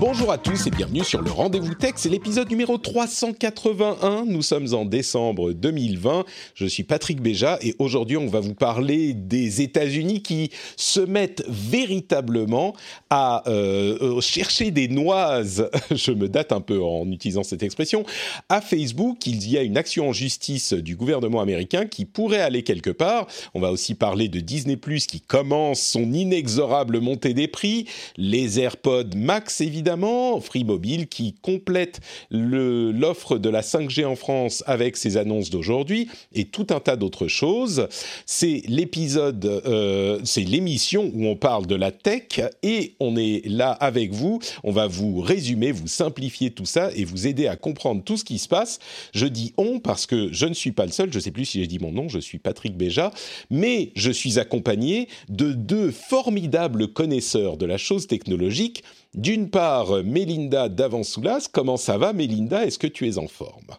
Bonjour 0.00 0.30
à 0.30 0.38
tous 0.38 0.68
et 0.68 0.70
bienvenue 0.70 1.02
sur 1.02 1.22
le 1.22 1.30
Rendez-vous 1.30 1.74
Tech, 1.74 1.94
c'est 1.96 2.08
l'épisode 2.08 2.48
numéro 2.48 2.78
381, 2.78 4.26
nous 4.26 4.42
sommes 4.42 4.72
en 4.72 4.84
décembre 4.84 5.52
2020, 5.52 6.24
je 6.54 6.66
suis 6.66 6.84
Patrick 6.84 7.20
Béja 7.20 7.58
et 7.62 7.74
aujourd'hui 7.80 8.16
on 8.16 8.28
va 8.28 8.38
vous 8.38 8.54
parler 8.54 9.12
des 9.12 9.60
États-Unis 9.60 10.22
qui 10.22 10.50
se 10.76 11.00
mettent 11.00 11.42
véritablement 11.48 12.76
à 13.10 13.42
euh, 13.48 13.98
euh, 14.00 14.20
chercher 14.20 14.70
des 14.70 14.86
noises, 14.86 15.68
je 15.90 16.12
me 16.12 16.28
date 16.28 16.52
un 16.52 16.60
peu 16.60 16.80
en 16.80 17.10
utilisant 17.10 17.42
cette 17.42 17.64
expression, 17.64 18.04
à 18.48 18.60
Facebook, 18.60 19.26
il 19.26 19.50
y 19.50 19.58
a 19.58 19.62
une 19.62 19.76
action 19.76 20.10
en 20.10 20.12
justice 20.12 20.74
du 20.74 20.94
gouvernement 20.94 21.40
américain 21.40 21.86
qui 21.86 22.04
pourrait 22.04 22.40
aller 22.40 22.62
quelque 22.62 22.90
part, 22.90 23.26
on 23.52 23.60
va 23.60 23.72
aussi 23.72 23.96
parler 23.96 24.28
de 24.28 24.38
Disney⁇ 24.38 24.76
qui 25.06 25.20
commence 25.20 25.80
son 25.80 26.12
inexorable 26.12 27.00
montée 27.00 27.34
des 27.34 27.48
prix, 27.48 27.86
les 28.16 28.60
AirPods 28.60 29.16
Max 29.16 29.60
évidemment, 29.60 29.87
Free 30.42 30.64
Mobile 30.64 31.08
qui 31.08 31.34
complète 31.34 32.00
l'offre 32.30 33.38
de 33.38 33.48
la 33.48 33.62
5G 33.62 34.04
en 34.04 34.16
France 34.16 34.62
avec 34.66 34.96
ses 34.96 35.16
annonces 35.16 35.50
d'aujourd'hui 35.50 36.08
et 36.34 36.44
tout 36.44 36.66
un 36.70 36.80
tas 36.80 36.96
d'autres 36.96 37.26
choses. 37.26 37.88
C'est 38.26 38.62
l'épisode, 38.66 39.44
euh, 39.44 40.20
c'est 40.24 40.42
l'émission 40.42 41.10
où 41.14 41.26
on 41.26 41.36
parle 41.36 41.66
de 41.66 41.74
la 41.74 41.90
tech 41.90 42.40
et 42.62 42.94
on 43.00 43.16
est 43.16 43.46
là 43.46 43.70
avec 43.70 44.12
vous. 44.12 44.40
On 44.62 44.72
va 44.72 44.86
vous 44.86 45.20
résumer, 45.20 45.72
vous 45.72 45.86
simplifier 45.86 46.50
tout 46.50 46.66
ça 46.66 46.90
et 46.94 47.04
vous 47.04 47.26
aider 47.26 47.46
à 47.46 47.56
comprendre 47.56 48.02
tout 48.04 48.16
ce 48.16 48.24
qui 48.24 48.38
se 48.38 48.48
passe. 48.48 48.78
Je 49.14 49.26
dis 49.26 49.54
on 49.56 49.80
parce 49.80 50.06
que 50.06 50.28
je 50.32 50.46
ne 50.46 50.54
suis 50.54 50.72
pas 50.72 50.84
le 50.84 50.92
seul. 50.92 51.10
Je 51.10 51.18
ne 51.18 51.22
sais 51.22 51.30
plus 51.30 51.46
si 51.46 51.60
j'ai 51.60 51.66
dit 51.66 51.78
mon 51.78 51.92
nom. 51.92 52.08
Je 52.08 52.18
suis 52.18 52.38
Patrick 52.38 52.76
Béja, 52.76 53.10
mais 53.50 53.90
je 53.94 54.10
suis 54.10 54.38
accompagné 54.38 55.08
de 55.28 55.52
deux 55.52 55.90
formidables 55.90 56.88
connaisseurs 56.88 57.56
de 57.56 57.66
la 57.66 57.78
chose 57.78 58.06
technologique 58.06 58.82
d'une 59.14 59.50
part, 59.50 60.02
Mélinda 60.04 60.68
Davansoulas. 60.68 61.48
Comment 61.52 61.76
ça 61.76 61.98
va, 61.98 62.12
Mélinda? 62.12 62.64
Est-ce 62.64 62.78
que 62.78 62.86
tu 62.86 63.08
es 63.08 63.18
en 63.18 63.28
forme? 63.28 63.76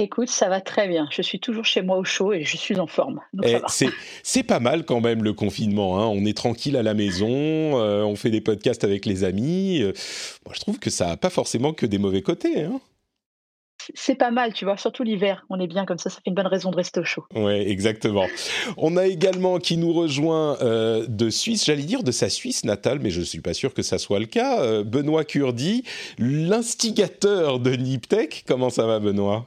Écoute, 0.00 0.28
ça 0.28 0.48
va 0.48 0.60
très 0.60 0.86
bien. 0.86 1.08
Je 1.10 1.22
suis 1.22 1.40
toujours 1.40 1.64
chez 1.64 1.82
moi 1.82 1.96
au 1.96 2.04
chaud 2.04 2.32
et 2.32 2.44
je 2.44 2.56
suis 2.56 2.78
en 2.78 2.86
forme. 2.86 3.20
Eh, 3.42 3.56
c'est 4.22 4.44
pas 4.44 4.60
mal 4.60 4.84
quand 4.84 5.00
même 5.00 5.24
le 5.24 5.32
confinement. 5.32 5.98
Hein. 5.98 6.06
On 6.06 6.24
est 6.24 6.36
tranquille 6.36 6.76
à 6.76 6.84
la 6.84 6.94
maison, 6.94 7.28
euh, 7.28 8.04
on 8.04 8.14
fait 8.14 8.30
des 8.30 8.40
podcasts 8.40 8.84
avec 8.84 9.06
les 9.06 9.24
amis. 9.24 9.82
Euh, 9.82 9.92
moi, 10.46 10.54
je 10.54 10.60
trouve 10.60 10.78
que 10.78 10.88
ça 10.88 11.06
n'a 11.06 11.16
pas 11.16 11.30
forcément 11.30 11.72
que 11.72 11.84
des 11.84 11.98
mauvais 11.98 12.22
côtés. 12.22 12.62
Hein 12.62 12.80
c'est 13.94 14.14
pas 14.14 14.30
mal, 14.30 14.52
tu 14.52 14.64
vois, 14.64 14.76
surtout 14.76 15.02
l'hiver. 15.02 15.44
On 15.50 15.60
est 15.60 15.66
bien 15.66 15.84
comme 15.84 15.98
ça, 15.98 16.10
ça 16.10 16.16
fait 16.16 16.28
une 16.28 16.34
bonne 16.34 16.46
raison 16.46 16.70
de 16.70 16.76
rester 16.76 17.00
au 17.00 17.04
chaud. 17.04 17.24
Oui, 17.34 17.52
exactement. 17.52 18.26
On 18.76 18.96
a 18.96 19.06
également 19.06 19.58
qui 19.58 19.76
nous 19.76 19.92
rejoint 19.92 20.58
euh, 20.60 21.06
de 21.08 21.30
Suisse, 21.30 21.64
j'allais 21.64 21.82
dire 21.82 22.02
de 22.02 22.10
sa 22.10 22.28
Suisse 22.28 22.64
natale, 22.64 22.98
mais 23.00 23.10
je 23.10 23.20
ne 23.20 23.24
suis 23.24 23.40
pas 23.40 23.54
sûr 23.54 23.74
que 23.74 23.82
ça 23.82 23.98
soit 23.98 24.18
le 24.18 24.26
cas. 24.26 24.60
Euh, 24.60 24.84
Benoît 24.84 25.24
Curdi, 25.24 25.84
l'instigateur 26.18 27.60
de 27.60 27.70
Niptech. 27.70 28.44
Comment 28.46 28.70
ça 28.70 28.86
va, 28.86 29.00
Benoît? 29.00 29.46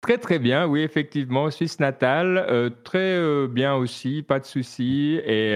Très 0.00 0.18
très 0.18 0.38
bien, 0.38 0.66
oui, 0.66 0.82
effectivement, 0.82 1.50
Suisse 1.50 1.80
natale, 1.80 2.46
euh, 2.48 2.70
très 2.84 3.48
bien 3.48 3.74
aussi, 3.74 4.22
pas 4.22 4.38
de 4.38 4.44
soucis, 4.44 5.20
et 5.24 5.54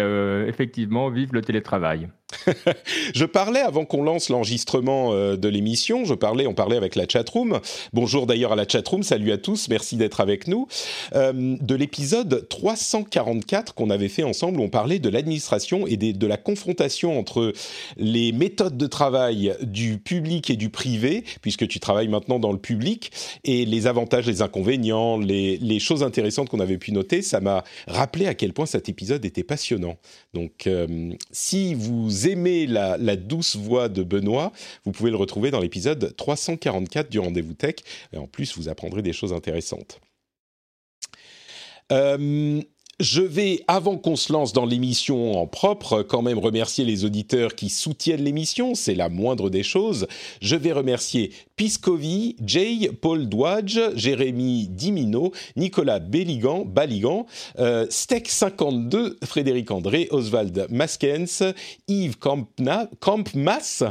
effectivement, 0.48 1.10
vive 1.10 1.32
le 1.32 1.42
télétravail. 1.42 2.08
je 3.14 3.24
parlais 3.24 3.60
avant 3.60 3.84
qu'on 3.84 4.02
lance 4.02 4.28
l'enregistrement 4.28 5.12
euh, 5.12 5.36
de 5.36 5.48
l'émission, 5.48 6.04
je 6.04 6.14
parlais, 6.14 6.46
on 6.46 6.54
parlait 6.54 6.76
avec 6.76 6.96
la 6.96 7.06
chatroom. 7.08 7.60
Bonjour 7.92 8.26
d'ailleurs 8.26 8.52
à 8.52 8.56
la 8.56 8.66
chatroom, 8.66 9.02
salut 9.02 9.32
à 9.32 9.38
tous, 9.38 9.68
merci 9.68 9.96
d'être 9.96 10.20
avec 10.20 10.48
nous. 10.48 10.66
Euh, 11.14 11.56
de 11.60 11.74
l'épisode 11.74 12.46
344 12.48 13.74
qu'on 13.74 13.90
avait 13.90 14.08
fait 14.08 14.22
ensemble, 14.22 14.60
on 14.60 14.68
parlait 14.68 14.98
de 14.98 15.08
l'administration 15.08 15.86
et 15.86 15.96
de 15.96 16.26
la 16.26 16.36
confrontation 16.36 17.18
entre 17.18 17.52
les 17.96 18.32
méthodes 18.32 18.76
de 18.76 18.86
travail 18.86 19.54
du 19.62 19.98
public 19.98 20.50
et 20.50 20.56
du 20.56 20.70
privé, 20.70 21.24
puisque 21.40 21.66
tu 21.68 21.80
travailles 21.80 22.08
maintenant 22.08 22.38
dans 22.38 22.52
le 22.52 22.58
public, 22.58 23.10
et 23.44 23.64
les 23.64 23.86
avantages, 23.86 24.26
les 24.26 24.42
inconvénients, 24.42 25.18
les, 25.18 25.78
choses 25.80 26.02
intéressantes 26.02 26.48
qu'on 26.48 26.60
avait 26.60 26.78
pu 26.78 26.92
noter. 26.92 27.22
Ça 27.22 27.40
m'a 27.40 27.64
rappelé 27.86 28.26
à 28.26 28.34
quel 28.34 28.52
point 28.52 28.66
cet 28.66 28.88
épisode 28.88 29.24
était 29.24 29.42
passionnant. 29.42 29.96
Donc, 30.34 30.66
euh, 30.66 31.12
si 31.30 31.74
vous 31.74 32.26
aimez 32.26 32.66
la, 32.66 33.16
douce 33.16 33.56
voix 33.56 33.88
de 33.88 34.02
Benoît, 34.02 34.52
vous 34.84 34.92
pouvez 34.92 35.10
le 35.10 35.16
retrouver 35.16 35.50
dans 35.50 35.60
l'épisode 35.60 36.14
344 36.16 37.10
du 37.10 37.18
Rendez-vous 37.18 37.52
Tech. 37.52 37.76
Et 38.12 38.16
en 38.16 38.26
plus, 38.26 38.56
vous 38.56 38.68
apprendrez 38.68 39.02
des 39.02 39.12
choses 39.12 39.34
intéressantes. 39.34 40.00
Euh, 41.90 42.62
je 43.00 43.20
vais, 43.20 43.64
avant 43.68 43.98
qu'on 43.98 44.16
se 44.16 44.32
lance 44.32 44.52
dans 44.52 44.64
l'émission 44.64 45.38
en 45.38 45.46
propre, 45.46 46.02
quand 46.02 46.22
même 46.22 46.38
remercier 46.38 46.84
les 46.84 47.04
auditeurs 47.04 47.54
qui 47.54 47.68
soutiennent 47.68 48.22
l'émission, 48.22 48.74
c'est 48.74 48.94
la 48.94 49.08
moindre 49.08 49.50
des 49.50 49.62
choses. 49.62 50.06
Je 50.40 50.56
vais 50.56 50.72
remercier 50.72 51.32
Piscovi, 51.62 52.34
Jay, 52.44 52.90
Paul 53.00 53.28
Douage, 53.28 53.80
Jérémy 53.94 54.66
Dimino, 54.66 55.30
Nicolas 55.54 56.00
Belligan, 56.00 56.64
Baligan, 56.64 57.24
euh, 57.60 57.86
Steck52, 57.86 59.24
Frédéric 59.24 59.70
André, 59.70 60.08
Oswald 60.10 60.66
Maskens, 60.70 61.44
Yves 61.86 62.18
Kampna, 62.18 62.90
Kampmas, 62.98 63.84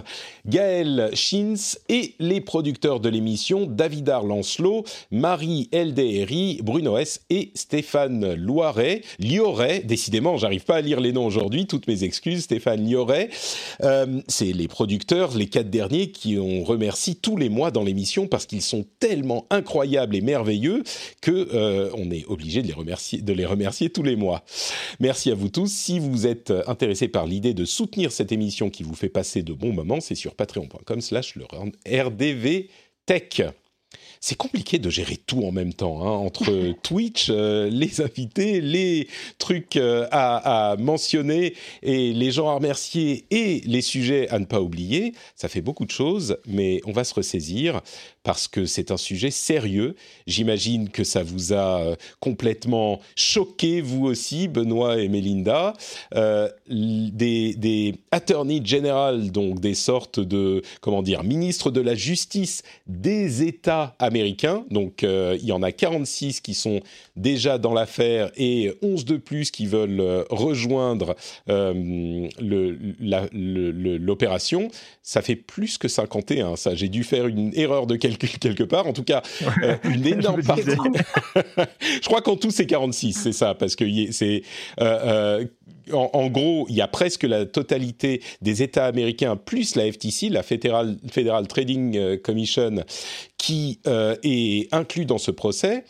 Gaël 0.45 1.11
Schins 1.13 1.77
et 1.87 2.15
les 2.19 2.41
producteurs 2.41 2.99
de 2.99 3.07
l'émission, 3.07 3.65
Davidar 3.65 4.25
Lancelot, 4.25 4.83
Marie 5.09 5.69
LDRI, 5.71 6.59
Bruno 6.63 6.97
S 6.97 7.21
et 7.29 7.51
Stéphane 7.55 8.33
Loiret. 8.33 9.01
Lioret, 9.17 9.79
décidément, 9.79 10.35
j'arrive 10.35 10.65
pas 10.65 10.75
à 10.75 10.81
lire 10.81 10.99
les 10.99 11.13
noms 11.13 11.25
aujourd'hui, 11.25 11.67
toutes 11.67 11.87
mes 11.87 12.03
excuses, 12.03 12.43
Stéphane 12.43 12.85
Lioret. 12.85 13.29
Euh, 13.81 14.19
c'est 14.27 14.51
les 14.51 14.67
producteurs, 14.67 15.37
les 15.37 15.47
quatre 15.47 15.69
derniers, 15.69 16.11
qui 16.11 16.37
on 16.37 16.65
remercie 16.65 17.15
tous 17.15 17.37
les 17.37 17.47
mois 17.47 17.60
dans 17.69 17.83
l'émission 17.83 18.25
parce 18.25 18.47
qu'ils 18.47 18.63
sont 18.63 18.85
tellement 18.99 19.45
incroyables 19.51 20.15
et 20.15 20.21
merveilleux 20.21 20.83
que 21.21 21.49
euh, 21.53 21.91
on 21.95 22.09
est 22.09 22.25
obligé 22.25 22.63
de 22.63 22.67
les 22.67 22.73
remercier, 22.73 23.21
de 23.21 23.33
les 23.33 23.45
remercier 23.45 23.91
tous 23.91 24.03
les 24.03 24.15
mois. 24.15 24.43
Merci 24.99 25.29
à 25.29 25.35
vous 25.35 25.49
tous. 25.49 25.71
Si 25.71 25.99
vous 25.99 26.25
êtes 26.25 26.51
intéressés 26.65 27.07
par 27.07 27.27
l'idée 27.27 27.53
de 27.53 27.65
soutenir 27.65 28.11
cette 28.11 28.31
émission 28.31 28.71
qui 28.71 28.81
vous 28.81 28.95
fait 28.95 29.09
passer 29.09 29.43
de 29.43 29.53
bons 29.53 29.73
moments, 29.73 30.01
c'est 30.01 30.15
sur 30.15 30.33
patreon.com/slash 30.33 31.35
le 31.35 31.45
RDV 31.45 32.69
Tech 33.05 33.41
c'est 34.23 34.37
compliqué 34.37 34.77
de 34.77 34.89
gérer 34.91 35.17
tout 35.17 35.43
en 35.43 35.51
même 35.51 35.73
temps, 35.73 36.03
hein, 36.03 36.11
entre 36.11 36.73
Twitch, 36.83 37.27
euh, 37.29 37.69
les 37.71 38.01
invités, 38.01 38.61
les 38.61 39.07
trucs 39.39 39.75
euh, 39.75 40.07
à, 40.11 40.75
mentionner 40.79 41.55
et 41.81 42.13
les 42.13 42.31
gens 42.31 42.47
à 42.47 42.53
remercier 42.53 43.25
et 43.31 43.61
les 43.65 43.81
sujets 43.81 44.29
à 44.29 44.37
ne 44.37 44.45
pas 44.45 44.61
oublier. 44.61 45.13
Ça 45.35 45.49
fait 45.49 45.61
beaucoup 45.61 45.85
de 45.85 45.91
choses, 45.91 46.37
mais 46.45 46.81
on 46.85 46.91
va 46.91 47.03
se 47.03 47.15
ressaisir 47.15 47.81
parce 48.23 48.47
que 48.47 48.65
c'est 48.65 48.91
un 48.91 48.97
sujet 48.97 49.31
sérieux. 49.31 49.95
J'imagine 50.27 50.89
que 50.89 51.03
ça 51.03 51.23
vous 51.23 51.53
a 51.53 51.81
euh, 51.81 51.95
complètement 52.19 52.99
choqué, 53.15 53.81
vous 53.81 54.05
aussi, 54.05 54.47
Benoît 54.47 54.99
et 54.99 55.07
Melinda. 55.07 55.73
des, 56.69 57.53
des 57.55 57.95
attorneys 58.11 58.61
general, 58.63 59.31
donc 59.31 59.59
des 59.59 59.73
sortes 59.73 60.19
de, 60.19 60.61
comment 60.81 61.01
dire, 61.01 61.23
ministres 61.23 61.71
de 61.71 61.81
la 61.81 61.95
justice 61.95 62.63
des 62.87 63.43
États 63.43 63.95
américains. 63.99 64.65
Donc 64.69 65.03
euh, 65.03 65.37
il 65.41 65.47
y 65.47 65.51
en 65.51 65.63
a 65.63 65.71
46 65.71 66.41
qui 66.41 66.53
sont 66.53 66.81
déjà 67.15 67.57
dans 67.57 67.73
l'affaire 67.73 68.31
et 68.37 68.73
11 68.81 69.05
de 69.05 69.17
plus 69.17 69.51
qui 69.51 69.65
veulent 69.65 69.99
euh, 69.99 70.23
rejoindre 70.29 71.15
euh, 71.49 72.29
l'opération. 73.99 74.69
Ça 75.03 75.21
fait 75.21 75.35
plus 75.35 75.77
que 75.77 75.87
51, 75.87 76.55
ça. 76.55 76.75
J'ai 76.75 76.89
dû 76.89 77.03
faire 77.03 77.27
une 77.27 77.51
erreur 77.55 77.87
de 77.87 77.95
calcul 77.95 78.10
quelque 78.17 78.63
part. 78.63 78.87
En 78.87 78.93
tout 78.93 79.03
cas, 79.03 79.21
une 79.83 80.05
énorme 80.05 80.43
partie. 80.43 80.63
Je 81.81 82.05
crois 82.05 82.21
qu'en 82.21 82.35
tout, 82.35 82.51
c'est 82.51 82.65
46, 82.65 83.13
c'est 83.13 83.31
ça, 83.31 83.55
parce 83.55 83.75
que 83.75 83.85
c'est 84.11 84.43
en, 85.91 86.27
gros, 86.27 86.67
il 86.69 86.75
y 86.75 86.81
a 86.81 86.87
presque 86.87 87.23
la 87.23 87.45
totalité 87.45 88.21
des 88.41 88.63
États 88.63 88.85
américains 88.85 89.35
plus 89.35 89.75
la 89.75 89.91
FTC, 89.91 90.29
la 90.29 90.41
Federal, 90.43 90.95
Federal 91.11 91.47
Trading 91.47 92.17
Commission, 92.19 92.85
qui 93.37 93.79
est 93.85 94.73
inclus 94.73 95.05
dans 95.05 95.17
ce 95.17 95.31
procès 95.31 95.83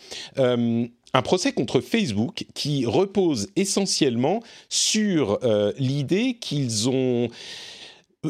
un 1.13 1.21
procès 1.23 1.51
contre 1.51 1.81
Facebook 1.81 2.45
qui 2.55 2.85
repose 2.85 3.49
essentiellement 3.55 4.41
sur 4.69 5.39
l'idée 5.77 6.37
qu'ils 6.39 6.89
ont 6.89 7.27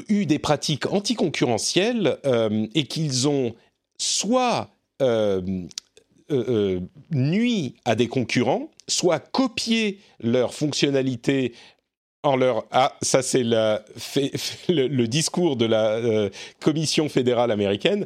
eu 0.07 0.25
des 0.25 0.39
pratiques 0.39 0.91
anticoncurrentielles 0.91 2.17
euh, 2.25 2.67
et 2.75 2.85
qu'ils 2.85 3.27
ont 3.27 3.53
soit 4.01 4.69
euh, 5.03 5.41
euh, 6.31 6.79
nuit 7.11 7.75
à 7.85 7.95
des 7.95 8.07
concurrents, 8.07 8.71
soit 8.87 9.19
copié 9.19 9.99
leurs 10.19 10.55
fonctionnalités 10.55 11.53
en 12.23 12.35
leur 12.35 12.65
ah 12.71 12.93
ça 13.01 13.21
c'est 13.21 13.43
le, 14.69 15.05
discours 15.05 15.55
de 15.55 15.65
la 15.65 16.29
commission 16.59 17.09
fédérale 17.09 17.51
américaine 17.51 18.05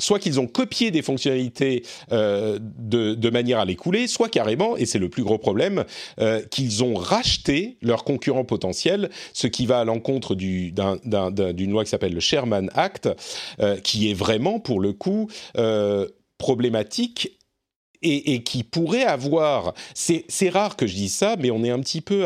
soit 0.00 0.18
qu'ils 0.18 0.40
ont 0.40 0.46
copié 0.46 0.90
des 0.90 1.02
fonctionnalités 1.02 1.84
euh, 2.12 2.58
de, 2.60 3.30
manière 3.30 3.60
à 3.60 3.64
les 3.64 3.76
couler, 3.76 4.08
soit 4.08 4.28
carrément, 4.28 4.76
et 4.76 4.86
c'est 4.86 4.98
le 4.98 5.08
plus 5.08 5.22
gros 5.22 5.38
problème, 5.38 5.84
euh, 6.20 6.42
qu'ils 6.50 6.82
ont 6.82 6.94
racheté 6.94 7.76
leurs 7.80 8.02
concurrents 8.02 8.44
potentiels, 8.44 9.10
ce 9.32 9.46
qui 9.46 9.66
va 9.66 9.80
à 9.80 9.84
l'encontre 9.84 10.34
d'une 10.34 11.70
loi 11.70 11.84
qui 11.84 11.90
s'appelle 11.90 12.14
le 12.14 12.20
Sherman 12.20 12.70
Act, 12.74 13.08
euh, 13.60 13.78
qui 13.78 14.10
est 14.10 14.14
vraiment, 14.14 14.58
pour 14.58 14.80
le 14.80 14.92
coup, 14.92 15.28
problématique 16.38 17.39
et, 18.02 18.42
qui 18.42 18.62
pourrait 18.62 19.04
avoir, 19.04 19.74
c'est 19.94 20.48
rare 20.48 20.76
que 20.76 20.86
je 20.86 20.94
dise 20.94 21.14
ça, 21.14 21.36
mais 21.38 21.50
on 21.50 21.62
est 21.62 21.70
un 21.70 21.80
petit 21.80 22.00
peu 22.00 22.24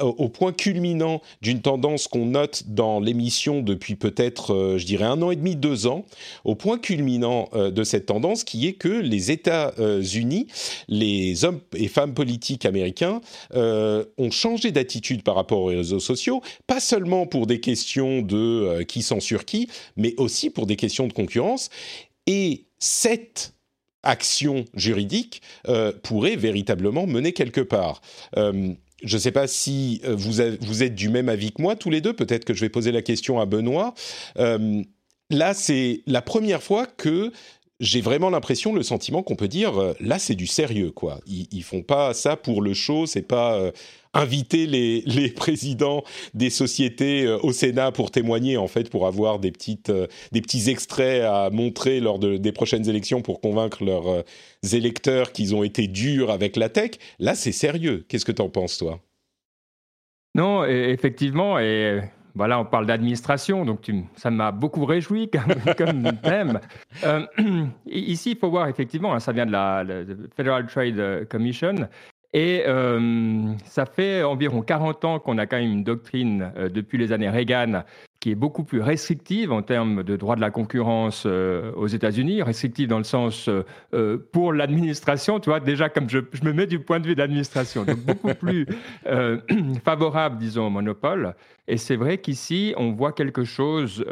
au 0.00 0.28
point 0.28 0.52
culminant 0.52 1.22
d'une 1.42 1.60
tendance 1.60 2.08
qu'on 2.08 2.26
note 2.26 2.64
dans 2.66 3.00
l'émission 3.00 3.60
depuis 3.60 3.94
peut-être, 3.96 4.54
euh, 4.54 4.78
je 4.78 4.86
dirais, 4.86 5.04
un 5.04 5.20
an 5.22 5.30
et 5.30 5.36
demi, 5.36 5.56
deux 5.56 5.86
ans, 5.86 6.04
au 6.44 6.54
point 6.54 6.78
culminant 6.78 7.48
euh, 7.54 7.70
de 7.70 7.84
cette 7.84 8.06
tendance 8.06 8.44
qui 8.44 8.66
est 8.66 8.74
que 8.74 8.88
les 8.88 9.30
États-Unis, 9.30 10.46
les 10.88 11.44
hommes 11.44 11.60
et 11.74 11.88
femmes 11.88 12.14
politiques 12.14 12.66
américains 12.66 13.20
euh, 13.54 14.04
ont 14.18 14.30
changé 14.30 14.70
d'attitude 14.72 15.22
par 15.22 15.34
rapport 15.34 15.60
aux 15.60 15.66
réseaux 15.66 16.00
sociaux, 16.00 16.42
pas 16.66 16.80
seulement 16.80 17.26
pour 17.26 17.46
des 17.46 17.60
questions 17.60 18.22
de 18.22 18.82
qui 18.82 19.02
censure 19.02 19.44
qui, 19.44 19.68
mais 19.96 20.14
aussi 20.18 20.50
pour 20.50 20.66
des 20.66 20.76
questions 20.76 21.06
de 21.06 21.12
concurrence. 21.12 21.70
Et 22.26 22.64
cette 22.78 23.53
action 24.04 24.64
juridique 24.74 25.42
euh, 25.68 25.92
pourrait 26.02 26.36
véritablement 26.36 27.06
mener 27.06 27.32
quelque 27.32 27.60
part. 27.60 28.00
Euh, 28.36 28.72
je 29.02 29.16
ne 29.16 29.20
sais 29.20 29.32
pas 29.32 29.46
si 29.46 30.00
euh, 30.04 30.14
vous, 30.14 30.40
êtes 30.40 30.94
du 30.94 31.08
même 31.08 31.28
avis 31.28 31.52
que 31.52 31.60
moi, 31.60 31.76
tous 31.76 31.90
les 31.90 32.00
deux. 32.00 32.12
Peut-être 32.12 32.44
que 32.44 32.54
je 32.54 32.60
vais 32.60 32.68
poser 32.68 32.92
la 32.92 33.02
question 33.02 33.40
à 33.40 33.46
Benoît. 33.46 33.94
là, 35.30 35.54
c'est 35.54 36.02
la 36.06 36.22
première 36.22 36.62
fois 36.62 36.86
que 36.86 37.32
j'ai 37.80 38.00
vraiment 38.00 38.30
l'impression, 38.30 38.72
le 38.72 38.82
sentiment 38.82 39.22
qu'on 39.22 39.36
peut 39.36 39.48
dire, 39.48 39.94
là, 39.98 40.18
c'est 40.18 40.36
du 40.36 40.46
sérieux, 40.46 40.92
quoi. 40.92 41.20
Ils, 41.26 41.48
ils 41.50 41.64
font 41.64 41.82
pas 41.82 42.14
ça 42.14 42.36
pour 42.36 42.62
le 42.62 42.72
show, 42.72 43.06
c'est 43.06 43.22
pas 43.22 43.72
inviter 44.14 44.66
les, 44.66 45.28
présidents 45.30 46.02
des 46.32 46.50
sociétés 46.50 47.26
euh, 47.26 47.38
au 47.42 47.52
Sénat 47.52 47.92
pour 47.92 48.10
témoigner, 48.10 48.56
en 48.56 48.68
fait, 48.68 48.88
pour 48.88 49.06
avoir 49.06 49.38
des, 49.38 49.50
petites, 49.50 49.90
euh, 49.90 50.06
des 50.32 50.40
petits 50.40 50.70
extraits 50.70 51.22
à 51.22 51.50
montrer 51.50 52.00
lors 52.00 52.18
de, 52.18 52.36
des 52.36 52.52
prochaines 52.52 52.88
élections 52.88 53.20
pour 53.20 53.40
convaincre 53.40 53.84
leurs 53.84 54.08
euh, 54.08 54.22
électeurs 54.72 55.32
qu'ils 55.32 55.54
ont 55.54 55.62
été 55.62 55.88
durs 55.88 56.30
avec 56.30 56.56
la 56.56 56.68
tech. 56.68 56.92
Là, 57.18 57.34
c'est 57.34 57.52
sérieux. 57.52 58.04
Qu'est-ce 58.08 58.24
que 58.24 58.32
tu 58.32 58.42
en 58.42 58.48
penses, 58.48 58.78
toi? 58.78 59.00
Non, 60.36 60.64
effectivement, 60.64 61.60
et 61.60 62.00
voilà, 62.34 62.58
on 62.58 62.64
parle 62.64 62.86
d'administration, 62.86 63.64
donc 63.64 63.88
ça 64.16 64.32
m'a 64.32 64.50
beaucoup 64.50 64.84
réjoui 64.84 65.30
comme, 65.78 66.10
thème. 66.22 66.58
ici, 67.86 68.32
il 68.32 68.36
faut 68.36 68.50
voir 68.50 68.66
effectivement, 68.66 69.14
hein, 69.14 69.20
ça 69.20 69.30
vient 69.30 69.46
de 69.46 69.52
la 69.52 69.84
Federal 70.36 70.66
Trade 70.66 71.28
Commission, 71.28 71.88
et 72.34 72.64
euh, 72.66 73.52
ça 73.64 73.86
fait 73.86 74.24
environ 74.24 74.60
40 74.60 75.04
ans 75.04 75.18
qu'on 75.20 75.38
a 75.38 75.46
quand 75.46 75.56
même 75.56 75.70
une 75.70 75.84
doctrine 75.84 76.52
euh, 76.56 76.68
depuis 76.68 76.98
les 76.98 77.12
années 77.12 77.30
Reagan 77.30 77.84
qui 78.18 78.32
est 78.32 78.34
beaucoup 78.34 78.64
plus 78.64 78.80
restrictive 78.80 79.52
en 79.52 79.62
termes 79.62 80.02
de 80.02 80.16
droit 80.16 80.34
de 80.34 80.40
la 80.40 80.50
concurrence 80.50 81.24
euh, 81.26 81.70
aux 81.76 81.86
États-Unis, 81.86 82.42
restrictive 82.42 82.88
dans 82.88 82.98
le 82.98 83.04
sens 83.04 83.50
pour 84.32 84.52
l'administration, 84.54 85.40
tu 85.40 85.50
vois, 85.50 85.60
déjà 85.60 85.90
comme 85.90 86.08
je, 86.08 86.20
je, 86.32 86.42
me 86.42 86.54
mets 86.54 86.66
du 86.66 86.78
point 86.78 87.00
de 87.00 87.06
vue 87.06 87.14
de 87.14 87.20
l'administration, 87.20 87.84
donc 87.84 87.98
beaucoup 87.98 88.34
plus 88.40 88.66
favorable, 89.84 90.38
disons, 90.38 90.68
au 90.68 90.70
monopole. 90.70 91.34
Et 91.68 91.76
c'est 91.76 91.96
vrai 91.96 92.16
qu'ici, 92.16 92.72
on 92.78 92.92
voit 92.92 93.12
quelque 93.12 93.44
chose 93.44 94.02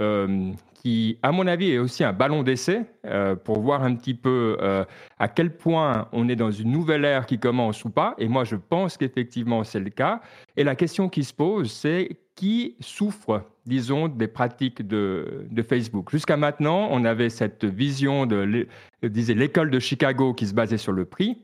qui, 0.83 1.17
à 1.23 1.31
mon 1.31 1.47
avis, 1.47 1.71
est 1.71 1.79
aussi 1.79 2.03
un 2.03 2.13
ballon 2.13 2.43
d'essai 2.43 2.83
euh, 3.07 3.37
pour 3.37 3.61
voir 3.61 3.85
un 3.85 3.95
petit 3.95 4.15
peu 4.15 4.57
euh, 4.61 4.85
à 5.21 5.29
quel 5.29 5.57
point 5.57 6.09
on 6.11 6.29
est 6.29 6.35
dans 6.35 6.51
une 6.51 6.73
nouvelle 6.73 7.05
ère 7.05 7.27
qui 7.27 7.39
commence 7.39 7.85
ou 7.85 7.91
pas. 7.91 8.17
Et 8.19 8.27
moi, 8.27 8.43
je 8.43 8.57
pense 8.57 8.97
qu'effectivement, 8.97 9.63
c'est 9.63 9.79
le 9.79 9.91
cas. 9.91 10.21
Et 10.57 10.65
la 10.65 10.75
question 10.75 11.09
qui 11.09 11.23
se 11.23 11.33
pose, 11.33 11.71
c'est 11.71 12.19
qui 12.35 12.75
souffre, 12.81 13.45
disons, 13.65 14.09
des 14.09 14.27
pratiques 14.27 14.85
de, 14.85 15.47
de 15.49 15.63
Facebook? 15.63 16.11
Jusqu'à 16.11 16.37
maintenant, 16.37 16.89
on 16.91 17.05
avait 17.05 17.31
cette 17.31 17.65
vision 17.65 18.27
de, 18.27 18.67
l'école 19.03 19.71
de 19.71 19.79
Chicago 19.79 20.35
qui 20.35 20.49
se 20.49 20.55
basait 20.55 20.79
sur 20.79 20.93
le 20.93 21.05
prix, 21.05 21.39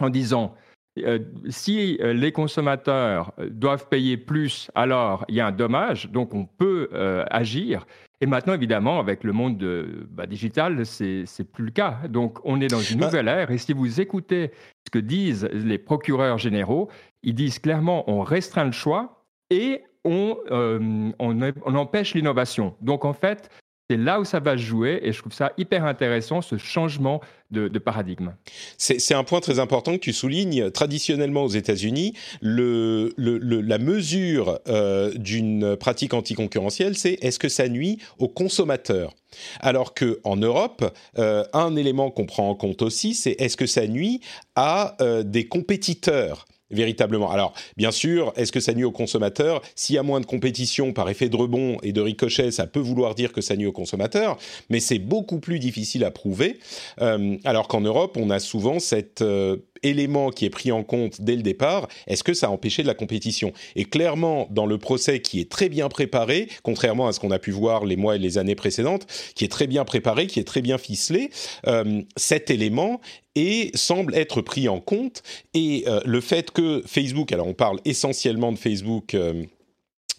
en 0.00 0.08
disant 0.08 0.54
euh, 0.98 1.18
si 1.50 1.98
les 2.02 2.32
consommateurs 2.32 3.34
doivent 3.50 3.88
payer 3.88 4.16
plus, 4.16 4.70
alors 4.74 5.26
il 5.28 5.34
y 5.34 5.40
a 5.40 5.48
un 5.48 5.52
dommage, 5.52 6.10
donc 6.10 6.32
on 6.32 6.46
peut 6.46 6.88
agir. 7.30 7.84
Et 8.22 8.26
maintenant, 8.26 8.54
évidemment, 8.54 9.00
avec 9.00 9.24
le 9.24 9.32
monde 9.32 9.58
de, 9.58 10.06
bah, 10.08 10.26
digital, 10.26 10.86
c'est 10.86 11.26
plus 11.52 11.64
le 11.64 11.70
cas. 11.72 12.02
Donc, 12.08 12.38
on 12.44 12.60
est 12.60 12.68
dans 12.68 12.80
une 12.80 13.00
bah 13.00 13.06
nouvelle 13.06 13.26
ère. 13.26 13.50
Et 13.50 13.58
si 13.58 13.72
vous 13.72 14.00
écoutez 14.00 14.52
ce 14.86 14.90
que 14.92 15.00
disent 15.00 15.48
les 15.52 15.76
procureurs 15.76 16.38
généraux, 16.38 16.88
ils 17.24 17.34
disent 17.34 17.58
clairement 17.58 18.08
on 18.08 18.20
restreint 18.22 18.64
le 18.64 18.70
choix 18.70 19.24
et 19.50 19.82
on, 20.04 20.36
euh, 20.52 21.10
on 21.18 21.74
empêche 21.74 22.14
l'innovation. 22.14 22.76
Donc, 22.80 23.04
en 23.04 23.12
fait, 23.12 23.50
c'est 23.92 23.98
là 23.98 24.20
où 24.20 24.24
ça 24.24 24.40
va 24.40 24.56
jouer 24.56 25.00
et 25.02 25.12
je 25.12 25.18
trouve 25.18 25.34
ça 25.34 25.52
hyper 25.58 25.84
intéressant, 25.84 26.40
ce 26.40 26.56
changement 26.56 27.20
de, 27.50 27.68
paradigme. 27.78 28.32
C'est 28.78 29.12
un 29.12 29.24
point 29.24 29.40
très 29.40 29.58
important 29.58 29.92
que 29.92 29.98
tu 29.98 30.14
soulignes. 30.14 30.70
Traditionnellement 30.70 31.44
aux 31.44 31.50
États-Unis, 31.50 32.14
la 32.40 33.78
mesure 33.78 34.60
euh, 34.66 35.12
d'une 35.12 35.76
pratique 35.76 36.14
anticoncurrentielle, 36.14 36.96
c'est 36.96 37.18
est-ce 37.20 37.38
que 37.38 37.50
ça 37.50 37.68
nuit 37.68 37.98
aux 38.18 38.28
consommateurs? 38.28 39.12
Alors 39.60 39.92
qu'en 39.92 40.36
Europe, 40.36 40.90
euh, 41.18 41.44
un 41.52 41.76
élément 41.76 42.10
qu'on 42.10 42.24
prend 42.24 42.48
en 42.48 42.54
compte 42.54 42.80
aussi, 42.80 43.12
c'est 43.12 43.32
est-ce 43.38 43.58
que 43.58 43.66
ça 43.66 43.86
nuit 43.86 44.22
à 44.56 44.96
euh, 45.02 45.22
des 45.22 45.46
compétiteurs? 45.46 46.46
Véritablement. 46.72 47.30
Alors, 47.30 47.52
bien 47.76 47.90
sûr, 47.90 48.32
est-ce 48.36 48.52
que 48.52 48.60
ça 48.60 48.74
nuit 48.74 48.84
aux 48.84 48.92
consommateurs? 48.92 49.62
S'il 49.74 49.94
y 49.94 49.98
a 49.98 50.02
moins 50.02 50.20
de 50.20 50.26
compétition 50.26 50.92
par 50.92 51.08
effet 51.08 51.28
de 51.28 51.36
rebond 51.36 51.78
et 51.82 51.92
de 51.92 52.00
ricochet, 52.00 52.50
ça 52.50 52.66
peut 52.66 52.80
vouloir 52.80 53.14
dire 53.14 53.32
que 53.32 53.40
ça 53.40 53.56
nuit 53.56 53.66
aux 53.66 53.72
consommateurs, 53.72 54.38
mais 54.70 54.80
c'est 54.80 54.98
beaucoup 54.98 55.38
plus 55.38 55.58
difficile 55.58 56.04
à 56.04 56.10
prouver. 56.10 56.58
Euh, 57.00 57.36
alors 57.44 57.68
qu'en 57.68 57.80
Europe, 57.80 58.16
on 58.18 58.30
a 58.30 58.38
souvent 58.38 58.78
cet 58.78 59.22
euh, 59.22 59.56
élément 59.82 60.30
qui 60.30 60.44
est 60.44 60.50
pris 60.50 60.72
en 60.72 60.82
compte 60.82 61.20
dès 61.20 61.36
le 61.36 61.42
départ. 61.42 61.88
Est-ce 62.06 62.24
que 62.24 62.34
ça 62.34 62.48
a 62.48 62.50
empêché 62.50 62.82
de 62.82 62.88
la 62.88 62.94
compétition? 62.94 63.52
Et 63.76 63.84
clairement, 63.84 64.48
dans 64.50 64.66
le 64.66 64.78
procès 64.78 65.20
qui 65.20 65.40
est 65.40 65.50
très 65.50 65.68
bien 65.68 65.88
préparé, 65.88 66.48
contrairement 66.62 67.08
à 67.08 67.12
ce 67.12 67.20
qu'on 67.20 67.30
a 67.30 67.38
pu 67.38 67.50
voir 67.50 67.84
les 67.84 67.96
mois 67.96 68.16
et 68.16 68.18
les 68.18 68.38
années 68.38 68.54
précédentes, 68.54 69.06
qui 69.34 69.44
est 69.44 69.48
très 69.48 69.66
bien 69.66 69.84
préparé, 69.84 70.26
qui 70.26 70.40
est 70.40 70.44
très 70.44 70.62
bien 70.62 70.78
ficelé, 70.78 71.30
euh, 71.66 72.02
cet 72.16 72.50
élément 72.50 73.00
et 73.34 73.70
semble 73.74 74.14
être 74.14 74.42
pris 74.42 74.68
en 74.68 74.80
compte. 74.80 75.22
Et 75.54 75.84
euh, 75.86 76.00
le 76.04 76.20
fait 76.20 76.50
que 76.50 76.82
Facebook, 76.86 77.32
alors 77.32 77.46
on 77.46 77.54
parle 77.54 77.80
essentiellement 77.84 78.52
de 78.52 78.58
Facebook 78.58 79.14
euh, 79.14 79.44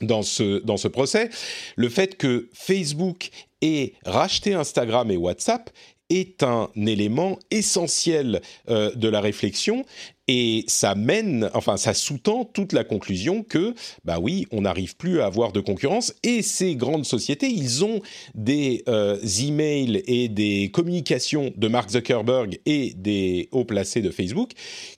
dans, 0.01 0.24
ce, 0.24 0.60
dans 0.63 0.77
ce 0.77 0.88
procès, 0.88 1.29
le 1.75 1.89
fait 1.89 2.17
que 2.17 2.50
Facebook 2.53 3.29
ait 3.62 3.93
racheté 4.05 4.53
Instagram 4.53 5.10
et 5.12 5.17
WhatsApp 5.17 5.70
est 6.10 6.44
un 6.44 6.70
élément 6.76 7.40
essentiel 7.52 8.42
euh, 8.70 8.94
de 8.96 9.08
la 9.08 9.22
réflexion 9.22 9.86
et 10.28 10.64
ça 10.68 10.96
mène, 10.96 11.50
enfin 11.54 11.76
ça 11.76 11.94
sous-tend 11.94 12.46
toute 12.46 12.72
la 12.72 12.86
conclusion 12.86 13.44
que, 13.44 13.74
bah 14.06 14.20
oui, 14.22 14.48
on 14.52 14.62
n'arrive 14.62 14.96
plus 14.96 15.20
à 15.20 15.26
avoir 15.26 15.52
de 15.52 15.60
concurrence 15.60 16.14
et 16.24 16.42
ces 16.42 16.76
grandes 16.76 17.06
sociétés, 17.06 17.50
ils 17.50 17.84
ont 17.84 18.02
des 18.34 18.84
euh, 18.88 19.18
emails 19.42 20.02
et 20.08 20.30
des 20.30 20.70
communications 20.72 21.52
de 21.58 21.68
Mark 21.68 21.90
Zuckerberg 21.90 22.60
et 22.66 22.94
des 22.96 23.50
hauts 23.52 23.66
placés 23.66 24.02
de 24.02 24.12
Facebook 24.12 24.52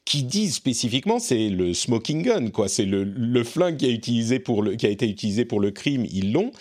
qui 0.05 0.23
disent 0.23 0.55
spécifiquement, 0.55 1.17
c'est 1.17 1.49
le 1.49 1.73
smoking 1.73 2.21
gun, 2.21 2.49
quoi, 2.49 2.67
c'est 2.67 2.85
le, 2.85 3.43
flingue 3.43 3.77
qui 3.77 3.85
a 3.87 3.89
été 4.89 5.07
utilisé 5.07 5.45
pour 5.45 5.59
le 5.59 5.71
crime, 5.71 6.05
ils 6.11 6.33
l'ont. 6.33 6.51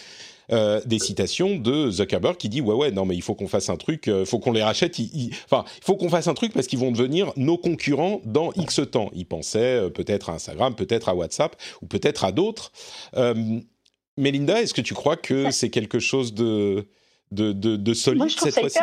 Euh, 0.53 0.81
des 0.87 0.99
citations 0.99 1.57
de 1.57 1.91
Zuckerberg 1.91 2.37
qui 2.37 2.49
dit 2.49 2.61
ouais 2.61 2.75
ouais 2.75 2.91
non 2.91 3.05
mais 3.05 3.17
il 3.17 3.23
faut 3.23 3.35
qu'on 3.35 3.49
fasse 3.49 3.69
un 3.69 3.77
truc, 3.77 4.07
il 4.07 4.27
faut 4.27 4.39
qu'on 4.39 4.53
les 4.53 4.63
rachète, 4.63 4.97
enfin 5.45 5.65
il 5.79 5.85
faut 5.85 5.97
qu'on 5.97 6.09
fasse 6.09 6.29
un 6.29 6.35
truc 6.35 6.53
parce 6.53 6.67
qu'ils 6.67 6.79
vont 6.79 6.93
devenir 6.93 7.33
nos 7.37 7.57
concurrents 7.59 8.21
dans 8.25 8.53
X 8.53 8.81
temps. 8.91 9.11
Il 9.15 9.27
pensait 9.27 9.91
peut-être 9.91 10.31
à 10.31 10.35
Instagram, 10.35 10.75
peut-être 10.75 11.09
à 11.09 11.15
WhatsApp 11.15 11.57
ou 11.83 11.87
peut-être 11.87 12.25
à 12.25 12.33
d'autres. 12.33 12.73
Melinda, 14.17 14.63
est-ce 14.63 14.75
que 14.75 14.81
tu 14.81 14.95
crois 14.95 15.17
que 15.17 15.51
c'est 15.51 15.71
quelque 15.71 15.99
chose 15.99 16.35
de 16.35 16.87
de, 17.33 17.53
de, 17.53 17.95
solide 17.95 18.31
cette 18.31 18.55
fois-ci? 18.55 18.79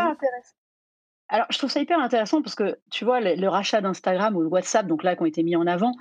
alors, 1.30 1.46
je 1.50 1.58
trouve 1.58 1.70
ça 1.70 1.80
hyper 1.80 1.98
intéressant 2.00 2.42
parce 2.42 2.56
que, 2.56 2.78
tu 2.90 3.06
vois, 3.06 3.22
le, 3.22 3.48
rachat 3.48 3.80
d'Instagram 3.80 4.36
ou 4.36 4.44
de 4.44 4.50
WhatsApp, 4.50 4.86
donc 4.86 5.04
là, 5.04 5.16
qui 5.16 5.22
ont 5.22 5.26
été 5.26 5.44
mis 5.44 5.56
en 5.56 5.66
avant, 5.66 5.94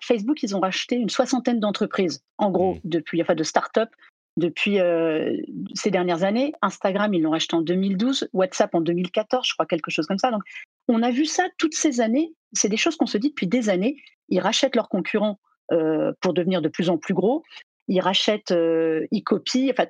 Facebook, 0.00 0.42
ils 0.42 0.56
ont 0.56 0.60
racheté 0.60 0.96
une 0.96 1.10
soixantaine 1.10 1.60
d'entreprises, 1.60 2.24
en 2.38 2.50
gros, 2.50 2.76
mmh. 2.76 2.80
depuis, 2.84 3.20
enfin, 3.20 3.34
de 3.34 3.42
start-up 3.42 3.90
depuis 4.38 4.80
euh, 4.80 5.36
ces 5.74 5.90
dernières 5.90 6.24
années. 6.24 6.52
Instagram, 6.62 7.12
ils 7.12 7.22
l'ont 7.22 7.30
racheté 7.30 7.56
en 7.56 7.60
2012, 7.60 8.30
WhatsApp 8.32 8.74
en 8.74 8.80
2014, 8.80 9.46
je 9.46 9.52
crois, 9.54 9.66
quelque 9.66 9.90
chose 9.90 10.06
comme 10.06 10.18
ça. 10.18 10.30
Donc, 10.30 10.42
on 10.88 11.02
a 11.02 11.10
vu 11.10 11.26
ça 11.26 11.48
toutes 11.58 11.74
ces 11.74 12.00
années. 12.00 12.32
C'est 12.52 12.68
des 12.68 12.76
choses 12.76 12.96
qu'on 12.96 13.06
se 13.06 13.18
dit 13.18 13.28
depuis 13.30 13.46
des 13.46 13.68
années. 13.68 13.96
Ils 14.28 14.40
rachètent 14.40 14.76
leurs 14.76 14.88
concurrents 14.88 15.38
euh, 15.72 16.12
pour 16.20 16.32
devenir 16.32 16.62
de 16.62 16.68
plus 16.68 16.88
en 16.88 16.98
plus 16.98 17.14
gros. 17.14 17.42
Ils 17.88 18.00
rachètent, 18.00 18.52
euh, 18.52 19.06
ils 19.10 19.22
copient. 19.22 19.70
Enfin, 19.70 19.86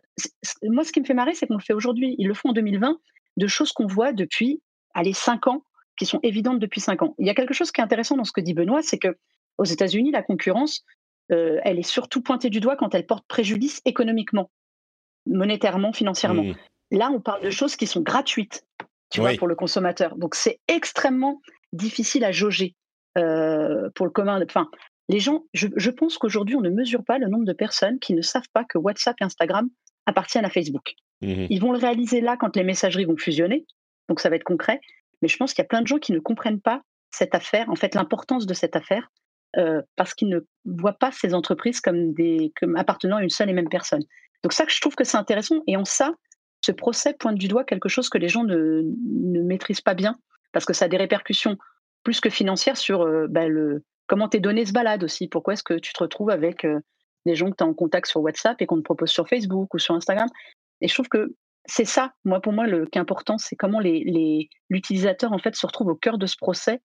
moi, 0.65 0.83
ce 0.85 0.93
qui 0.93 1.01
me 1.01 1.05
fait 1.05 1.15
marrer, 1.15 1.35
c'est 1.35 1.47
qu'on 1.47 1.57
le 1.57 1.63
fait 1.63 1.75
aujourd'hui. 1.75 2.15
Ils 2.19 2.27
le 2.27 2.35
font 2.35 2.51
en 2.51 2.53
2020 2.53 2.99
de 3.37 3.47
choses 3.47 3.73
qu'on 3.73 3.87
voit 3.87 4.13
depuis 4.13 4.61
allez, 4.95 5.13
cinq 5.13 5.47
ans, 5.47 5.63
qui 5.97 6.07
sont 6.07 6.21
évidentes 6.23 6.59
depuis 6.59 6.81
cinq 6.81 7.03
ans. 7.03 7.15
Il 7.19 7.27
y 7.27 7.31
a 7.31 7.35
quelque 7.35 7.55
chose 7.55 7.71
qui 7.73 7.81
est 7.81 7.85
intéressant 7.85 8.17
dans 8.17 8.25
ce 8.25 8.33
que 8.33 8.41
dit 8.41 8.55
Benoît, 8.55 8.83
c'est 8.83 8.99
que 8.99 9.17
aux 9.59 9.65
États-Unis, 9.65 10.11
la 10.13 10.23
concurrence, 10.23 10.85
euh, 11.31 11.61
elle 11.65 11.79
est 11.79 11.83
surtout 11.83 12.23
pointée 12.23 12.51
du 12.51 12.61
doigt 12.61 12.77
quand 12.77 12.95
elle 12.95 13.07
porte 13.07 13.27
préjudice 13.27 13.81
économiquement, 13.85 14.51
monétairement, 15.27 15.93
financièrement. 15.93 16.45
Mmh. 16.45 16.55
Là, 16.91 17.11
on 17.13 17.21
parle 17.21 17.43
de 17.43 17.51
choses 17.51 17.77
qui 17.77 17.87
sont 17.87 18.01
gratuites, 18.01 18.65
tu 19.11 19.21
vois, 19.21 19.35
pour 19.35 19.49
le 19.49 19.55
consommateur. 19.55 20.17
Donc, 20.17 20.35
c'est 20.35 20.61
extrêmement 20.69 21.41
difficile 21.73 22.25
à 22.25 22.33
jauger 22.33 22.75
euh, 23.19 23.91
pour 23.95 24.07
le 24.07 24.13
commun. 24.13 24.43
Enfin, 24.43 24.69
les 25.09 25.21
gens, 25.21 25.45
je, 25.53 25.91
pense 25.91 26.19
qu'aujourd'hui, 26.19 26.55
on 26.55 26.61
ne 26.61 26.71
mesure 26.71 27.05
pas 27.05 27.19
le 27.19 27.29
nombre 27.29 27.45
de 27.45 27.53
personnes 27.53 27.99
qui 27.99 28.15
ne 28.15 28.23
savent 28.23 28.49
pas 28.53 28.65
que 28.65 28.79
WhatsApp 28.79 29.17
et 29.21 29.25
Instagram 29.25 29.69
appartiennent 30.07 30.45
à 30.45 30.51
Facebook. 30.51 30.95
Mmh 31.21 31.47
Ils 31.51 31.61
vont 31.61 31.73
le 31.73 31.79
réaliser 31.79 32.21
là 32.21 32.37
quand 32.39 32.57
les 32.57 32.65
messageries 32.65 33.05
vont 33.05 33.17
fusionner, 33.17 33.67
donc 34.09 34.21
ça 34.21 34.31
va 34.31 34.37
être 34.37 34.45
concret. 34.45 34.81
Mais 35.21 35.29
je 35.29 35.37
pense 35.37 35.53
qu'il 35.53 35.63
y 35.63 35.67
a 35.67 35.69
plein 35.69 35.83
de 35.83 35.87
gens 35.87 35.99
qui 35.99 36.13
ne 36.13 36.21
comprennent 36.21 36.61
pas 36.61 36.83
cette 37.11 37.35
affaire, 37.35 37.69
en 37.71 37.75
fait 37.75 37.95
l'importance 37.95 38.47
de 38.47 38.55
cette 38.55 38.77
affaire, 38.77 39.11
euh, 39.59 39.83
parce 39.97 40.15
qu'ils 40.15 40.29
ne 40.29 40.39
voient 40.65 40.99
pas 40.99 41.11
ces 41.11 41.35
entreprises 41.35 41.81
comme, 41.81 42.15
appartenant 42.77 43.17
à 43.17 43.23
une 43.23 43.31
seule 43.31 43.51
et 43.51 43.53
même 43.53 43.69
personne. 43.69 44.03
Donc 44.45 44.53
ça, 44.53 44.65
je 44.69 44.81
trouve 44.81 44.95
que 44.95 45.03
c'est 45.03 45.17
intéressant. 45.17 45.63
Et 45.67 45.77
en 45.77 45.85
ça, 45.85 46.15
ce 46.61 46.71
procès 46.71 47.15
pointe 47.15 47.37
du 47.37 47.49
doigt 47.49 47.65
quelque 47.65 47.89
chose 47.89 48.09
que 48.09 48.19
les 48.19 48.29
gens 48.29 48.45
ne, 48.45 48.83
maîtrisent 49.43 49.81
pas 49.81 49.95
bien, 49.95 50.17
parce 50.53 50.65
que 50.65 50.73
ça 50.73 50.85
a 50.85 50.89
des 50.89 50.97
répercussions 50.97 51.59
plus 52.05 52.21
que 52.21 52.31
financières 52.31 52.77
sur 52.77 53.03
euh, 53.03 53.27
bah, 53.29 53.47
comment 54.07 54.29
tes 54.29 54.39
données 54.39 54.65
se 54.65 54.73
baladent 54.73 55.03
aussi. 55.03 55.27
Pourquoi 55.27 55.55
est-ce 55.55 55.65
que 55.65 55.75
tu 55.75 55.93
te 55.93 56.05
retrouves 56.05 56.31
avec 56.31 56.65
euh, 56.65 56.79
des 57.27 57.35
gens 57.35 57.51
que 57.51 57.57
tu 57.57 57.65
as 57.65 57.67
en 57.67 57.75
contact 57.75 58.07
sur 58.07 58.21
WhatsApp 58.21 58.63
et 58.63 58.67
qu'on 58.67 58.77
te 58.77 58.83
propose 58.83 59.11
sur 59.11 59.29
Facebook 59.29 59.75
ou 59.75 59.79
sur 59.81 59.95
Instagram? 59.97 60.29
Et 60.81 60.87
je 60.87 60.95
trouve 60.95 61.09
que 61.09 61.35
c'est 61.67 61.85
ça, 61.85 62.13
moi 62.25 62.41
pour 62.41 62.53
moi, 62.53 62.69
le 62.69 62.87
qui 62.87 62.99
est 62.99 63.01
important, 63.01 63.39
c'est 63.39 63.57
comment 63.57 63.81
l'utilisateur 64.71 65.33
en 65.33 65.39
fait 65.39 65.57
se 65.57 65.67
retrouve 65.67 65.89
au 65.89 65.97
cœur 65.97 66.17
de 66.17 66.27
ce 66.27 66.37
procès 66.37 66.81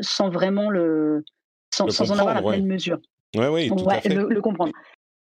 sans 0.00 0.30
vraiment 0.30 0.70
le, 0.70 1.24
sans, 1.72 1.88
sans 1.88 2.10
en 2.12 2.18
avoir 2.18 2.34
la 2.34 2.42
pleine 2.42 2.66
mesure. 2.66 2.98
Oui, 3.36 3.68
tout 3.68 3.88
à 3.88 4.00
fait. 4.00 4.08
Le, 4.08 4.40
comprendre. 4.40 4.72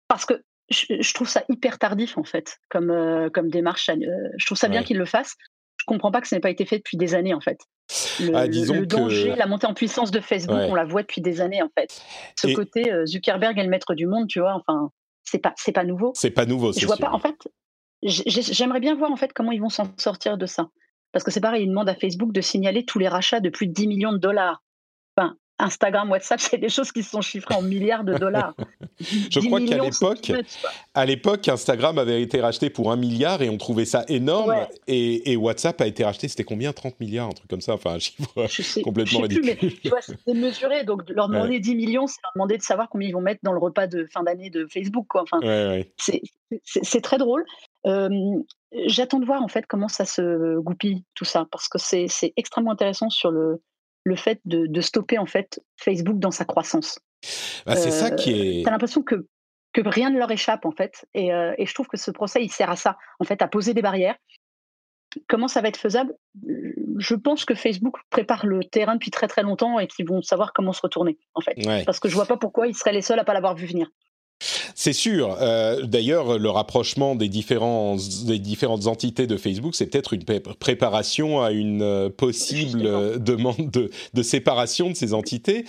Parce 0.07 0.25
que 0.25 0.41
je, 0.69 1.13
trouve 1.13 1.27
ça 1.27 1.43
hyper 1.49 1.77
tardif 1.79 2.17
en 2.17 2.23
fait, 2.23 2.59
comme, 2.69 2.89
euh, 2.89 3.29
comme 3.29 3.49
démarche. 3.49 3.89
Euh, 3.89 3.95
je 4.37 4.45
trouve 4.45 4.57
ça 4.57 4.67
bien 4.67 4.83
qu'ils 4.83 4.97
le 4.97 5.05
fassent. 5.05 5.35
Je 5.77 5.85
comprends 5.85 6.11
pas 6.11 6.21
que 6.21 6.27
ça 6.27 6.35
n'ait 6.35 6.41
pas 6.41 6.51
été 6.51 6.65
fait 6.65 6.77
depuis 6.77 6.97
des 6.97 7.15
années 7.15 7.33
en 7.33 7.41
fait. 7.41 7.59
Le, 8.19 8.35
ah, 8.35 8.45
le 8.45 8.85
danger, 8.85 9.35
la 9.35 9.47
montée 9.47 9.67
en 9.67 9.73
puissance 9.73 10.11
de 10.11 10.19
Facebook, 10.19 10.57
on 10.57 10.75
la 10.75 10.85
voit 10.85 11.01
depuis 11.01 11.21
des 11.21 11.41
années 11.41 11.61
en 11.61 11.69
fait. 11.77 12.01
Ce 12.39 12.53
côté 12.53 12.91
Zuckerberg 13.05 13.57
est 13.57 13.63
le 13.63 13.69
maître 13.69 13.93
du 13.95 14.05
monde, 14.05 14.27
tu 14.27 14.39
vois. 14.39 14.53
Enfin, 14.53 14.91
c'est 15.23 15.39
pas 15.39 15.53
c'est 15.57 15.71
pas 15.71 15.83
nouveau. 15.83 16.11
C'est 16.15 16.31
pas 16.31 16.45
nouveau. 16.45 16.71
Je 16.71 16.85
vois 16.85 16.97
pas. 16.97 17.09
En 17.11 17.19
fait, 17.19 17.35
J'aimerais 18.03 18.79
bien 18.79 18.95
voir 18.95 19.11
en 19.11 19.15
fait 19.15 19.31
comment 19.33 19.51
ils 19.51 19.61
vont 19.61 19.69
s'en 19.69 19.85
sortir 19.97 20.37
de 20.37 20.45
ça. 20.45 20.69
Parce 21.11 21.23
que 21.23 21.31
c'est 21.31 21.41
pareil, 21.41 21.63
ils 21.63 21.69
demandent 21.69 21.89
à 21.89 21.95
Facebook 21.95 22.31
de 22.31 22.41
signaler 22.41 22.85
tous 22.85 22.97
les 22.97 23.07
rachats 23.07 23.41
de 23.41 23.49
plus 23.49 23.67
de 23.67 23.73
10 23.73 23.87
millions 23.87 24.13
de 24.13 24.17
dollars. 24.17 24.63
Instagram, 25.61 26.09
WhatsApp, 26.09 26.39
c'est 26.39 26.57
des 26.57 26.69
choses 26.69 26.91
qui 26.91 27.03
sont 27.03 27.21
chiffrées 27.21 27.55
en 27.55 27.61
milliards 27.61 28.03
de 28.03 28.17
dollars. 28.17 28.53
Je 28.99 29.39
crois 29.39 29.61
qu'à 29.61 29.77
l'époque, 29.77 30.31
à 30.93 31.05
l'époque, 31.05 31.47
Instagram 31.47 31.97
avait 31.97 32.21
été 32.21 32.41
racheté 32.41 32.69
pour 32.69 32.91
un 32.91 32.95
milliard 32.95 33.41
et 33.41 33.49
on 33.49 33.57
trouvait 33.57 33.85
ça 33.85 34.03
énorme. 34.07 34.53
Et, 34.87 35.35
WhatsApp 35.35 35.79
a 35.81 35.87
été 35.87 36.03
racheté, 36.03 36.27
c'était 36.27 36.43
combien 36.43 36.73
30 36.73 36.99
milliards, 36.99 37.27
un 37.27 37.33
truc 37.33 37.49
comme 37.49 37.61
ça. 37.61 37.73
Enfin, 37.73 37.95
un 37.95 37.99
chiffre 37.99 38.81
complètement 38.81 39.21
je 39.21 39.33
sais 39.33 39.39
ridicule. 39.39 39.57
Plus, 39.57 39.67
mais 39.67 39.73
tu 39.81 39.89
vois, 39.89 40.01
c'est 40.01 40.33
mesuré. 40.33 40.83
Donc, 40.83 41.09
leur 41.09 41.29
demander 41.29 41.59
10 41.59 41.75
millions, 41.75 42.07
c'est 42.07 42.19
leur 42.23 42.31
demander 42.35 42.57
de 42.57 42.63
savoir 42.63 42.89
combien 42.89 43.07
ils 43.07 43.13
vont 43.13 43.21
mettre 43.21 43.41
dans 43.43 43.53
le 43.53 43.59
repas 43.59 43.87
de 43.87 44.07
fin 44.11 44.23
d'année 44.23 44.49
de 44.49 44.67
Facebook. 44.67 45.05
Quoi. 45.07 45.23
Enfin, 45.23 45.39
c'est 45.97 47.01
très 47.01 47.17
drôle. 47.17 47.45
J'attends 48.85 49.19
de 49.19 49.25
voir 49.25 49.41
en 49.41 49.47
fait 49.47 49.65
comment 49.67 49.89
ça 49.89 50.05
se 50.05 50.57
goupille 50.59 51.03
tout 51.13 51.25
ça 51.25 51.45
parce 51.51 51.67
que 51.67 51.77
c'est 51.77 52.33
extrêmement 52.37 52.71
intéressant 52.71 53.09
sur 53.09 53.31
le, 53.31 53.61
le 54.03 54.15
fait 54.15 54.39
de, 54.45 54.81
stopper 54.81 55.17
en 55.17 55.25
fait 55.25 55.61
Facebook 55.77 56.19
dans 56.19 56.31
sa 56.31 56.45
croissance. 56.45 56.99
Bah, 57.65 57.75
c'est 57.75 57.91
ça 57.91 58.11
qui 58.11 58.59
est. 58.59 58.63
T'as 58.63 58.71
l'impression 58.71 59.03
que 59.03 59.27
que 59.73 59.87
rien 59.87 60.09
ne 60.09 60.17
leur 60.17 60.29
échappe 60.31 60.65
en 60.65 60.71
fait, 60.71 61.05
et, 61.13 61.27
et, 61.27 61.65
je 61.65 61.73
trouve 61.73 61.87
que 61.87 61.95
ce 61.95 62.11
procès 62.11 62.43
il 62.43 62.49
sert 62.49 62.69
à 62.69 62.75
ça, 62.75 62.97
en 63.19 63.23
fait, 63.23 63.41
à 63.41 63.47
poser 63.47 63.73
des 63.73 63.81
barrières. 63.81 64.17
Comment 65.29 65.47
ça 65.47 65.61
va 65.61 65.69
être 65.69 65.77
faisable? 65.77 66.13
Je 66.97 67.15
pense 67.15 67.45
que 67.45 67.55
Facebook 67.55 67.95
prépare 68.09 68.45
le 68.45 68.65
terrain 68.65 68.95
depuis 68.95 69.11
très 69.11 69.29
très 69.29 69.43
longtemps 69.43 69.79
et 69.79 69.87
qu'ils 69.87 70.05
vont 70.05 70.21
savoir 70.21 70.51
comment 70.51 70.73
se 70.73 70.81
retourner 70.81 71.17
en 71.35 71.41
fait, 71.41 71.55
parce 71.85 72.01
que 72.01 72.09
je 72.09 72.15
vois 72.15 72.25
pas 72.25 72.35
pourquoi 72.35 72.67
ils 72.67 72.75
seraient 72.75 72.91
les 72.91 73.01
seuls 73.01 73.19
à 73.19 73.23
pas 73.23 73.33
l'avoir 73.33 73.55
vu 73.55 73.65
venir. 73.65 73.87
C'est 74.83 74.93
sûr. 74.93 75.37
Euh, 75.39 75.83
d'ailleurs, 75.85 76.39
le 76.39 76.49
rapprochement 76.49 77.13
des, 77.13 77.29
différents, 77.29 77.97
des 78.25 78.39
différentes 78.39 78.87
entités 78.87 79.27
de 79.27 79.37
Facebook, 79.37 79.75
c'est 79.75 79.85
peut-être 79.85 80.13
une 80.13 80.23
préparation 80.23 81.39
à 81.39 81.51
une 81.51 81.83
euh, 81.83 82.09
possible 82.09 82.87
euh, 82.87 83.19
demande 83.19 83.69
de, 83.69 84.23
séparation 84.23 84.89
de 84.89 84.95
ces 84.95 85.13
entités. 85.13 85.65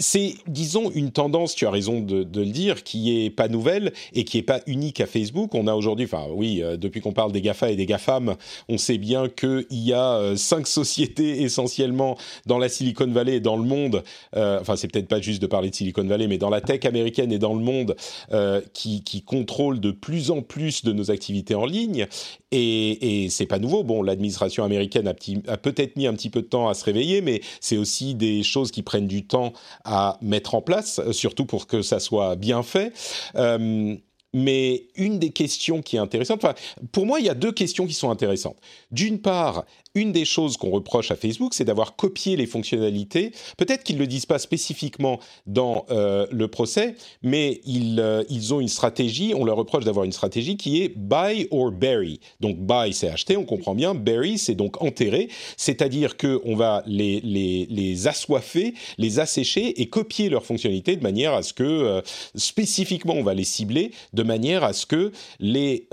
c'est, 0.00 0.34
disons, 0.48 0.90
une 0.90 1.12
tendance, 1.12 1.54
tu 1.54 1.64
as 1.64 1.70
raison 1.70 2.00
de, 2.00 2.26
le 2.34 2.46
dire, 2.46 2.82
qui 2.82 3.24
est 3.24 3.30
pas 3.30 3.46
nouvelle 3.46 3.92
et 4.14 4.24
qui 4.24 4.36
est 4.36 4.42
pas 4.42 4.62
unique 4.66 5.00
à 5.00 5.06
Facebook. 5.06 5.54
On 5.54 5.68
a 5.68 5.74
aujourd'hui, 5.74 6.06
enfin 6.06 6.26
oui, 6.28 6.60
depuis 6.76 7.00
qu'on 7.00 7.12
parle 7.12 7.30
des 7.30 7.40
GAFA 7.40 7.70
et 7.70 7.76
des 7.76 7.86
GAFAM, 7.86 8.34
on 8.68 8.78
sait 8.78 8.98
bien 8.98 9.28
qu'il 9.28 9.64
y 9.70 9.92
a 9.92 10.34
cinq 10.34 10.66
sociétés 10.66 11.42
essentiellement 11.42 12.18
dans 12.46 12.58
la 12.58 12.68
Silicon 12.68 13.06
Valley 13.06 13.36
et 13.36 13.40
dans 13.40 13.56
le 13.56 13.64
monde. 13.64 14.02
enfin, 14.34 14.74
c'est 14.74 14.88
peut-être 14.88 15.08
pas 15.08 15.20
juste 15.20 15.40
de 15.40 15.46
parler 15.46 15.70
de 15.70 15.74
Silicon 15.76 16.04
Valley, 16.04 16.26
mais 16.26 16.38
dans 16.38 16.50
la 16.50 16.60
tech 16.60 16.84
américaine 16.84 17.30
et 17.30 17.38
dans 17.38 17.54
le 17.54 17.62
monde 17.62 17.91
euh, 18.32 18.60
qui, 18.72 19.02
qui 19.02 19.22
contrôle 19.22 19.80
de 19.80 19.90
plus 19.90 20.30
en 20.30 20.42
plus 20.42 20.84
de 20.84 20.92
nos 20.92 21.10
activités 21.10 21.54
en 21.54 21.66
ligne. 21.66 22.06
Et, 22.50 23.24
et 23.24 23.30
c'est 23.30 23.46
pas 23.46 23.58
nouveau. 23.58 23.82
Bon, 23.82 24.02
l'administration 24.02 24.64
américaine 24.64 25.08
a, 25.08 25.56
peut-être 25.56 25.96
mis 25.96 26.06
un 26.06 26.14
petit 26.14 26.30
peu 26.30 26.42
de 26.42 26.46
temps 26.46 26.68
à 26.68 26.74
se 26.74 26.84
réveiller, 26.84 27.20
mais 27.20 27.40
c'est 27.60 27.76
aussi 27.76 28.14
des 28.14 28.42
choses 28.42 28.70
qui 28.70 28.82
prennent 28.82 29.06
du 29.06 29.26
temps 29.26 29.52
à 29.84 30.18
mettre 30.20 30.54
en 30.54 30.62
place, 30.62 31.00
surtout 31.12 31.46
pour 31.46 31.66
que 31.66 31.82
ça 31.82 32.00
soit 32.00 32.36
bien 32.36 32.62
fait. 32.62 32.92
Euh, 33.36 33.96
mais 34.34 34.86
une 34.96 35.18
des 35.18 35.30
questions 35.30 35.82
qui 35.82 35.96
est 35.96 35.98
intéressante, 35.98 36.42
enfin, 36.42 36.54
pour 36.90 37.06
moi, 37.06 37.20
il 37.20 37.26
y 37.26 37.28
a 37.28 37.34
deux 37.34 37.52
questions 37.52 37.86
qui 37.86 37.92
sont 37.92 38.10
intéressantes. 38.10 38.56
D'une 38.90 39.20
part, 39.20 39.64
une 39.94 40.12
des 40.12 40.24
choses 40.24 40.56
qu'on 40.56 40.70
reproche 40.70 41.10
à 41.10 41.16
Facebook, 41.16 41.54
c'est 41.54 41.64
d'avoir 41.64 41.96
copié 41.96 42.36
les 42.36 42.46
fonctionnalités. 42.46 43.32
Peut-être 43.56 43.82
qu'ils 43.82 43.96
ne 43.96 44.00
le 44.00 44.06
disent 44.06 44.26
pas 44.26 44.38
spécifiquement 44.38 45.20
dans 45.46 45.84
euh, 45.90 46.26
le 46.30 46.48
procès, 46.48 46.94
mais 47.22 47.60
ils, 47.66 48.00
euh, 48.00 48.24
ils 48.30 48.54
ont 48.54 48.60
une 48.60 48.68
stratégie, 48.68 49.34
on 49.36 49.44
leur 49.44 49.56
reproche 49.56 49.84
d'avoir 49.84 50.04
une 50.04 50.12
stratégie 50.12 50.56
qui 50.56 50.82
est 50.82 50.88
buy 50.96 51.46
or 51.50 51.70
bury. 51.72 52.20
Donc 52.40 52.58
buy, 52.58 52.92
c'est 52.92 53.08
acheter, 53.08 53.36
on 53.36 53.44
comprend 53.44 53.74
bien. 53.74 53.94
Bury, 53.94 54.38
c'est 54.38 54.54
donc 54.54 54.82
enterrer, 54.82 55.28
c'est-à-dire 55.56 56.16
qu'on 56.16 56.56
va 56.56 56.82
les, 56.86 57.20
les, 57.20 57.66
les 57.68 58.06
assoiffer, 58.06 58.74
les 58.98 59.18
assécher 59.18 59.80
et 59.80 59.86
copier 59.86 60.28
leurs 60.28 60.46
fonctionnalités 60.46 60.96
de 60.96 61.02
manière 61.02 61.34
à 61.34 61.42
ce 61.42 61.52
que, 61.52 61.62
euh, 61.62 62.00
spécifiquement, 62.34 63.14
on 63.14 63.22
va 63.22 63.34
les 63.34 63.44
cibler 63.44 63.90
de 64.12 64.22
manière 64.22 64.64
à 64.64 64.72
ce 64.72 64.86
que 64.86 65.12
les 65.38 65.86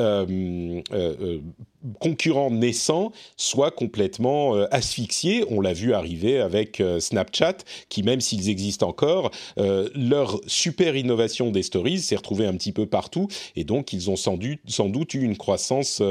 concurrents 1.99 2.51
naissants 2.51 3.11
soient 3.37 3.71
complètement 3.71 4.55
euh, 4.55 4.67
asphyxiés. 4.71 5.45
On 5.49 5.61
l'a 5.61 5.73
vu 5.73 5.93
arriver 5.93 6.39
avec 6.39 6.81
euh, 6.81 6.99
Snapchat, 6.99 7.57
qui 7.89 8.03
même 8.03 8.21
s'ils 8.21 8.49
existent 8.49 8.87
encore, 8.87 9.31
euh, 9.57 9.89
leur 9.95 10.39
super 10.47 10.95
innovation 10.95 11.51
des 11.51 11.63
stories 11.63 11.99
s'est 11.99 12.15
retrouvée 12.15 12.45
un 12.45 12.53
petit 12.53 12.71
peu 12.71 12.85
partout, 12.85 13.27
et 13.55 13.63
donc 13.63 13.93
ils 13.93 14.09
ont 14.09 14.15
sans, 14.15 14.37
doute 14.37 15.13
eu 15.13 15.23
une 15.23 15.37
croissance 15.37 16.01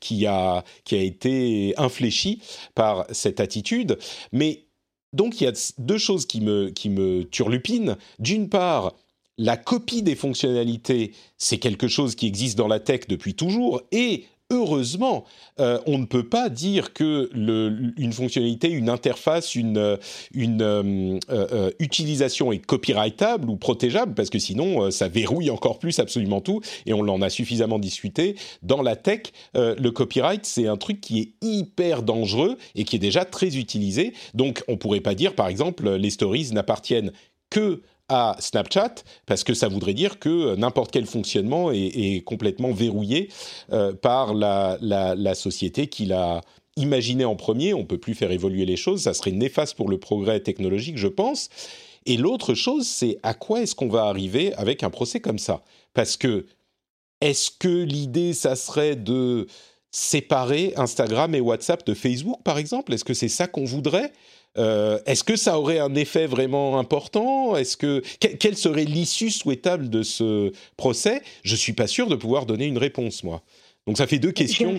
qui, 0.00 0.26
a, 0.26 0.64
qui 0.84 0.94
a 0.94 1.02
été 1.02 1.74
infléchie 1.76 2.40
par 2.74 3.06
cette 3.10 3.40
attitude. 3.40 3.98
Mais 4.32 4.64
donc 5.12 5.40
il 5.40 5.44
y 5.44 5.46
a 5.46 5.72
deux 5.78 5.98
choses 5.98 6.26
qui 6.26 6.40
me, 6.40 6.70
qui 6.70 6.88
me 6.88 7.24
turlupinent. 7.24 7.96
D'une 8.18 8.48
part, 8.48 8.94
la 9.38 9.56
copie 9.56 10.02
des 10.02 10.14
fonctionnalités, 10.14 11.12
c'est 11.38 11.58
quelque 11.58 11.88
chose 11.88 12.14
qui 12.14 12.26
existe 12.26 12.58
dans 12.58 12.68
la 12.68 12.80
tech 12.80 13.02
depuis 13.08 13.34
toujours 13.34 13.82
et 13.90 14.26
heureusement, 14.50 15.24
euh, 15.58 15.78
on 15.86 15.98
ne 15.98 16.04
peut 16.04 16.28
pas 16.28 16.48
dire 16.48 16.92
que 16.92 17.30
une 17.32 18.12
fonctionnalité, 18.12 18.68
une 18.68 18.88
interface, 18.88 19.54
une, 19.54 19.78
euh, 19.78 21.18
euh, 21.30 21.70
utilisation 21.78 22.52
est 22.52 22.58
copyrightable 22.58 23.48
ou 23.48 23.56
protégeable, 23.56 24.14
parce 24.14 24.30
que 24.30 24.38
sinon, 24.38 24.90
ça 24.90 25.08
verrouille 25.08 25.50
encore 25.50 25.78
plus 25.78 25.98
absolument 25.98 26.40
tout, 26.40 26.60
et 26.86 26.92
on 26.92 27.00
en 27.00 27.22
a 27.22 27.30
suffisamment 27.30 27.78
discuté. 27.78 28.36
Dans 28.62 28.82
la 28.82 28.96
tech, 28.96 29.32
le 29.54 29.90
copyright, 29.90 30.44
c'est 30.44 30.66
un 30.66 30.76
truc 30.76 31.00
qui 31.00 31.20
est 31.20 31.32
hyper 31.42 32.02
dangereux 32.02 32.56
et 32.74 32.84
qui 32.84 32.96
est 32.96 33.00
déjà 33.00 33.24
très 33.24 33.56
utilisé. 33.56 34.12
Donc, 34.34 34.62
on 34.68 34.72
ne 34.72 34.76
pourrait 34.76 35.00
pas 35.00 35.14
dire, 35.14 35.34
par 35.34 35.48
exemple, 35.48 35.88
les 35.90 36.10
stories 36.10 36.50
n'appartiennent 36.52 37.12
que 37.50 37.82
à 38.10 38.36
Snapchat, 38.40 38.96
parce 39.24 39.44
que 39.44 39.54
ça 39.54 39.68
voudrait 39.68 39.94
dire 39.94 40.18
que 40.18 40.56
n'importe 40.56 40.90
quel 40.90 41.06
fonctionnement 41.06 41.70
est, 41.70 42.24
complètement 42.24 42.72
verrouillé 42.72 43.30
euh, 43.72 43.92
par 43.92 44.34
la, 44.34 44.76
la, 44.80 45.34
société 45.34 45.86
qui 45.86 46.06
l'a 46.06 46.40
imaginé 46.76 47.24
en 47.24 47.36
premier. 47.36 47.72
On 47.72 47.84
peut 47.84 47.98
plus 47.98 48.14
faire 48.14 48.32
évoluer 48.32 48.66
les 48.66 48.76
choses. 48.76 49.02
Ça 49.02 49.14
serait 49.14 49.30
néfaste 49.30 49.76
pour 49.76 49.88
le 49.88 49.98
progrès 49.98 50.40
technologique, 50.40 50.98
je 50.98 51.06
pense. 51.06 51.48
Et 52.04 52.16
l'autre 52.16 52.54
chose, 52.54 52.86
c'est 52.86 53.18
à 53.22 53.32
quoi 53.32 53.62
est-ce 53.62 53.74
qu'on 53.74 53.88
va 53.88 54.04
arriver 54.04 54.52
avec 54.54 54.82
un 54.82 54.90
procès 54.90 55.20
comme 55.20 55.38
ça? 55.38 55.62
Parce 55.94 56.16
que 56.16 56.46
est-ce 57.20 57.50
que 57.50 57.68
l'idée, 57.68 58.32
ça 58.32 58.56
serait 58.56 58.96
de 58.96 59.46
séparer 59.90 60.72
Instagram 60.76 61.34
et 61.34 61.40
WhatsApp 61.40 61.86
de 61.86 61.94
Facebook, 61.94 62.42
par 62.42 62.58
exemple? 62.58 62.92
Est-ce 62.92 63.04
que 63.04 63.14
c'est 63.14 63.28
ça 63.28 63.46
qu'on 63.46 63.64
voudrait? 63.64 64.12
Euh, 64.58 64.98
est-ce 65.06 65.22
que 65.24 65.36
ça 65.36 65.58
aurait 65.58 65.78
un 65.78 65.94
effet 65.94 66.26
vraiment 66.26 66.78
important? 66.78 67.56
Est-ce 67.56 67.76
que 67.76 68.02
quelle 68.18 68.56
serait 68.56 68.84
l'issue 68.84 69.30
souhaitable 69.30 69.88
de 69.88 70.02
ce 70.02 70.52
procès? 70.76 71.22
Je 71.42 71.56
suis 71.56 71.72
pas 71.72 71.86
sûr 71.86 72.08
de 72.08 72.16
pouvoir 72.16 72.46
donner 72.46 72.66
une 72.66 72.78
réponse, 72.78 73.22
moi. 73.22 73.42
Donc 73.86 73.96
ça 73.96 74.06
fait 74.06 74.18
deux 74.18 74.32
questions. 74.32 74.68
Je 74.70 74.74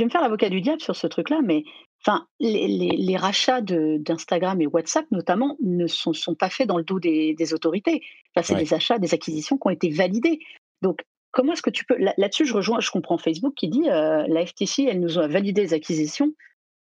vais 0.00 0.04
me 0.04 0.10
faire 0.10 0.22
l'avocat 0.22 0.48
du 0.50 0.60
diable 0.60 0.80
sur 0.80 0.96
ce 0.96 1.06
truc-là, 1.06 1.40
mais 1.44 1.62
enfin, 2.04 2.26
les, 2.40 3.16
rachats 3.16 3.60
d'Instagram 3.60 4.60
et 4.60 4.66
WhatsApp, 4.66 5.06
notamment, 5.12 5.56
ne 5.62 5.86
sont, 5.86 6.12
pas 6.34 6.50
faits 6.50 6.66
dans 6.66 6.76
le 6.76 6.82
dos 6.82 6.98
des, 6.98 7.54
autorités. 7.54 8.02
c'est 8.42 8.56
des 8.56 8.74
achats, 8.74 8.98
des 8.98 9.14
acquisitions 9.14 9.56
qui 9.56 9.66
ont 9.68 9.70
été 9.70 9.90
validées. 9.90 10.40
Donc, 10.82 11.04
comment 11.30 11.52
est-ce 11.52 11.62
que 11.62 11.70
tu 11.70 11.84
peux 11.84 11.96
là-dessus 11.98 12.46
je 12.46 12.54
rejoins 12.54 12.80
je 12.80 12.90
comprends 12.90 13.18
Facebook 13.18 13.54
qui 13.54 13.68
dit 13.68 13.90
euh, 13.90 14.24
la 14.26 14.46
FTC 14.46 14.84
elle 14.84 15.00
nous 15.00 15.18
a 15.18 15.28
validé 15.28 15.60
les 15.60 15.74
acquisitions 15.74 16.32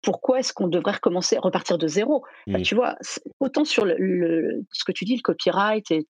pourquoi 0.02 0.40
est-ce 0.40 0.54
qu'on 0.54 0.68
devrait 0.68 0.94
recommencer, 0.94 1.38
repartir 1.38 1.78
de 1.78 1.88
zéro? 1.88 2.24
Mmh. 2.48 2.62
Tu 2.62 2.76
vois, 2.76 2.96
autant 3.40 3.66
sur 3.66 3.86
le, 3.86 4.66
ce 4.72 4.84
que 4.84 4.92
tu 4.92 5.06
dis, 5.06 5.16
le 5.16 5.22
copyright, 5.22 5.90
il 5.90 6.06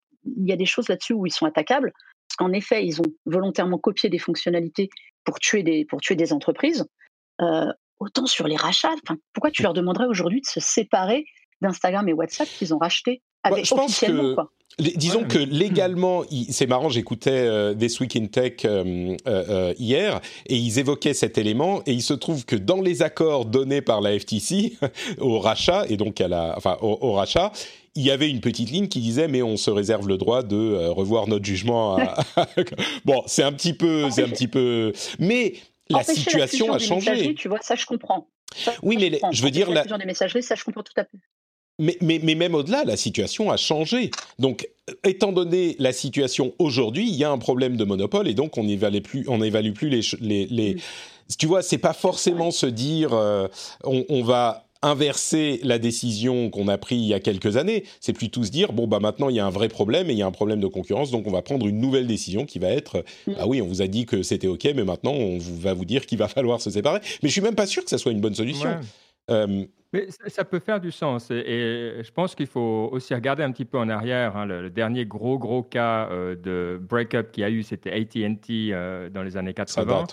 y 0.46 0.52
a 0.52 0.56
des 0.56 0.66
choses 0.66 0.90
là-dessus 0.90 1.14
où 1.14 1.26
ils 1.26 1.32
sont 1.32 1.46
attaquables, 1.46 1.92
parce 1.94 2.38
qu'en 2.38 2.52
effet, 2.54 2.86
ils 2.86 3.02
ont 3.02 3.06
volontairement 3.26 3.78
copié 3.78 4.10
des 4.10 4.20
fonctionnalités 4.20 4.90
pour 5.24 5.40
tuer 5.40 5.64
des, 5.64 5.86
pour 5.86 6.02
tuer 6.02 6.16
des 6.16 6.34
entreprises. 6.34 6.86
Euh, 7.42 7.72
autant 8.00 8.26
sur 8.26 8.48
les 8.48 8.56
rachats, 8.56 8.96
pourquoi 9.34 9.52
tu 9.52 9.62
mmh. 9.62 9.66
leur 9.66 9.74
demanderais 9.74 10.06
aujourd'hui 10.06 10.42
de 10.42 10.48
se 10.48 10.60
séparer 10.60 11.26
d'Instagram 11.62 12.08
et 12.08 12.14
WhatsApp 12.14 12.48
qu'ils 12.48 12.74
ont 12.74 12.78
racheté 12.78 13.22
avec, 13.44 13.66
je 13.66 13.74
pense 13.74 14.00
que, 14.00 14.34
quoi 14.34 14.52
disons 14.80 15.24
que 15.24 15.40
légalement, 15.40 16.24
c'est 16.50 16.68
marrant, 16.68 16.90
j'écoutais 16.90 17.32
euh, 17.32 17.74
This 17.74 18.00
Week 18.00 18.16
in 18.16 18.28
Tech 18.28 18.54
euh, 18.66 19.16
euh, 19.28 19.74
hier 19.80 20.22
et 20.46 20.56
ils 20.56 20.78
évoquaient 20.80 21.16
cet 21.16 21.38
élément 21.38 21.82
et 21.86 21.94
il 21.94 22.04
se 22.04 22.14
trouve 22.14 22.46
que 22.46 22.56
dans 22.56 22.82
les 22.82 23.02
accords 23.02 23.46
donnés 23.46 23.82
par 23.82 24.02
la 24.02 24.18
FTC 24.18 24.78
au 25.20 25.40
rachat 25.40 25.86
et 25.90 25.98
donc 25.98 26.22
à 26.22 26.28
la, 26.28 26.54
enfin 26.58 26.78
au, 26.82 27.14
rachat, 27.14 27.52
il 27.96 28.04
y 28.04 28.12
avait 28.12 28.30
une 28.30 28.42
petite 28.42 28.70
ligne 28.70 28.88
qui 28.88 29.00
disait 29.00 29.28
mais 29.28 29.42
on 29.42 29.58
se 29.58 29.72
réserve 29.72 30.08
le 30.08 30.18
droit 30.18 30.44
de 30.44 30.88
revoir 30.90 31.28
notre 31.28 31.46
jugement. 31.46 31.98
bon, 33.06 33.24
c'est 33.26 33.44
un 33.44 33.54
petit 33.54 33.74
peu, 33.74 34.10
c'est 34.12 34.24
un 34.24 34.30
petit 34.30 34.48
peu, 34.48 34.94
mais 35.18 35.54
la 35.90 36.04
situation 36.04 36.72
a 36.72 36.78
changé. 36.78 37.34
Tu 37.34 37.48
vois, 37.48 37.60
ça 37.62 37.74
je 37.76 37.86
comprends. 37.88 38.28
oui, 38.84 38.98
mais 39.00 39.20
je 39.32 39.42
veux 39.42 39.52
dire 39.52 39.72
la, 39.72 39.84
la 39.86 39.98
des 39.98 40.06
messageries, 40.06 40.44
ça 40.44 40.54
je 40.54 40.64
comprends 40.64 40.84
tout 40.84 40.94
à 40.98 41.04
fait. 41.04 41.18
Mais, 41.80 41.98
mais, 42.02 42.20
mais, 42.24 42.36
même 42.36 42.56
au-delà, 42.56 42.84
la 42.86 42.98
situation 42.98 43.52
a 43.52 43.58
changé. 43.58 44.10
Donc, 44.40 44.68
étant 45.04 45.32
donné 45.32 45.76
la 45.80 45.94
situation 45.94 46.54
aujourd'hui, 46.58 47.08
il 47.08 47.16
y 47.16 47.24
a 47.24 47.30
un 47.30 47.38
problème 47.38 47.78
de 47.78 47.84
monopole 47.84 48.28
et 48.28 48.34
donc 48.34 48.58
on 48.58 48.64
n'évalue 48.64 49.02
plus, 49.02 49.26
on 49.28 49.42
évalue 49.42 49.74
plus 49.74 49.90
les, 49.90 50.02
les, 50.20 50.46
les... 50.48 50.78
Tu 51.38 51.46
vois, 51.46 51.62
c'est 51.62 51.78
pas 51.78 51.94
forcément 51.94 52.52
se 52.52 52.66
dire 52.66 53.14
euh, 53.14 53.48
on, 53.84 54.06
on, 54.10 54.24
va 54.24 54.66
inverser 54.82 55.60
la 55.64 55.78
décision 55.78 56.50
qu'on 56.50 56.68
a 56.68 56.78
prise 56.78 57.02
il 57.02 57.08
y 57.08 57.14
a 57.14 57.20
quelques 57.20 57.58
années. 57.58 57.84
C'est 58.00 58.14
plutôt 58.14 58.44
se 58.44 58.50
dire 58.50 58.72
bon 58.72 58.88
bah 58.88 59.00
maintenant 59.00 59.30
il 59.30 59.36
y 59.36 59.40
a 59.40 59.46
un 59.46 59.50
vrai 59.50 59.68
problème 59.68 60.10
et 60.10 60.14
il 60.14 60.20
y 60.20 60.22
a 60.22 60.28
un 60.28 60.32
problème 60.32 60.60
de 60.60 60.68
concurrence, 60.68 61.12
donc 61.12 61.28
on 61.28 61.32
va 61.32 61.42
prendre 61.42 61.68
une 61.68 61.80
nouvelle 61.80 62.08
décision 62.08 62.46
qui 62.46 62.60
va 62.60 62.70
être 62.70 63.04
mm. 63.28 63.34
ah 63.40 63.48
oui 63.48 63.62
on 63.62 63.68
vous 63.68 63.82
a 63.82 63.88
dit 63.88 64.06
que 64.06 64.24
c'était 64.24 64.48
ok, 64.48 64.66
mais 64.76 64.84
maintenant 64.84 65.14
on 65.14 65.38
va 65.40 65.74
vous 65.74 65.86
dire 65.86 66.06
qu'il 66.06 66.18
va 66.18 66.28
falloir 66.28 66.62
se 66.62 66.70
séparer. 66.70 67.00
Mais 67.22 67.30
je 67.30 67.34
suis 67.34 67.42
même 67.42 67.56
pas 67.56 67.68
sûr 67.68 67.84
que 67.84 67.90
ça 67.90 67.98
soit 67.98 68.12
une 68.12 68.22
bonne 68.22 68.36
solution. 68.36 68.70
Euh, 69.30 69.66
mais 69.94 70.08
ça, 70.10 70.44
peut 70.44 70.60
faire 70.60 70.80
du 70.80 70.92
sens. 70.92 71.32
Et, 71.32 72.02
je 72.02 72.12
pense 72.12 72.36
qu'il 72.36 72.48
faut 72.48 72.90
aussi 72.92 73.14
regarder 73.14 73.44
un 73.44 73.52
petit 73.52 73.66
peu 73.66 73.78
en 73.78 73.90
arrière. 73.90 74.36
Hein. 74.36 74.46
le, 74.46 74.70
dernier 74.70 75.06
gros, 75.06 75.38
gros 75.38 75.64
cas 75.64 76.10
euh, 76.10 76.36
de 76.36 76.80
break-up 76.82 77.32
qu'il 77.32 77.42
y 77.42 77.46
a 77.46 77.50
eu, 77.50 77.64
c'était 77.64 77.92
ATT 77.92 78.50
euh, 78.50 79.10
dans 79.10 79.24
les 79.24 79.38
années 79.38 79.54
80. 79.54 80.06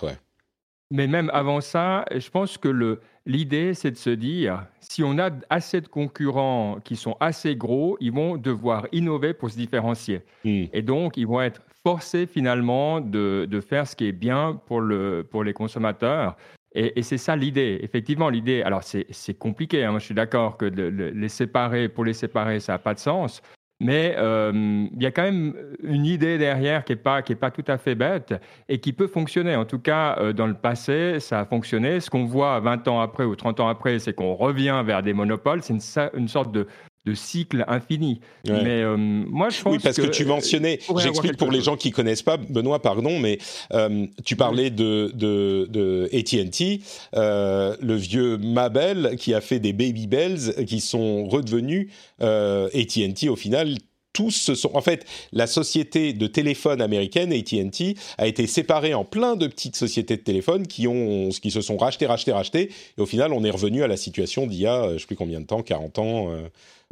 Mais 0.90 1.06
même 1.06 1.30
avant 1.32 1.60
ça, 1.60 2.04
je 2.14 2.28
pense 2.30 2.56
que 2.56 3.00
l'idée, 3.26 3.74
c'est 3.74 3.90
de 3.90 3.96
se 3.96 4.10
dire, 4.10 4.66
si 4.80 5.02
on 5.02 5.18
a 5.18 5.30
assez 5.50 5.80
de 5.80 5.88
concurrents 5.88 6.78
qui 6.84 6.94
sont 6.94 7.16
assez 7.20 7.56
gros, 7.56 7.96
ils 8.00 8.12
vont 8.12 8.36
devoir 8.36 8.86
innover 8.92 9.34
pour 9.34 9.50
se 9.50 9.56
différencier. 9.56 10.22
Hmm. 10.44 10.64
Et 10.72 10.82
donc, 10.82 11.16
ils 11.16 11.26
vont 11.26 11.40
être 11.40 11.62
forcés 11.82 12.26
finalement 12.26 13.00
de, 13.00 13.46
de, 13.50 13.60
faire 13.60 13.88
ce 13.88 13.96
qui 13.96 14.06
est 14.06 14.12
bien 14.12 14.60
pour, 14.66 14.80
le, 14.80 15.26
pour 15.28 15.42
les 15.42 15.52
consommateurs. 15.52 16.36
Et, 16.74 17.02
c'est 17.02 17.18
ça 17.18 17.36
l'idée. 17.36 17.78
Effectivement, 17.82 18.28
l'idée, 18.28 18.62
alors 18.62 18.82
c'est 18.82 19.38
compliqué, 19.38 19.84
hein. 19.84 19.92
moi 19.92 20.00
je 20.00 20.06
suis 20.06 20.14
d'accord 20.14 20.56
que 20.56 20.64
les 20.64 21.28
séparer, 21.28 21.88
pour 21.88 22.04
les 22.04 22.14
séparer, 22.14 22.58
ça 22.60 22.72
n'a 22.72 22.78
pas 22.78 22.94
de 22.94 22.98
sens. 22.98 23.42
Mais 23.80 24.14
euh, 24.18 24.86
il 24.92 25.02
y 25.02 25.06
a 25.06 25.10
quand 25.10 25.22
même 25.24 25.54
une 25.82 26.06
idée 26.06 26.38
derrière 26.38 26.84
qui 26.84 26.92
n'est 26.92 26.96
pas, 26.96 27.22
pas 27.22 27.50
tout 27.50 27.64
à 27.66 27.76
fait 27.76 27.94
bête 27.94 28.34
et 28.68 28.78
qui 28.78 28.92
peut 28.92 29.08
fonctionner. 29.08 29.56
En 29.56 29.64
tout 29.64 29.80
cas, 29.80 30.16
euh, 30.20 30.32
dans 30.32 30.46
le 30.46 30.54
passé, 30.54 31.18
ça 31.20 31.40
a 31.40 31.44
fonctionné. 31.44 32.00
Ce 32.00 32.08
qu'on 32.08 32.24
voit 32.24 32.60
20 32.60 32.88
ans 32.88 33.00
après 33.00 33.24
ou 33.24 33.34
30 33.34 33.60
ans 33.60 33.68
après, 33.68 33.98
c'est 33.98 34.14
qu'on 34.14 34.34
revient 34.34 34.82
vers 34.86 35.02
des 35.02 35.12
monopoles. 35.12 35.62
C'est 35.62 35.74
une, 36.14 36.28
sorte 36.28 36.52
de, 36.52 36.66
de 37.04 37.14
cycle 37.14 37.64
infini. 37.68 38.20
Mais 38.46 38.82
euh, 38.82 38.96
moi, 38.96 39.50
je 39.50 39.60
pense 39.60 39.74
oui, 39.74 39.78
parce 39.82 39.96
que, 39.96 40.06
tu 40.06 40.24
mentionnais, 40.24 40.78
j'explique 40.98 41.36
pour 41.36 41.50
les 41.50 41.60
gens 41.60 41.76
qui 41.76 41.90
connaissent 41.90 42.22
pas, 42.22 42.38
Benoît, 42.38 42.80
pardon, 42.80 43.18
mais 43.18 43.38
euh, 43.72 44.06
tu 44.24 44.36
parlais 44.36 44.70
de, 44.70 45.10
de, 45.14 45.66
de 45.68 46.08
AT&T, 46.12 46.80
euh, 47.14 47.76
le 47.80 47.94
vieux 47.94 48.38
Mabel 48.38 49.16
qui 49.18 49.34
a 49.34 49.40
fait 49.40 49.58
des 49.58 49.72
Baby 49.72 50.06
Bells 50.06 50.64
qui 50.66 50.80
sont 50.80 51.26
redevenus 51.26 51.90
AT&T 52.20 53.28
au 53.28 53.36
final 53.36 53.76
tous 54.14 54.30
se 54.30 54.54
sont. 54.54 54.70
En 54.74 54.80
fait, 54.80 55.04
la 55.32 55.48
société 55.48 56.12
de 56.12 56.26
téléphone 56.28 56.80
américaine, 56.80 57.32
AT&T, 57.32 57.96
a 58.16 58.26
été 58.28 58.46
séparée 58.46 58.94
en 58.94 59.04
plein 59.04 59.34
de 59.34 59.48
petites 59.48 59.74
sociétés 59.74 60.16
de 60.16 60.22
téléphone 60.22 60.68
qui 60.68 60.86
ont, 60.86 61.30
qui 61.30 61.50
se 61.50 61.60
sont 61.60 61.76
rachetées, 61.76 62.06
rachetées, 62.06 62.32
rachetées, 62.32 62.70
et 62.96 63.00
au 63.00 63.06
final, 63.06 63.32
on 63.32 63.42
est 63.42 63.50
revenu 63.50 63.82
à 63.82 63.88
la 63.88 63.96
situation 63.96 64.46
d'il 64.46 64.60
y 64.60 64.66
a, 64.68 64.92
je 64.92 64.98
sais 64.98 65.06
plus 65.06 65.16
combien 65.16 65.40
de 65.40 65.46
temps, 65.46 65.62
40 65.62 65.98
ans. 65.98 66.30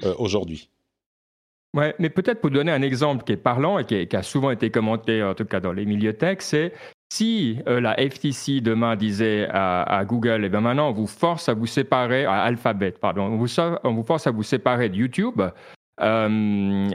Euh, 0.05 0.15
aujourd'hui. 0.19 0.69
Ouais, 1.75 1.95
mais 1.99 2.11
peut-être 2.11 2.41
pour 2.41 2.51
donner 2.51 2.73
un 2.73 2.83
exemple 2.83 3.25
qui 3.25 3.33
est 3.33 3.37
parlant 3.37 3.79
et 3.79 3.87
qui, 3.87 4.17
a 4.17 4.23
souvent 4.23 4.51
été 4.51 4.71
commenté, 4.71 5.23
en 5.23 5.35
tout 5.35 5.47
cas 5.47 5.61
dans 5.61 5.73
les 5.73 5.87
milieux 5.87 6.13
tech, 6.13 6.39
c'est 6.41 6.73
si 7.11 7.59
euh, 7.67 7.81
la 7.81 7.95
FTC 7.95 8.61
demain 8.61 8.97
disait 8.97 9.49
à, 9.51 10.05
Google, 10.07 10.45
eh 10.45 10.49
bien 10.51 10.61
maintenant 10.61 10.91
on 10.91 10.93
vous 10.93 11.07
force 11.07 11.49
à 11.49 11.55
vous 11.55 11.67
séparer, 11.67 12.27
à 12.27 12.43
Alphabet, 12.43 12.93
pardon, 12.93 13.23
on 13.23 13.37
vous, 13.37 13.49
on 13.85 13.95
vous 13.95 14.03
force 14.03 14.27
à 14.27 14.33
vous 14.33 14.43
séparer 14.43 14.91
de 14.91 14.97
YouTube, 14.97 15.41
euh, 16.03 16.91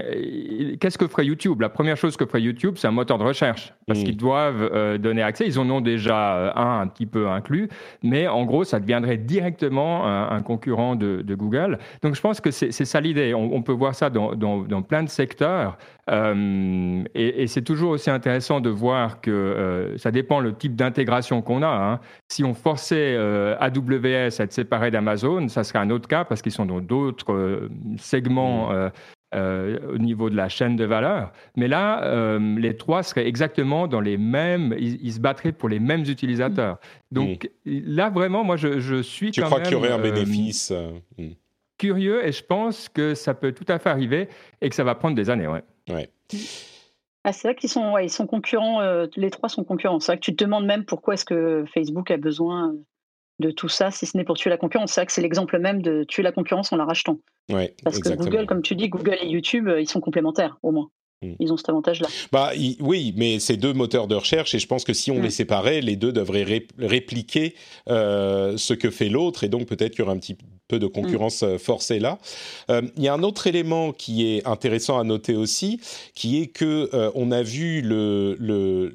qu'est-ce 0.80 0.98
que 0.98 1.08
ferait 1.08 1.26
YouTube? 1.26 1.62
La 1.62 1.70
première 1.70 1.98
chose 1.98 2.18
que 2.18 2.26
ferait 2.26 2.42
YouTube, 2.42 2.76
c'est 2.78 2.88
un 2.88 2.92
moteur 2.92 3.18
de 3.18 3.24
recherche, 3.24 3.74
parce 3.86 4.00
mm. 4.00 4.04
qu'ils 4.04 4.18
doivent 4.18 4.70
euh, 4.74 4.98
donner 4.98 5.22
accès. 5.22 5.46
Ils 5.46 5.60
en 5.60 5.70
ont 5.70 5.82
déjà 5.82 6.36
euh, 6.36 6.52
un 6.56 6.82
un 6.82 6.88
petit 6.88 7.06
peu 7.06 7.30
inclus, 7.30 7.70
mais 8.04 8.28
en 8.28 8.46
gros, 8.46 8.64
ça 8.64 8.80
deviendrait 8.80 9.18
directement 9.18 10.06
un, 10.06 10.42
concurrent 10.42 10.96
de, 10.96 11.36
Google. 11.36 11.80
Donc, 12.02 12.16
je 12.16 12.22
pense 12.22 12.40
que 12.42 12.52
c'est 12.52 12.72
ça 12.72 13.02
l'idée. 13.02 13.34
On, 13.34 13.62
peut 13.62 13.74
voir 13.74 13.96
ça 13.96 14.10
dans, 14.10 14.36
dans, 14.36 14.82
plein 14.82 15.04
de 15.04 15.10
secteurs, 15.10 15.78
et, 16.10 17.48
c'est 17.48 17.62
toujours 17.62 17.92
aussi 17.92 18.10
intéressant 18.10 18.62
de 18.62 18.70
voir 18.70 19.22
que 19.22 19.94
ça 19.98 20.12
dépend 20.12 20.40
le 20.40 20.56
type 20.56 20.76
d'intégration 20.76 21.42
qu'on 21.42 21.64
a. 21.64 21.68
Hein. 21.68 22.00
Si 22.30 22.44
on 22.44 22.54
forçait 22.54 23.18
AWS 23.60 24.40
à 24.40 24.44
être 24.44 24.54
séparé 24.54 24.92
d'Amazon, 24.92 25.48
ça 25.50 25.64
serait 25.64 25.80
un 25.80 25.90
autre 25.90 26.08
cas, 26.08 26.24
parce 26.24 26.42
qu'ils 26.42 26.52
sont 26.52 26.66
dans 26.66 26.82
d'autres 26.82 27.70
segments. 27.98 28.72
Mm. 28.72 28.90
Euh, 29.36 29.78
au 29.94 29.98
niveau 29.98 30.30
de 30.30 30.38
la 30.38 30.48
chaîne 30.48 30.78
de 30.78 30.86
valeur. 30.86 31.34
Mais 31.58 31.68
là, 31.68 32.02
euh, 32.06 32.58
les 32.58 32.78
trois 32.78 33.04
seraient 33.04 33.28
exactement 33.28 33.86
dans 33.86 34.00
les 34.00 34.16
mêmes, 34.16 34.74
ils, 34.80 35.12
se 35.12 35.20
battraient 35.20 35.52
pour 35.52 35.68
les 35.68 35.82
mêmes 35.82 36.04
utilisateurs. 36.08 36.78
Donc 37.12 37.50
là, 37.66 38.10
vraiment, 38.10 38.46
moi, 38.46 38.56
je, 38.56 39.02
suis 39.02 39.32
tu 39.32 39.42
quand 39.42 39.48
crois 39.48 39.60
qu'il 39.60 39.74
y 39.74 39.76
aurait 39.76 39.92
un 39.92 40.00
euh, 40.00 40.12
bénéfice. 40.12 40.72
Curieux 41.78 42.26
et 42.26 42.32
je 42.32 42.44
pense 42.44 42.90
que 42.90 43.14
ça 43.14 43.34
peut 43.34 43.52
tout 43.52 43.66
à 43.68 43.80
fait 43.80 43.90
arriver 43.90 44.30
et 44.62 44.70
que 44.70 44.76
ça 44.76 44.84
va 44.84 44.96
prendre 44.96 45.16
des 45.16 45.30
années. 45.30 45.48
Ouais. 45.48 45.64
ouais. 45.90 46.10
Ah, 47.24 47.34
c'est 47.34 47.48
vrai 47.48 47.56
qu'ils 47.56 47.70
sont, 47.70 47.92
ouais, 47.92 48.06
ils 48.06 48.10
sont 48.10 48.28
concurrents, 48.28 48.82
euh, 48.82 49.08
les 49.16 49.30
trois 49.30 49.50
sont 49.50 49.64
concurrents. 49.64 50.00
C'est 50.00 50.14
vrai 50.14 50.18
que 50.18 50.24
tu 50.24 50.36
te 50.36 50.44
demandes 50.44 50.66
même 50.66 50.86
pourquoi 50.86 51.16
est-ce 51.16 51.26
que 51.26 51.66
Facebook 51.74 52.10
a 52.12 52.18
besoin 52.18 52.74
de 53.40 53.52
tout 53.52 53.70
ça, 53.70 53.92
si 53.92 54.06
ce 54.06 54.18
n'est 54.18 54.24
pour 54.24 54.38
tuer 54.38 54.50
la 54.50 54.58
concurrence. 54.58 54.94
C'est 54.94 55.02
vrai 55.02 55.06
que 55.06 55.12
c'est 55.12 55.22
l'exemple 55.22 55.60
même 55.60 55.82
de 55.82 56.04
tuer 56.04 56.24
la 56.24 56.32
concurrence 56.32 56.74
en 56.74 56.78
la 56.78 56.86
rachetant. 56.86 57.20
Ouais, 57.52 57.76
Parce 57.84 58.00
que 58.00 58.10
Google, 58.16 58.46
comme 58.46 58.62
tu 58.62 58.76
dis, 58.76 58.90
Google 58.90 59.18
et 59.22 59.28
YouTube, 59.28 59.68
euh, 59.68 59.80
ils 59.80 59.88
sont 59.88 60.00
complémentaires, 60.00 60.58
au 60.64 60.72
moins. 60.72 60.90
Mm. 61.22 61.34
Ils 61.40 61.54
ont 61.54 61.58
cet 61.58 61.70
avantage-là. 61.70 62.08
Bah, 62.32 62.52
oui, 62.80 63.14
mais 63.16 63.40
c'est 63.40 63.58
deux 63.58 63.74
moteurs 63.74 64.08
de 64.08 64.16
recherche 64.16 64.54
et 64.56 64.60
je 64.60 64.68
pense 64.68 64.84
que 64.84 64.94
si 64.94 65.12
on 65.12 65.20
mm. 65.20 65.24
les 65.24 65.30
séparait, 65.30 65.82
les 65.82 65.96
deux 65.96 66.12
devraient 66.12 66.46
répliquer 66.78 67.56
euh, 67.90 68.58
ce 68.58 68.74
que 68.74 68.90
fait 68.90 69.10
l'autre 69.10 69.44
et 69.44 69.50
donc 69.50 69.68
peut-être 69.68 69.92
qu'il 69.92 70.00
y 70.00 70.04
aura 70.04 70.14
un 70.14 70.20
petit 70.20 70.38
peu 70.68 70.80
de 70.80 70.88
concurrence 70.88 71.44
mm. 71.44 71.58
forcée 71.58 72.00
là. 72.00 72.18
Euh, 72.70 72.82
il 72.98 73.04
y 73.04 73.08
a 73.08 73.14
un 73.14 73.24
autre 73.24 73.48
élément 73.48 73.92
qui 73.92 74.28
est 74.28 74.46
intéressant 74.46 75.00
à 75.00 75.04
noter 75.04 75.36
aussi, 75.36 75.80
qui 76.14 76.42
est 76.42 76.48
que 76.48 76.90
euh, 76.94 77.12
on 77.16 77.32
a 77.32 77.42
vu 77.42 77.82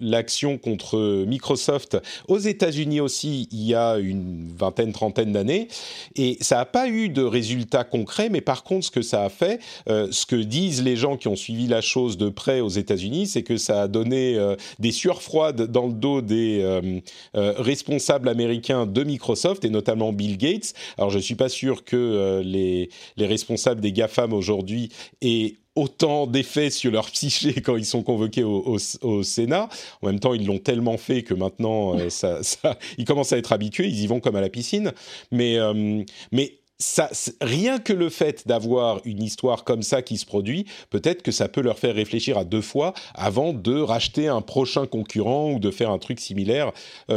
l'action 0.01 0.59
contre 0.59 1.25
Microsoft 1.27 1.99
aux 2.29 2.39
États-Unis 2.39 3.01
aussi 3.01 3.49
il 3.53 3.63
y 3.63 3.75
a 3.75 3.97
une 3.99 4.51
vingtaine, 4.57 4.93
trentaine 4.93 5.33
d'années, 5.33 5.69
et 6.17 6.37
ça 6.41 6.57
n'a 6.57 6.65
pas 6.65 6.89
eu 6.89 7.09
de 7.09 7.23
résultats 7.23 7.85
concrets, 7.85 8.29
mais 8.29 8.41
par 8.41 8.65
contre 8.65 8.87
ce 8.87 8.91
que 8.91 9.03
ça 9.03 9.25
a 9.25 9.29
fait, 9.29 9.61
euh, 9.89 10.09
ce 10.11 10.27
que 10.27 10.37
disent 10.37 10.83
les 10.83 10.97
gens 10.97 11.17
qui 11.17 11.29
ont 11.29 11.37
suivi 11.37 11.67
la 11.67 11.81
chose 11.81 12.17
de 12.17 12.29
près 12.29 12.61
aux 12.61 12.69
États-Unis, 12.69 13.27
c'est 13.27 13.43
que 13.43 13.57
ça 13.57 13.83
a 13.83 13.89
donné 13.89 14.39
des 14.79 14.93
sueurs 14.93 15.23
froides 15.23 15.63
dans 15.63 15.87
le 15.87 15.93
dos 15.93 16.21
des 16.21 17.03
responsables 17.35 18.29
américains 18.29 18.87
de 18.87 19.05
Microsoft 19.05 19.65
et 19.65 19.71
notamment 19.71 20.13
Bill 20.13 20.37
Gates. 20.37 20.75
Alors 20.99 21.11
je 21.11 21.19
suis 21.19 21.35
pas 21.35 21.49
sûr 21.49 21.62
que 21.85 21.97
euh, 21.97 22.43
les, 22.43 22.91
les 23.17 23.27
responsables 23.27 23.81
des 23.81 23.93
GAFAM 23.93 24.33
aujourd'hui 24.33 24.91
aient 25.21 25.57
autant 25.75 26.27
d'effets 26.27 26.71
sur 26.71 26.91
leur 26.91 27.11
psyché 27.11 27.55
quand 27.65 27.77
ils 27.77 27.87
sont 27.87 28.03
convoqués 28.03 28.45
au, 28.45 28.77
au, 29.03 29.23
Sénat. 29.23 29.69
En 30.03 30.09
même 30.09 30.21
temps, 30.21 30.35
ils 30.35 30.47
l'ont 30.47 30.59
tellement 30.59 30.99
fait 30.99 31.23
que 31.23 31.35
maintenant, 31.35 31.99
euh, 31.99 32.11
ça, 32.11 32.43
ça, 32.43 32.79
ils 32.99 33.05
commencent 33.05 33.33
à 33.33 33.39
être 33.39 33.53
habitués, 33.53 33.87
ils 33.87 34.03
y 34.03 34.07
vont 34.07 34.21
comme 34.21 34.37
à 34.37 34.41
la 34.41 34.51
piscine. 34.51 34.93
Mais, 35.31 35.59
euh, 35.59 36.03
mais 36.31 36.59
ça, 36.79 37.09
rien 37.41 37.79
que 37.79 37.93
le 37.93 38.11
fait 38.11 38.47
d'avoir 38.47 39.01
une 39.05 39.23
histoire 39.23 39.65
comme 39.65 39.83
ça 39.83 40.03
qui 40.03 40.19
se 40.19 40.27
produit, 40.27 40.67
peut-être 40.91 41.23
que 41.23 41.31
ça 41.31 41.49
peut 41.49 41.61
leur 41.61 41.79
faire 41.79 41.95
réfléchir 41.95 42.37
à 42.37 42.45
deux 42.45 42.61
fois 42.61 42.93
avant 43.15 43.53
de 43.53 43.81
racheter 43.81 44.27
un 44.27 44.41
prochain 44.41 44.87
concurrent 44.87 45.53
ou 45.53 45.61
de 45.61 45.71
faire 45.71 45.91
un 45.91 45.99
truc 45.99 46.19
similaire 46.19 46.73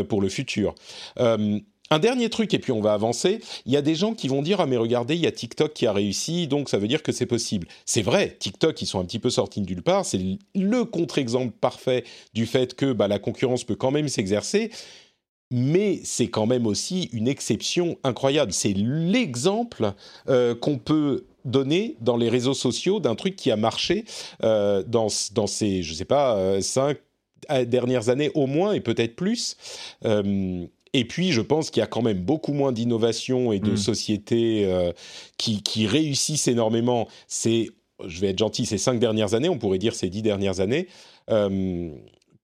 pour 0.08 0.22
le 0.22 0.30
futur. 0.30 0.76
Un 1.91 2.00
dernier 2.00 2.30
truc, 2.30 2.54
et 2.54 2.60
puis 2.60 2.71
on 2.71 2.82
va 2.82 2.93
avancer, 2.93 3.41
il 3.67 3.71
y 3.71 3.78
a 3.78 3.82
des 3.84 3.93
gens 3.93 4.15
qui 4.15 4.28
vont 4.28 4.41
dire 4.41 4.60
Ah, 4.60 4.65
mais 4.65 4.78
regardez, 4.78 5.15
il 5.15 5.21
y 5.21 5.28
a 5.28 5.32
TikTok 5.32 5.74
qui 5.74 5.86
a 5.86 5.93
réussi, 5.93 6.48
donc 6.48 6.67
ça 6.67 6.80
veut 6.80 6.88
dire 6.88 7.04
que 7.04 7.12
c'est 7.12 7.28
possible. 7.28 7.67
C'est 7.86 8.02
vrai, 8.02 8.36
TikTok, 8.39 8.82
ils 8.82 8.88
sont 8.88 9.00
un 9.00 9.06
petit 9.06 9.19
peu 9.19 9.30
sortis 9.30 9.62
de 9.62 9.67
nulle 9.67 9.84
part, 9.84 10.04
c'est 10.04 10.19
le 10.56 10.84
contre-exemple 10.84 11.54
parfait 11.62 12.04
du 12.34 12.48
fait 12.48 12.74
que 12.74 12.91
bah, 12.91 13.08
la 13.08 13.19
concurrence 13.19 13.63
peut 13.63 13.76
quand 13.76 13.91
même 13.91 14.08
s'exercer, 14.08 14.71
mais 15.52 16.00
c'est 16.04 16.28
quand 16.28 16.48
même 16.48 16.65
aussi 16.65 17.04
une 17.13 17.28
exception 17.28 17.98
incroyable. 18.04 18.52
C'est 18.52 18.74
l'exemple 18.74 19.93
euh, 20.28 20.56
qu'on 20.56 20.80
peut 20.80 21.26
donner 21.45 21.98
dans 22.02 22.17
les 22.17 22.30
réseaux 22.30 22.56
sociaux 22.56 23.00
d'un 23.00 23.13
truc 23.13 23.36
qui 23.36 23.52
a 23.52 23.56
marché 23.56 24.06
euh, 24.43 24.82
dans, 24.88 25.08
dans 25.34 25.45
ces, 25.45 25.84
je 25.84 25.93
sais 25.93 26.06
pas, 26.06 26.36
euh, 26.38 26.62
cinq 26.62 26.98
dernières 27.67 28.10
années 28.10 28.32
au 28.34 28.48
moins, 28.48 28.74
et 28.74 28.80
peut-être 28.80 29.15
plus. 29.15 29.56
Et 30.98 31.04
puis, 31.04 31.34
je 31.34 31.42
pense 31.42 31.72
qu'il 31.72 31.82
y 31.82 31.84
a 31.84 31.88
quand 31.88 32.02
même 32.02 32.20
beaucoup 32.20 32.54
moins 32.54 32.72
d'innovation 32.72 33.52
et 33.52 33.60
de 33.60 33.74
mm. 33.74 33.78
sociétés 33.78 34.64
euh, 34.66 34.94
qui, 35.38 35.88
réussissent 35.88 36.48
énormément. 36.48 37.10
C'est, 37.28 37.68
je 38.06 38.22
vais 38.22 38.30
être 38.30 38.40
gentil, 38.40 38.66
ces 38.66 38.78
cinq 38.78 38.98
dernières 38.98 39.34
années, 39.34 39.50
on 39.50 39.58
pourrait 39.58 39.78
dire 39.78 39.94
ces 39.94 40.08
dix 40.10 40.22
dernières 40.22 40.62
années, 40.62 40.88
euh, 41.30 41.92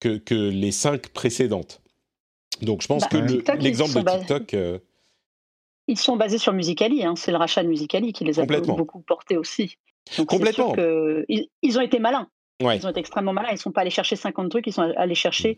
que, 0.02 0.34
les 0.34 0.74
cinq 0.74 1.08
précédentes. 1.10 1.82
Donc, 2.62 2.82
je 2.82 2.88
pense 2.88 3.04
bah, 3.04 3.22
que 3.22 3.54
l'exemple 3.64 4.04
de 4.04 4.18
TikTok. 4.18 4.54
Euh, 4.54 4.80
ils 5.88 5.98
sont 5.98 6.18
basés 6.18 6.38
sur 6.38 6.52
Musicali, 6.52 7.06
hein. 7.06 7.16
c'est 7.16 7.32
le 7.32 7.38
rachat 7.38 7.64
de 7.64 7.70
Musicali 7.70 8.12
qui 8.12 8.26
les 8.26 8.42
a 8.42 8.46
beaucoup 8.46 9.00
portés 9.00 9.38
aussi. 9.38 9.78
complètement. 10.28 10.76
ils, 11.30 11.78
ont 11.78 11.82
été 11.82 12.00
malins. 12.00 12.28
Ils 12.60 12.86
ont 12.86 12.90
été 12.90 13.00
extrêmement 13.00 13.32
malins. 13.32 13.50
Ils 13.52 13.54
ne 13.54 13.60
sont 13.60 13.72
pas 13.72 13.82
allés 13.82 13.92
chercher 13.92 14.18
50 14.18 14.50
trucs, 14.50 14.68
ils 14.68 14.74
sont 14.74 14.92
allés 14.98 15.16
chercher 15.16 15.58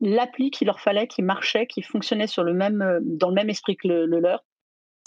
l'appli 0.00 0.50
qu'il 0.50 0.66
leur 0.66 0.80
fallait, 0.80 1.06
qui 1.06 1.22
marchait, 1.22 1.66
qui 1.66 1.82
fonctionnait 1.82 2.26
sur 2.26 2.44
le 2.44 2.54
même, 2.54 2.82
euh, 2.82 3.00
dans 3.02 3.28
le 3.28 3.34
même 3.34 3.50
esprit 3.50 3.76
que 3.76 3.88
le, 3.88 4.20
leur. 4.20 4.44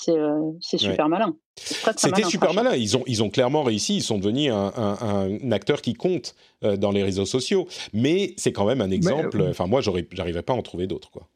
C'est 0.01 0.17
euh, 0.17 0.53
super 0.61 1.09
malin. 1.09 1.35
C'était 1.57 2.23
super 2.23 2.53
malin. 2.53 2.73
Ils 2.73 2.95
ont, 2.95 3.03
ils 3.05 3.21
ont 3.21 3.29
clairement 3.29 3.63
réussi. 3.63 3.97
Ils 3.97 4.01
sont 4.01 4.17
devenus 4.17 4.49
un, 4.49 5.51
acteur 5.51 5.81
qui 5.81 5.93
compte 5.93 6.35
euh, 6.63 6.77
dans 6.77 6.91
les 6.91 7.03
réseaux 7.03 7.25
sociaux. 7.25 7.67
Mais 7.91 8.33
c'est 8.37 8.53
quand 8.53 8.65
même 8.65 8.79
un 8.79 8.91
exemple. 8.91 9.41
Enfin, 9.49 9.67
moi, 9.67 9.81
j'arriverais 9.81 10.43
pas 10.43 10.53
à 10.53 10.55
en 10.55 10.61
trouver 10.61 10.87
d'autres. 10.87 11.11
quoi. 11.11 11.27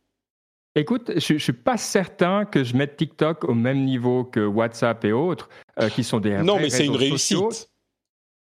Écoute, 0.76 1.12
je 1.18 1.34
ne 1.34 1.40
suis 1.40 1.54
pas 1.54 1.76
certain 1.76 2.46
que 2.46 2.64
je 2.64 2.78
mette 2.78 2.96
TikTok 2.96 3.44
au 3.44 3.54
même 3.54 3.84
niveau 3.84 4.24
que 4.24 4.40
WhatsApp 4.40 5.04
et 5.04 5.12
autres, 5.12 5.50
qui 5.94 6.06
sont 6.06 6.22
des 6.22 6.38
Non, 6.38 6.58
mais 6.58 6.70
c'est 6.70 6.86
une 6.86 6.96
réussite. 6.96 7.70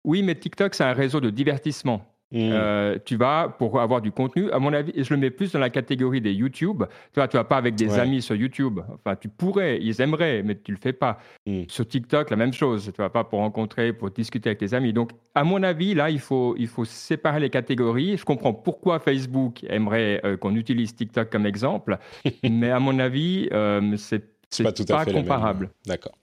Oui, 0.06 0.24
mais 0.24 0.36
TikTok, 0.36 0.76
c'est 0.76 0.86
un 0.86 0.93
réseau 0.93 1.19
de 1.19 1.30
divertissement. 1.30 2.14
Mm. 2.31 2.38
Euh, 2.51 2.97
tu 3.05 3.17
vas 3.17 3.55
pour 3.57 3.79
avoir 3.79 4.01
du 4.01 4.11
contenu. 4.11 4.51
À 4.51 4.59
mon 4.59 4.73
avis, 4.73 4.91
je 4.95 5.13
le 5.13 5.19
mets 5.19 5.29
plus 5.29 5.51
dans 5.51 5.59
la 5.59 5.69
catégorie 5.69 6.21
des 6.21 6.33
YouTube. 6.33 6.83
Tu 7.13 7.19
vois, 7.19 7.27
tu 7.27 7.38
vas 7.38 7.43
pas 7.43 7.57
avec 7.57 7.75
des 7.75 7.99
amis 7.99 8.21
sur 8.21 8.35
YouTube. 8.35 8.79
Enfin, 8.93 9.15
tu 9.15 9.29
pourrais, 9.29 9.79
ils 9.81 10.01
aimeraient, 10.01 10.43
mais 10.43 10.55
tu 10.55 10.71
le 10.71 10.77
fais 10.77 10.93
pas. 10.93 11.19
Mm. 11.45 11.63
Sur 11.67 11.88
TikTok, 11.88 12.29
la 12.29 12.35
même 12.35 12.53
chose. 12.53 12.91
Tu 12.93 13.01
vas 13.01 13.09
pas 13.09 13.23
pour 13.23 13.39
rencontrer, 13.39 13.93
pour 13.93 14.09
discuter 14.11 14.49
avec 14.49 14.59
tes 14.59 14.73
amis. 14.73 14.93
Donc, 14.93 15.11
à 15.33 15.43
mon 15.43 15.61
avis, 15.63 15.93
là, 15.93 16.09
il 16.09 16.19
faut, 16.19 16.55
il 16.57 16.67
faut 16.67 16.85
séparer 16.85 17.39
les 17.39 17.49
catégories. 17.49 18.17
Je 18.17 18.25
comprends 18.25 18.53
pourquoi 18.53 18.99
Facebook 18.99 19.63
aimerait 19.69 20.21
euh, 20.25 20.38
qu'on 20.38 20.55
utilise 20.55 20.95
TikTok 20.95 21.29
comme 21.29 21.45
exemple, 21.45 21.97
mais 22.43 22.71
à 22.71 22.79
mon 22.79 22.99
avis, 22.99 23.49
euh, 23.53 23.95
c'est 23.97 24.23
pas, 24.63 24.71
tout 24.71 24.85
à 24.89 25.05
fait 25.05 25.13
comparable. 25.13 25.69
D'accord. 25.85 26.13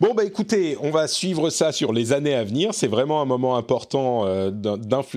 Bon, 0.00 0.14
bah 0.14 0.24
écoutez, 0.24 0.76
on 0.80 0.90
va 0.90 1.08
suivre 1.08 1.50
ça 1.50 1.72
sur 1.72 1.92
les 1.92 2.12
années 2.12 2.34
à 2.34 2.44
venir. 2.44 2.72
C'est 2.72 2.86
vraiment 2.86 3.20
un 3.20 3.24
moment 3.24 3.56
important, 3.56 4.26
euh, 4.26 4.50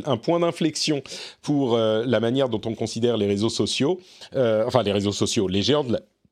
un 0.06 0.18
point 0.18 0.40
d'inflexion 0.40 1.04
pour 1.42 1.76
euh, 1.76 2.04
la 2.08 2.20
manière 2.20 2.50
dont 2.50 2.62
on 2.66 2.74
considère 2.74 3.18
les 3.18 3.28
réseaux 3.28 3.50
sociaux, 3.50 4.00
euh, 4.36 4.64
enfin 4.66 4.82
les 4.82 4.92
réseaux 4.92 5.12
sociaux, 5.12 5.48
les 5.48 5.62
géants 5.62 5.86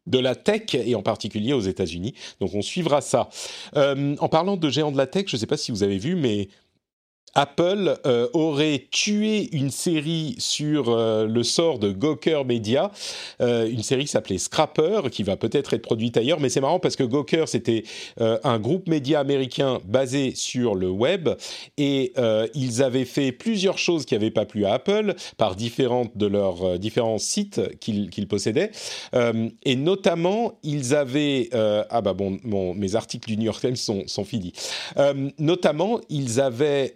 de 0.07 0.17
la, 0.17 0.35
tech 0.35 0.73
et 0.73 0.95
en 0.95 1.03
particulier 1.03 1.53
aux 1.53 1.61
États-Unis. 1.61 2.15
Donc 2.39 2.55
on 2.55 2.63
suivra 2.63 3.01
ça. 3.01 3.29
en 3.75 4.29
parlant 4.29 4.57
de 4.57 4.69
géants 4.69 4.91
de 4.91 4.97
la 4.97 5.05
tech, 5.05 5.25
je 5.27 5.35
ne 5.35 5.39
sais 5.39 5.47
pas 5.47 5.57
si 5.57 5.71
vous 5.71 5.83
avez 5.83 5.99
vu, 5.99 6.15
mais 6.15 6.49
Apple 7.35 7.99
euh, 8.05 8.27
aurait 8.33 8.87
tué 8.91 9.49
une 9.55 9.71
série 9.71 10.35
sur 10.39 10.89
euh, 10.89 11.27
le 11.27 11.43
sort 11.43 11.79
de 11.79 11.91
Gawker 11.91 12.43
Media, 12.45 12.91
euh, 13.41 13.69
une 13.69 13.83
série 13.83 14.05
qui 14.05 14.11
s'appelait 14.11 14.37
Scrapper, 14.37 15.01
qui 15.11 15.23
va 15.23 15.37
peut-être 15.37 15.73
être 15.73 15.81
produite 15.81 16.17
ailleurs, 16.17 16.39
mais 16.39 16.49
c'est 16.49 16.61
marrant 16.61 16.79
parce 16.79 16.95
que 16.95 17.03
Gawker 17.03 17.45
c'était 17.47 17.83
un 18.19 18.59
groupe 18.59 18.87
média 18.87 19.19
américain 19.19 19.79
basé 19.85 20.33
sur 20.35 20.75
le 20.75 20.89
web 20.89 21.29
et 21.77 22.13
ils 22.53 22.83
avaient 22.83 23.05
fait 23.05 23.31
plusieurs 23.31 23.77
choses 23.77 24.05
qui 24.05 24.13
n'avaient 24.13 24.31
pas 24.31 24.45
plu 24.45 24.65
à 24.65 24.73
Apple 24.73 25.15
par 25.37 25.55
différentes 25.55 26.17
de 26.17 26.25
leurs 26.25 26.79
différents 26.79 27.17
sites 27.17 27.61
qu'ils 27.79 28.27
possédaient. 28.27 28.71
Et 29.63 29.75
notamment 29.75 30.53
ils 30.63 30.95
avaient 30.95 31.49
ah 31.53 32.01
bah 32.01 32.13
bon, 32.13 32.39
mes 32.73 32.95
articles 32.95 33.27
du 33.27 33.37
New 33.37 33.45
York 33.45 33.61
Times 33.61 33.75
sont, 33.75 34.23
finis. 34.23 34.53
Notamment 35.37 35.99
ils 36.09 36.39
avaient 36.41 36.95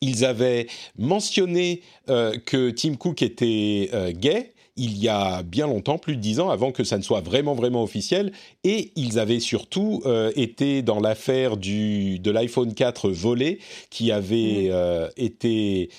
ils 0.00 0.24
avaient 0.24 0.66
mentionné 0.98 1.82
euh, 2.10 2.36
que 2.44 2.70
Tim 2.70 2.94
Cook 2.96 3.22
était 3.22 3.90
euh, 3.92 4.12
gay 4.12 4.52
il 4.74 4.96
y 4.96 5.10
a 5.10 5.42
bien 5.42 5.66
longtemps, 5.66 5.98
plus 5.98 6.16
de 6.16 6.22
dix 6.22 6.40
ans, 6.40 6.48
avant 6.48 6.72
que 6.72 6.82
ça 6.82 6.96
ne 6.96 7.02
soit 7.02 7.20
vraiment 7.20 7.54
vraiment 7.54 7.82
officiel. 7.82 8.32
Et 8.64 8.90
ils 8.96 9.18
avaient 9.18 9.38
surtout 9.38 10.02
été 10.34 10.80
dans 10.80 10.98
l'affaire 10.98 11.58
de 11.58 12.30
l'iPhone 12.30 12.72
4 12.72 13.10
volé, 13.10 13.58
qui 13.90 14.10
avait 14.10 14.70
mmh. 14.72 15.10
été 15.18 15.90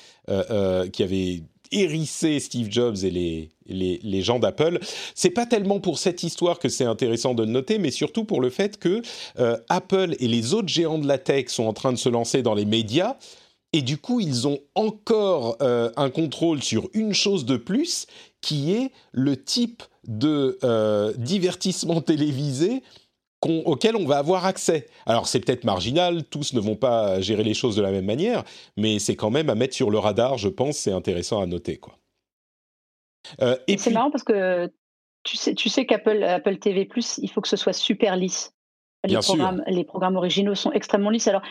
qui 0.91 1.03
avait 1.03 1.43
hérissé 1.73 2.39
Steve 2.39 2.67
Jobs 2.71 2.97
et 3.03 3.09
les, 3.09 3.49
les, 3.67 3.99
les 4.03 4.21
gens 4.21 4.39
d'Apple. 4.39 4.79
C'est 5.15 5.29
pas 5.29 5.45
tellement 5.45 5.79
pour 5.79 5.99
cette 5.99 6.23
histoire 6.23 6.59
que 6.59 6.69
c'est 6.69 6.85
intéressant 6.85 7.33
de 7.33 7.43
le 7.43 7.51
noter, 7.51 7.77
mais 7.77 7.91
surtout 7.91 8.23
pour 8.23 8.41
le 8.41 8.49
fait 8.49 8.77
que 8.77 9.01
euh, 9.39 9.57
Apple 9.69 10.15
et 10.19 10.27
les 10.27 10.53
autres 10.53 10.69
géants 10.69 10.99
de 10.99 11.07
la 11.07 11.17
tech 11.17 11.45
sont 11.47 11.65
en 11.65 11.73
train 11.73 11.91
de 11.91 11.97
se 11.97 12.09
lancer 12.09 12.41
dans 12.41 12.53
les 12.53 12.65
médias. 12.65 13.17
Et 13.73 13.81
du 13.81 13.97
coup, 13.97 14.19
ils 14.19 14.47
ont 14.47 14.59
encore 14.75 15.57
euh, 15.61 15.89
un 15.97 16.11
contrôle 16.11 16.61
sur 16.61 16.89
une 16.93 17.13
chose 17.13 17.45
de 17.45 17.57
plus, 17.57 18.05
qui 18.39 18.71
est 18.71 18.91
le 19.11 19.41
type 19.41 19.83
de 20.07 20.59
euh, 20.63 21.13
divertissement 21.17 22.01
télévisé 22.01 22.83
auquel 23.45 23.95
on 23.95 24.05
va 24.05 24.17
avoir 24.17 24.45
accès. 24.45 24.87
Alors 25.05 25.27
c'est 25.27 25.39
peut-être 25.39 25.63
marginal, 25.63 26.23
tous 26.25 26.53
ne 26.53 26.59
vont 26.59 26.75
pas 26.75 27.21
gérer 27.21 27.43
les 27.43 27.53
choses 27.53 27.75
de 27.75 27.81
la 27.81 27.91
même 27.91 28.05
manière, 28.05 28.43
mais 28.77 28.99
c'est 28.99 29.15
quand 29.15 29.29
même 29.29 29.49
à 29.49 29.55
mettre 29.55 29.75
sur 29.75 29.89
le 29.89 29.99
radar, 29.99 30.37
je 30.37 30.49
pense, 30.49 30.77
c'est 30.77 30.91
intéressant 30.91 31.41
à 31.41 31.45
noter. 31.45 31.77
Quoi. 31.77 31.97
Euh, 33.41 33.57
et 33.67 33.77
c'est 33.77 33.91
marrant 33.91 34.11
parce 34.11 34.23
que 34.23 34.71
tu 35.23 35.37
sais, 35.37 35.55
tu 35.55 35.69
sais 35.69 35.85
qu'Apple 35.85 36.23
Apple 36.23 36.57
TV+, 36.57 36.87
il 37.17 37.29
faut 37.29 37.41
que 37.41 37.47
ce 37.47 37.57
soit 37.57 37.73
super 37.73 38.15
lisse. 38.15 38.53
Les 39.03 39.17
programmes, 39.17 39.63
les 39.67 39.83
programmes 39.83 40.15
originaux 40.15 40.55
sont 40.55 40.71
extrêmement 40.71 41.09
lisses. 41.09 41.27
Alors, 41.27 41.41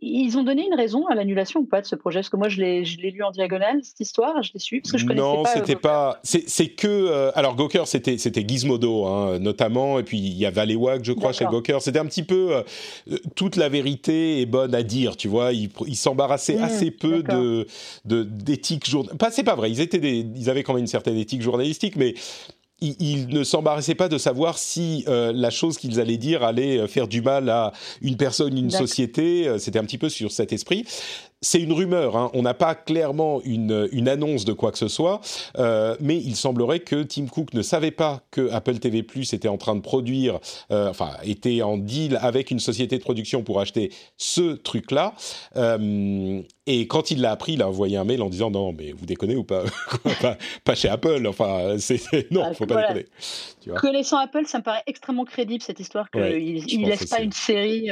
ils 0.00 0.36
ont 0.36 0.42
donné 0.42 0.66
une 0.66 0.74
raison 0.74 1.06
à 1.06 1.14
l'annulation 1.14 1.60
ou 1.60 1.64
pas 1.64 1.80
de 1.80 1.86
ce 1.86 1.94
projet? 1.94 2.18
Parce 2.18 2.28
que 2.28 2.36
moi, 2.36 2.48
je 2.48 2.60
l'ai, 2.60 2.82
lu 2.82 3.22
en 3.22 3.30
diagonale, 3.30 3.78
cette 3.82 4.00
histoire, 4.00 4.42
je 4.42 4.52
l'ai 4.52 4.58
su, 4.58 4.80
parce 4.80 4.92
que 4.92 4.98
je 4.98 5.06
connaissais 5.06 5.24
non, 5.24 5.42
pas. 5.42 5.54
Non, 5.54 5.60
c'était 5.60 5.76
pas. 5.76 6.18
C'est, 6.24 6.68
que. 6.68 6.88
Euh, 6.88 7.30
alors, 7.34 7.54
Gawker, 7.54 7.86
c'était, 7.86 8.16
Gizmodo, 8.46 9.06
hein, 9.06 9.38
notamment, 9.38 9.98
et 9.98 10.02
puis 10.02 10.18
il 10.18 10.36
y 10.36 10.46
a 10.46 10.50
Valewag, 10.50 11.04
je 11.04 11.12
crois, 11.12 11.32
chez 11.32 11.44
Gawker. 11.44 11.80
C'était 11.80 12.00
un 12.00 12.06
petit 12.06 12.24
peu. 12.24 12.56
Euh, 12.56 13.18
toute 13.36 13.56
la 13.56 13.68
vérité 13.68 14.40
est 14.40 14.46
bonne 14.46 14.74
à 14.74 14.82
dire, 14.82 15.16
tu 15.16 15.28
vois. 15.28 15.52
Ils, 15.52 15.70
s'embarrassaient 15.96 16.56
mmh, 16.56 16.64
assez 16.64 16.90
peu 16.90 17.22
de, 17.22 17.66
de, 18.04 18.22
d'éthique 18.22 18.88
journalistique. 18.88 19.18
Pas, 19.18 19.30
c'est 19.30 19.44
pas 19.44 19.54
vrai, 19.54 19.70
ils, 19.70 19.80
étaient 19.80 19.98
des, 19.98 20.26
ils 20.34 20.50
avaient 20.50 20.62
quand 20.62 20.72
même 20.72 20.80
une 20.80 20.86
certaine 20.86 21.16
éthique 21.16 21.42
journalistique, 21.42 21.96
mais 21.96 22.14
ils, 22.80 23.28
ne 23.28 23.44
s'embarrassaient 23.44 23.94
pas 23.94 24.08
de 24.08 24.18
savoir 24.18 24.58
si 24.58 25.04
euh, 25.08 25.32
la 25.34 25.50
chose 25.50 25.78
qu'ils 25.78 26.00
allaient 26.00 26.16
dire 26.16 26.42
allait 26.42 26.78
euh, 26.78 26.86
faire 26.86 27.08
du 27.08 27.20
mal 27.20 27.48
à 27.48 27.72
une 28.00 28.16
personne, 28.16 28.56
une 28.56 28.70
société. 28.70 29.46
Euh, 29.46 29.58
c'était 29.58 29.78
un 29.78 29.84
petit 29.84 29.98
peu 29.98 30.08
sur 30.08 30.32
cet 30.32 30.52
esprit 30.52 30.84
c'est 31.42 31.60
une 31.60 31.72
rumeur, 31.72 32.16
hein. 32.16 32.30
on 32.34 32.42
n'a 32.42 32.52
pas 32.52 32.74
clairement 32.74 33.40
une, 33.44 33.88
une, 33.92 34.08
annonce 34.08 34.44
de 34.44 34.52
quoi 34.52 34.72
que 34.72 34.78
ce 34.78 34.88
soit, 34.88 35.22
euh, 35.56 35.96
mais 35.98 36.18
il 36.18 36.36
semblerait 36.36 36.80
que 36.80 37.02
Tim 37.02 37.26
Cook 37.26 37.54
ne 37.54 37.62
savait 37.62 37.90
pas 37.90 38.20
que 38.30 38.50
Apple 38.50 38.78
TV 38.78 39.02
Plus 39.02 39.32
était 39.32 39.48
en 39.48 39.56
train 39.56 39.74
de 39.74 39.80
produire, 39.80 40.38
euh, 40.70 40.90
enfin 40.90 41.12
était 41.24 41.62
en 41.62 41.78
deal 41.78 42.18
avec 42.20 42.50
une 42.50 42.60
société 42.60 42.98
de 42.98 43.02
production 43.02 43.42
pour 43.42 43.58
acheter 43.58 43.90
ce 44.18 44.54
truc-là. 44.54 45.14
Euh, 45.56 46.42
et 46.66 46.86
quand 46.86 47.10
il 47.10 47.22
l'a 47.22 47.32
appris, 47.32 47.54
il 47.54 47.62
a 47.62 47.68
envoyé 47.68 47.96
un 47.96 48.04
mail 48.04 48.20
en 48.20 48.28
disant 48.28 48.50
non, 48.50 48.72
mais 48.72 48.92
vous 48.92 49.06
déconnez 49.06 49.34
ou 49.34 49.42
pas, 49.42 49.64
pas, 50.64 50.74
chez 50.74 50.88
Apple. 50.88 51.26
Enfin, 51.26 51.76
c'est 51.78 52.30
non, 52.30 52.44
il 52.50 52.54
faut 52.54 52.66
pas 52.66 52.82
déconner. 52.82 53.06
Connaissant 53.76 54.18
Apple, 54.18 54.46
ça 54.46 54.58
me 54.58 54.62
paraît 54.62 54.82
extrêmement 54.86 55.24
crédible 55.24 55.62
cette 55.62 55.80
histoire 55.80 56.10
qu'il 56.10 56.22
ne 56.22 56.88
laisse 56.88 57.06
pas 57.06 57.20
une 57.20 57.32
série, 57.32 57.90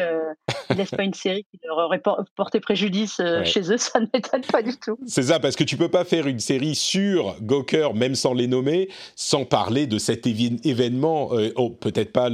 il 0.70 0.76
laisse 0.76 0.90
pas 0.90 1.04
une 1.04 1.14
série 1.14 1.44
qui 1.50 1.60
leur 1.64 1.78
aurait 1.78 2.02
porté 2.36 2.60
préjudice 2.60 3.20
chez 3.44 3.72
eux, 3.72 3.76
ça 3.78 4.00
ne 4.00 4.06
m'étonne 4.12 4.42
pas 4.42 4.62
du 4.62 4.76
tout. 4.76 4.98
C'est 5.06 5.24
ça, 5.24 5.40
parce 5.40 5.56
que 5.56 5.64
tu 5.64 5.76
peux 5.76 5.88
pas 5.88 6.04
faire 6.04 6.26
une 6.26 6.40
série 6.40 6.74
sur 6.74 7.36
Gawker, 7.42 7.94
même 7.94 8.14
sans 8.14 8.34
les 8.34 8.46
nommer, 8.46 8.88
sans 9.16 9.44
parler 9.44 9.86
de 9.86 9.98
cet 9.98 10.26
événement. 10.26 11.30
Euh, 11.32 11.52
oh, 11.56 11.70
peut-être 11.70 12.12
pas 12.12 12.28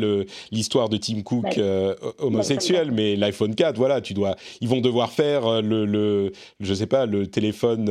l'histoire 0.51 0.89
de 0.89 0.97
Tim 0.97 1.23
Cook 1.23 1.59
euh, 1.59 1.95
homosexuel, 2.19 2.91
mais 2.93 3.17
l'iPhone 3.17 3.55
4. 3.55 3.77
Voilà, 3.77 4.01
tu 4.01 4.15
dois. 4.15 4.37
Ils 4.61 4.69
vont 4.69 4.81
devoir 4.81 5.11
faire 5.11 5.47
euh, 5.47 5.61
le, 5.63 5.85
le 5.87 6.33
je 6.61 6.75
sais 6.75 6.87
pas, 6.87 7.07
le 7.07 7.27
téléphone 7.27 7.91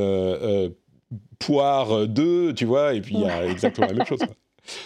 poire 1.40 2.08
2, 2.08 2.54
tu 2.54 2.66
vois, 2.66 2.94
et 2.94 3.02
puis 3.02 3.16
il 3.16 3.22
y 3.22 3.26
a 3.26 3.46
exactement 3.46 3.88
la 3.88 3.94
même 3.94 4.06
chose. 4.06 4.20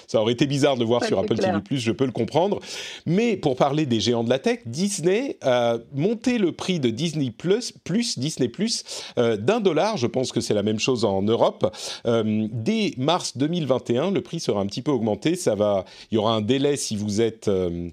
Ça 0.08 0.22
aurait 0.22 0.34
été 0.34 0.46
bizarre 0.46 0.76
de 0.76 0.82
le 0.82 0.86
voir 0.86 1.04
sur 1.04 1.20
Apple 1.20 1.38
TV+, 1.38 1.52
je 1.72 1.92
peux 1.92 2.06
le 2.06 2.12
comprendre. 2.12 2.60
Mais 3.06 3.38
pour 3.38 3.56
parler 3.56 3.86
des 3.86 4.00
géants 4.00 4.24
de 4.24 4.30
la 4.30 4.40
tech, 4.40 4.60
Disney 4.66 5.38
a 5.42 5.78
monté 5.96 6.38
le 6.38 6.52
prix 6.52 6.80
de 6.80 6.90
Disney 6.90 7.32
Plus, 7.32 7.74
plus 7.84 8.18
Disney 8.20 8.50
Plus, 8.50 8.84
euh, 9.18 9.38
d'un 9.38 9.60
dollar. 9.60 9.98
Je 9.98 10.08
pense 10.08 10.32
que 10.32 10.42
c'est 10.42 10.54
la 10.54 10.64
même 10.64 10.80
chose 10.80 11.06
en 11.06 11.22
Europe. 11.22 11.76
Euh, 12.06 12.48
dès 12.52 12.94
mars 12.98 13.38
2021, 13.38 14.12
le 14.12 14.22
prix 14.22 14.40
sera 14.40 14.62
un 14.62 14.66
petit 14.66 14.82
peu 14.82 14.92
augmenté. 14.92 15.36
Ça 15.36 15.56
va, 15.56 15.86
il 16.12 16.16
y 16.16 16.18
aura 16.18 16.34
un 16.34 16.42
délai 16.42 16.78
si 16.78 16.96
vous 16.96 17.22
êtes 17.22 17.48
euh, 17.48 17.90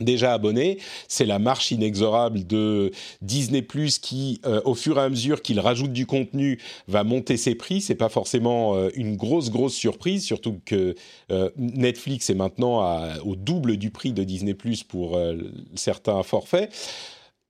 déjà 0.00 0.32
abonné. 0.32 0.78
C'est 1.08 1.26
la 1.26 1.38
marche 1.38 1.70
inexorable 1.70 2.46
de 2.46 2.90
Disney 3.22 3.62
Plus 3.62 3.98
qui, 3.98 4.40
euh, 4.46 4.60
au 4.64 4.74
fur 4.74 4.98
et 4.98 5.02
à 5.02 5.08
mesure 5.08 5.42
qu'il 5.42 5.60
rajoute 5.60 5.92
du 5.92 6.06
contenu, 6.06 6.58
va 6.88 7.04
monter 7.04 7.36
ses 7.36 7.54
prix. 7.54 7.80
C'est 7.80 7.94
pas 7.94 8.08
forcément 8.08 8.76
euh, 8.76 8.90
une 8.94 9.16
grosse 9.16 9.50
grosse 9.50 9.74
surprise, 9.74 10.24
surtout 10.24 10.60
que 10.64 10.94
euh, 11.30 11.50
Netflix 11.56 12.30
est 12.30 12.34
maintenant 12.34 12.60
au 13.24 13.36
double 13.36 13.76
du 13.76 13.90
prix 13.90 14.12
de 14.12 14.24
Disney 14.24 14.54
Plus 14.54 14.82
pour 14.82 15.18
certains 15.74 16.22
forfaits. 16.22 16.70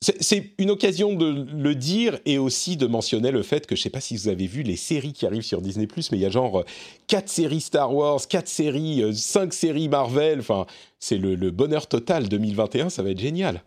C'est 0.03 0.53
une 0.57 0.71
occasion 0.71 1.13
de 1.13 1.47
le 1.53 1.75
dire 1.75 2.19
et 2.25 2.39
aussi 2.39 2.79
de 2.79 2.87
mentionner 2.87 3.31
le 3.31 3.43
fait 3.43 3.67
que 3.67 3.77
je 3.77 3.81
ne 3.81 3.83
sais 3.83 3.91
pas 3.91 4.01
si 4.01 4.17
vous 4.17 4.29
avez 4.29 4.47
vu 4.47 4.63
les 4.63 4.77
séries 4.77 5.13
qui 5.13 5.27
arrivent 5.27 5.43
sur 5.43 5.61
Disney+, 5.61 5.87
mais 5.95 6.17
il 6.17 6.21
y 6.21 6.25
a 6.25 6.31
genre 6.31 6.65
4 7.09 7.29
séries 7.29 7.61
Star 7.61 7.95
Wars, 7.95 8.21
4 8.27 8.49
séries, 8.49 9.15
5 9.15 9.53
séries 9.53 9.91
Marvel, 9.91 10.41
enfin 10.41 10.65
c'est 11.01 11.19
le, 11.19 11.51
bonheur 11.51 11.87
total 11.87 12.31
2021, 12.31 12.89
ça 12.89 13.03
va 13.03 13.11
être 13.11 13.21
génial. 13.21 13.63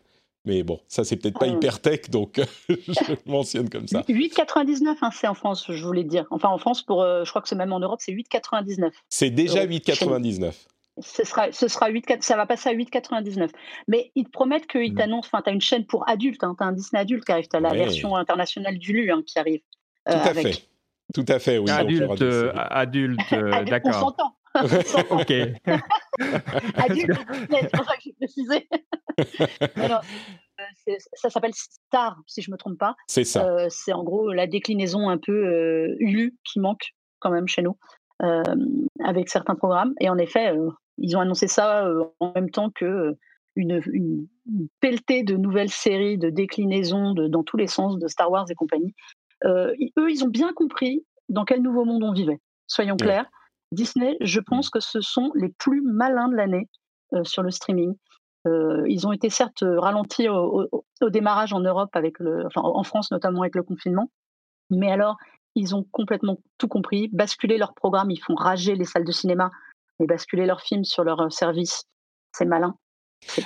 Mais 0.46 0.64
bon, 0.64 0.80
ça 0.88 1.04
c'est 1.04 1.18
peut-être 1.18 1.38
pas 1.38 1.46
ah. 1.46 1.54
hyper 1.54 1.80
tech, 1.80 2.10
donc 2.10 2.42
je 2.68 2.76
le 2.76 3.18
mentionne 3.32 3.70
comme 3.70 3.88
ça. 3.88 4.02
8,99 4.02 4.96
hein, 5.02 5.10
c'est 5.14 5.28
en 5.28 5.36
France, 5.36 5.68
je 5.70 5.86
voulais 5.86 6.04
dire. 6.04 6.26
Enfin 6.32 6.50
en 6.50 6.58
France, 6.58 6.82
pour, 6.82 7.04
euh, 7.04 7.24
je 7.26 7.30
crois 7.30 7.44
que 7.44 7.48
c'est 7.48 7.56
même 7.56 7.74
en 7.74 7.80
Europe, 7.80 8.00
c'est 8.04 8.12
8,99. 8.12 8.90
C'est 9.08 9.30
déjà 9.30 9.68
8,99 9.68 10.52
ce 11.00 11.24
sera, 11.24 11.52
ce 11.52 11.68
sera 11.68 11.90
8, 11.90 12.22
ça 12.22 12.36
va 12.36 12.46
passer 12.46 12.70
à 12.70 12.74
8,99. 12.74 13.50
Mais 13.88 14.12
ils 14.16 14.26
te 14.26 14.30
promettent 14.30 14.68
qu'ils 14.68 14.94
mmh. 14.94 14.98
t'annoncent, 14.98 15.30
enfin, 15.32 15.42
tu 15.44 15.50
as 15.50 15.54
une 15.54 15.62
chaîne 15.62 15.86
pour 15.86 16.08
adultes, 16.08 16.44
hein, 16.44 16.56
tu 16.58 16.64
as 16.64 16.68
un 16.68 16.72
Disney 16.72 17.02
adulte 17.02 17.26
qui 17.26 17.32
arrive, 17.32 17.48
tu 17.48 17.56
as 17.56 17.60
la 17.60 17.74
version 17.74 18.16
internationale 18.16 18.78
du 18.78 18.94
LU 18.94 19.12
hein, 19.12 19.24
qui 19.26 19.40
arrive. 19.40 19.62
Euh, 20.10 20.14
Tout 20.14 20.30
à 20.30 20.34
fait. 20.34 20.68
Tout 21.14 21.26
à 21.28 21.40
fait, 21.40 21.58
oui. 21.58 21.70
Adulte, 21.70 22.22
euh, 22.22 22.52
adulte, 22.56 23.34
euh, 23.34 23.64
d'accord. 23.64 24.14
On 24.56 24.68
s'entend. 24.68 25.10
ok. 25.10 25.32
adulte, 26.76 27.20
c'est 27.50 27.72
pour 27.72 27.86
ça 27.86 27.96
que 27.96 28.02
j'ai 28.04 28.14
précisé. 28.14 28.70
Alors, 29.76 30.02
ça 31.16 31.30
s'appelle 31.30 31.54
Star, 31.54 32.18
si 32.28 32.42
je 32.42 32.52
ne 32.52 32.54
me 32.54 32.58
trompe 32.58 32.78
pas. 32.78 32.96
C'est 33.08 33.24
ça. 33.24 33.68
c'est 33.70 33.94
en 33.94 34.04
gros 34.04 34.32
la 34.32 34.46
déclinaison 34.48 35.10
un 35.10 35.18
peu 35.18 35.96
ULU 36.00 36.36
qui 36.44 36.60
manque 36.60 36.94
quand 37.20 37.32
même 37.32 37.48
chez 37.48 37.64
nous. 37.64 37.78
avec 39.04 39.30
certains 39.30 39.56
programmes. 39.56 39.94
Et 40.00 40.10
en 40.10 40.18
effet, 40.18 40.54
ils 40.98 41.18
ont 41.18 41.22
annoncé 41.22 41.48
ça 41.48 41.86
euh, 41.86 42.06
en 42.20 42.32
même 42.34 42.50
temps 42.50 42.70
que 42.70 42.86
euh, 42.86 43.20
une, 43.56 43.82
une, 43.92 44.28
pelletée 44.80 45.24
de 45.24 45.36
nouvelles 45.36 45.70
séries, 45.70 46.18
de 46.18 46.30
déclinaisons 46.30 47.14
de, 47.14 47.28
dans 47.28 47.44
tous 47.44 47.58
les 47.58 47.68
sens 47.68 47.98
de 47.98 48.08
Star 48.08 48.32
Wars 48.32 48.46
et 48.50 48.56
compagnie. 48.56 48.94
Euh, 49.46 49.74
eux, 49.98 50.10
ils 50.10 50.24
ont 50.24 50.30
bien 50.30 50.54
compris 50.54 51.06
dans 51.30 51.46
quel 51.46 51.62
nouveau 51.62 51.86
monde 51.86 52.04
on 52.04 52.14
vivait. 52.14 52.40
Soyons 52.68 52.98
clairs. 52.98 53.30
Disney, 53.72 54.18
je 54.22 54.40
mmh. 54.40 54.44
pense 54.46 54.70
que 54.70 54.80
ce 54.80 55.02
sont 55.02 55.32
les 55.36 55.50
plus 55.50 55.82
malins 55.82 56.30
de 56.30 56.36
l'année 56.36 56.70
sur 57.24 57.44
le 57.44 57.52
streaming. 57.52 57.94
ils 58.46 59.06
ont 59.06 59.12
été 59.12 59.30
certes 59.30 59.64
ralentis 59.64 60.28
au, 60.30 60.68
démarrage 61.10 61.54
en 61.54 61.60
Europe, 61.60 61.96
avec 61.96 62.18
le, 62.20 62.46
enfin, 62.48 62.62
en 62.62 62.84
France 62.84 63.12
notamment 63.12 63.42
avec 63.42 63.56
le 63.56 63.62
confinement, 63.62 64.10
mais 64.72 64.92
alors 64.92 65.18
ils 65.56 65.76
ont 65.76 65.86
complètement 65.92 66.40
tout 66.58 66.68
compris, 66.68 67.10
basculé 67.14 67.58
leur 67.58 67.76
programme, 67.76 68.10
ils 68.10 68.20
font 68.20 68.36
rager 68.36 68.74
les 68.76 68.86
salles 68.86 69.06
de 69.06 69.12
cinéma 69.12 69.52
et 70.00 70.06
basculer 70.06 70.46
leurs 70.46 70.62
films 70.62 70.84
sur 70.84 71.04
leur 71.04 71.20
euh, 71.22 71.30
service. 71.30 71.86
C'est 72.32 72.46
malin. 72.46 72.76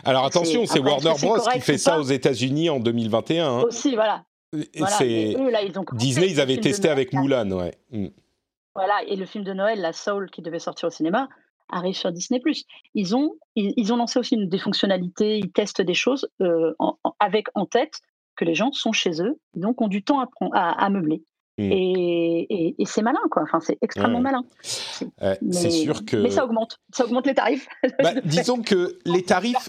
Alors 0.05 0.25
attention, 0.25 0.65
c'est 0.65 0.79
Warner 0.79 1.13
Bros 1.21 1.37
qui 1.53 1.61
fait 1.61 1.77
ça 1.77 1.99
aux 1.99 2.03
États-Unis 2.03 2.69
en 2.69 2.79
2021. 2.79 3.47
Hein. 3.47 3.61
Aussi, 3.63 3.95
voilà. 3.95 4.23
Disney, 4.53 6.29
ils 6.29 6.39
avaient 6.39 6.57
testé 6.57 6.89
avec 6.89 7.13
Mulan, 7.13 7.51
ouais. 7.51 7.77
Mm. 7.91 8.07
Voilà, 8.73 9.03
et 9.07 9.15
le 9.15 9.25
film 9.25 9.43
de 9.43 9.53
Noël, 9.53 9.81
La 9.81 9.91
Soul, 9.91 10.29
qui 10.29 10.41
devait 10.41 10.59
sortir 10.59 10.87
au 10.87 10.91
cinéma, 10.91 11.29
arrive 11.69 11.95
sur 11.95 12.11
Disney+. 12.11 12.41
Ils 12.93 13.15
ont, 13.15 13.35
ils, 13.55 13.91
ont 13.91 13.97
lancé 13.97 14.19
aussi 14.19 14.35
une, 14.35 14.47
des 14.47 14.59
fonctionnalités, 14.59 15.37
ils 15.39 15.51
testent 15.51 15.81
des 15.81 15.95
choses 15.95 16.29
euh, 16.41 16.73
avec 17.19 17.47
en 17.55 17.65
tête 17.65 17.99
que 18.35 18.45
les 18.45 18.53
gens 18.53 18.71
sont 18.71 18.91
chez 18.91 19.21
eux, 19.21 19.39
donc 19.55 19.81
ont 19.81 19.87
du 19.87 20.03
temps 20.03 20.21
à, 20.53 20.85
à 20.85 20.89
meubler. 20.89 21.23
Mmh. 21.59 21.71
Et, 21.71 22.75
c'est 22.85 23.01
malin, 23.01 23.19
quoi. 23.31 23.43
Enfin, 23.43 23.59
c'est 23.59 23.77
extrêmement 23.81 24.19
malin. 24.19 24.43
c'est 25.51 25.71
sûr 25.71 26.05
que. 26.05 26.17
Mais 26.17 26.29
ça 26.29 26.45
augmente. 26.45 26.79
Ça 26.91 27.05
augmente 27.05 27.25
les 27.27 27.35
tarifs. 27.35 27.67
Bah, 28.03 28.11
disons 28.23 28.61
que 28.61 28.99
les 29.05 29.23
tarifs, 29.23 29.67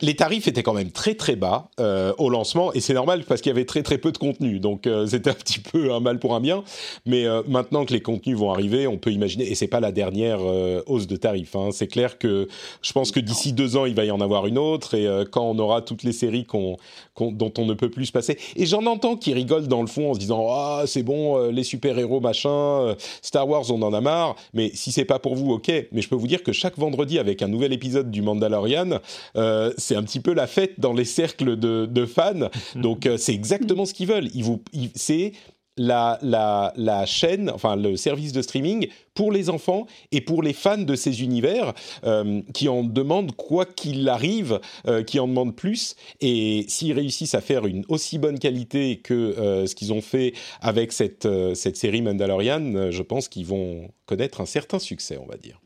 les 0.00 0.16
tarifs 0.16 0.48
étaient 0.48 0.62
quand 0.62 0.72
même 0.72 0.90
très 0.90 1.14
très 1.14 1.36
bas 1.36 1.68
euh, 1.80 2.14
au 2.16 2.30
lancement, 2.30 2.72
et 2.72 2.80
c'est 2.80 2.94
normal 2.94 3.24
parce 3.24 3.42
qu'il 3.42 3.50
y 3.50 3.54
avait 3.54 3.66
très 3.66 3.82
très 3.82 3.98
peu 3.98 4.10
de 4.10 4.16
contenu. 4.16 4.58
Donc 4.58 4.86
euh, 4.86 5.06
c'était 5.10 5.30
un 5.30 5.34
petit 5.34 5.58
peu 5.58 5.92
un 5.92 6.00
mal 6.00 6.18
pour 6.18 6.34
un 6.34 6.40
bien. 6.40 6.64
Mais 7.04 7.26
euh, 7.26 7.42
maintenant 7.46 7.84
que 7.84 7.92
les 7.92 8.00
contenus 8.00 8.38
vont 8.38 8.50
arriver, 8.50 8.86
on 8.86 8.96
peut 8.96 9.10
imaginer. 9.10 9.50
Et 9.50 9.54
c'est 9.54 9.66
pas 9.66 9.80
la 9.80 9.92
dernière 9.92 10.40
hausse 10.86 11.06
de 11.06 11.16
tarifs. 11.16 11.56
Hein. 11.56 11.68
C'est 11.72 11.88
clair 11.88 12.18
que 12.18 12.48
je 12.80 12.92
pense 12.92 13.10
que 13.10 13.20
d'ici 13.20 13.52
deux 13.52 13.76
ans, 13.76 13.84
il 13.84 13.94
va 13.94 14.04
y 14.04 14.10
en 14.10 14.20
avoir 14.20 14.46
une 14.46 14.58
autre. 14.58 14.94
Et 14.94 15.06
quand 15.30 15.42
on 15.42 15.58
aura 15.58 15.82
toutes 15.82 16.04
les 16.04 16.12
séries 16.12 16.46
dont 16.50 17.52
on 17.58 17.66
ne 17.66 17.74
peut 17.74 17.90
plus 17.90 18.06
se 18.06 18.12
passer. 18.12 18.38
Et 18.56 18.66
j'en 18.66 18.86
entends 18.86 19.16
qui 19.16 19.34
rigolent 19.34 19.68
dans 19.68 19.82
le 19.82 19.88
fond 19.88 20.10
en 20.10 20.14
se 20.14 20.18
disant 20.18 20.46
ah 20.50 20.84
c'est 20.86 21.02
bon 21.02 21.17
euh, 21.18 21.52
les 21.52 21.64
super-héros, 21.64 22.20
machin, 22.20 22.50
euh, 22.50 22.94
Star 23.22 23.48
Wars, 23.48 23.70
on 23.70 23.82
en 23.82 23.92
a 23.92 24.00
marre. 24.00 24.36
Mais 24.54 24.70
si 24.74 24.92
c'est 24.92 25.04
pas 25.04 25.18
pour 25.18 25.34
vous, 25.34 25.52
ok. 25.52 25.70
Mais 25.92 26.02
je 26.02 26.08
peux 26.08 26.16
vous 26.16 26.26
dire 26.26 26.42
que 26.42 26.52
chaque 26.52 26.78
vendredi, 26.78 27.18
avec 27.18 27.42
un 27.42 27.48
nouvel 27.48 27.72
épisode 27.72 28.10
du 28.10 28.22
Mandalorian, 28.22 29.00
euh, 29.36 29.72
c'est 29.76 29.96
un 29.96 30.02
petit 30.02 30.20
peu 30.20 30.32
la 30.32 30.46
fête 30.46 30.78
dans 30.78 30.92
les 30.92 31.04
cercles 31.04 31.56
de, 31.56 32.06
fans. 32.06 32.48
Donc 32.76 33.08
c'est 33.16 33.34
exactement 33.34 33.84
ce 33.84 33.94
qu'ils 33.94 34.08
veulent. 34.08 34.28
Ils 34.34 34.44
vous, 34.44 34.62
c'est 34.94 35.32
la, 35.78 36.18
la, 36.22 36.72
la, 36.76 37.06
chaîne, 37.06 37.50
enfin 37.50 37.76
le 37.76 37.96
service 37.96 38.32
de 38.32 38.42
streaming 38.42 38.88
pour 39.14 39.32
les 39.32 39.48
enfants 39.50 39.86
et 40.12 40.20
pour 40.20 40.42
les 40.42 40.52
fans 40.52 40.78
de 40.78 40.94
ces 40.94 41.22
univers 41.22 41.72
euh, 42.04 42.42
qui 42.54 42.68
en 42.68 42.84
demandent 42.84 43.34
quoi 43.34 43.64
qu'il 43.64 44.08
arrive, 44.08 44.60
euh, 44.86 45.02
qui 45.02 45.18
en 45.18 45.26
demandent 45.26 45.56
plus. 45.56 45.96
Et 46.20 46.64
s'ils 46.68 46.92
réussissent 46.92 47.34
à 47.34 47.40
faire 47.40 47.66
une 47.66 47.84
aussi 47.88 48.18
bonne 48.18 48.38
qualité 48.38 48.98
que 48.98 49.14
euh, 49.14 49.66
ce 49.66 49.74
qu'ils 49.74 49.92
ont 49.92 50.02
fait 50.02 50.34
avec 50.60 50.92
cette, 50.92 51.28
cette 51.54 51.76
série 51.76 52.02
Mandalorian, 52.02 52.90
je 52.90 53.02
pense 53.02 53.28
qu'ils 53.28 53.46
vont 53.46 53.90
connaître 54.06 54.40
un 54.40 54.46
certain 54.46 54.78
succès, 54.78 55.18
on 55.18 55.26
va 55.26 55.36
dire. 55.36 55.60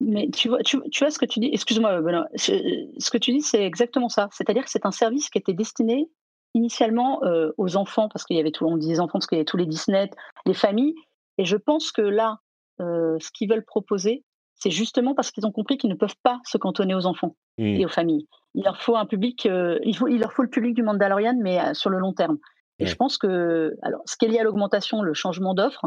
Mais 0.00 0.30
tu 0.30 0.48
vois, 0.48 0.62
tu, 0.62 0.78
vois 0.98 1.10
ce 1.10 1.18
que 1.18 1.26
tu 1.26 1.40
dis, 1.40 1.50
excuse-moi, 1.52 2.00
ce 2.36 3.10
que 3.10 3.18
tu 3.18 3.32
dis, 3.32 3.42
c'est 3.42 3.62
exactement 3.62 4.08
ça. 4.08 4.30
C'est-à-dire 4.32 4.64
que 4.64 4.70
c'est 4.70 4.86
un 4.86 4.92
service 4.92 5.28
qui 5.28 5.36
était 5.36 5.52
destiné 5.52 6.08
initialement 6.54 7.22
euh, 7.24 7.52
aux 7.58 7.76
enfants, 7.76 8.08
parce 8.08 8.24
qu'il 8.24 8.36
y 8.36 8.40
avait 8.40 8.50
tout, 8.50 8.66
on 8.66 8.76
dit 8.76 8.88
les 8.88 9.00
enfants, 9.00 9.14
parce 9.14 9.26
qu'il 9.26 9.36
y 9.36 9.40
avait 9.40 9.44
tous 9.44 9.56
les 9.56 9.66
Disney, 9.66 10.10
les 10.46 10.54
familles. 10.54 10.94
Et 11.38 11.44
je 11.44 11.56
pense 11.56 11.92
que 11.92 12.02
là, 12.02 12.38
euh, 12.80 13.16
ce 13.20 13.30
qu'ils 13.32 13.48
veulent 13.48 13.64
proposer, 13.64 14.24
c'est 14.56 14.70
justement 14.70 15.14
parce 15.14 15.30
qu'ils 15.30 15.46
ont 15.46 15.52
compris 15.52 15.78
qu'ils 15.78 15.90
ne 15.90 15.96
peuvent 15.96 16.16
pas 16.22 16.40
se 16.44 16.58
cantonner 16.58 16.94
aux 16.94 17.06
enfants 17.06 17.36
mmh. 17.58 17.64
et 17.64 17.84
aux 17.86 17.90
familles. 17.90 18.26
Il 18.54 18.64
leur 18.64 18.80
faut 18.82 18.96
un 18.96 19.06
public, 19.06 19.46
euh, 19.46 19.78
il, 19.84 19.96
faut, 19.96 20.08
il 20.08 20.20
leur 20.20 20.32
faut 20.32 20.42
le 20.42 20.50
public 20.50 20.74
du 20.74 20.82
Mandalorian, 20.82 21.36
mais 21.40 21.74
sur 21.74 21.88
le 21.88 21.98
long 21.98 22.12
terme. 22.12 22.38
Et 22.78 22.86
je 22.86 22.96
pense 22.96 23.18
que, 23.18 23.76
alors, 23.82 24.00
ce 24.06 24.16
qui 24.16 24.24
est 24.24 24.28
lié 24.28 24.38
à 24.38 24.42
l'augmentation, 24.42 25.02
le 25.02 25.12
changement 25.12 25.52
d'offre, 25.52 25.84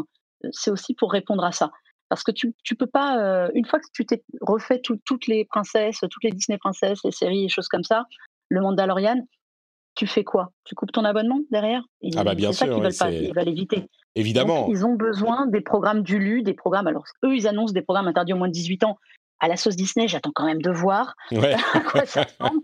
c'est 0.52 0.70
aussi 0.70 0.94
pour 0.94 1.10
répondre 1.10 1.44
à 1.44 1.50
ça. 1.50 1.72
Parce 2.08 2.22
que 2.22 2.30
tu 2.30 2.46
ne 2.46 2.76
peux 2.76 2.86
pas, 2.86 3.50
une 3.52 3.64
fois 3.64 3.80
que 3.80 3.86
tu 3.92 4.06
t'es 4.06 4.22
refait 4.40 4.80
toutes 4.80 5.26
les 5.26 5.44
princesses, 5.44 5.98
toutes 5.98 6.22
les 6.22 6.30
Disney 6.30 6.56
princesses, 6.56 7.00
les 7.02 7.10
séries, 7.10 7.42
les 7.42 7.48
choses 7.48 7.66
comme 7.66 7.82
ça, 7.82 8.04
le 8.48 8.60
Mandalorian, 8.60 9.26
tu 9.94 10.06
fais 10.06 10.24
quoi? 10.24 10.50
Tu 10.64 10.74
coupes 10.74 10.92
ton 10.92 11.04
abonnement 11.04 11.40
derrière? 11.50 11.82
Ah 12.16 12.24
bah 12.24 12.34
bien 12.34 12.52
sûr, 12.52 12.66
ils 12.66 12.82
veulent, 12.82 13.34
pas, 13.34 13.44
l'éviter. 13.44 13.84
Évidemment. 14.14 14.68
ils 14.70 14.84
ont 14.84 14.94
besoin 14.94 15.46
des 15.46 15.60
programmes 15.60 16.02
du 16.02 16.18
LU, 16.18 16.42
des 16.42 16.54
programmes. 16.54 16.86
Alors 16.86 17.04
eux, 17.24 17.34
ils 17.34 17.46
annoncent 17.46 17.72
des 17.72 17.82
programmes 17.82 18.08
interdits 18.08 18.32
au 18.32 18.36
moins 18.36 18.48
de 18.48 18.52
18 18.52 18.84
ans. 18.84 18.98
À 19.40 19.48
la 19.48 19.56
sauce 19.56 19.76
Disney, 19.76 20.08
j'attends 20.08 20.30
quand 20.32 20.46
même 20.46 20.62
de 20.62 20.70
voir 20.70 21.16
ouais. 21.32 21.54
à 21.74 21.80
quoi 21.80 22.06
ça 22.06 22.22
ressemble. 22.22 22.62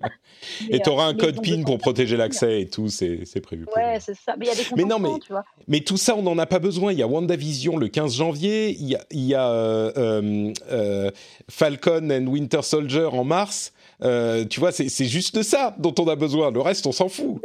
et 0.71 0.81
tu 0.81 0.89
auras 0.89 1.07
un 1.07 1.15
code 1.15 1.43
PIN 1.43 1.63
pour 1.65 1.79
protéger 1.79 2.17
l'accès 2.17 2.63
et 2.63 2.69
tout, 2.69 2.89
c'est 2.89 3.41
prévu. 3.43 3.67
Ouais, 3.77 3.99
c'est 4.01 4.15
ça. 4.15 4.35
Mais 4.39 4.47
il 4.47 4.49
y 4.49 4.53
a 4.53 4.55
des 4.55 4.65
mais 4.77 4.85
non, 4.85 4.99
mais, 4.99 5.19
tu 5.19 5.33
vois. 5.33 5.45
Mais 5.67 5.81
tout 5.81 5.97
ça, 5.97 6.15
on 6.17 6.23
n'en 6.23 6.39
a 6.39 6.47
pas 6.47 6.61
besoin. 6.61 6.93
Il 6.93 6.99
y 6.99 7.03
a 7.03 7.09
WandaVision 7.09 7.77
le 7.77 7.89
15 7.89 8.15
janvier, 8.15 8.71
il 8.71 8.89
y 8.89 8.95
a, 8.95 9.05
il 9.11 9.27
y 9.27 9.35
a 9.35 9.51
euh, 9.51 9.93
euh, 9.97 10.53
euh, 10.71 11.11
Falcon 11.51 12.09
and 12.11 12.27
Winter 12.29 12.63
Soldier 12.63 13.09
en 13.13 13.25
mars. 13.25 13.73
Euh, 14.03 14.45
tu 14.45 14.61
vois, 14.61 14.73
c'est 14.73 14.89
juste 15.05 15.43
ça 15.43 15.75
dont 15.79 15.95
on 15.99 16.09
a 16.09 16.17
besoin. 16.17 16.51
Le 16.51 16.61
reste, 16.61 16.87
on 16.87 16.93
s'en 16.93 17.09
fout. 17.09 17.41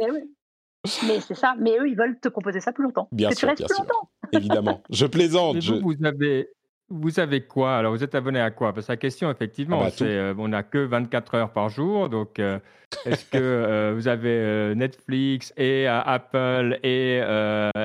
Mais, 1.06 1.20
c'est 1.20 1.34
ça. 1.34 1.54
Mais 1.58 1.76
eux, 1.78 1.88
ils 1.88 1.96
veulent 1.96 2.18
te 2.20 2.28
proposer 2.28 2.60
ça 2.60 2.72
plus 2.72 2.84
longtemps. 2.84 3.08
Bien 3.12 3.30
sûr, 3.30 3.40
tu 3.40 3.46
restes 3.46 3.66
plus 3.66 3.78
longtemps. 3.78 4.10
Évidemment. 4.32 4.82
Je 4.90 5.06
plaisante. 5.06 5.56
Vous, 5.62 5.80
vous, 5.80 6.06
avez, 6.06 6.48
vous 6.88 7.18
avez 7.18 7.40
quoi? 7.42 7.76
Alors, 7.76 7.92
vous 7.92 8.04
êtes 8.04 8.14
abonné 8.14 8.40
à 8.40 8.50
quoi? 8.52 8.72
Parce 8.72 8.86
que 8.86 8.92
la 8.92 8.96
question, 8.96 9.30
effectivement, 9.30 9.80
ah 9.80 9.86
bah, 9.86 9.90
c'est 9.90 10.04
euh, 10.04 10.34
on 10.38 10.48
n'a 10.48 10.62
que 10.62 10.78
24 10.78 11.34
heures 11.34 11.52
par 11.52 11.68
jour. 11.70 12.08
Donc, 12.08 12.38
euh, 12.38 12.60
est-ce 13.04 13.24
que 13.24 13.92
vous 13.94 14.06
avez 14.06 14.74
Netflix 14.76 15.52
et 15.56 15.88
Apple 15.88 16.78
et, 16.84 17.20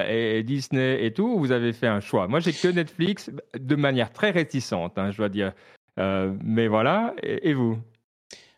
et, 0.07 0.43
Disney 0.43 1.03
et 1.03 1.11
tout 1.11 1.27
ou 1.27 1.39
vous 1.39 1.51
avez 1.51 1.73
fait 1.73 1.87
un 1.87 2.01
choix? 2.01 2.27
Moi, 2.27 2.39
j'ai 2.39 2.53
que 2.53 2.67
Netflix 2.67 3.31
de 3.59 3.75
manière 3.75 4.13
très 4.13 4.29
réticente, 4.29 4.97
hein, 4.99 5.09
je 5.09 5.17
dois 5.17 5.29
dire. 5.29 5.53
mais 5.97 6.67
voilà. 6.67 7.15
et 7.23 7.55
vous? 7.55 7.79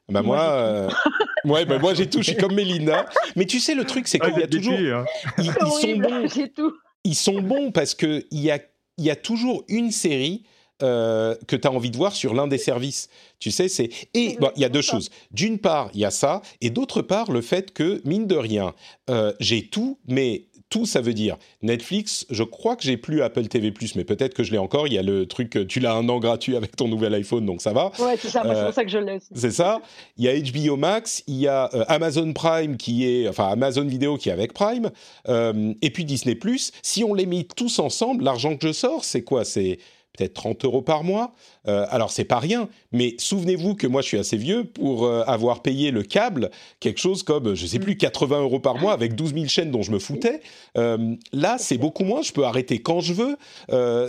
Bah 0.10 0.22
moi, 0.22 0.42
euh, 0.42 0.90
ouais, 1.46 1.66
bah 1.66 1.80
moi 1.80 1.94
j'ai 1.94 2.10
tout, 2.10 2.20
je 2.20 2.32
suis 2.32 2.38
comme 2.38 2.54
Mélinda. 2.54 3.06
Mais 3.36 3.46
tu 3.46 3.60
sais, 3.60 3.76
le 3.76 3.86
truc, 3.86 4.08
c'est 4.08 4.20
qu'il 4.20 4.38
y 4.38 4.44
a 4.44 4.48
toujours. 4.48 4.74
Hein. 4.74 5.06
Ils, 5.38 5.46
sont 5.46 5.98
bons. 5.98 6.28
Ils 7.04 7.16
sont 7.16 7.42
bons 7.42 7.72
parce 7.72 7.96
qu'il 7.96 8.26
y 8.32 8.52
a, 8.52 8.60
il 8.98 9.06
y 9.06 9.10
a 9.10 9.16
toujours 9.16 9.64
une 9.70 9.92
série 9.92 10.44
euh, 10.82 11.36
que 11.48 11.56
tu 11.56 11.68
as 11.68 11.72
envie 11.72 11.92
de 11.92 11.98
voir 11.98 12.14
sur 12.14 12.34
l'un 12.34 12.48
des 12.48 12.58
services. 12.58 13.08
Tu 13.40 13.52
sais, 13.52 13.70
c'est. 13.70 13.90
Et 14.14 14.38
il 14.56 14.62
y 14.62 14.66
a 14.66 14.70
deux 14.70 14.82
choses. 14.82 15.10
D'une 15.32 15.60
part, 15.60 15.90
il 15.94 16.02
y 16.02 16.06
a 16.06 16.12
ça, 16.12 16.42
et 16.60 16.70
d'autre 16.70 17.02
part, 17.02 17.32
le 17.32 17.42
fait 17.42 17.72
que, 17.74 18.02
mine 18.06 18.28
de 18.28 18.36
rien, 18.36 18.74
euh, 19.10 19.32
j'ai 19.40 19.68
tout, 19.68 20.00
mais 20.08 20.48
tout, 20.74 20.88
ça 20.88 21.02
veut 21.02 21.14
dire 21.14 21.38
Netflix. 21.62 22.26
Je 22.32 22.42
crois 22.42 22.76
que 22.76 22.82
j'ai 22.82 22.98
plus 22.98 23.22
Apple 23.22 23.46
TV+, 23.46 23.72
mais 23.96 24.04
peut-être 24.04 24.34
que 24.34 24.44
je 24.44 24.52
l'ai 24.52 24.58
encore. 24.58 24.88
Il 24.88 24.94
y 24.94 24.98
a 24.98 25.04
le 25.04 25.28
truc, 25.28 25.68
tu 25.68 25.80
l'as 25.80 25.94
un 25.94 26.10
an 26.10 26.18
gratuit 26.18 26.56
avec 26.56 26.76
ton 26.76 26.88
nouvel 26.88 27.14
iPhone, 27.14 27.46
donc 27.46 27.62
ça 27.62 27.74
va. 27.74 27.92
Ouais, 28.00 28.18
c'est 28.18 28.30
ça. 28.30 28.42
c'est 28.44 28.64
pour 28.64 28.74
ça 28.74 28.84
que 28.84 28.90
je 28.90 28.98
l'ai 28.98 29.18
aussi. 29.18 29.28
C'est 29.36 29.52
ça. 29.52 29.82
Il 30.18 30.26
y 30.26 30.30
a 30.30 30.34
HBO 30.34 30.76
Max, 30.76 31.24
il 31.28 31.36
y 31.36 31.48
a 31.48 31.70
euh, 31.76 31.86
Amazon 31.90 32.34
Prime 32.34 32.78
qui 32.78 33.06
est, 33.08 33.28
enfin 33.28 33.50
Amazon 33.50 33.86
Vidéo 33.86 34.18
qui 34.18 34.30
est 34.30 34.32
avec 34.32 34.54
Prime, 34.54 34.90
euh, 35.30 35.76
et 35.84 35.92
puis 35.92 36.06
Disney+. 36.06 36.40
Si 36.82 37.04
on 37.04 37.14
les 37.14 37.28
met 37.28 37.46
tous 37.56 37.78
ensemble, 37.78 38.24
l'argent 38.24 38.58
que 38.58 38.66
je 38.66 38.74
sors, 38.74 39.06
c'est 39.06 39.22
quoi? 39.22 39.46
C'est 39.46 39.78
peut-être 40.18 40.34
30 40.34 40.66
euros 40.66 40.82
par 40.82 41.04
mois. 41.04 41.34
Euh, 41.68 41.86
alors 41.90 42.12
c'est 42.12 42.26
pas 42.26 42.40
rien, 42.40 42.70
mais 42.92 43.16
souvenez-vous 43.18 43.76
que 43.76 43.88
moi 43.88 44.02
je 44.02 44.08
suis 44.08 44.18
assez 44.20 44.38
vieux 44.38 44.64
pour 44.64 45.06
euh, 45.06 45.24
avoir 45.26 45.62
payé 45.62 45.92
le 45.92 46.04
câble 46.04 46.52
quelque 46.80 47.00
chose 47.00 47.24
comme 47.24 47.56
je 47.56 47.66
sais 47.66 47.80
plus 47.80 47.98
80 47.98 48.42
euros 48.42 48.60
par 48.60 48.78
mois 48.78 48.94
avec 48.94 49.16
12 49.16 49.34
000 49.34 49.46
chaînes 49.48 49.72
dont 49.72 49.82
je 49.82 49.92
me 49.92 50.00
foutais. 50.00 50.42
Euh, 50.78 51.16
là 51.32 51.58
c'est 51.58 51.78
beaucoup 51.78 52.04
moins, 52.04 52.22
je 52.22 52.32
peux 52.32 52.44
arrêter 52.44 52.80
quand 52.80 53.00
je 53.00 53.14
veux. 53.14 53.38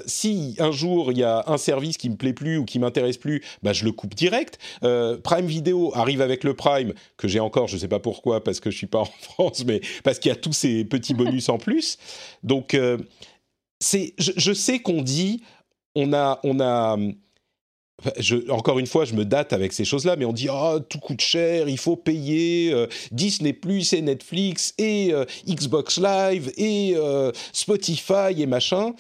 si 0.07 0.57
un 0.59 0.73
jour 0.73 1.12
il 1.12 1.19
y 1.19 1.25
a 1.25 1.45
un 1.47 1.57
service 1.57 1.97
qui 1.97 2.11
me 2.11 2.17
plaît 2.17 2.33
plus 2.33 2.59
ou 2.59 2.64
qui 2.64 2.79
m'intéresse 2.79 3.17
plus, 3.17 3.43
bah 3.62 3.73
je 3.73 3.85
le 3.85 3.93
coupe 3.93 4.14
direct. 4.14 4.59
Prime 4.81 5.47
Video 5.47 5.93
arrive 5.95 6.21
avec 6.21 6.45
le 6.45 6.55
Prime 6.55 6.93
que 7.17 7.29
j'ai 7.29 7.40
encore, 7.40 7.69
je 7.69 7.79
sais 7.79 7.88
pas 7.88 8.01
pourquoi 8.01 8.43
parce 8.45 8.61
que 8.61 8.71
je 8.71 8.77
suis 8.77 8.87
pas 8.87 9.01
en 9.01 9.05
France, 9.21 9.64
mais 9.64 9.81
parce 10.03 10.19
qu'il 10.19 10.29
y 10.29 10.33
a 10.33 10.37
tous 10.37 10.53
ces 10.53 10.85
petits 10.85 11.14
bonus 11.14 11.49
en 11.49 11.59
plus. 11.59 11.99
Donc 12.43 12.77
c'est, 13.81 14.14
je, 14.19 14.33
je 14.37 14.53
sais 14.53 14.81
qu'on 14.81 15.03
dit 15.03 15.43
on 15.94 16.12
a, 16.12 16.40
on 16.44 16.61
a 16.61 16.96
encore 18.50 18.78
une 18.78 18.87
fois, 18.87 19.04
je 19.04 19.14
me 19.14 19.24
date 19.24 19.52
avec 19.52 19.72
ces 19.72 19.85
choses-là, 19.85 20.16
mais 20.16 20.24
on 20.24 20.33
dit 20.33 20.48
ah 20.50 20.78
tout 20.88 20.98
coûte 20.98 21.20
cher, 21.20 21.68
il 21.68 21.78
faut 21.78 21.96
payer 21.96 22.72
euh, 22.72 22.87
Disney 23.12 23.52
Plus 23.52 23.92
et 23.92 24.02
Netflix 24.02 24.74
et 24.78 25.12
euh, 25.12 25.24
Xbox 25.48 25.98
Live 25.98 26.52
et 26.57 26.94
euh, 26.96 27.30
Spotify 27.52 28.35
et 28.37 28.46
machin. 28.46 28.92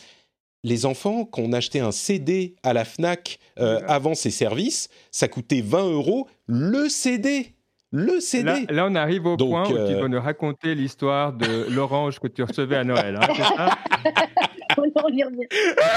Les 0.62 0.86
enfants 0.86 1.26
qu'on 1.26 1.52
achetait 1.52 1.80
un 1.80 1.92
CD 1.92 2.54
à 2.62 2.72
la 2.72 2.86
Fnac 2.86 3.38
avant 3.56 4.14
ces 4.14 4.30
services, 4.30 4.88
ça 5.10 5.28
coûtait 5.28 5.60
20 5.60 5.90
euros 5.90 6.26
le 6.46 6.88
CD. 6.88 7.54
Le 7.92 8.18
CD. 8.18 8.66
Là, 8.70 8.86
on 8.88 8.94
arrive 8.94 9.26
au 9.26 9.36
point 9.36 9.68
où 9.68 9.86
tu 9.86 9.94
vas 9.94 10.08
nous 10.08 10.20
raconter 10.20 10.74
l'histoire 10.74 11.34
de 11.34 11.66
l'orange 11.70 12.18
que 12.18 12.28
tu 12.28 12.42
recevais 12.42 12.76
à 12.76 12.84
Noël. 12.84 13.20
Hein, 13.20 13.68
ça 14.94 15.02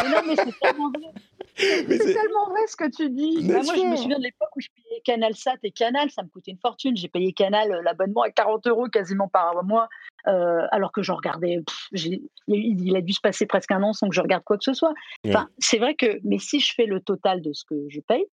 non, 0.09 0.21
mais 0.27 0.35
c'est 0.35 0.59
tellement 0.59 0.91
vrai. 0.91 1.11
C'est 1.57 2.13
tellement 2.13 2.49
vrai 2.49 2.67
ce 2.67 2.75
que 2.75 2.89
tu 2.89 3.09
dis. 3.09 3.47
Bah, 3.47 3.61
moi, 3.63 3.75
je 3.75 3.81
me 3.81 3.95
souviens 3.95 4.19
de 4.19 4.23
l'époque 4.23 4.49
où 4.55 4.61
je 4.61 4.67
payais 4.75 5.01
Canal 5.03 5.35
Sat 5.35 5.57
et 5.63 5.71
Canal, 5.71 6.11
ça 6.11 6.23
me 6.23 6.27
coûtait 6.27 6.51
une 6.51 6.59
fortune. 6.59 6.95
J'ai 6.95 7.07
payé 7.07 7.33
Canal 7.33 7.71
euh, 7.71 7.81
l'abonnement 7.81 8.21
à 8.21 8.29
40 8.29 8.67
euros 8.67 8.87
quasiment 8.87 9.27
par 9.27 9.63
mois, 9.63 9.87
euh, 10.27 10.67
alors 10.71 10.91
que 10.91 11.01
je 11.01 11.11
regardais. 11.11 11.59
il 11.93 12.95
a 12.95 13.01
dû 13.01 13.13
se 13.13 13.21
passer 13.21 13.45
presque 13.45 13.71
un 13.71 13.81
an 13.83 13.93
sans 13.93 14.07
que 14.07 14.15
je 14.15 14.21
regarde 14.21 14.43
quoi 14.43 14.57
que 14.57 14.63
ce 14.63 14.73
soit. 14.73 14.93
Enfin, 15.25 15.49
c'est 15.57 15.79
vrai 15.79 15.95
que, 15.95 16.19
mais 16.23 16.37
si 16.37 16.59
je 16.59 16.73
fais 16.73 16.85
le 16.85 17.01
total 17.01 17.41
de 17.41 17.53
ce 17.53 17.63
que 17.65 17.75
je 17.89 17.99
paye, 18.01 18.25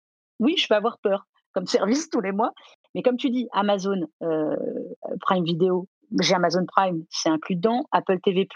oui, 0.40 0.56
je 0.56 0.66
vais 0.68 0.74
avoir 0.74 0.98
peur 0.98 1.26
comme 1.52 1.66
service 1.66 2.10
tous 2.10 2.20
les 2.20 2.32
mois. 2.32 2.52
Mais 2.94 3.02
comme 3.02 3.16
tu 3.16 3.30
dis, 3.30 3.48
Amazon 3.52 4.08
euh, 4.22 4.56
Prime 5.20 5.44
Video, 5.44 5.88
j'ai 6.20 6.34
Amazon 6.34 6.66
Prime, 6.66 7.04
c'est 7.10 7.28
inclus 7.28 7.56
dedans. 7.56 7.86
Apple 7.92 8.20
TV 8.20 8.46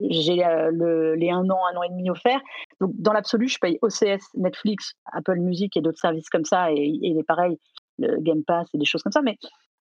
j'ai 0.00 0.44
euh, 0.44 1.16
les 1.16 1.30
un 1.30 1.48
an, 1.48 1.58
un 1.72 1.76
an 1.76 1.82
et 1.82 1.88
demi 1.88 2.10
offert. 2.10 2.40
Donc, 2.80 2.92
dans 2.94 3.12
l'absolu, 3.12 3.48
je 3.48 3.58
paye 3.58 3.78
OCS, 3.82 4.22
Netflix, 4.34 4.94
Apple 5.12 5.38
Music 5.38 5.76
et 5.76 5.80
d'autres 5.80 6.00
services 6.00 6.28
comme 6.28 6.44
ça, 6.44 6.72
et, 6.72 6.98
et 7.02 7.14
les 7.14 7.22
pareils, 7.22 7.58
le 7.98 8.20
Game 8.20 8.44
Pass 8.44 8.68
et 8.74 8.78
des 8.78 8.84
choses 8.84 9.02
comme 9.02 9.12
ça. 9.12 9.22
Mais, 9.22 9.36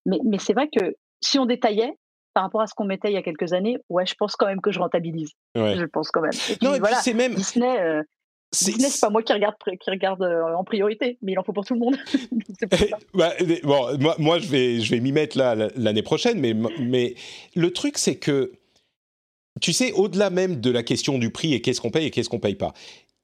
mais, 0.05 0.19
mais 0.23 0.37
c'est 0.37 0.53
vrai 0.53 0.69
que 0.69 0.95
si 1.21 1.39
on 1.39 1.45
détaillait, 1.45 1.93
par 2.33 2.43
rapport 2.43 2.61
à 2.61 2.67
ce 2.67 2.73
qu'on 2.75 2.85
mettait 2.85 3.09
il 3.09 3.13
y 3.13 3.17
a 3.17 3.23
quelques 3.23 3.53
années, 3.53 3.77
ouais, 3.89 4.05
je 4.05 4.13
pense 4.13 4.35
quand 4.35 4.45
même 4.45 4.61
que 4.61 4.71
je 4.71 4.79
rentabilise. 4.79 5.31
Je 5.55 5.85
pense 5.85 6.11
quand 6.11 6.21
même. 6.21 6.33
non, 6.61 6.75
et 6.75 6.79
voilà, 6.79 6.97
c'est 6.97 7.13
même. 7.13 7.33
Disney, 7.33 7.79
euh, 7.79 8.03
Disney, 8.51 8.89
c'est 8.89 8.99
pas 8.99 9.09
moi 9.09 9.23
qui 9.23 9.31
regarde, 9.31 9.55
qui 9.63 9.89
regarde 9.89 10.21
euh, 10.21 10.53
en 10.53 10.65
priorité, 10.65 11.17
mais 11.21 11.31
il 11.31 11.39
en 11.39 11.43
faut 11.43 11.53
pour 11.53 11.65
tout 11.65 11.73
le 11.73 11.79
monde. 11.79 11.95
bah, 13.13 13.31
bon, 13.63 13.97
moi, 13.99 14.15
moi, 14.19 14.39
je 14.39 14.49
vais, 14.49 14.81
je 14.81 14.91
vais 14.91 14.99
m'y 14.99 15.13
mettre 15.13 15.37
là 15.37 15.55
l'année 15.75 16.03
prochaine, 16.03 16.39
mais, 16.39 16.53
mais 16.79 17.15
le 17.55 17.71
truc, 17.71 17.97
c'est 17.97 18.17
que 18.17 18.51
tu 19.61 19.73
sais, 19.73 19.91
au-delà 19.93 20.29
même 20.29 20.59
de 20.59 20.69
la 20.69 20.83
question 20.83 21.17
du 21.17 21.29
prix 21.29 21.53
et 21.53 21.61
qu'est-ce 21.61 21.81
qu'on 21.81 21.91
paye 21.91 22.07
et 22.07 22.11
qu'est-ce 22.11 22.29
qu'on 22.29 22.39
paye 22.39 22.55
pas, 22.55 22.73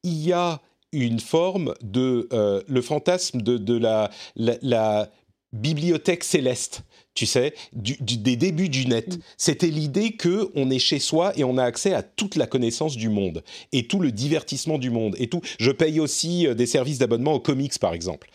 il 0.03 0.25
y 0.25 0.31
a 0.31 0.61
une 0.91 1.19
forme 1.19 1.73
de 1.81 2.27
euh, 2.33 2.61
le 2.67 2.81
fantasme 2.81 3.41
de, 3.41 3.77
la, 3.77 4.09
la, 4.35 5.09
bibliothèque 5.53 6.23
céleste. 6.23 6.83
Tu 7.13 7.25
sais, 7.25 7.53
des 7.73 8.37
débuts 8.37 8.69
du 8.69 8.85
net. 8.85 9.17
Mm. 9.17 9.19
C'était 9.35 9.67
l'idée 9.67 10.13
que 10.13 10.49
on 10.55 10.69
est 10.69 10.79
chez 10.79 10.97
soi 10.97 11.33
et 11.37 11.43
on 11.43 11.57
a 11.57 11.63
accès 11.63 11.93
à 11.93 12.03
toute 12.03 12.37
la 12.37 12.47
connaissance 12.47 12.95
du 12.95 13.09
monde 13.09 13.43
et 13.73 13.85
tout 13.85 13.99
le 13.99 14.13
divertissement 14.13 14.77
du 14.77 14.91
monde 14.91 15.15
et 15.19 15.27
tout. 15.27 15.41
Je 15.59 15.71
paye 15.71 15.99
aussi 15.99 16.47
euh, 16.47 16.53
des 16.53 16.65
services 16.65 16.99
d'abonnement 16.99 17.33
aux 17.33 17.41
comics, 17.41 17.77
par 17.79 17.93
exemple. 17.93 18.29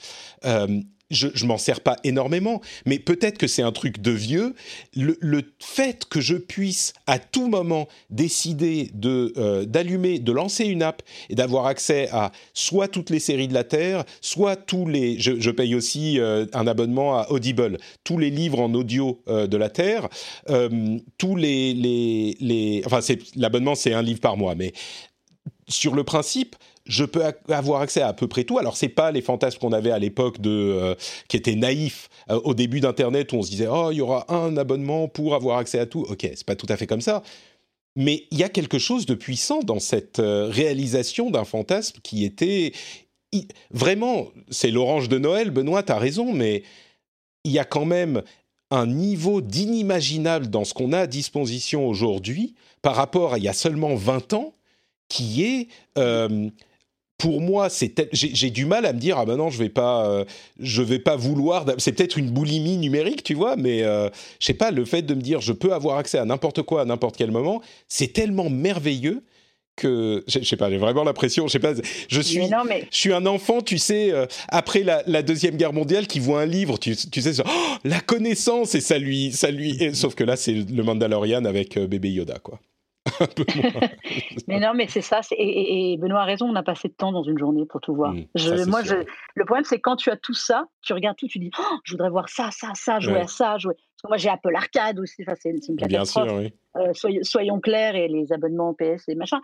Euh, 0.44 0.82
je, 1.10 1.28
je 1.34 1.46
m'en 1.46 1.58
sers 1.58 1.80
pas 1.80 1.96
énormément, 2.04 2.60
mais 2.84 2.98
peut-être 2.98 3.38
que 3.38 3.46
c'est 3.46 3.62
un 3.62 3.72
truc 3.72 4.00
de 4.00 4.10
vieux. 4.10 4.54
Le, 4.94 5.42
fait 5.60 6.04
que 6.06 6.20
je 6.20 6.34
puisse 6.34 6.92
à 7.06 7.18
tout 7.18 7.48
moment 7.48 7.86
décider 8.10 8.90
de 8.94 9.32
euh, 9.36 9.64
d'allumer, 9.64 10.18
de 10.18 10.32
lancer 10.32 10.64
une 10.64 10.82
app 10.82 11.02
et 11.28 11.34
d'avoir 11.34 11.66
accès 11.66 12.08
à 12.10 12.32
soit 12.54 12.88
toutes 12.88 13.10
les 13.10 13.20
séries 13.20 13.48
de 13.48 13.54
la 13.54 13.64
Terre, 13.64 14.04
soit 14.20 14.56
tous 14.56 14.86
les. 14.86 15.18
Je, 15.18 15.50
paye 15.50 15.74
aussi 15.74 16.18
euh, 16.18 16.46
un 16.52 16.66
abonnement 16.66 17.18
à 17.18 17.30
Audible, 17.30 17.78
tous 18.04 18.18
les 18.18 18.30
livres 18.30 18.60
en 18.60 18.74
audio 18.74 19.22
euh, 19.28 19.46
de 19.46 19.56
la 19.56 19.70
Terre, 19.70 20.08
tous 21.18 21.36
les 21.36 21.74
les, 21.74 22.36
les 22.40 22.82
enfin 22.84 23.00
l'abonnement 23.36 23.74
c'est 23.74 23.92
un 23.92 24.02
livre 24.02 24.20
par 24.20 24.36
mois, 24.36 24.54
mais 24.54 24.72
sur 25.68 25.94
le 25.94 26.04
principe 26.04 26.56
je 26.86 27.04
peux 27.04 27.22
avoir 27.48 27.80
accès 27.80 28.00
à 28.00 28.08
à 28.08 28.12
peu 28.12 28.28
près 28.28 28.44
tout. 28.44 28.58
Alors 28.58 28.76
c'est 28.76 28.88
pas 28.88 29.10
les 29.10 29.20
fantasmes 29.20 29.58
qu'on 29.58 29.72
avait 29.72 29.90
à 29.90 29.98
l'époque 29.98 30.40
de 30.40 30.50
euh, 30.50 30.94
qui 31.28 31.36
étaient 31.36 31.56
naïfs 31.56 32.08
euh, 32.30 32.40
au 32.44 32.54
début 32.54 32.80
d'Internet 32.80 33.32
où 33.32 33.36
on 33.36 33.42
se 33.42 33.50
disait 33.50 33.66
oh 33.68 33.90
il 33.90 33.96
y 33.96 34.00
aura 34.00 34.32
un 34.32 34.56
abonnement 34.56 35.08
pour 35.08 35.34
avoir 35.34 35.58
accès 35.58 35.78
à 35.78 35.86
tout. 35.86 36.06
Ok, 36.08 36.20
c'est 36.22 36.44
pas 36.46 36.56
tout 36.56 36.66
à 36.68 36.76
fait 36.76 36.86
comme 36.86 37.00
ça. 37.00 37.22
Mais 37.96 38.24
il 38.30 38.38
y 38.38 38.44
a 38.44 38.48
quelque 38.48 38.78
chose 38.78 39.06
de 39.06 39.14
puissant 39.14 39.60
dans 39.60 39.80
cette 39.80 40.18
euh, 40.18 40.48
réalisation 40.50 41.30
d'un 41.30 41.44
fantasme 41.44 41.98
qui 42.02 42.24
était 42.24 42.72
vraiment, 43.70 44.28
c'est 44.50 44.70
l'orange 44.70 45.08
de 45.08 45.18
Noël, 45.18 45.50
Benoît, 45.50 45.82
tu 45.82 45.92
as 45.92 45.98
raison, 45.98 46.32
mais 46.32 46.62
il 47.44 47.52
y 47.52 47.58
a 47.58 47.64
quand 47.64 47.84
même 47.84 48.22
un 48.70 48.86
niveau 48.86 49.40
d'inimaginable 49.40 50.48
dans 50.48 50.64
ce 50.64 50.74
qu'on 50.74 50.92
a 50.92 51.00
à 51.00 51.06
disposition 51.06 51.86
aujourd'hui 51.86 52.54
par 52.82 52.96
rapport 52.96 53.34
à 53.34 53.38
il 53.38 53.44
y 53.44 53.48
a 53.48 53.52
seulement 53.52 53.94
20 53.94 54.32
ans, 54.32 54.54
qui 55.08 55.44
est 55.44 55.68
pour 57.18 57.40
moi, 57.40 57.70
c'est 57.70 58.08
j'ai 58.12 58.50
du 58.50 58.66
mal 58.66 58.84
à 58.84 58.92
me 58.92 58.98
dire 58.98 59.18
ah 59.18 59.24
ben 59.24 59.36
non, 59.36 59.48
je 59.48 59.58
vais 59.58 59.70
pas, 59.70 60.06
euh, 60.06 60.24
je 60.60 60.82
vais 60.82 60.98
pas 60.98 61.16
vouloir. 61.16 61.64
C'est 61.78 61.92
peut-être 61.92 62.18
une 62.18 62.30
boulimie 62.30 62.76
numérique, 62.76 63.22
tu 63.22 63.34
vois, 63.34 63.56
mais 63.56 63.82
euh, 63.82 64.10
je 64.38 64.46
sais 64.46 64.54
pas. 64.54 64.70
Le 64.70 64.84
fait 64.84 65.02
de 65.02 65.14
me 65.14 65.22
dire 65.22 65.40
je 65.40 65.52
peux 65.52 65.72
avoir 65.72 65.98
accès 65.98 66.18
à 66.18 66.24
n'importe 66.24 66.62
quoi 66.62 66.82
à 66.82 66.84
n'importe 66.84 67.16
quel 67.16 67.30
moment, 67.30 67.62
c'est 67.88 68.12
tellement 68.12 68.50
merveilleux 68.50 69.22
que 69.76 70.24
je, 70.26 70.42
sais 70.42 70.56
pas. 70.56 70.70
J'ai 70.70 70.76
vraiment 70.76 71.04
l'impression, 71.04 71.46
je 71.46 71.52
sais 71.52 71.58
pas. 71.58 71.72
Je 72.08 72.20
suis, 72.20 72.42
je 72.90 72.96
suis 72.96 73.12
un 73.12 73.26
enfant, 73.26 73.60
tu 73.62 73.78
sais, 73.78 74.10
euh, 74.10 74.26
après 74.48 74.82
la, 74.82 75.22
deuxième 75.22 75.56
guerre 75.56 75.72
mondiale, 75.72 76.06
qui 76.06 76.18
voit 76.18 76.42
un 76.42 76.46
livre, 76.46 76.78
tu, 76.78 76.96
tu 76.96 77.20
sais, 77.22 77.42
oh, 77.44 77.50
la 77.84 78.00
connaissance 78.00 78.74
et 78.74 78.80
ça 78.80 78.98
lui, 78.98 79.32
ça 79.32 79.50
lui. 79.50 79.94
sauf 79.94 80.14
que 80.14 80.24
là, 80.24 80.36
c'est 80.36 80.52
le 80.52 80.82
Mandalorian 80.82 81.44
avec 81.44 81.78
bébé 81.78 82.10
Yoda, 82.10 82.38
quoi. 82.38 82.58
mais 84.48 84.60
non, 84.60 84.72
mais 84.74 84.86
c'est 84.88 85.00
ça. 85.00 85.20
Et, 85.30 85.96
Benoît 85.98 86.22
a 86.22 86.24
raison, 86.24 86.46
on 86.46 86.54
a 86.56 86.62
passé 86.62 86.88
de 86.88 86.94
temps 86.94 87.12
dans 87.12 87.22
une 87.22 87.38
journée 87.38 87.64
pour 87.66 87.80
tout 87.80 87.94
voir. 87.94 88.12
Mmh, 88.12 88.26
moi, 88.68 88.82
je, 88.82 88.94
le 89.34 89.44
problème, 89.44 89.64
c'est 89.64 89.80
quand 89.80 89.96
tu 89.96 90.10
as 90.10 90.16
tout 90.16 90.34
ça, 90.34 90.66
tu 90.82 90.92
regardes 90.92 91.16
tout, 91.16 91.26
tu 91.26 91.38
dis 91.38 91.50
oh, 91.58 91.76
je 91.84 91.92
voudrais 91.92 92.10
voir 92.10 92.28
ça, 92.28 92.50
ça, 92.50 92.72
ça, 92.74 93.00
jouer 93.00 93.20
à 93.20 93.26
ça. 93.26 93.58
Jouer. 93.58 93.74
Parce 93.74 94.02
que 94.02 94.08
moi, 94.08 94.16
j'ai 94.16 94.28
Apple 94.28 94.54
Arcade 94.54 94.98
aussi. 94.98 95.22
Enfin, 95.22 95.34
c'est 95.40 95.50
une 95.50 95.76
catastrophe. 95.76 96.24
Bien 96.26 96.34
sûr, 96.34 96.42
oui. 96.42 96.52
Euh, 96.76 97.20
soyons, 97.22 97.60
clairs, 97.60 97.94
et 97.94 98.08
les 98.08 98.32
abonnements 98.32 98.74
PS 98.74 99.08
et 99.08 99.14
machin, 99.14 99.40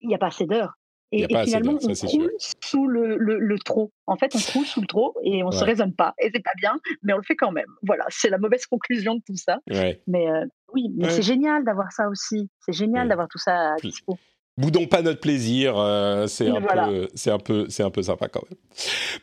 il 0.00 0.08
n'y 0.08 0.14
a 0.14 0.18
pas 0.18 0.26
assez 0.26 0.46
d'heures. 0.46 0.74
Et, 1.12 1.26
finalement, 1.44 1.78
on 1.82 1.92
croule 1.92 2.32
sous 2.38 2.86
le, 2.86 3.16
le, 3.16 3.58
trop. 3.58 3.92
En 4.06 4.16
fait, 4.16 4.34
on 4.34 4.38
croule 4.38 4.64
sous 4.64 4.80
le 4.80 4.86
trop 4.86 5.14
et 5.22 5.42
on 5.42 5.48
ne 5.48 5.52
se 5.52 5.62
raisonne 5.62 5.94
pas. 5.94 6.14
Et 6.18 6.30
c'est 6.34 6.42
pas 6.42 6.54
bien, 6.56 6.80
mais 7.02 7.12
on 7.12 7.18
le 7.18 7.22
fait 7.22 7.36
quand 7.36 7.52
même. 7.52 7.68
Voilà, 7.82 8.06
c'est 8.08 8.30
la 8.30 8.38
mauvaise 8.38 8.64
conclusion 8.64 9.16
de 9.16 9.20
tout 9.26 9.36
ça. 9.36 9.58
Mais 10.06 10.30
euh, 10.30 10.46
oui, 10.74 10.90
mais 10.96 11.10
c'est 11.10 11.22
génial 11.22 11.64
d'avoir 11.64 11.92
ça 11.92 12.08
aussi. 12.08 12.48
C'est 12.60 12.72
génial 12.72 13.08
d'avoir 13.08 13.28
tout 13.28 13.38
ça 13.38 13.72
à 13.72 13.76
dispo 13.76 14.18
boudons 14.58 14.86
pas 14.86 15.02
notre 15.02 15.20
plaisir, 15.20 15.74
euh, 15.78 16.26
c'est 16.26 16.48
un, 16.48 16.60
peu, 16.60 17.08
c'est 17.14 17.30
un 17.30 17.38
peu, 17.38 17.66
c'est 17.68 17.82
un 17.82 17.90
peu 17.90 18.02
sympa 18.02 18.28
quand 18.28 18.42
même. 18.48 18.58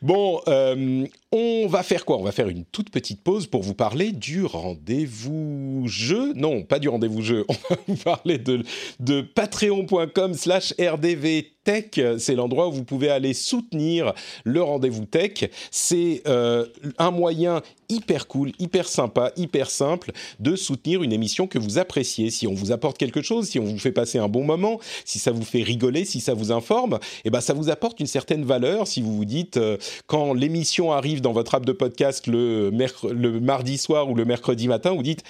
Bon, 0.01 0.41
euh, 0.47 1.05
on 1.31 1.67
va 1.67 1.83
faire 1.83 2.05
quoi? 2.05 2.17
On 2.17 2.23
va 2.23 2.31
faire 2.31 2.49
une 2.49 2.65
toute 2.65 2.89
petite 2.89 3.23
pause 3.23 3.47
pour 3.47 3.61
vous 3.61 3.75
parler 3.75 4.11
du 4.11 4.43
rendez-vous 4.43 5.83
jeu. 5.85 6.33
Non, 6.33 6.63
pas 6.63 6.79
du 6.79 6.89
rendez-vous 6.89 7.21
jeu. 7.21 7.45
On 7.49 7.53
va 7.53 7.81
vous 7.87 7.95
parler 7.95 8.37
de, 8.37 8.63
de 8.99 9.21
patreon.com/slash 9.21 10.73
rdv 10.79 11.45
c'est 11.65 12.35
l'endroit 12.35 12.67
où 12.67 12.71
vous 12.71 12.83
pouvez 12.83 13.09
aller 13.09 13.33
soutenir 13.33 14.13
le 14.43 14.61
rendez-vous 14.61 15.05
tech. 15.05 15.49
C'est 15.71 16.21
euh, 16.27 16.65
un 16.97 17.11
moyen 17.11 17.61
hyper 17.89 18.27
cool, 18.27 18.51
hyper 18.59 18.87
sympa, 18.87 19.31
hyper 19.35 19.69
simple 19.69 20.11
de 20.39 20.55
soutenir 20.55 21.03
une 21.03 21.11
émission 21.11 21.47
que 21.47 21.57
vous 21.57 21.77
appréciez. 21.77 22.29
Si 22.29 22.47
on 22.47 22.53
vous 22.53 22.71
apporte 22.71 22.97
quelque 22.97 23.21
chose, 23.21 23.49
si 23.49 23.59
on 23.59 23.63
vous 23.63 23.79
fait 23.79 23.91
passer 23.91 24.19
un 24.19 24.27
bon 24.27 24.43
moment, 24.43 24.79
si 25.05 25.19
ça 25.19 25.31
vous 25.31 25.43
fait 25.43 25.63
rigoler, 25.63 26.05
si 26.05 26.21
ça 26.21 26.33
vous 26.33 26.51
informe, 26.51 26.99
eh 27.25 27.29
ben 27.29 27.41
ça 27.41 27.53
vous 27.53 27.69
apporte 27.69 27.99
une 27.99 28.07
certaine 28.07 28.45
valeur. 28.45 28.87
Si 28.87 29.01
vous 29.01 29.15
vous 29.15 29.25
dites 29.25 29.57
euh, 29.57 29.77
quand 30.07 30.33
l'émission 30.33 30.91
arrive 30.91 31.21
dans 31.21 31.33
votre 31.33 31.55
app 31.55 31.65
de 31.65 31.71
podcast 31.71 32.27
le, 32.27 32.71
le 32.71 33.39
mardi 33.39 33.77
soir 33.77 34.09
ou 34.09 34.15
le 34.15 34.25
mercredi 34.25 34.67
matin, 34.67 34.91
vous 34.91 35.03
dites 35.03 35.23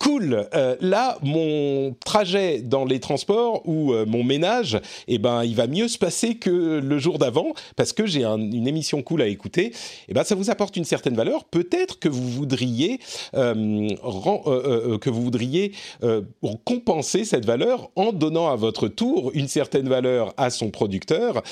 cool. 0.00 0.48
Euh, 0.54 0.76
là, 0.80 1.18
mon 1.22 1.94
trajet 2.04 2.60
dans 2.60 2.84
les 2.84 2.98
transports 2.98 3.62
ou 3.66 3.92
euh, 3.92 4.06
mon 4.06 4.24
ménage, 4.24 4.80
eh 5.06 5.18
ben, 5.18 5.44
il 5.44 5.54
va 5.54 5.66
mieux 5.66 5.88
se 5.88 5.98
passer 5.98 6.36
que 6.36 6.80
le 6.80 6.98
jour 6.98 7.18
d'avant 7.18 7.52
parce 7.76 7.92
que 7.92 8.06
j'ai 8.06 8.24
une 8.24 8.66
émission 8.66 9.02
cool 9.02 9.22
à 9.22 9.26
écouter. 9.26 9.72
Eh 10.08 10.14
ben, 10.14 10.24
ça 10.24 10.34
vous 10.34 10.50
apporte 10.50 10.76
une 10.76 10.84
certaine 10.84 11.14
valeur. 11.14 11.44
Peut-être 11.44 11.98
que 11.98 12.08
vous 12.08 12.28
voudriez 12.28 12.98
euh, 13.34 13.88
que 14.98 15.10
vous 15.10 15.22
voudriez 15.22 15.72
compenser 16.64 17.24
cette 17.24 17.44
valeur 17.44 17.90
en 17.94 18.12
donnant 18.12 18.48
à 18.48 18.56
votre 18.56 18.88
tour 18.88 19.30
une 19.34 19.48
certaine 19.48 19.88
valeur 19.88 20.32
à 20.38 20.50
son 20.50 20.70
producteur. 20.70 21.42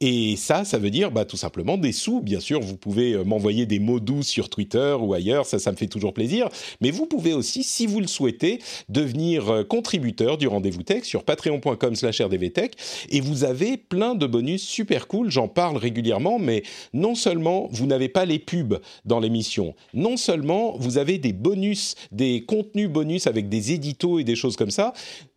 Et 0.00 0.36
ça, 0.36 0.64
ça 0.64 0.78
veut 0.78 0.90
dire 0.90 1.10
bah, 1.10 1.26
tout 1.26 1.36
simplement 1.36 1.76
des 1.76 1.92
sous. 1.92 2.20
Bien 2.20 2.40
sûr, 2.40 2.60
vous 2.60 2.76
pouvez 2.76 3.22
m'envoyer 3.24 3.66
des 3.66 3.78
mots 3.78 4.00
doux 4.00 4.22
sur 4.22 4.48
Twitter 4.48 4.96
ou 4.98 5.12
ailleurs. 5.12 5.44
Ça, 5.44 5.58
ça 5.58 5.72
me 5.72 5.76
fait 5.76 5.86
toujours 5.86 6.14
plaisir. 6.14 6.48
Mais 6.80 6.90
vous 6.90 7.04
pouvez 7.04 7.34
aussi, 7.34 7.62
si 7.62 7.86
vous 7.86 7.97
le 8.00 8.06
souhaitez, 8.06 8.60
devenir 8.88 9.48
euh, 9.48 9.64
contributeur 9.64 10.38
du 10.38 10.46
Rendez-vous 10.48 10.82
Tech 10.82 11.04
sur 11.04 11.24
patreon.com 11.24 11.94
slash 11.94 12.20
rdvtech 12.20 12.72
et 13.10 13.20
vous 13.20 13.44
avez 13.44 13.76
plein 13.76 14.14
de 14.14 14.26
bonus 14.26 14.62
super 14.62 15.08
cool, 15.08 15.30
j'en 15.30 15.48
parle 15.48 15.76
régulièrement, 15.76 16.38
mais 16.38 16.62
non 16.92 17.14
seulement 17.14 17.68
vous 17.70 17.86
n'avez 17.86 18.08
pas 18.08 18.24
les 18.24 18.38
pubs 18.38 18.78
dans 19.04 19.20
l'émission, 19.20 19.74
non 19.94 20.16
seulement 20.16 20.76
vous 20.78 20.98
avez 20.98 21.18
des 21.18 21.32
bonus, 21.32 21.94
des 22.12 22.44
contenus 22.44 22.88
bonus 22.88 23.26
avec 23.26 23.48
des 23.48 23.72
éditos 23.72 24.18
et 24.18 24.24
des 24.24 24.36
choses 24.36 24.56
comme 24.56 24.70
ça, 24.70 24.92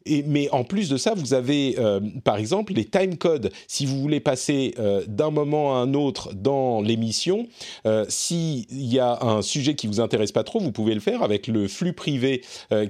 mais 0.06 0.50
en 0.52 0.64
plus 0.64 0.90
de 0.90 0.98
ça, 0.98 1.14
vous 1.16 1.34
avez 1.34 1.76
euh, 1.78 2.00
par 2.24 2.38
exemple 2.38 2.74
les 2.74 2.86
time 2.86 3.18
codes. 3.18 3.52
Si 3.68 3.86
vous 3.86 4.00
voulez 4.00 4.20
passer 4.20 4.74
euh, 4.80 5.04
d'un 5.08 5.32
moment 5.32 5.76
à 5.76 5.80
un 5.80 5.94
autre 5.94 6.34
dans 6.34 6.82
l'émission, 6.82 7.48
euh, 7.86 8.06
s'il 8.10 8.66
y 8.70 9.00
a 9.00 9.24
un 9.24 9.42
sujet 9.42 9.76
qui 9.76 9.88
vous 9.88 10.00
intéresse 10.00 10.32
pas 10.32 10.44
trop, 10.44 10.60
vous 10.60 10.72
pouvez 10.72 10.94
le 10.94 11.00
faire 11.00 11.24
avec 11.24 11.48
le 11.48 11.68
flux 11.68 11.94
privé 11.94 12.42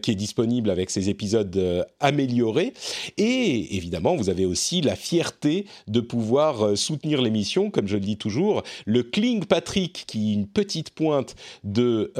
qui 0.01 0.11
est 0.11 0.15
disponible 0.15 0.69
avec 0.69 0.89
ces 0.89 1.09
épisodes 1.09 1.85
améliorés. 1.99 2.73
Et 3.17 3.75
évidemment, 3.75 4.15
vous 4.15 4.29
avez 4.29 4.45
aussi 4.45 4.81
la 4.81 4.95
fierté 4.95 5.65
de 5.87 5.99
pouvoir 5.99 6.77
soutenir 6.77 7.21
l'émission, 7.21 7.69
comme 7.69 7.87
je 7.87 7.95
le 7.95 8.01
dis 8.01 8.17
toujours. 8.17 8.63
Le 8.85 9.03
Kling 9.03 9.45
Patrick, 9.45 10.05
qui 10.07 10.31
est 10.31 10.33
une 10.33 10.47
petite 10.47 10.91
pointe 10.91 11.35
de, 11.63 12.11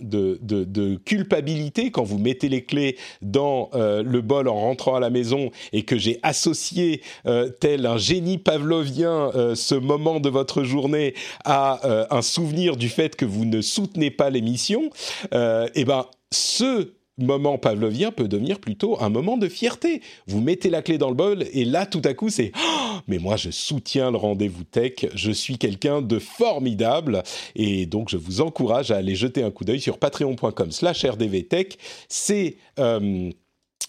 de, 0.00 0.96
culpabilité 1.04 1.90
quand 1.90 2.04
vous 2.04 2.18
mettez 2.18 2.48
les 2.48 2.64
clés 2.64 2.96
dans 3.22 3.70
le 4.08 4.20
bol 4.20 4.48
en 4.48 4.54
rentrant 4.54 4.96
à 4.96 5.00
la 5.00 5.10
maison 5.10 5.50
et 5.72 5.82
que 5.82 5.96
j'ai 5.96 6.18
associé 6.22 7.02
euh, 7.26 7.48
tel 7.48 7.86
un 7.86 7.98
génie 7.98 8.38
pavlovien 8.38 9.30
euh, 9.34 9.54
ce 9.54 9.74
moment 9.74 10.20
de 10.20 10.28
votre 10.28 10.62
journée 10.62 11.14
à 11.44 11.86
euh, 11.86 12.06
un 12.10 12.22
souvenir 12.22 12.76
du 12.76 12.88
fait 12.88 13.16
que 13.16 13.24
vous 13.24 13.44
ne 13.44 13.60
soutenez 13.60 14.10
pas 14.10 14.30
l'émission, 14.30 14.90
eh 15.32 15.84
ben 15.84 16.06
ce 16.32 16.92
moment 17.18 17.58
pavlovien 17.58 18.12
peut 18.12 18.28
devenir 18.28 18.60
plutôt 18.60 19.00
un 19.02 19.08
moment 19.08 19.36
de 19.36 19.48
fierté. 19.48 20.02
Vous 20.26 20.40
mettez 20.40 20.70
la 20.70 20.82
clé 20.82 20.98
dans 20.98 21.08
le 21.08 21.14
bol 21.14 21.44
et 21.52 21.64
là, 21.64 21.84
tout 21.84 22.02
à 22.04 22.14
coup, 22.14 22.28
c'est 22.28 22.52
oh, 22.56 22.98
mais 23.08 23.18
moi, 23.18 23.36
je 23.36 23.50
soutiens 23.50 24.10
le 24.10 24.16
rendez-vous 24.16 24.64
tech. 24.64 25.06
Je 25.14 25.32
suis 25.32 25.58
quelqu'un 25.58 26.00
de 26.00 26.18
formidable 26.18 27.22
et 27.56 27.86
donc 27.86 28.08
je 28.08 28.16
vous 28.16 28.40
encourage 28.40 28.90
à 28.90 28.96
aller 28.96 29.14
jeter 29.14 29.42
un 29.42 29.50
coup 29.50 29.64
d'œil 29.64 29.80
sur 29.80 29.98
patreon.com/rdvtech. 29.98 31.78
C'est 32.08 32.56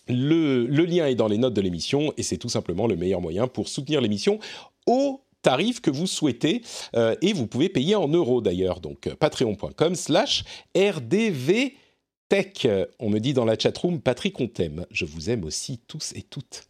le, 0.08 0.66
lien 0.68 1.08
est 1.08 1.16
dans 1.16 1.28
les 1.28 1.38
notes 1.38 1.54
de 1.54 1.62
l'émission 1.62 2.14
et 2.18 2.24
c'est 2.24 2.38
tout 2.38 2.50
simplement 2.50 2.88
le 2.88 2.96
meilleur 2.96 3.22
moyen 3.22 3.48
pour 3.48 3.68
soutenir 3.68 4.02
l'émission 4.02 4.40
au 4.88 5.22
tarif 5.42 5.82
que 5.82 5.92
vous 5.92 6.08
souhaitez 6.08 6.64
euh, 6.96 7.16
et 7.22 7.34
vous 7.34 7.48
pouvez 7.48 7.70
payer 7.70 7.96
en 7.96 8.08
euros 8.08 8.42
d'ailleurs. 8.42 8.80
Donc 8.80 9.08
euh, 9.08 9.16
patreon.com 9.16 9.96
slash 9.96 10.44
rdvtech. 10.76 12.68
On 13.00 13.10
me 13.10 13.20
dit 13.20 13.34
dans 13.34 13.46
la 13.46 13.58
chatroom, 13.58 14.02
Patrick, 14.02 14.40
on 14.40 14.48
t'aime. 14.48 14.86
Je 14.92 15.06
vous 15.06 15.30
aime 15.30 15.44
aussi 15.44 15.80
tous 15.88 16.14
et 16.16 16.24
toutes. 16.24 16.68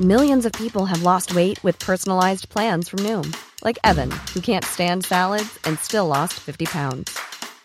Millions 0.00 0.46
of 0.46 0.52
people 0.52 0.86
have 0.86 1.02
lost 1.02 1.34
weight 1.34 1.62
with 1.62 1.78
personalized 1.78 2.48
plans 2.48 2.88
from 2.88 3.00
Noom. 3.00 3.36
Like 3.62 3.78
Evan, 3.84 4.10
who 4.32 4.40
can't 4.40 4.64
stand 4.64 5.04
salads 5.04 5.58
and 5.64 5.78
still 5.78 6.06
lost 6.06 6.40
50 6.40 6.64
pounds. 6.64 7.18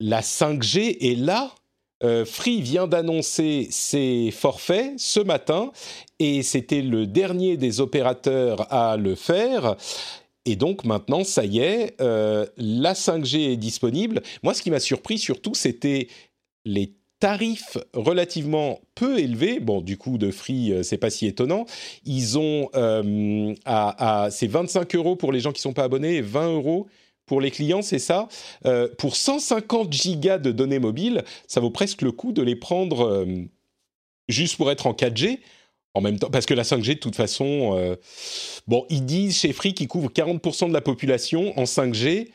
la 0.00 0.22
5G 0.22 0.96
est 1.00 1.16
là. 1.16 1.54
Euh, 2.02 2.24
Free 2.24 2.62
vient 2.62 2.86
d'annoncer 2.86 3.68
ses 3.70 4.30
forfaits 4.30 4.94
ce 4.98 5.20
matin 5.20 5.70
et 6.18 6.42
c'était 6.42 6.80
le 6.80 7.06
dernier 7.06 7.58
des 7.58 7.80
opérateurs 7.80 8.72
à 8.72 8.96
le 8.96 9.14
faire. 9.14 9.76
Et 10.46 10.56
donc 10.56 10.84
maintenant, 10.84 11.24
ça 11.24 11.44
y 11.44 11.58
est, 11.58 12.00
euh, 12.00 12.46
la 12.56 12.94
5G 12.94 13.52
est 13.52 13.56
disponible. 13.56 14.22
Moi, 14.42 14.54
ce 14.54 14.62
qui 14.62 14.70
m'a 14.70 14.80
surpris 14.80 15.18
surtout, 15.18 15.54
c'était 15.54 16.08
les 16.64 16.94
tarifs 17.20 17.76
relativement 17.92 18.80
peu 18.94 19.18
élevés. 19.18 19.60
Bon, 19.60 19.82
du 19.82 19.98
coup, 19.98 20.18
de 20.18 20.30
Free, 20.30 20.72
euh, 20.72 20.82
c'est 20.82 20.96
pas 20.96 21.10
si 21.10 21.26
étonnant. 21.26 21.66
Ils 22.04 22.38
ont 22.38 22.70
euh, 22.74 23.54
à, 23.66 24.28
c'est 24.30 24.46
25 24.46 24.94
euros 24.96 25.16
pour 25.16 25.30
les 25.30 25.40
gens 25.40 25.52
qui 25.52 25.60
sont 25.60 25.74
pas 25.74 25.84
abonnés 25.84 26.16
et 26.16 26.22
20 26.22 26.54
euros 26.54 26.88
pour 27.30 27.40
les 27.40 27.52
clients, 27.52 27.80
c'est 27.80 28.00
ça. 28.00 28.26
Euh, 28.66 28.88
pour 28.98 29.14
150 29.14 29.92
gigas 29.92 30.38
de 30.38 30.50
données 30.50 30.80
mobiles, 30.80 31.22
ça 31.46 31.60
vaut 31.60 31.70
presque 31.70 32.02
le 32.02 32.10
coup 32.10 32.32
de 32.32 32.42
les 32.42 32.56
prendre 32.56 33.06
euh, 33.06 33.24
juste 34.28 34.56
pour 34.56 34.68
être 34.68 34.88
en 34.88 34.94
4G. 34.94 35.38
En 35.94 36.00
même 36.00 36.18
temps, 36.18 36.28
parce 36.28 36.44
que 36.44 36.54
la 36.54 36.64
5G, 36.64 36.94
de 36.94 36.98
toute 36.98 37.14
façon, 37.14 37.78
euh, 37.78 37.94
bon, 38.66 38.84
ils 38.90 39.06
disent 39.06 39.38
chez 39.38 39.52
Free 39.52 39.74
qu'ils 39.74 39.86
couvrent 39.86 40.10
40% 40.10 40.70
de 40.70 40.72
la 40.72 40.80
population 40.80 41.56
en 41.56 41.66
5G. 41.66 42.30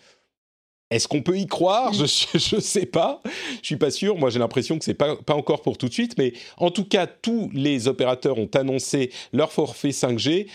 Est-ce 0.92 1.10
qu'on 1.10 1.22
peut 1.22 1.38
y 1.38 1.46
croire? 1.46 1.92
Je 1.92 2.56
ne 2.56 2.62
sais 2.62 2.86
pas. 2.86 3.22
Je 3.62 3.66
suis 3.66 3.76
pas 3.76 3.92
sûr. 3.92 4.16
Moi, 4.16 4.30
j'ai 4.30 4.40
l'impression 4.40 4.80
que 4.80 4.86
c'est 4.86 4.94
pas 4.94 5.18
pas 5.18 5.36
encore 5.36 5.62
pour 5.62 5.78
tout 5.78 5.90
de 5.90 5.94
suite. 5.94 6.18
Mais 6.18 6.32
en 6.56 6.72
tout 6.72 6.86
cas, 6.86 7.06
tous 7.06 7.50
les 7.54 7.90
opérateurs 7.90 8.38
ont 8.38 8.50
annoncé 8.54 9.12
leur 9.34 9.52
forfait 9.52 9.90
5G. 9.90 10.48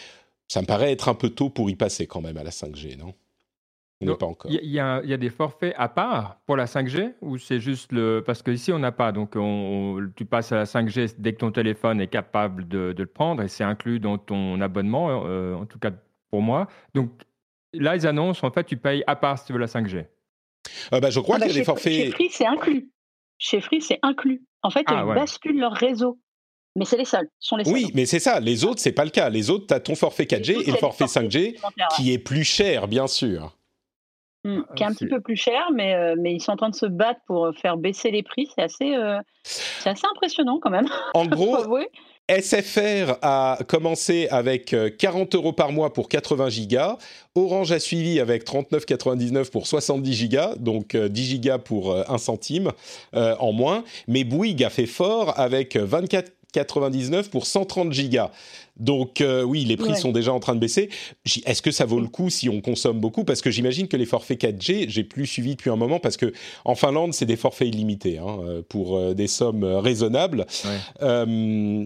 Ça 0.48 0.62
me 0.62 0.66
paraît 0.66 0.92
être 0.92 1.10
un 1.10 1.14
peu 1.14 1.28
tôt 1.28 1.50
pour 1.50 1.68
y 1.68 1.74
passer 1.74 2.06
quand 2.06 2.22
même 2.22 2.38
à 2.38 2.42
la 2.42 2.52
5G, 2.52 2.96
non? 2.96 3.12
On 4.02 4.06
n'est 4.06 4.12
Donc, 4.12 4.20
pas 4.20 4.26
encore. 4.26 4.50
Il 4.50 4.64
y, 4.70 4.80
a- 4.80 5.00
il 5.04 5.10
y 5.10 5.12
a 5.12 5.16
des 5.18 5.28
forfaits 5.28 5.74
à 5.76 5.88
part 5.88 6.38
pour 6.46 6.56
la 6.56 6.64
5G 6.66 7.12
ou 7.20 7.36
c'est 7.36 7.60
juste 7.60 7.92
le. 7.92 8.22
Parce 8.24 8.42
qu'ici, 8.42 8.72
on 8.72 8.78
n'a 8.78 8.92
pas. 8.92 9.12
Donc, 9.12 9.36
on- 9.36 9.40
on- 9.98 10.10
tu 10.16 10.24
passes 10.24 10.52
à 10.52 10.56
la 10.56 10.64
5G 10.64 11.06
dès 11.18 11.34
que 11.34 11.38
ton 11.40 11.50
téléphone 11.52 12.00
est 12.00 12.06
capable 12.06 12.66
de, 12.66 12.92
de 12.92 13.02
le 13.02 13.08
prendre 13.08 13.42
et 13.42 13.48
c'est 13.48 13.64
inclus 13.64 14.00
dans 14.00 14.16
ton 14.16 14.58
abonnement, 14.62 15.24
euh, 15.26 15.54
en 15.54 15.66
tout 15.66 15.78
cas 15.78 15.90
pour 16.30 16.40
moi. 16.40 16.66
Donc, 16.94 17.10
là, 17.74 17.94
ils 17.94 18.06
annoncent, 18.06 18.46
en 18.46 18.50
fait, 18.50 18.64
tu 18.64 18.78
payes 18.78 19.04
à 19.06 19.16
part 19.16 19.38
si 19.38 19.44
tu 19.46 19.52
veux 19.52 19.58
la 19.58 19.66
5G. 19.66 20.06
Euh, 20.94 21.00
bah, 21.00 21.10
je 21.10 21.20
crois 21.20 21.36
Ah 21.36 21.40
bah, 21.40 21.46
qu'il 21.46 21.54
y 21.54 21.58
a 21.58 21.60
des 21.60 21.64
forfaits. 21.66 21.92
chez 21.92 22.10
Free, 22.10 22.28
c'est 22.30 22.46
inclus. 22.46 22.88
Chez 23.38 23.60
Free, 23.60 23.82
c'est 23.82 23.98
inclus. 24.02 24.42
En 24.62 24.70
fait, 24.70 24.84
Ah, 24.86 25.02
ils 25.04 25.08
ouais. 25.08 25.14
basculent 25.14 25.58
leur 25.58 25.72
réseau. 25.72 26.18
Mais 26.76 26.84
c'est 26.84 26.96
les 26.96 27.04
seuls. 27.04 27.28
Ce 27.38 27.48
sont 27.48 27.56
les 27.56 27.64
seuls. 27.64 27.72
Oui, 27.74 27.90
mais 27.94 28.06
c'est 28.06 28.20
ça. 28.20 28.38
Les 28.40 28.64
autres, 28.64 28.80
c'est 28.80 28.92
pas 28.92 29.04
le 29.04 29.10
cas. 29.10 29.28
Les 29.28 29.50
autres, 29.50 29.66
tu 29.66 29.74
as 29.74 29.80
ton 29.80 29.94
forfait 29.94 30.24
4G 30.24 30.52
Les 30.52 30.58
autres, 30.58 30.68
et 30.68 30.72
le 30.72 30.78
forfait 30.78 31.04
les 31.04 31.08
forfaits 31.08 31.24
5G 31.30 31.44
supplémentaires, 31.46 31.88
ouais. 31.90 31.96
qui 31.96 32.12
est 32.12 32.18
plus 32.18 32.44
cher, 32.44 32.86
bien 32.88 33.06
sûr. 33.08 33.56
Hmm, 34.44 34.60
qui 34.74 34.82
est 34.82 34.86
un 34.86 34.92
petit 34.92 35.06
peu 35.06 35.20
plus 35.20 35.36
cher, 35.36 35.68
mais, 35.74 35.94
euh, 35.94 36.14
mais 36.18 36.32
ils 36.32 36.40
sont 36.40 36.52
en 36.52 36.56
train 36.56 36.70
de 36.70 36.74
se 36.74 36.86
battre 36.86 37.20
pour 37.26 37.46
euh, 37.46 37.52
faire 37.52 37.76
baisser 37.76 38.10
les 38.10 38.22
prix. 38.22 38.48
C'est 38.54 38.62
assez, 38.62 38.94
euh, 38.94 39.18
c'est 39.42 39.90
assez 39.90 40.06
impressionnant 40.10 40.58
quand 40.60 40.70
même. 40.70 40.88
En 41.14 41.26
gros. 41.26 41.56
SFR 42.30 43.18
a 43.22 43.58
commencé 43.66 44.28
avec 44.30 44.72
euh, 44.72 44.88
40 44.88 45.34
euros 45.34 45.52
par 45.52 45.72
mois 45.72 45.92
pour 45.92 46.08
80 46.08 46.48
gigas. 46.48 46.96
Orange 47.34 47.72
a 47.72 47.80
suivi 47.80 48.20
avec 48.20 48.46
39,99 48.46 49.50
pour 49.50 49.66
70 49.66 50.12
gigas, 50.12 50.54
donc 50.56 50.94
euh, 50.94 51.08
10 51.08 51.24
gigas 51.24 51.58
pour 51.58 51.90
euh, 51.90 52.04
1 52.08 52.18
centime 52.18 52.70
euh, 53.16 53.34
en 53.40 53.52
moins. 53.52 53.82
Mais 54.06 54.22
Bouygues 54.22 54.62
a 54.62 54.70
fait 54.70 54.86
fort 54.86 55.40
avec 55.40 55.76
24,99 56.54 57.30
pour 57.30 57.46
130 57.46 57.92
gigas. 57.92 58.30
Donc 58.76 59.20
euh, 59.20 59.42
oui, 59.42 59.64
les 59.64 59.76
prix 59.76 59.90
Ouais. 59.90 59.96
sont 59.96 60.12
déjà 60.12 60.32
en 60.32 60.40
train 60.40 60.54
de 60.54 60.60
baisser. 60.60 60.88
Est-ce 61.44 61.62
que 61.62 61.70
ça 61.70 61.84
vaut 61.84 62.00
le 62.00 62.08
coup 62.08 62.30
si 62.30 62.48
on 62.48 62.60
consomme 62.60 62.98
beaucoup? 63.00 63.24
Parce 63.24 63.40
que 63.42 63.50
j'imagine 63.50 63.88
que 63.88 63.96
les 63.96 64.06
forfaits 64.06 64.40
4G, 64.42 64.88
j'ai 64.88 65.04
plus 65.04 65.26
suivi 65.26 65.56
depuis 65.56 65.70
un 65.70 65.76
moment 65.76 65.98
parce 66.00 66.16
que 66.16 66.32
en 66.64 66.74
Finlande, 66.74 67.12
c'est 67.14 67.26
des 67.26 67.36
forfaits 67.36 67.68
illimités 67.68 68.18
hein, 68.18 68.62
pour 68.68 68.96
euh, 68.96 69.14
des 69.14 69.26
sommes 69.26 69.64
euh, 69.64 69.80
raisonnables. 69.80 70.46
Ouais. 70.64 70.78
Euh, 71.02 71.84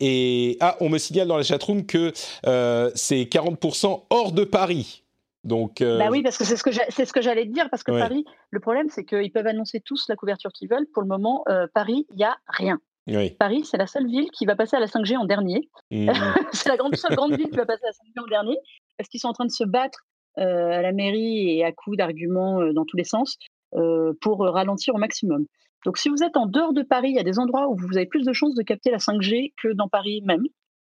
et 0.00 0.56
ah, 0.60 0.76
on 0.80 0.88
me 0.88 0.98
signale 0.98 1.28
dans 1.28 1.36
la 1.36 1.44
chatroom 1.44 1.86
que 1.86 2.12
euh, 2.46 2.90
c'est 2.94 3.22
40% 3.22 4.02
hors 4.10 4.32
de 4.32 4.44
Paris. 4.44 5.02
Donc, 5.44 5.80
euh, 5.82 5.98
Bah 5.98 6.08
oui, 6.10 6.22
parce 6.22 6.36
que 6.38 6.44
c'est 6.44 6.56
ce 6.56 6.64
que 6.64 6.72
j'a- 6.72 6.86
c'est 6.88 7.04
ce 7.04 7.12
que 7.12 7.20
j'allais 7.22 7.44
te 7.46 7.52
dire, 7.52 7.68
parce 7.70 7.82
que 7.82 7.92
Ouais. 7.92 8.00
Paris, 8.00 8.24
le 8.50 8.60
problème, 8.60 8.86
c'est 8.90 9.04
qu'ils 9.04 9.30
peuvent 9.30 9.46
annoncer 9.46 9.80
tous 9.80 10.06
la 10.08 10.16
couverture 10.16 10.50
qu'ils 10.52 10.68
veulent. 10.68 10.86
Pour 10.92 11.02
le 11.02 11.08
moment, 11.08 11.44
euh, 11.48 11.66
Paris, 11.72 12.06
il 12.10 12.16
n'y 12.16 12.24
a 12.24 12.36
rien. 12.48 12.80
Oui. 13.06 13.30
Paris, 13.38 13.64
c'est 13.64 13.76
la 13.76 13.86
seule 13.86 14.06
ville 14.06 14.30
qui 14.30 14.46
va 14.46 14.56
passer 14.56 14.76
à 14.76 14.80
la 14.80 14.86
5G 14.86 15.16
en 15.16 15.24
dernier. 15.24 15.68
Mm. 15.90 16.10
c'est 16.52 16.68
la 16.68 16.76
grande, 16.76 16.96
seule 16.96 17.16
grande 17.16 17.36
ville 17.36 17.50
qui 17.50 17.56
va 17.56 17.66
passer 17.66 17.84
à 17.84 17.88
la 17.88 17.92
5G 17.92 18.24
en 18.24 18.28
dernier, 18.28 18.56
parce 18.96 19.08
qu'ils 19.08 19.20
sont 19.20 19.28
en 19.28 19.32
train 19.32 19.44
de 19.44 19.50
se 19.50 19.64
battre 19.64 20.00
euh, 20.38 20.70
à 20.70 20.82
la 20.82 20.92
mairie 20.92 21.50
et 21.50 21.64
à 21.64 21.72
coups 21.72 21.96
d'arguments 21.96 22.60
euh, 22.60 22.72
dans 22.72 22.84
tous 22.84 22.96
les 22.96 23.04
sens 23.04 23.36
euh, 23.74 24.12
pour 24.20 24.40
ralentir 24.40 24.94
au 24.94 24.98
maximum. 24.98 25.46
Donc, 25.84 25.98
si 25.98 26.08
vous 26.08 26.24
êtes 26.24 26.36
en 26.36 26.46
dehors 26.46 26.72
de 26.72 26.82
Paris, 26.82 27.10
il 27.10 27.16
y 27.16 27.20
a 27.20 27.24
des 27.24 27.38
endroits 27.38 27.68
où 27.68 27.76
vous 27.76 27.96
avez 27.96 28.06
plus 28.06 28.24
de 28.24 28.32
chances 28.32 28.54
de 28.54 28.62
capter 28.62 28.90
la 28.90 28.98
5G 28.98 29.52
que 29.62 29.68
dans 29.68 29.88
Paris 29.88 30.22
même. 30.24 30.44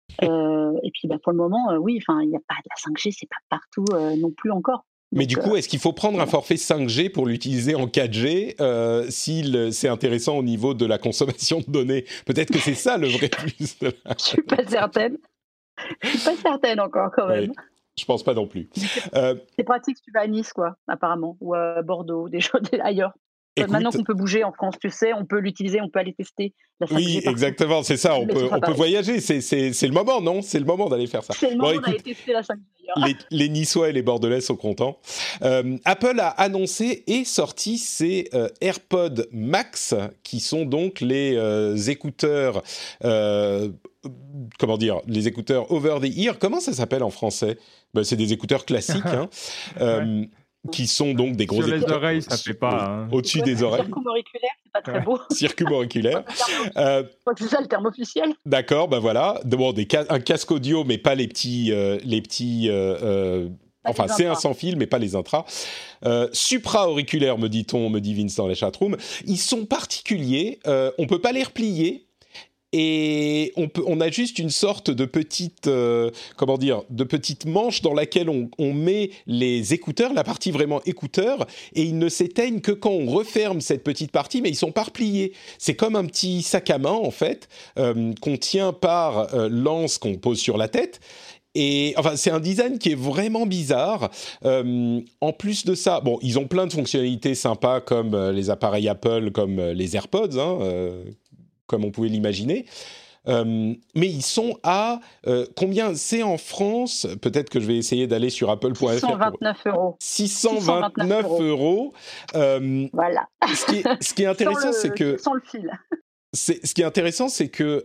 Et 0.83 0.91
puis, 0.93 1.07
bah, 1.07 1.17
pour 1.21 1.31
le 1.31 1.37
moment, 1.37 1.75
oui, 1.79 1.99
enfin, 2.01 2.21
il 2.21 2.29
n'y 2.29 2.35
a 2.35 2.41
pas 2.47 2.55
de 2.55 2.69
la 2.69 2.91
5G, 2.91 3.15
c'est 3.17 3.29
pas 3.29 3.57
partout 3.57 3.85
non 4.19 4.31
plus 4.31 4.51
encore. 4.51 4.85
Mais 5.13 5.25
Donc, 5.25 5.27
du 5.27 5.37
euh, 5.39 5.41
coup, 5.43 5.55
est-ce 5.55 5.67
qu'il 5.69 5.79
faut 5.79 5.93
prendre 5.93 6.19
un 6.19 6.25
forfait 6.25 6.55
5G 6.55 7.09
pour 7.11 7.25
l'utiliser 7.25 7.75
en 7.75 7.87
4G 7.87 8.55
euh, 8.59 9.05
s'il 9.09 9.71
c'est 9.71 9.87
intéressant 9.87 10.37
au 10.37 10.43
niveau 10.43 10.73
de 10.73 10.85
la 10.85 10.97
consommation 10.97 11.59
de 11.59 11.71
données? 11.71 12.05
Peut-être 12.25 12.51
que 12.51 12.59
c'est 12.59 12.73
ça 12.75 12.97
le 12.97 13.07
vrai 13.07 13.29
plus. 13.29 13.77
de 13.79 13.93
la- 14.05 14.15
Je 14.17 14.23
suis 14.23 14.41
pas 14.43 14.65
certaine. 14.67 15.17
Je 16.01 16.07
suis 16.09 16.19
pas 16.19 16.35
certaine 16.35 16.79
encore 16.79 17.11
quand 17.15 17.27
même. 17.27 17.49
Ouais. 17.49 17.55
Je 17.97 18.05
pense 18.05 18.23
pas 18.23 18.33
non 18.33 18.47
plus. 18.47 18.69
Euh, 19.15 19.35
C'est 19.55 19.63
pratique 19.63 19.97
si 19.97 20.03
tu 20.03 20.11
vas 20.11 20.21
à 20.21 20.27
Nice, 20.27 20.51
quoi, 20.51 20.75
apparemment, 20.87 21.37
ou 21.41 21.53
à 21.53 21.81
Bordeaux, 21.83 22.27
des 22.27 22.39
choses 22.41 22.61
ailleurs. 22.81 23.13
Maintenant 23.57 23.91
qu'on 23.91 24.03
peut 24.03 24.13
bouger 24.13 24.43
en 24.43 24.51
France, 24.51 24.75
tu 24.79 24.89
sais, 24.89 25.13
on 25.13 25.25
peut 25.25 25.39
l'utiliser, 25.39 25.79
on 25.81 25.89
peut 25.89 25.99
aller 25.99 26.13
tester 26.13 26.53
la 26.79 26.87
5G 26.87 26.95
oui, 26.95 27.21
exactement, 27.25 27.83
c'est 27.83 27.97
ça. 27.97 28.15
On 28.15 28.25
peut, 28.25 28.49
on 28.51 28.71
voyer. 28.73 29.03
C'est 29.03 29.87
le 29.87 29.93
moment, 29.93 30.21
non? 30.21 30.41
C'est 30.41 30.59
le 30.59 30.65
moment 30.65 30.89
d'aller 30.89 31.07
faire 31.07 31.23
ça. 31.23 31.33
C'est 31.37 31.51
le 31.51 31.57
moment 31.57 31.79
d'aller 31.79 31.99
tester 31.99 32.33
la 32.33 32.41
5G 32.41 32.57
ailleurs. 32.97 33.07
les, 33.07 33.37
les 33.37 33.49
Niçois 33.49 33.89
et 33.89 33.91
les 33.93 34.01
Bordelais 34.01 34.41
sont 34.41 34.55
contents. 34.55 34.99
Euh, 35.43 35.77
Apple 35.85 36.19
a 36.19 36.29
annoncé 36.29 37.03
et 37.07 37.25
sorti 37.25 37.77
ses 37.77 38.29
euh, 38.33 38.49
AirPods 38.61 39.25
Max, 39.31 39.93
qui 40.23 40.39
sont 40.39 40.65
donc 40.65 41.01
les 41.01 41.35
euh, 41.35 41.75
écouteurs, 41.75 42.63
euh, 43.03 43.69
comment 44.57 44.77
dire, 44.77 44.99
les 45.07 45.27
écouteurs 45.27 45.71
over 45.71 45.99
the 46.01 46.17
ear. 46.17 46.39
Comment 46.39 46.59
ça 46.59 46.73
s'appelle 46.73 47.03
en 47.03 47.11
français? 47.11 47.57
Ben, 47.93 48.03
C'est 48.03 48.15
des 48.15 48.33
écouteurs 48.33 48.65
classiques, 48.65 49.05
hein, 49.05 49.29
qui 50.71 50.87
sont 50.87 51.13
donc 51.13 51.35
des 51.35 51.45
gros 51.45 51.61
Sur 51.61 51.71
les 51.71 51.77
écouteurs 51.79 51.97
oreilles, 51.97 52.21
ça 52.21 52.37
fait 52.37 52.53
pas. 52.53 52.85
hein. 52.89 53.09
au-dessus 53.11 53.39
Ouais, 53.39 53.43
des 53.45 53.63
oreilles, 53.63 53.83
Circumauriculaire, 53.85 54.51
c'est 54.63 54.71
pas 54.71 54.81
très 54.81 55.01
beau. 55.01 55.19
circumauriculaires. 55.31 56.23
Je 56.75 56.79
Euh, 56.79 57.03
crois 57.21 57.33
que 57.33 57.43
c'est 57.43 57.49
ça 57.49 57.61
le 57.61 57.67
terme 57.67 57.85
officiel. 57.85 58.33
D'accord, 58.45 58.87
ben 58.87 58.99
voilà. 58.99 59.39
Bon, 59.45 59.73
des 59.73 59.87
un 60.09 60.19
casque 60.19 60.51
audio, 60.51 60.83
mais 60.83 60.97
pas 60.97 61.15
les 61.15 61.27
petits, 61.27 61.71
euh, 61.71 61.99
les 62.03 62.21
petits. 62.21 62.69
euh, 62.69 62.97
euh, 63.03 63.49
enfin, 63.83 64.07
c'est 64.07 64.25
un 64.25 64.35
sans 64.35 64.53
fil, 64.53 64.77
mais 64.77 64.87
pas 64.87 64.99
les 64.99 65.15
intras. 65.15 65.45
Euh, 66.05 66.27
supra-auriculaires, 66.31 67.37
me 67.37 67.49
dit-on, 67.49 67.89
me 67.89 67.99
dit 67.99 68.13
Vince 68.13 68.35
dans 68.35 68.47
les 68.47 68.55
chatrooms. 68.55 68.97
Ils 69.25 69.37
sont 69.37 69.65
particuliers. 69.65 70.59
Euh, 70.67 70.91
on 70.97 71.07
peut 71.07 71.19
pas 71.19 71.31
les 71.33 71.43
replier. 71.43 72.07
Et 72.75 73.53
on, 73.55 74.01
a 74.01 74.09
juste 74.09 74.39
une 74.39 74.49
sorte 74.49 74.89
de 74.89 75.05
petite, 75.05 75.67
euh, 75.67 76.09
comment 76.37 76.57
dire, 76.57 76.81
de 76.89 77.03
petite 77.03 77.45
manche 77.45 77.83
dans 77.83 77.93
laquelle 77.93 78.29
on, 78.29 78.73
met 78.73 79.11
les 79.27 79.75
écouteurs, 79.75 80.11
la 80.15 80.23
partie 80.23 80.49
vraiment 80.49 80.81
écouteurs, 80.87 81.45
et 81.75 81.83
ils 81.83 81.99
ne 81.99 82.09
s'éteignent 82.09 82.61
que 82.61 82.71
quand 82.71 82.89
on 82.89 83.05
referme 83.05 83.61
cette 83.61 83.83
petite 83.83 84.11
partie, 84.11 84.41
mais 84.41 84.49
ils 84.49 84.55
sont 84.55 84.71
pas 84.71 84.83
repliés. 84.83 85.33
C'est 85.59 85.75
comme 85.75 85.95
un 85.95 86.05
petit 86.05 86.41
sac 86.41 86.71
à 86.71 86.79
main 86.79 86.89
en 86.89 87.11
fait 87.11 87.47
euh, 87.77 88.11
qu'on 88.21 88.37
tient 88.37 88.73
par 88.73 89.35
euh, 89.35 89.49
l'anse 89.51 89.99
qu'on 89.99 90.15
pose 90.15 90.39
sur 90.39 90.57
la 90.57 90.67
tête. 90.67 90.99
Et 91.53 91.93
enfin, 91.97 92.15
c'est 92.15 92.31
un 92.31 92.39
design 92.39 92.79
qui 92.79 92.93
est 92.93 92.99
vraiment 92.99 93.45
bizarre. 93.45 94.09
En 94.43 95.33
plus 95.37 95.65
de 95.65 95.75
ça, 95.75 95.99
bon, 95.99 96.17
ils 96.23 96.39
ont 96.39 96.47
plein 96.47 96.65
de 96.65 96.73
fonctionnalités 96.73 97.35
sympas 97.35 97.79
comme 97.79 98.31
les 98.31 98.49
appareils 98.49 98.89
Apple, 98.89 99.29
comme 99.29 99.61
les 99.61 99.95
AirPods, 99.95 100.39
hein, 100.39 100.57
comme 101.73 101.85
on 101.85 101.89
pouvait 101.91 102.09
l'imaginer. 102.09 102.65
Euh, 103.27 103.73
mais 103.95 104.07
ils 104.07 104.21
sont 104.21 104.59
à 104.63 104.99
euh, 105.27 105.47
combien 105.55 105.95
C'est 105.95 106.21
en 106.21 106.37
France. 106.37 107.07
Peut-être 107.21 107.49
que 107.49 107.59
je 107.59 107.65
vais 107.65 107.77
essayer 107.77 108.05
d'aller 108.05 108.29
sur 108.29 108.51
apple.fr. 108.51 108.77
pour- 108.77 108.91
129 108.91 109.57
euros. 109.65 109.95
629 109.99 111.25
euros. 111.41 111.93
Euh, 112.35 112.85
Voilà. 112.93 113.27
ce, 113.55 113.65
qui 113.65 113.75
est, 113.77 114.03
ce 114.03 114.13
qui 114.13 114.21
est 114.21 114.25
Sans 114.25 114.31
intéressant, 114.31 114.71
c'est 114.73 114.93
que 114.93 115.17
Sans 115.17 115.33
le 115.33 115.41
fil. 115.49 115.71
ce 116.33 116.51
qui 116.75 116.81
est 116.81 116.85
intéressant, 116.85 117.27
c'est 117.27 117.47
que 117.49 117.83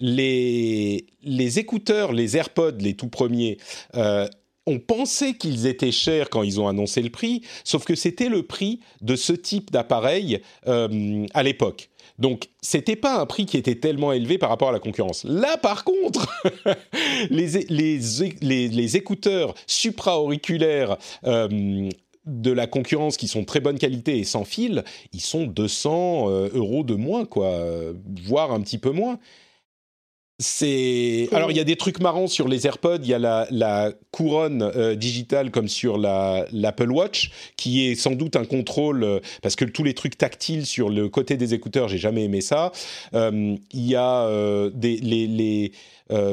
les, 0.00 1.06
les 1.22 1.58
écouteurs, 1.60 2.12
les 2.12 2.36
AirPods, 2.36 2.78
les 2.80 2.94
tout 2.94 3.08
premiers, 3.08 3.58
on 3.94 4.78
pensait 4.78 5.34
qu'ils 5.34 5.66
étaient 5.66 5.92
chers 5.92 6.30
quand 6.30 6.42
ils 6.42 6.58
ont 6.60 6.68
annoncé 6.68 7.00
le 7.02 7.10
prix, 7.10 7.42
sauf 7.64 7.84
que 7.84 7.94
c'était 7.94 8.28
le 8.28 8.42
prix 8.42 8.80
de 9.02 9.14
ce 9.14 9.32
type 9.34 9.70
d'appareil 9.70 10.40
à 10.66 11.42
l'époque. 11.42 11.90
Donc, 12.18 12.48
c'était 12.60 12.96
pas 12.96 13.20
un 13.20 13.26
prix 13.26 13.46
qui 13.46 13.56
était 13.56 13.76
tellement 13.76 14.12
élevé 14.12 14.38
par 14.38 14.48
rapport 14.48 14.70
à 14.70 14.72
la 14.72 14.80
concurrence. 14.80 15.24
Là, 15.24 15.56
par 15.56 15.84
contre, 15.84 16.26
les, 17.30 18.96
écouteurs 18.96 19.54
supra-auriculaires 19.66 20.96
euh, 21.24 21.88
de 22.26 22.52
la 22.52 22.66
concurrence 22.66 23.16
qui 23.16 23.28
sont 23.28 23.44
très 23.44 23.60
bonne 23.60 23.78
qualité 23.78 24.18
et 24.18 24.24
sans 24.24 24.44
fil, 24.44 24.84
ils 25.12 25.20
sont 25.20 25.44
200 25.46 26.28
euh, 26.28 26.48
euros 26.54 26.82
de 26.82 26.94
moins, 26.94 27.24
quoi, 27.24 27.52
voire 28.24 28.52
un 28.52 28.60
petit 28.60 28.78
peu 28.78 28.90
moins. 28.90 29.18
C'est 30.40 31.28
alors 31.32 31.50
il 31.50 31.56
y 31.56 31.60
a 31.60 31.64
des 31.64 31.74
trucs 31.74 31.98
marrants 31.98 32.28
sur 32.28 32.46
les 32.46 32.64
AirPods. 32.64 33.00
Il 33.02 33.08
y 33.08 33.14
a 33.14 33.18
la, 33.50 33.92
couronne 34.12 34.62
euh, 34.62 34.94
digitale 34.94 35.50
comme 35.50 35.66
sur 35.66 35.98
l'Apple 35.98 36.92
Watch, 36.92 37.32
qui 37.56 37.88
est 37.88 37.96
sans 37.96 38.12
doute 38.12 38.36
un 38.36 38.44
contrôle 38.44 39.02
euh, 39.02 39.18
parce 39.42 39.56
que 39.56 39.64
tous 39.64 39.82
les 39.82 39.94
trucs 39.94 40.16
tactiles 40.16 40.64
sur 40.64 40.90
le 40.90 41.08
côté 41.08 41.36
des 41.36 41.54
écouteurs, 41.54 41.88
j'ai 41.88 41.98
jamais 41.98 42.22
aimé 42.22 42.40
ça. 42.40 42.70
Euh, 43.14 43.56
il 43.72 43.86
y 43.86 43.96
a 43.96 44.28
des 44.74 44.98
les, 44.98 45.72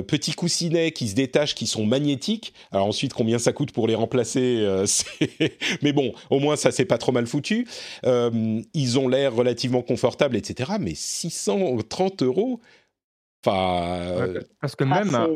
petits 0.07 0.33
coussinets 0.33 0.91
qui 0.91 1.09
se 1.09 1.15
détachent, 1.15 1.55
qui 1.55 1.65
sont 1.65 1.85
magnétiques. 1.85 2.53
Alors 2.71 2.85
ensuite, 2.85 3.13
combien 3.13 3.39
ça 3.39 3.53
coûte 3.53 3.71
pour 3.71 3.87
les 3.87 3.95
remplacer 3.95 4.63
Mais 5.81 5.93
bon, 5.93 6.13
au 6.29 6.39
moins 6.39 6.55
ça 6.55 6.71
c'est 6.71 6.85
pas 6.85 6.99
trop 6.99 7.11
mal 7.11 7.25
foutu. 7.25 7.67
ils 8.03 8.99
ont 8.99 9.07
l'air 9.07 9.33
relativement 9.33 9.81
confortables, 9.81 10.35
etc. 10.35 10.73
Mais 10.79 10.93
630 10.93 12.21
euros 12.21 12.61
euh, 13.47 14.41
parce 14.61 14.75
que 14.75 14.83
ah, 14.83 15.03
même 15.03 15.15
un, 15.15 15.27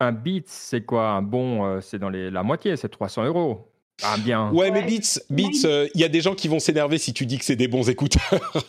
un 0.00 0.12
Beats, 0.12 0.42
c'est 0.46 0.84
quoi? 0.84 1.08
Un 1.10 1.22
bon, 1.22 1.64
euh, 1.64 1.80
c'est 1.80 1.98
dans 1.98 2.10
les, 2.10 2.30
la 2.30 2.42
moitié, 2.42 2.76
c'est 2.76 2.88
300 2.88 3.24
euros. 3.24 3.72
Ah 4.04 4.14
bien. 4.16 4.52
Ouais, 4.52 4.70
mais 4.70 4.82
Beats, 4.82 5.18
Beats, 5.28 5.64
euh, 5.64 5.88
il 5.92 6.00
y 6.00 6.04
a 6.04 6.08
des 6.08 6.20
gens 6.20 6.36
qui 6.36 6.46
vont 6.46 6.60
s'énerver 6.60 6.98
si 6.98 7.12
tu 7.12 7.26
dis 7.26 7.36
que 7.36 7.44
c'est 7.44 7.56
des 7.56 7.66
bons 7.66 7.90
écouteurs. 7.90 8.22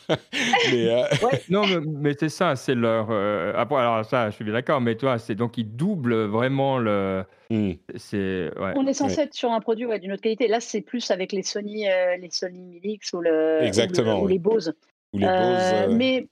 mais, 0.71 1.03
Non, 1.49 1.65
mais, 1.86 2.15
c'est 2.19 2.30
ça, 2.30 2.55
c'est 2.55 2.73
leur. 2.73 3.11
Après, 3.55 3.77
alors 3.77 4.03
ça, 4.05 4.32
je 4.32 4.36
suis 4.36 4.43
bien 4.43 4.53
d'accord, 4.53 4.82
mais 4.82 4.95
toi, 4.95 5.19
c'est 5.19 5.36
donc 5.36 5.59
ils 5.59 5.75
doublent 5.75 6.23
vraiment 6.23 6.80
le. 6.80 7.23
Hmm. 7.51 7.73
On 8.75 8.88
est 8.88 8.93
censé 8.93 9.21
être 9.21 9.36
sur 9.36 9.51
un 9.51 9.59
produit 9.59 9.86
d'une 9.99 10.13
autre 10.13 10.21
qualité. 10.21 10.47
Là, 10.47 10.59
c'est 10.59 10.82
plus 10.82 11.11
avec 11.11 11.32
les 11.32 11.43
Sony, 11.43 11.86
les 12.19 12.30
Sony 12.32 12.63
Milix 12.63 13.13
ou 13.13 13.21
le. 13.21 13.59
Exactement. 13.61 14.21
Ou, 14.21 14.27
les 14.27 14.39
Bose. 14.39 14.73
Euh, 15.16 15.20
euh, 15.26 15.95
mais 15.95 16.30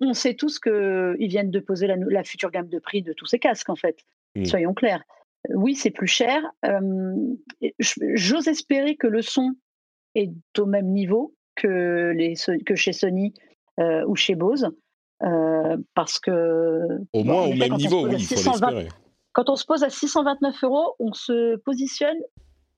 on, 0.00 0.14
sait 0.14 0.34
tous 0.34 0.58
qu'ils 0.58 1.28
viennent 1.28 1.50
de 1.50 1.60
poser 1.60 1.86
la, 1.86 2.24
future 2.24 2.50
gamme 2.50 2.68
de 2.68 2.78
prix 2.78 3.02
de 3.02 3.12
tous 3.12 3.26
ces 3.26 3.38
casques, 3.38 3.68
en 3.68 3.76
fait. 3.76 3.98
Hmm. 4.34 4.44
Soyons 4.44 4.74
clairs. 4.74 5.02
Oui, 5.50 5.74
c'est 5.74 5.90
plus 5.90 6.06
cher. 6.06 6.42
Euh, 6.64 7.14
j'ose 7.78 8.48
espérer 8.48 8.96
que 8.96 9.06
le 9.06 9.20
son 9.20 9.52
est 10.14 10.32
au 10.58 10.66
même 10.66 10.88
niveau 10.88 11.34
que, 11.54 12.12
les, 12.16 12.34
que 12.64 12.74
chez 12.74 12.92
Sony 12.92 13.34
ou 13.78 14.16
chez 14.16 14.34
Bose. 14.34 14.70
parce 15.94 16.18
que. 16.18 16.80
Au 17.12 17.24
moins 17.24 17.42
au 17.42 17.54
même 17.54 17.74
niveau, 17.74 18.08
oui, 18.08 18.22
faut. 18.22 18.58
Quand 19.32 19.50
on 19.50 19.56
se 19.56 19.66
pose 19.66 19.82
à 19.82 19.90
629 19.90 20.62
euros, 20.62 20.94
on 21.00 21.12
se 21.12 21.56
positionne 21.56 22.16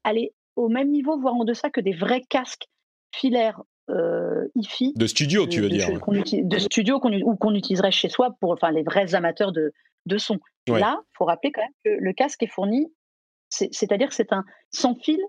aller 0.05 0.33
au 0.57 0.69
même 0.69 0.91
niveau, 0.91 1.19
voire 1.21 1.35
en 1.35 1.45
deçà 1.45 1.69
que 1.69 1.83
des 1.83 1.93
vrais 1.93 2.23
casques 2.23 2.67
filaires 3.15 3.61
euh, 3.91 4.47
IFI. 4.55 4.93
De 4.97 5.07
studio, 5.07 5.47
tu 5.47 5.61
veux 5.61 5.69
dire 5.69 5.89
De 5.91 6.59
studio 6.59 7.01
ou 7.03 7.37
qu'on 7.37 7.55
utiliserait 7.55 7.91
chez 7.91 8.09
soi 8.09 8.37
pour 8.41 8.53
enfin, 8.53 8.71
les 8.71 8.83
vrais 8.83 9.15
amateurs 9.15 9.53
de, 9.53 9.73
de 10.07 10.19
son. 10.19 10.39
Là, 10.69 11.01
il 11.01 11.17
faut 11.17 11.25
rappeler 11.25 11.53
quand 11.53 11.63
même 11.63 11.71
que 11.85 12.03
le 12.03 12.13
casque 12.13 12.43
est 12.43 12.49
fourni, 12.49 12.93
c'est-à-dire 13.49 14.09
que 14.09 14.15
c'est 14.15 14.33
un 14.33 14.45
sans 14.71 14.95
fil 14.97 15.21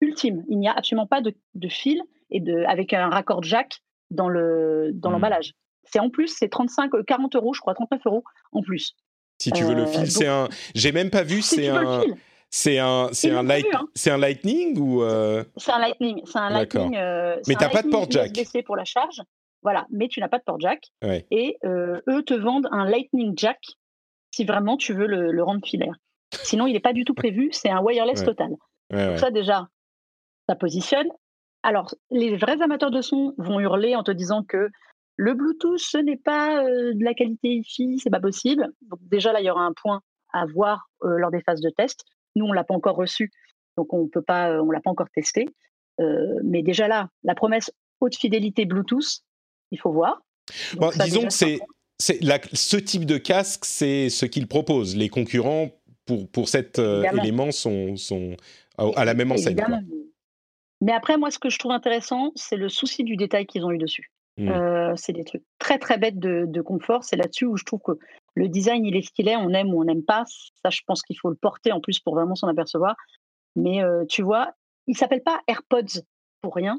ultime. 0.00 0.44
Il 0.48 0.58
n'y 0.58 0.68
a 0.68 0.72
absolument 0.72 1.06
pas 1.06 1.20
de, 1.20 1.34
de, 1.54 1.68
fil 1.68 2.00
et 2.30 2.40
de, 2.40 2.64
avec 2.68 2.92
un 2.92 3.08
raccord 3.08 3.42
jack 3.42 3.80
dans 4.10 4.28
le 4.28 4.90
dans 4.94 5.10
hmm. 5.10 5.12
l'emballage. 5.12 5.52
C'est 5.84 6.00
en 6.00 6.10
plus, 6.10 6.28
c'est 6.28 6.48
35, 6.48 6.90
40 7.06 7.36
euros, 7.36 7.54
je 7.54 7.60
crois, 7.60 7.74
39 7.74 8.00
euros 8.06 8.24
en 8.52 8.62
plus. 8.62 8.94
Si 9.38 9.52
tu 9.52 9.64
veux 9.64 9.74
le 9.74 9.82
euh, 9.82 9.86
fil, 9.86 10.10
c'est 10.10 10.26
un. 10.26 10.48
J'ai 10.74 10.92
même 10.92 11.10
pas 11.10 11.22
vu, 11.22 11.42
c'est 11.42 11.68
un. 11.68 12.02
C'est 12.56 12.78
un, 12.78 13.10
c'est 13.12 13.30
un, 13.30 13.42
light, 13.42 13.66
hein. 13.74 13.86
c'est 13.94 14.10
un 14.10 14.16
Lightning 14.16 14.78
ou 14.78 15.02
euh? 15.02 15.44
C'est 15.58 15.72
un 15.72 15.78
Lightning. 15.78 16.22
C'est 16.24 16.38
un 16.38 16.48
Lightning. 16.48 16.96
Euh, 16.96 17.38
mais 17.46 17.54
t'as 17.54 17.68
pas 17.68 17.82
de 17.82 17.90
port 17.90 18.10
jack. 18.10 18.32
pour 18.64 18.76
la 18.76 18.86
charge. 18.86 19.20
Voilà, 19.60 19.86
mais 19.90 20.08
tu 20.08 20.20
n'as 20.20 20.28
pas 20.28 20.38
de 20.38 20.42
port 20.42 20.58
jack. 20.58 20.90
Et 21.30 21.58
euh, 21.66 22.00
eux 22.08 22.22
te 22.22 22.32
vendent 22.32 22.66
un 22.72 22.86
Lightning 22.86 23.34
jack 23.36 23.58
si 24.30 24.46
vraiment 24.46 24.78
tu 24.78 24.94
veux 24.94 25.06
le, 25.06 25.42
rendre 25.42 25.60
filaire. 25.66 25.92
Sinon, 26.32 26.66
il 26.66 26.72
n'est 26.72 26.80
pas 26.80 26.94
du 26.94 27.04
tout 27.04 27.12
prévu. 27.12 27.50
C'est 27.52 27.68
un 27.68 27.82
wireless 27.82 28.24
total. 28.24 28.52
Donc 28.90 29.18
ça 29.18 29.30
déjà, 29.30 29.68
ça 30.48 30.56
positionne. 30.56 31.08
Alors, 31.62 31.94
les 32.10 32.38
vrais 32.38 32.62
amateurs 32.62 32.90
de 32.90 33.02
son 33.02 33.34
vont 33.36 33.60
hurler 33.60 33.96
en 33.96 34.02
te 34.02 34.12
disant 34.12 34.42
que 34.42 34.70
le 35.16 35.34
Bluetooth, 35.34 35.78
ce 35.78 35.98
n'est 35.98 36.16
pas 36.16 36.64
de 36.64 37.04
la 37.04 37.12
qualité 37.12 37.48
IFI, 37.48 37.98
c'est 37.98 38.08
pas 38.08 38.20
possible. 38.20 38.72
Donc 38.80 39.00
déjà 39.02 39.34
là, 39.34 39.42
il 39.42 39.44
y 39.44 39.50
aura 39.50 39.64
un 39.64 39.74
point 39.74 40.00
à 40.32 40.46
voir 40.46 40.88
lors 41.02 41.30
des 41.30 41.42
phases 41.42 41.60
de 41.60 41.68
test. 41.68 42.02
Nous, 42.36 42.44
on 42.46 42.52
l'a 42.52 42.64
pas 42.64 42.74
encore 42.74 42.96
reçu, 42.96 43.32
donc 43.76 43.92
on 43.92 44.06
peut 44.06 44.22
pas, 44.22 44.50
euh, 44.50 44.62
on 44.62 44.70
l'a 44.70 44.80
pas 44.80 44.90
encore 44.90 45.10
testé. 45.10 45.46
Euh, 46.00 46.38
mais 46.44 46.62
déjà 46.62 46.86
là, 46.86 47.08
la 47.24 47.34
promesse 47.34 47.70
haute 48.00 48.16
fidélité 48.16 48.66
Bluetooth, 48.66 49.22
il 49.70 49.78
faut 49.80 49.90
voir. 49.90 50.22
disons 51.04 51.24
que 51.24 51.32
c'est, 51.32 51.58
ce 51.98 52.76
type 52.76 53.06
de 53.06 53.18
casque, 53.18 53.64
c'est 53.64 54.10
ce 54.10 54.26
qu'ils 54.26 54.46
proposent. 54.46 54.96
Les 54.96 55.08
concurrents 55.08 55.70
pour, 56.04 56.28
pour 56.28 56.48
cet 56.48 56.78
euh, 56.78 57.02
élément 57.22 57.50
sont, 57.50 57.96
sont 57.96 58.36
à, 58.76 59.04
la 59.04 59.14
même 59.14 59.32
enseigne. 59.32 59.56
Mais 60.82 60.92
après, 60.92 61.16
moi, 61.16 61.30
ce 61.30 61.38
que 61.38 61.48
je 61.48 61.58
trouve 61.58 61.72
intéressant, 61.72 62.32
c'est 62.36 62.56
le 62.56 62.68
souci 62.68 63.02
du 63.02 63.16
détail 63.16 63.46
qu'ils 63.46 63.64
ont 63.64 63.70
eu 63.70 63.78
dessus. 63.78 64.10
Mmh. 64.38 64.96
c'est 64.96 65.14
des 65.14 65.24
trucs 65.24 65.44
très 65.58 65.78
très 65.78 65.96
bêtes 65.96 66.18
de, 66.18 66.44
de 66.46 66.60
confort. 66.60 67.04
C'est 67.04 67.16
là-dessus 67.16 67.46
où 67.46 67.56
je 67.56 67.64
trouve 67.64 67.80
que 67.80 67.92
le 68.36 68.48
design, 68.48 68.84
il 68.84 68.94
est 68.94 69.02
ce 69.02 69.10
qu'il 69.10 69.28
est, 69.28 69.36
on 69.36 69.50
aime 69.50 69.72
ou 69.74 69.80
on 69.80 69.84
n'aime 69.84 70.04
pas. 70.04 70.24
Ça, 70.62 70.70
je 70.70 70.82
pense 70.86 71.02
qu'il 71.02 71.18
faut 71.18 71.30
le 71.30 71.36
porter 71.36 71.72
en 71.72 71.80
plus 71.80 71.98
pour 71.98 72.14
vraiment 72.14 72.34
s'en 72.34 72.46
apercevoir. 72.48 72.94
Mais 73.56 73.82
euh, 73.82 74.04
tu 74.08 74.22
vois, 74.22 74.52
il 74.86 74.96
s'appelle 74.96 75.22
pas 75.22 75.40
AirPods 75.48 76.02
pour 76.42 76.54
rien. 76.54 76.78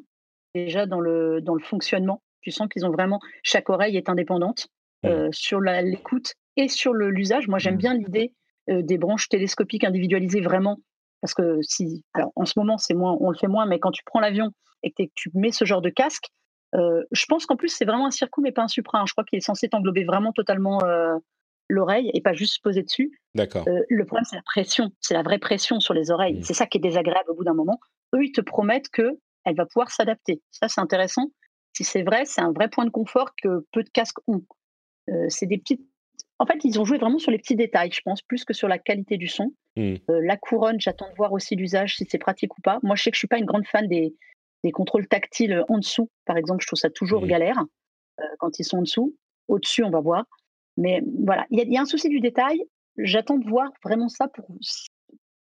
Déjà 0.53 0.85
dans 0.85 0.99
le, 0.99 1.41
dans 1.41 1.55
le 1.55 1.63
fonctionnement, 1.63 2.21
tu 2.41 2.51
sens 2.51 2.67
qu'ils 2.69 2.85
ont 2.85 2.91
vraiment 2.91 3.19
chaque 3.41 3.69
oreille 3.69 3.97
est 3.97 4.07
indépendante 4.07 4.67
euh, 5.05 5.29
sur 5.31 5.59
l'écoute 5.59 6.33
et 6.55 6.67
sur 6.67 6.93
l'usage. 6.93 7.47
Moi, 7.47 7.57
j'aime 7.57 7.75
mmh. 7.75 7.77
bien 7.77 7.93
l'idée 7.95 8.33
euh, 8.69 8.83
des 8.83 8.99
branches 8.99 9.27
télescopiques 9.27 9.83
individualisées 9.83 10.41
vraiment 10.41 10.77
parce 11.21 11.33
que 11.33 11.57
si, 11.63 12.05
alors 12.13 12.31
en 12.35 12.45
ce 12.45 12.53
moment 12.57 12.77
c'est 12.77 12.93
moins, 12.93 13.17
on 13.19 13.31
le 13.31 13.37
fait 13.37 13.47
moins, 13.47 13.65
mais 13.65 13.79
quand 13.79 13.89
tu 13.89 14.03
prends 14.05 14.19
l'avion 14.19 14.51
et 14.83 14.91
que 14.91 15.03
tu 15.15 15.31
mets 15.33 15.51
ce 15.51 15.65
genre 15.65 15.81
de 15.81 15.89
casque, 15.89 16.27
je 16.73 17.25
pense 17.27 17.47
qu'en 17.47 17.55
plus 17.55 17.69
c'est 17.69 17.85
vraiment 17.85 18.05
un 18.05 18.11
circuit 18.11 18.43
mais 18.43 18.51
pas 18.51 18.61
un 18.61 18.67
supra. 18.67 18.99
Hein. 18.99 19.05
Je 19.07 19.13
crois 19.13 19.23
qu'il 19.23 19.37
est 19.37 19.41
censé 19.41 19.67
t'englober 19.67 20.03
vraiment 20.03 20.31
totalement 20.31 20.79
l'oreille 21.69 22.11
et 22.13 22.21
pas 22.21 22.33
juste 22.33 22.55
se 22.55 22.61
poser 22.61 22.83
dessus. 22.83 23.19
D'accord. 23.35 23.67
Euh, 23.67 23.81
le 23.89 24.05
problème, 24.05 24.25
c'est 24.25 24.35
la 24.35 24.43
pression. 24.43 24.91
C'est 25.01 25.13
la 25.13 25.23
vraie 25.23 25.39
pression 25.39 25.79
sur 25.79 25.93
les 25.93 26.11
oreilles. 26.11 26.39
Mmh. 26.39 26.43
C'est 26.43 26.53
ça 26.53 26.65
qui 26.65 26.77
est 26.77 26.81
désagréable 26.81 27.29
au 27.29 27.35
bout 27.35 27.43
d'un 27.43 27.53
moment. 27.53 27.79
Eux, 28.15 28.23
ils 28.23 28.31
te 28.31 28.41
promettent 28.41 28.89
que 28.89 29.19
elle 29.45 29.55
va 29.55 29.65
pouvoir 29.65 29.91
s'adapter. 29.91 30.41
Ça, 30.51 30.67
c'est 30.67 30.81
intéressant. 30.81 31.31
Si 31.73 31.83
c'est 31.83 32.03
vrai, 32.03 32.25
c'est 32.25 32.41
un 32.41 32.51
vrai 32.51 32.69
point 32.69 32.85
de 32.85 32.89
confort 32.89 33.31
que 33.41 33.65
peu 33.71 33.83
de 33.83 33.89
casques 33.89 34.17
ont. 34.27 34.43
Euh, 35.09 35.25
c'est 35.29 35.45
des 35.45 35.57
petites. 35.57 35.81
En 36.39 36.45
fait, 36.45 36.63
ils 36.63 36.79
ont 36.79 36.85
joué 36.85 36.97
vraiment 36.97 37.17
sur 37.17 37.31
les 37.31 37.37
petits 37.37 37.55
détails, 37.55 37.91
je 37.91 38.01
pense, 38.03 38.21
plus 38.21 38.45
que 38.45 38.53
sur 38.53 38.67
la 38.67 38.77
qualité 38.77 39.17
du 39.17 39.27
son. 39.27 39.53
Mmh. 39.75 39.95
Euh, 40.09 40.21
la 40.23 40.37
couronne, 40.37 40.79
j'attends 40.79 41.09
de 41.09 41.15
voir 41.15 41.33
aussi 41.33 41.55
l'usage, 41.55 41.97
si 41.97 42.05
c'est 42.09 42.17
pratique 42.17 42.57
ou 42.57 42.61
pas. 42.61 42.79
Moi, 42.83 42.95
je 42.95 43.03
sais 43.03 43.11
que 43.11 43.15
je 43.15 43.19
suis 43.19 43.27
pas 43.27 43.39
une 43.39 43.45
grande 43.45 43.65
fan 43.67 43.87
des, 43.87 44.15
des 44.63 44.71
contrôles 44.71 45.07
tactiles 45.07 45.63
en 45.69 45.77
dessous, 45.77 46.09
par 46.25 46.37
exemple. 46.37 46.61
Je 46.61 46.67
trouve 46.67 46.79
ça 46.79 46.89
toujours 46.89 47.23
mmh. 47.23 47.27
galère 47.27 47.63
quand 48.39 48.57
ils 48.57 48.63
sont 48.63 48.79
en 48.79 48.81
dessous. 48.81 49.15
Au-dessus, 49.47 49.83
on 49.83 49.91
va 49.91 49.99
voir. 49.99 50.25
Mais 50.77 51.01
voilà, 51.23 51.45
il 51.49 51.59
y, 51.71 51.77
a 51.77 51.81
un 51.81 51.85
souci 51.85 52.07
du 52.09 52.19
détail. 52.19 52.63
J'attends 52.97 53.37
de 53.37 53.49
voir 53.49 53.69
vraiment 53.83 54.09
ça 54.09 54.27
pour 54.27 54.45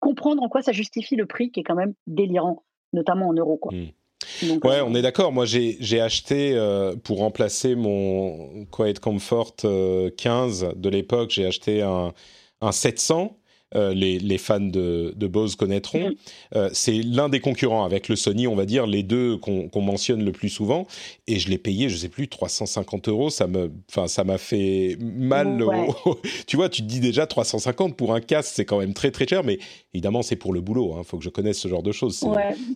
comprendre 0.01 0.43
en 0.43 0.49
quoi 0.49 0.63
ça 0.63 0.73
justifie 0.73 1.17
le 1.17 1.27
prix 1.27 1.51
qui 1.51 1.61
est 1.61 1.65
quand 1.65 1.75
même 1.75 1.95
délirant, 2.07 2.65
notamment 2.93 3.29
en 3.29 3.35
euros. 3.35 3.59
Quoi. 3.59 3.73
Mmh. 3.73 4.59
ouais, 4.65 4.79
euh, 4.79 4.85
on 4.85 4.95
est 4.95 5.03
d'accord. 5.03 5.33
Moi, 5.33 5.45
j'ai 5.45 6.01
acheté 6.01 6.55
euh, 6.55 6.97
pour 6.97 7.19
remplacer 7.19 7.75
mon 7.75 8.67
Quiet 8.67 8.95
Comfort 8.95 9.57
15 9.57 9.65
euh, 9.65 10.73
de 10.75 10.89
l'époque, 10.89 11.31
j'ai 11.31 11.47
acheté 11.47 11.83
un, 11.83 12.13
un 12.61 12.73
700 12.73 13.38
euh, 13.75 13.93
les, 13.93 14.39
fans 14.39 14.61
de, 14.61 15.13
Bose 15.27 15.57
connaîtront. 15.57 16.11
Mm. 16.11 16.15
Euh, 16.57 16.71
c'est 16.73 17.03
l'un 17.03 17.29
des 17.29 17.41
concurrents 17.41 17.85
avec 17.85 18.09
le 18.09 18.17
Sony, 18.17 18.47
on 18.47 18.55
va 18.55 18.65
dire, 18.65 18.87
les 18.87 19.03
deux 19.03 19.37
qu'on 19.37 19.83
mentionne 19.83 20.25
le 20.25 20.33
plus 20.33 20.49
souvent. 20.49 20.87
Et 21.27 21.39
je 21.39 21.51
l'ai 21.51 21.59
payé, 21.59 21.89
je 21.89 21.97
sais 21.97 22.09
plus, 22.09 22.29
350 22.29 23.09
euros. 23.09 23.31
Ça 23.31 23.47
m'a 23.47 24.39
fait 24.39 24.97
mal. 25.01 25.65
tu 26.47 26.57
vois, 26.57 26.69
tu 26.69 26.83
te 26.83 26.87
dis 26.87 27.01
déjà 27.01 27.27
350 27.27 27.97
pour 27.97 28.15
un 28.15 28.21
casque, 28.21 28.53
c'est 28.55 28.65
quand 28.65 28.79
même 28.79 28.95
très 28.95 29.11
très 29.11 29.27
cher. 29.27 29.45
Mais 29.45 29.59
évidemment, 29.93 30.23
c'est 30.23 30.37
pour 30.37 30.53
le 30.53 30.61
boulot. 30.61 30.93
Il 30.95 31.01
hein. 31.01 31.03
faut 31.05 31.19
que 31.19 31.25
je 31.25 31.31
connaisse 31.31 31.59
ce 31.59 31.69
genre 31.69 31.83
de 31.83 31.93
choses. 31.93 32.25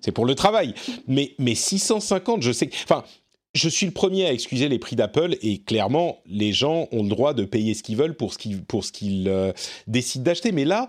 C'est 0.02 0.12
pour 0.12 0.26
le 0.26 0.34
travail. 0.34 0.74
Mais 1.08 1.32
mais 1.38 1.54
650, 1.54 2.42
je 2.42 2.52
sais. 2.52 2.68
Enfin, 2.84 3.04
je 3.54 3.68
suis 3.68 3.86
le 3.86 3.92
premier 3.92 4.26
à 4.26 4.32
excuser 4.32 4.68
les 4.68 4.78
prix 4.78 4.96
d'Apple 4.96 5.36
et 5.42 5.58
clairement, 5.58 6.18
les 6.26 6.52
gens 6.52 6.88
ont 6.90 7.02
le 7.02 7.08
droit 7.08 7.34
de 7.34 7.44
payer 7.44 7.74
ce 7.74 7.82
qu'ils 7.82 7.96
veulent 7.96 8.16
pour 8.16 8.32
ce 8.32 8.38
qu'ils, 8.38 8.64
pour 8.64 8.84
ce 8.84 8.92
qu'ils 8.92 9.28
euh, 9.28 9.52
décident 9.86 10.24
d'acheter. 10.24 10.52
Mais 10.52 10.64
là, 10.64 10.88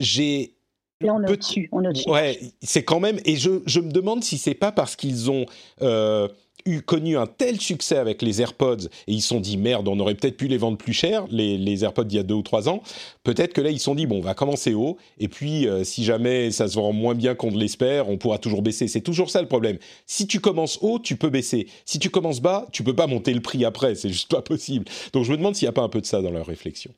j'ai. 0.00 0.54
Là, 1.00 1.14
on 1.14 1.22
est 1.22 1.30
au-dessus. 1.30 1.70
Ouais, 2.06 2.40
c'est 2.62 2.84
quand 2.84 3.00
même. 3.00 3.20
Et 3.24 3.36
je, 3.36 3.62
je, 3.66 3.80
me 3.80 3.90
demande 3.90 4.24
si 4.24 4.38
c'est 4.38 4.54
pas 4.54 4.72
parce 4.72 4.96
qu'ils 4.96 5.30
ont. 5.30 5.46
Euh, 5.82 6.28
eu 6.66 6.82
connu 6.82 7.16
un 7.16 7.26
tel 7.26 7.60
succès 7.60 7.96
avec 7.96 8.22
les 8.22 8.42
AirPods 8.42 8.88
et 9.06 9.12
ils 9.12 9.22
se 9.22 9.28
sont 9.28 9.40
dit 9.40 9.56
merde, 9.56 9.88
on 9.88 9.98
aurait 9.98 10.14
peut-être 10.14 10.36
pu 10.36 10.48
les 10.48 10.58
vendre 10.58 10.76
plus 10.76 10.92
cher, 10.92 11.24
les, 11.30 11.56
les 11.56 11.84
AirPods 11.84 12.04
d'il 12.04 12.16
y 12.16 12.20
a 12.20 12.24
deux 12.24 12.34
ou 12.34 12.42
trois 12.42 12.68
ans. 12.68 12.82
Peut-être 13.22 13.52
que 13.52 13.60
là 13.60 13.70
ils 13.70 13.78
se 13.78 13.84
sont 13.84 13.94
dit 13.94 14.06
bon, 14.06 14.18
on 14.18 14.22
va 14.22 14.34
commencer 14.34 14.74
haut 14.74 14.98
et 15.18 15.28
puis 15.28 15.68
euh, 15.68 15.84
si 15.84 16.04
jamais 16.04 16.50
ça 16.50 16.68
se 16.68 16.74
vend 16.74 16.92
moins 16.92 17.14
bien 17.14 17.34
qu'on 17.34 17.50
l'espère, 17.50 18.08
on 18.08 18.18
pourra 18.18 18.38
toujours 18.38 18.62
baisser. 18.62 18.88
C'est 18.88 19.00
toujours 19.00 19.30
ça 19.30 19.40
le 19.40 19.48
problème. 19.48 19.78
Si 20.06 20.26
tu 20.26 20.40
commences 20.40 20.78
haut, 20.82 20.98
tu 20.98 21.16
peux 21.16 21.30
baisser. 21.30 21.68
Si 21.84 21.98
tu 21.98 22.10
commences 22.10 22.40
bas, 22.40 22.66
tu 22.72 22.82
peux 22.82 22.94
pas 22.94 23.06
monter 23.06 23.32
le 23.32 23.40
prix 23.40 23.64
après. 23.64 23.94
C'est 23.94 24.10
juste 24.10 24.30
pas 24.30 24.42
possible. 24.42 24.84
Donc 25.12 25.24
je 25.24 25.32
me 25.32 25.36
demande 25.36 25.54
s'il 25.54 25.66
n'y 25.66 25.70
a 25.70 25.72
pas 25.72 25.82
un 25.82 25.88
peu 25.88 26.00
de 26.00 26.06
ça 26.06 26.20
dans 26.20 26.30
leur 26.30 26.46
réflexion. 26.46 26.92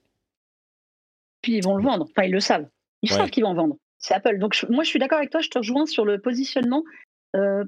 Puis 1.43 1.57
ils 1.57 1.62
vont 1.62 1.77
le 1.77 1.83
vendre. 1.83 2.07
Enfin, 2.11 2.27
ils 2.27 2.33
le 2.33 2.41
savent. 2.41 2.66
Ils 3.03 3.11
savent 3.11 3.31
qu'ils 3.31 3.45
vont 3.45 3.55
vendre. 3.55 3.77
C'est 3.99 4.14
Apple. 4.14 4.39
Donc 4.39 4.57
moi, 4.69 4.85
je 4.85 4.89
suis 4.89 4.99
d'accord 4.99 5.19
avec 5.19 5.31
toi. 5.31 5.41
Je 5.41 5.49
te 5.49 5.59
rejoins 5.59 5.87
sur 5.87 6.05
le 6.05 6.21
positionnement. 6.21 6.83
Euh, 7.37 7.64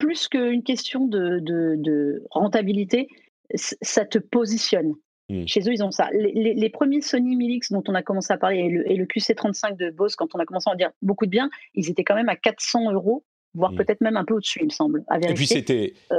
plus 0.00 0.26
qu'une 0.26 0.64
question 0.64 1.06
de, 1.06 2.24
rentabilité, 2.30 3.06
ça 3.54 4.04
te 4.04 4.18
positionne. 4.18 4.94
Mmh. 5.28 5.46
Chez 5.46 5.60
eux, 5.60 5.72
ils 5.72 5.84
ont 5.84 5.92
ça. 5.92 6.08
Les, 6.12 6.70
premiers 6.70 7.02
Sony 7.02 7.36
Milix 7.36 7.70
dont 7.70 7.84
on 7.86 7.94
a 7.94 8.02
commencé 8.02 8.32
à 8.32 8.38
parler 8.38 8.84
et 8.86 8.96
le, 8.96 9.04
QC35 9.04 9.76
de 9.76 9.90
Bose, 9.90 10.16
quand 10.16 10.34
on 10.34 10.40
a 10.40 10.44
commencé 10.44 10.68
à 10.68 10.72
en 10.72 10.76
dire 10.76 10.90
beaucoup 11.02 11.26
de 11.26 11.30
bien, 11.30 11.48
ils 11.74 11.88
étaient 11.88 12.02
quand 12.02 12.16
même 12.16 12.28
à 12.28 12.34
400 12.34 12.90
euros, 12.90 13.24
voire 13.54 13.70
mmh. 13.70 13.76
peut-être 13.76 14.00
même 14.00 14.16
un 14.16 14.24
peu 14.24 14.34
au-dessus, 14.34 14.58
il 14.60 14.66
me 14.66 14.70
semble. 14.70 15.04
et 15.22 15.34
puis 15.34 15.46
c'était. 15.46 15.94
Euh, 16.10 16.16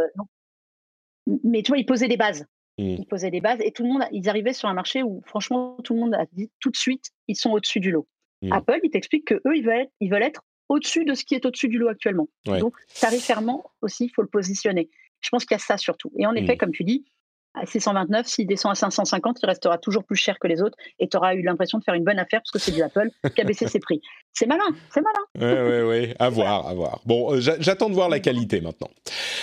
mais 1.44 1.62
tu 1.62 1.72
vois, 1.72 1.78
ils 1.78 1.86
posaient 1.86 2.08
des 2.08 2.18
bases. 2.18 2.46
Mmh. 2.78 2.84
Ils 3.00 3.08
posaient 3.08 3.32
des 3.32 3.42
bases 3.42 3.60
et 3.62 3.72
tout 3.72 3.84
le 3.84 3.90
monde, 3.90 4.04
ils 4.14 4.30
arrivaient 4.30 4.54
sur 4.54 4.70
un 4.70 4.74
marché 4.74 5.04
où, 5.04 5.22
franchement, 5.26 5.76
tout 5.84 5.94
le 5.94 6.00
monde 6.00 6.14
a 6.14 6.26
dit 6.32 6.50
tout 6.62 6.70
de 6.70 6.78
suite, 6.78 7.12
ils 7.28 7.36
sont 7.36 7.52
au-dessus 7.52 7.82
du 7.82 7.92
lot. 7.92 8.08
Apple, 8.50 8.80
ils 8.84 8.90
t'expliquent 8.90 9.28
qu'eux, 9.28 9.56
ils 9.56 9.64
veulent 9.64 9.88
ils 10.00 10.10
veulent 10.10 10.24
être 10.24 10.42
au-dessus 10.72 11.04
de 11.04 11.14
ce 11.14 11.26
qui 11.26 11.36
est 11.36 11.46
au-dessus 11.46 11.68
du 11.68 11.78
lot 11.78 11.90
actuellement. 11.90 12.30
Donc, 12.46 12.76
tarifairement 13.00 13.72
aussi, 13.82 14.06
il 14.06 14.10
faut 14.10 14.22
le 14.22 14.30
positionner. 14.30 14.90
Je 15.20 15.30
pense 15.30 15.44
qu'il 15.44 15.56
y 15.56 15.60
a 15.60 15.60
ça 15.60 15.78
surtout. 15.78 16.12
Et 16.18 16.26
en 16.26 16.34
effet, 16.34 16.56
mm. 16.56 16.58
comme 16.58 16.72
tu 16.72 16.86
dis, 16.86 17.06
à 17.54 17.66
629, 17.66 18.26
s'il 18.26 18.48
descend 18.48 18.72
à 18.72 18.76
550, 18.76 19.40
il 19.44 19.46
restera 19.46 19.78
toujours 19.78 20.06
plus 20.06 20.16
cher 20.16 20.40
que 20.40 20.48
les 20.48 20.62
autres 20.62 20.78
et 21.00 21.10
tu 21.10 21.18
auras 21.18 21.36
eu 21.36 21.42
l'impression 21.42 21.78
de 21.78 21.84
faire 21.84 21.96
une 21.96 22.06
bonne 22.06 22.20
affaire 22.20 22.40
parce 22.40 22.52
que 22.52 22.60
c'est 22.60 22.72
du 22.72 22.82
Apple 22.82 23.10
qui 23.36 23.42
a 23.42 23.44
baissé 23.44 23.68
ses 23.68 23.80
prix. 23.80 24.00
C'est 24.32 24.46
malin, 24.46 24.64
c'est 24.90 25.02
malin. 25.02 25.26
Oui, 25.36 25.70
oui, 25.70 26.08
oui, 26.08 26.14
à 26.18 26.30
voir, 26.38 26.66
à 26.66 26.74
voir. 26.74 27.02
Bon, 27.06 27.34
euh, 27.34 27.42
j'attends 27.42 27.90
de 27.90 27.94
voir 27.94 28.08
la 28.08 28.22
qualité 28.22 28.62
maintenant. 28.62 28.90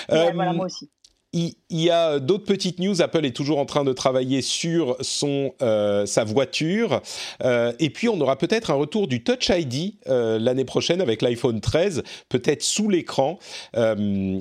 voilà, 0.09 0.31
euh, 0.31 0.55
moi 0.55 0.65
aussi 0.65 0.91
il, 1.33 1.55
y 1.71 1.91
a 1.91 2.21
d'autres 2.21 2.47
petites 2.47 2.79
news. 2.79 3.03
Apple 3.03 3.27
est 3.27 3.37
toujours 3.37 3.59
en 3.59 3.67
train 3.67 3.85
de 3.85 3.93
travailler 3.93 4.41
sur 4.41 4.97
son 5.01 5.53
euh, 5.61 6.07
sa 6.07 6.25
voiture. 6.25 7.03
Euh, 7.45 7.73
et 7.79 7.91
puis 7.91 8.09
on 8.09 8.19
aura 8.21 8.37
peut-être 8.37 8.71
un 8.71 8.75
retour 8.75 9.09
du 9.09 9.23
Touch 9.23 9.51
ID 9.51 9.95
euh, 10.09 10.39
l'année 10.39 10.65
prochaine 10.65 11.03
avec 11.03 11.21
l'iPhone 11.21 11.61
13, 11.61 12.03
peut-être 12.31 12.63
sous 12.63 12.89
l'écran. 12.89 13.39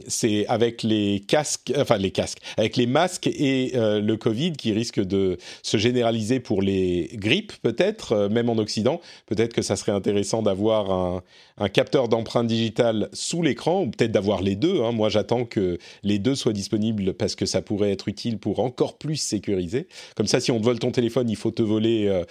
c'est 0.07 0.47
avec 0.47 0.83
les 0.83 1.19
casques, 1.27 1.73
enfin 1.77 1.97
les 1.97 2.11
casques, 2.11 2.39
avec 2.57 2.77
les 2.77 2.87
masques 2.87 3.27
et 3.27 3.71
le 3.75 4.15
Covid 4.15 4.53
qui 4.53 4.71
risque 4.71 5.01
de 5.01 5.37
se 5.63 5.77
généraliser 5.77 6.39
pour 6.39 6.61
les 6.61 7.09
grippes, 7.13 7.53
peut-être 7.61 8.29
même 8.29 8.49
en 8.49 8.57
Occident. 8.57 9.01
Peut-être 9.25 9.53
que 9.53 9.61
ça 9.61 9.75
serait 9.75 9.91
intéressant 9.91 10.41
d'avoir 10.41 10.91
un, 10.91 11.23
un 11.57 11.69
capteur 11.69 12.07
d'empreinte 12.07 12.47
digitale 12.47 13.09
sous 13.13 13.41
l'écran, 13.41 13.81
ou 13.81 13.87
peut-être 13.89 14.11
d'avoir 14.11 14.41
les 14.41 14.55
deux. 14.55 14.81
Hein. 14.83 14.91
Moi, 14.91 15.09
j'attends 15.09 15.45
que 15.45 15.77
les 16.03 16.19
deux 16.19 16.35
soient 16.35 16.53
disponibles 16.53 16.77
parce 17.17 17.35
que 17.35 17.45
ça 17.45 17.61
pourrait 17.61 17.91
être 17.91 18.07
utile 18.07 18.37
pour 18.37 18.59
encore 18.59 18.97
plus 18.97 19.15
sécuriser. 19.15 19.87
Comme 20.15 20.27
ça, 20.27 20.39
si 20.39 20.51
on 20.51 20.59
te 20.59 20.65
vole 20.65 20.79
ton 20.79 20.91
téléphone, 20.91 21.29
il 21.29 21.35
faut 21.35 21.51
te 21.51 21.61
voler 21.61 22.07
euh, 22.07 22.23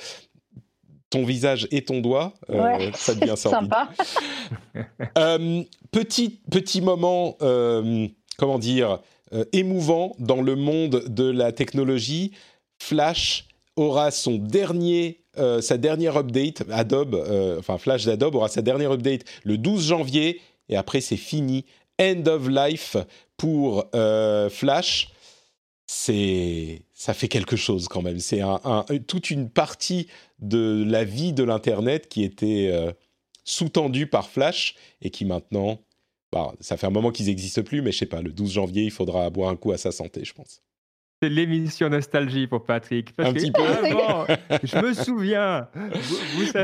ton 1.11 1.25
visage 1.25 1.69
et 1.71 1.83
ton 1.83 2.01
doigt. 2.01 2.35
Euh, 2.51 2.91
ça 2.95 3.15
devient 3.15 3.35
sympa. 3.37 3.91
euh, 5.19 5.63
petit, 5.91 6.41
petit 6.51 6.81
moment, 6.81 7.37
euh, 7.43 8.09
comment 8.39 8.59
dire, 8.59 9.01
émouvant 9.53 10.15
dans 10.19 10.41
le 10.41 10.57
monde 10.57 11.05
de 11.09 11.29
la 11.29 11.53
technologie. 11.53 12.33
Flash 12.79 13.49
aura 13.77 14.11
son 14.11 14.37
dernier 14.37 15.27
euh, 15.39 15.61
sa 15.61 15.77
dernière 15.77 16.17
update, 16.17 16.63
Adobe, 16.71 17.15
euh, 17.15 17.59
enfin 17.59 17.77
Flash 17.77 18.07
d'Adobe 18.07 18.35
aura 18.37 18.49
sa 18.49 18.63
dernière 18.63 18.93
update 18.93 19.25
le 19.45 19.59
12 19.59 19.87
janvier 19.89 20.41
et 20.69 20.77
après 20.77 21.01
c'est 21.01 21.17
fini. 21.17 21.67
End 22.01 22.25
of 22.27 22.49
life 22.49 22.97
pour 23.37 23.87
euh, 23.95 24.49
Flash. 24.51 25.11
C'est, 25.87 26.83
ça 26.93 27.15
fait 27.15 27.29
quelque 27.29 27.57
chose 27.57 27.89
quand 27.89 28.03
même. 28.03 28.19
C'est 28.19 28.43
toute 29.07 29.31
une 29.31 29.49
partie 29.49 30.09
de 30.41 30.85
la 30.87 31.05
vie 31.05 31.33
de 31.33 31.45
l'internet 31.45 32.09
qui 32.09 32.25
était 32.25 32.73
sous-tendue 33.45 34.09
par 34.09 34.29
Flash 34.29 34.75
et 35.01 35.11
qui 35.11 35.25
maintenant, 35.25 35.79
bah, 36.33 36.53
ça 36.61 36.77
fait 36.77 36.87
un 36.87 36.91
moment 36.91 37.13
qu'ils 37.13 37.27
n'existent 37.27 37.63
plus, 37.63 37.81
mais 37.81 37.93
je 37.93 37.99
sais 37.99 38.07
pas. 38.07 38.21
Le 38.21 38.33
12 38.33 38.53
janvier, 38.53 38.83
il 38.83 38.91
faudra 38.91 39.31
boire 39.31 39.49
un 39.49 39.57
coup 39.57 39.73
à 39.73 39.79
sa 39.79 39.93
santé, 39.93 40.25
je 40.25 40.35
pense. 40.35 40.61
C'est 41.23 41.31
l'émission 41.31 41.89
nostalgie 41.89 42.47
pour 42.47 42.65
Patrick. 42.65 43.15
un 43.17 43.33
petit 43.33 43.51
peu. 43.51 43.63
je 44.63 44.77
me 44.77 44.93
souviens. 44.93 45.67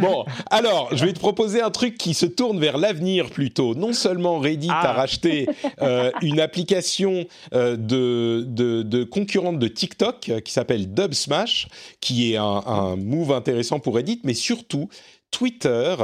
Bon, 0.03 0.27
alors, 0.51 0.95
je 0.95 1.07
vais 1.07 1.15
te 1.15 1.19
proposer 1.19 1.63
un 1.63 1.71
truc 1.71 1.97
qui 1.97 2.13
se 2.13 2.27
tourne 2.27 2.61
vers 2.61 2.77
l'avenir 2.77 3.31
plutôt. 3.31 3.75
Non 3.75 3.95
seulement 3.95 4.39
Reddit 4.39 4.69
a 4.69 4.91
ah. 4.91 4.93
racheté 4.93 5.49
euh, 5.81 6.11
une 6.21 6.39
application 6.39 7.25
euh, 7.55 7.77
de, 7.77 8.45
de, 8.47 9.05
concurrente 9.05 9.59
de 9.59 9.69
TikTok 9.69 10.29
euh, 10.29 10.41
qui 10.41 10.53
s'appelle 10.53 10.93
Dubsmash, 10.93 11.69
qui 12.01 12.33
est 12.33 12.37
un, 12.37 12.63
un, 12.67 12.97
move 12.97 13.33
intéressant 13.33 13.81
pour 13.81 13.95
Reddit, 13.95 14.21
mais 14.23 14.35
surtout, 14.35 14.91
Twitter 15.31 15.97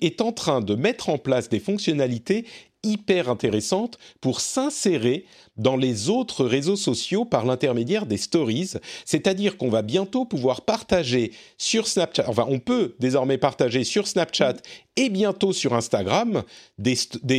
est 0.00 0.20
en 0.20 0.30
train 0.30 0.60
de 0.60 0.76
mettre 0.76 1.08
en 1.08 1.18
place 1.18 1.48
des 1.48 1.58
fonctionnalités 1.58 2.46
hyper 2.84 3.28
intéressantes 3.28 3.98
pour 4.20 4.40
s'insérer 4.40 5.24
dans 5.56 5.76
les 5.76 6.08
autres 6.08 6.44
réseaux 6.44 6.76
sociaux 6.76 7.24
par 7.24 7.44
l'intermédiaire 7.44 8.06
des 8.06 8.16
stories. 8.16 8.72
C'est-à-dire 9.04 9.56
qu'on 9.56 9.68
va 9.68 9.82
bientôt 9.82 10.24
pouvoir 10.24 10.62
partager 10.62 11.32
sur 11.58 11.86
Snapchat, 11.86 12.24
enfin 12.28 12.46
on 12.48 12.58
peut 12.58 12.94
désormais 12.98 13.38
partager 13.38 13.84
sur 13.84 14.06
Snapchat 14.06 14.56
et 14.96 15.08
bientôt 15.08 15.52
sur 15.52 15.74
Instagram 15.74 16.42
des, 16.78 16.96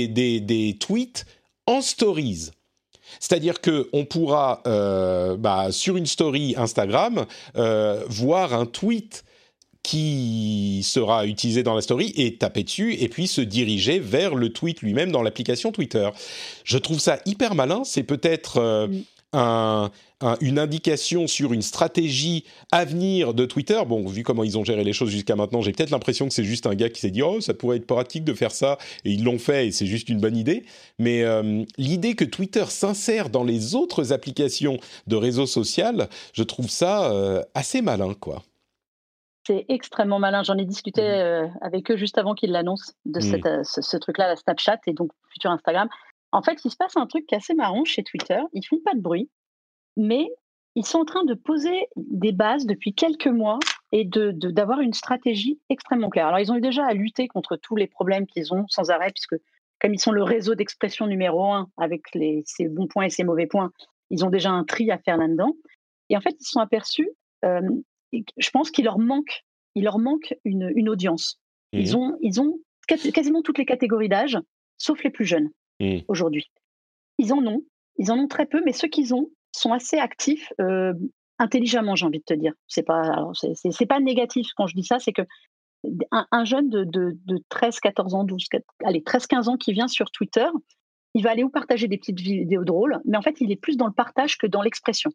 des, 0.07 0.77
tweets 0.79 1.25
en 1.67 1.81
stories. 1.81 2.51
C'est-à-dire 3.19 3.61
que 3.61 3.89
on 3.93 4.05
pourra 4.05 4.61
euh, 4.65 5.37
bah, 5.37 5.71
sur 5.71 5.95
une 5.95 6.05
story 6.05 6.55
Instagram 6.57 7.25
euh, 7.55 8.03
voir 8.07 8.53
un 8.53 8.65
tweet 8.65 9.24
qui 9.85 10.81
sera 10.83 11.27
utilisé 11.27 11.61
dans 11.61 11.75
la 11.75 11.81
story 11.81 12.11
et 12.15 12.37
taper 12.37 12.63
dessus 12.63 12.95
et 12.95 13.07
puis 13.07 13.27
se 13.27 13.41
diriger 13.41 13.99
vers 13.99 14.33
le 14.33 14.49
tweet 14.49 14.81
lui-même 14.81 15.11
dans 15.11 15.21
l'application 15.21 15.71
Twitter. 15.71 16.09
Je 16.63 16.79
trouve 16.79 16.99
ça 16.99 17.19
hyper 17.27 17.53
malin. 17.53 17.83
C'est 17.83 18.03
peut-être 18.03 18.57
euh, 18.57 18.87
un, 19.33 19.91
une 20.41 20.57
indication 20.57 21.27
sur 21.27 21.53
une 21.53 21.61
stratégie 21.61 22.45
à 22.71 22.83
venir 22.83 23.35
de 23.35 23.45
Twitter. 23.45 23.79
Bon, 23.87 24.07
vu 24.07 24.23
comment 24.23 24.43
ils 24.43 24.57
ont 24.57 24.63
géré 24.63 24.83
les 24.83 24.93
choses 24.93 25.11
jusqu'à 25.11 25.35
maintenant, 25.35 25.61
j'ai 25.61 25.71
peut-être 25.71 25.91
l'impression 25.91 26.27
que 26.27 26.33
c'est 26.33 26.43
juste 26.43 26.65
un 26.65 26.73
gars 26.73 26.89
qui 26.89 26.99
s'est 26.99 27.11
dit 27.11 27.21
oh 27.21 27.39
ça 27.41 27.53
pourrait 27.53 27.77
être 27.77 27.85
pratique 27.85 28.23
de 28.23 28.33
faire 28.33 28.51
ça 28.51 28.79
et 29.03 29.11
ils 29.11 29.23
l'ont 29.23 29.37
fait 29.37 29.67
et 29.67 29.71
c'est 29.71 29.85
juste 29.85 30.09
une 30.09 30.19
bonne 30.19 30.35
idée. 30.35 30.63
Mais 30.97 31.23
euh, 31.23 31.63
l'idée 31.77 32.15
que 32.15 32.25
Twitter 32.25 32.65
s'insère 32.69 33.29
dans 33.29 33.43
les 33.43 33.75
autres 33.75 34.13
applications 34.13 34.79
de 35.05 35.15
réseau 35.15 35.45
social, 35.45 36.09
je 36.33 36.41
trouve 36.41 36.71
ça 36.71 37.11
euh, 37.11 37.43
assez 37.53 37.83
malin 37.83 38.15
quoi. 38.19 38.41
C'est 39.45 39.65
extrêmement 39.69 40.19
malin. 40.19 40.43
J'en 40.43 40.57
ai 40.57 40.65
discuté 40.65 41.01
mmh. 41.01 41.05
euh, 41.05 41.47
avec 41.61 41.91
eux 41.91 41.97
juste 41.97 42.17
avant 42.17 42.33
qu'ils 42.33 42.51
l'annoncent 42.51 42.93
de 43.05 43.19
mmh. 43.19 43.47
euh, 43.47 43.63
ce, 43.63 43.97
truc-là, 43.97 44.27
la 44.27 44.35
Snapchat 44.35 44.79
et 44.87 44.93
donc 44.93 45.11
futur 45.29 45.51
Instagram. 45.51 45.87
En 46.31 46.41
fait, 46.41 46.65
il 46.65 46.71
se 46.71 46.75
passe 46.75 46.97
un 46.97 47.05
truc 47.05 47.31
assez 47.31 47.53
marrant 47.53 47.85
chez 47.85 48.03
Twitter. 48.03 48.39
Ils 48.53 48.65
font 48.65 48.79
pas 48.83 48.93
de 48.95 49.01
bruit, 49.01 49.29
mais 49.97 50.27
ils 50.75 50.85
sont 50.85 50.99
en 50.99 51.05
train 51.05 51.23
de 51.23 51.33
poser 51.33 51.87
des 51.95 52.31
bases 52.31 52.65
depuis 52.65 52.93
quelques 52.93 53.27
mois 53.27 53.59
et 53.91 54.03
de, 54.03 54.31
d'avoir 54.31 54.81
une 54.81 54.93
stratégie 54.93 55.59
extrêmement 55.69 56.09
claire. 56.09 56.27
Alors, 56.27 56.39
ils 56.39 56.51
ont 56.51 56.55
eu 56.55 56.61
déjà 56.61 56.85
à 56.85 56.93
lutter 56.93 57.27
contre 57.27 57.55
tous 57.55 57.75
les 57.75 57.87
problèmes 57.87 58.25
qu'ils 58.25 58.53
ont 58.53 58.65
sans 58.67 58.89
arrêt, 58.89 59.11
puisque 59.11 59.35
comme 59.79 59.93
ils 59.93 59.99
sont 59.99 60.11
le 60.11 60.23
réseau 60.23 60.55
d'expression 60.55 61.07
numéro 61.07 61.45
un 61.53 61.69
avec 61.77 62.01
les, 62.13 62.41
ses 62.45 62.67
bons 62.67 62.87
points 62.87 63.05
et 63.05 63.09
ses 63.09 63.23
mauvais 63.23 63.45
points, 63.45 63.71
ils 64.09 64.25
ont 64.25 64.29
déjà 64.29 64.49
un 64.49 64.63
tri 64.63 64.91
à 64.91 64.97
faire 64.97 65.17
là-dedans. 65.17 65.53
Et 66.09 66.17
en 66.17 66.21
fait, 66.21 66.35
ils 66.39 66.43
se 66.43 66.51
sont 66.51 66.59
aperçus 66.59 67.09
euh, 67.45 67.61
je 68.37 68.49
pense 68.51 68.71
qu'il 68.71 68.85
leur 68.85 68.99
manque, 68.99 69.43
il 69.75 69.83
leur 69.83 69.99
manque 69.99 70.33
une, 70.43 70.89
audience. 70.89 71.39
Ils 71.73 71.97
ont, 71.97 72.17
ils 72.21 72.39
ont 72.39 72.59
quasiment 72.87 73.41
toutes 73.41 73.57
les 73.57 73.65
catégories 73.65 74.09
d'âge, 74.09 74.37
sauf 74.77 75.03
les 75.03 75.09
plus 75.09 75.25
jeunes 75.25 75.49
mmh. 75.79 75.99
aujourd'hui. 76.07 76.51
Ils 77.17 77.33
en 77.33 77.45
ont, 77.45 77.63
ils 77.97 78.11
en 78.11 78.17
ont 78.17 78.27
très 78.27 78.45
peu, 78.45 78.61
mais 78.63 78.73
ceux 78.73 78.87
qu'ils 78.87 79.13
ont 79.13 79.29
sont 79.51 79.73
assez 79.73 79.97
actifs 79.97 80.51
euh, 80.59 80.93
intelligemment, 81.39 81.95
j'ai 81.95 82.05
envie 82.05 82.19
de 82.19 82.23
te 82.23 82.33
dire. 82.33 82.53
C'est 82.67 82.83
pas, 82.83 83.31
c'est 83.53 83.85
pas 83.85 83.99
négatif 83.99 84.47
quand 84.55 84.67
je 84.67 84.75
dis 84.75 84.83
ça, 84.83 84.99
c'est 84.99 85.13
que 85.13 85.23
un, 86.11 86.45
jeune 86.45 86.69
de, 86.69 86.83
de, 86.83 87.43
13, 87.49 87.79
14 87.79 88.15
ans, 88.15 88.23
12, 88.23 88.47
allez, 88.83 89.03
13, 89.03 89.27
15 89.27 89.49
ans 89.49 89.57
qui 89.57 89.71
vient 89.71 89.87
sur 89.87 90.09
Twitter, 90.09 90.47
il 91.13 91.23
va 91.23 91.31
aller 91.31 91.43
ou 91.43 91.49
partager 91.49 91.87
des 91.87 91.97
petites 91.97 92.19
vidéos 92.19 92.63
drôles, 92.63 92.99
mais 93.05 93.17
en 93.17 93.21
fait, 93.21 93.39
il 93.39 93.51
est 93.51 93.55
plus 93.55 93.77
dans 93.77 93.85
le 93.85 93.93
partage 93.93 94.37
que 94.37 94.47
dans 94.47 94.61
l'expression. 94.61 95.11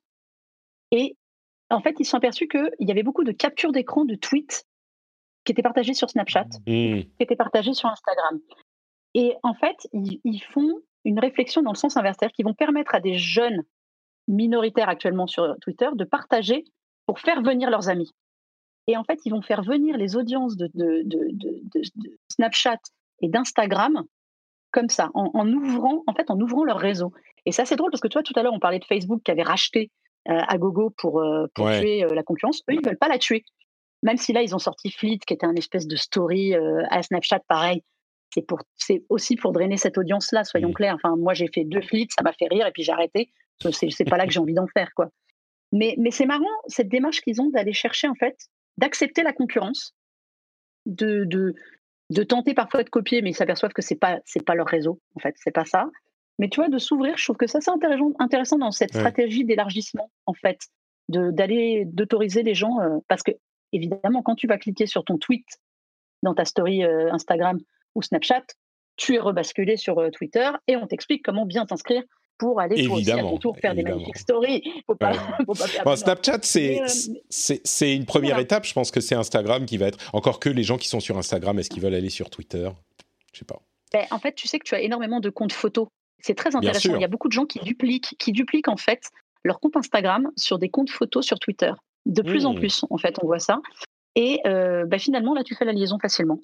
Et 0.92 1.16
en 1.70 1.80
fait, 1.80 1.94
ils 1.98 2.04
se 2.04 2.10
sont 2.10 2.16
aperçus 2.16 2.48
qu'il 2.48 2.70
y 2.80 2.90
avait 2.90 3.02
beaucoup 3.02 3.24
de 3.24 3.32
captures 3.32 3.72
d'écran 3.72 4.04
de 4.04 4.14
tweets 4.14 4.66
qui 5.44 5.52
étaient 5.52 5.62
partagés 5.62 5.94
sur 5.94 6.10
Snapchat, 6.10 6.46
mmh. 6.66 7.00
qui 7.02 7.16
étaient 7.20 7.36
partagés 7.36 7.74
sur 7.74 7.88
Instagram. 7.88 8.40
Et 9.14 9.34
en 9.42 9.54
fait, 9.54 9.88
ils, 9.92 10.42
font 10.52 10.80
une 11.04 11.18
réflexion 11.18 11.62
dans 11.62 11.72
le 11.72 11.76
sens 11.76 11.96
inverse, 11.96 12.16
c'est-à-dire 12.18 12.34
qu'ils 12.34 12.44
vont 12.44 12.54
permettre 12.54 12.94
à 12.94 13.00
des 13.00 13.16
jeunes 13.16 13.64
minoritaires 14.28 14.88
actuellement 14.88 15.26
sur 15.26 15.56
Twitter 15.60 15.88
de 15.94 16.04
partager 16.04 16.64
pour 17.06 17.18
faire 17.18 17.42
venir 17.42 17.70
leurs 17.70 17.88
amis. 17.88 18.12
Et 18.86 18.96
en 18.96 19.04
fait, 19.04 19.18
ils 19.24 19.30
vont 19.30 19.42
faire 19.42 19.62
venir 19.62 19.96
les 19.96 20.16
audiences 20.16 20.56
de, 20.56 20.70
Snapchat 22.28 22.78
et 23.20 23.28
d'Instagram 23.28 24.04
comme 24.72 24.88
ça, 24.88 25.10
en, 25.14 25.48
ouvrant, 25.52 26.04
en 26.06 26.14
fait, 26.14 26.30
en 26.30 26.38
ouvrant 26.40 26.62
leur 26.62 26.78
réseau. 26.78 27.12
Et 27.44 27.50
ça, 27.50 27.64
c'est 27.64 27.74
drôle 27.74 27.90
parce 27.90 28.00
que 28.00 28.08
toi, 28.08 28.22
tout 28.22 28.32
à 28.36 28.42
l'heure, 28.42 28.52
on 28.52 28.60
parlait 28.60 28.78
de 28.78 28.84
Facebook 28.84 29.20
qui 29.24 29.32
avait 29.32 29.42
racheté 29.42 29.90
à 30.26 30.58
gogo 30.58 30.90
pour, 30.90 31.20
euh, 31.20 31.46
tuer 31.54 32.04
euh, 32.04 32.14
la 32.14 32.22
concurrence. 32.22 32.62
Eux, 32.68 32.74
ils 32.74 32.80
ne 32.80 32.86
veulent 32.86 32.98
pas 32.98 33.08
la 33.08 33.18
tuer. 33.18 33.44
Même 34.02 34.16
si 34.16 34.32
là, 34.32 34.42
ils 34.42 34.54
ont 34.54 34.58
sorti 34.58 34.90
Fleet, 34.90 35.18
qui 35.18 35.34
était 35.34 35.46
un 35.46 35.54
espèce 35.56 35.86
de 35.86 35.96
story 35.96 36.54
à 36.54 37.02
Snapchat, 37.02 37.40
pareil. 37.48 37.82
C'est, 38.32 38.42
pour, 38.42 38.60
c'est 38.76 39.02
aussi 39.08 39.36
pour 39.36 39.52
drainer 39.52 39.76
cette 39.76 39.98
audience-là, 39.98 40.44
soyons 40.44 40.70
mmh. 40.70 40.74
clairs. 40.74 40.94
Enfin, 40.94 41.16
moi, 41.16 41.34
j'ai 41.34 41.48
fait 41.52 41.64
deux 41.64 41.82
Fleets, 41.82 42.08
ça 42.16 42.22
m'a 42.22 42.32
fait 42.32 42.46
rire, 42.48 42.66
et 42.66 42.72
puis 42.72 42.82
j'ai 42.82 42.92
arrêté. 42.92 43.30
C'est, 43.72 43.90
c'est 43.90 44.04
pas 44.04 44.16
là 44.16 44.26
que 44.26 44.32
j'ai 44.32 44.40
envie 44.40 44.54
d'en 44.54 44.68
faire, 44.68 44.90
quoi. 44.94 45.10
Mais, 45.72 45.96
mais 45.98 46.10
c'est 46.10 46.24
marrant, 46.26 46.46
cette 46.66 46.88
démarche 46.88 47.20
qu'ils 47.20 47.42
ont 47.42 47.50
d'aller 47.50 47.74
chercher, 47.74 48.08
en 48.08 48.14
fait, 48.14 48.36
d'accepter 48.78 49.22
la 49.22 49.32
concurrence, 49.32 49.94
de, 50.86 51.24
de, 51.24 51.54
de 52.10 52.22
tenter 52.22 52.54
parfois 52.54 52.82
de 52.82 52.90
copier, 52.90 53.22
mais 53.22 53.30
ils 53.30 53.34
s'aperçoivent 53.34 53.72
que 53.72 53.82
c'est 53.82 53.98
pas 53.98 54.18
c'est 54.24 54.44
pas 54.44 54.54
leur 54.54 54.66
réseau 54.66 55.00
en 55.14 55.20
fait, 55.20 55.34
c'est 55.38 55.52
pas 55.52 55.64
ça. 55.64 55.88
Mais 56.40 56.48
tu 56.48 56.58
vois, 56.58 56.70
de 56.70 56.78
s'ouvrir, 56.78 57.18
je 57.18 57.24
trouve 57.24 57.36
que 57.36 57.46
ça 57.46 57.60
c'est 57.60 57.70
intéressant, 57.70 58.12
intéressant 58.18 58.58
dans 58.58 58.70
cette 58.70 58.94
stratégie 58.94 59.44
d'élargissement 59.44 60.10
en 60.24 60.32
fait, 60.32 60.58
d'aller 61.08 61.84
d'autoriser 61.84 62.42
les 62.42 62.54
gens 62.54 62.80
euh, 62.80 62.98
parce 63.08 63.22
que 63.22 63.32
évidemment 63.72 64.22
quand 64.22 64.36
tu 64.36 64.46
vas 64.46 64.56
cliquer 64.56 64.86
sur 64.86 65.04
ton 65.04 65.18
tweet 65.18 65.46
dans 66.22 66.34
ta 66.34 66.46
story 66.46 66.82
euh, 66.82 67.12
Instagram 67.12 67.60
ou 67.94 68.00
Snapchat, 68.00 68.44
tu 68.96 69.16
es 69.16 69.18
rebasculé 69.18 69.76
sur 69.76 69.98
euh, 69.98 70.08
Twitter 70.08 70.50
et 70.66 70.76
on 70.76 70.86
t'explique 70.86 71.22
comment 71.22 71.44
bien 71.44 71.66
t'inscrire 71.66 72.02
pour 72.38 72.58
aller 72.58 72.88
aussi 72.88 73.10
à 73.10 73.18
ton 73.18 73.36
tour 73.36 73.58
faire 73.58 73.74
des 73.74 73.82
magnifiques 73.82 74.16
stories. 74.16 74.62
Faut 74.86 74.94
pas, 74.94 75.12
Snapchat, 75.96 76.38
c'est 76.42 77.94
une 77.94 78.06
première 78.06 78.38
étape. 78.38 78.64
Je 78.64 78.72
pense 78.72 78.90
que 78.90 79.02
c'est 79.02 79.14
Instagram 79.14 79.66
qui 79.66 79.76
va 79.76 79.88
être. 79.88 79.98
Encore 80.14 80.40
que 80.40 80.48
les 80.48 80.62
gens 80.62 80.78
qui 80.78 80.88
sont 80.88 81.00
sur 81.00 81.18
Instagram, 81.18 81.58
est-ce 81.58 81.68
qu'ils 81.68 81.82
veulent 81.82 81.94
aller 81.94 82.08
sur 82.08 82.30
Twitter? 82.30 82.70
Je 83.34 83.40
sais 83.40 83.44
pas. 83.44 83.60
Ben, 83.92 84.06
en 84.10 84.18
fait, 84.18 84.32
tu 84.32 84.48
sais 84.48 84.58
que 84.58 84.64
tu 84.64 84.74
as 84.74 84.80
énormément 84.80 85.20
de 85.20 85.28
comptes 85.28 85.52
photos. 85.52 85.88
C'est 86.22 86.34
très 86.34 86.54
intéressant. 86.56 86.94
Il 86.94 87.00
y 87.00 87.04
a 87.04 87.08
beaucoup 87.08 87.28
de 87.28 87.32
gens 87.32 87.46
qui 87.46 87.58
dupliquent, 87.60 88.16
qui 88.18 88.32
dupliquent 88.32 88.68
en 88.68 88.76
fait 88.76 89.10
leur 89.44 89.60
compte 89.60 89.76
Instagram 89.76 90.30
sur 90.36 90.58
des 90.58 90.68
comptes 90.68 90.90
photos 90.90 91.24
sur 91.24 91.38
Twitter. 91.38 91.72
De 92.06 92.22
plus 92.22 92.46
en 92.46 92.54
mmh. 92.54 92.58
plus, 92.58 92.84
en 92.88 92.98
fait, 92.98 93.16
on 93.22 93.26
voit 93.26 93.38
ça. 93.38 93.60
Et 94.16 94.40
euh, 94.46 94.84
ben, 94.86 94.98
finalement, 94.98 95.34
là, 95.34 95.44
tu 95.44 95.54
fais 95.54 95.64
la 95.64 95.72
liaison 95.72 95.98
facilement. 95.98 96.38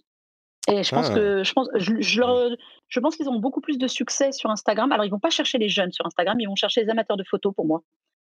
Et 0.68 0.83
je 0.83 0.95
pense 0.95 1.11
ah. 1.11 1.14
que 1.14 1.45
je 1.45 1.53
pense, 1.53 1.68
je, 1.74 1.95
je, 2.01 3.01
pense 3.01 3.16
qu'ils 3.16 3.29
ont 3.29 3.39
beaucoup 3.39 3.61
plus 3.61 3.79
de 3.79 3.87
succès 3.87 4.33
sur 4.33 4.51
Instagram. 4.51 4.91
Alors, 4.93 5.05
ils 5.05 5.11
vont 5.11 5.20
pas 5.20 5.31
chercher 5.31 5.59
les 5.59 5.68
jeunes 5.68 5.93
sur 5.93 6.05
Instagram, 6.07 6.39
ils 6.41 6.49
vont 6.49 6.57
chercher 6.57 6.83
les 6.83 6.91
amateurs 6.91 7.16
de 7.16 7.24
photos 7.29 7.55
pour 7.55 7.66
moi. 7.66 7.83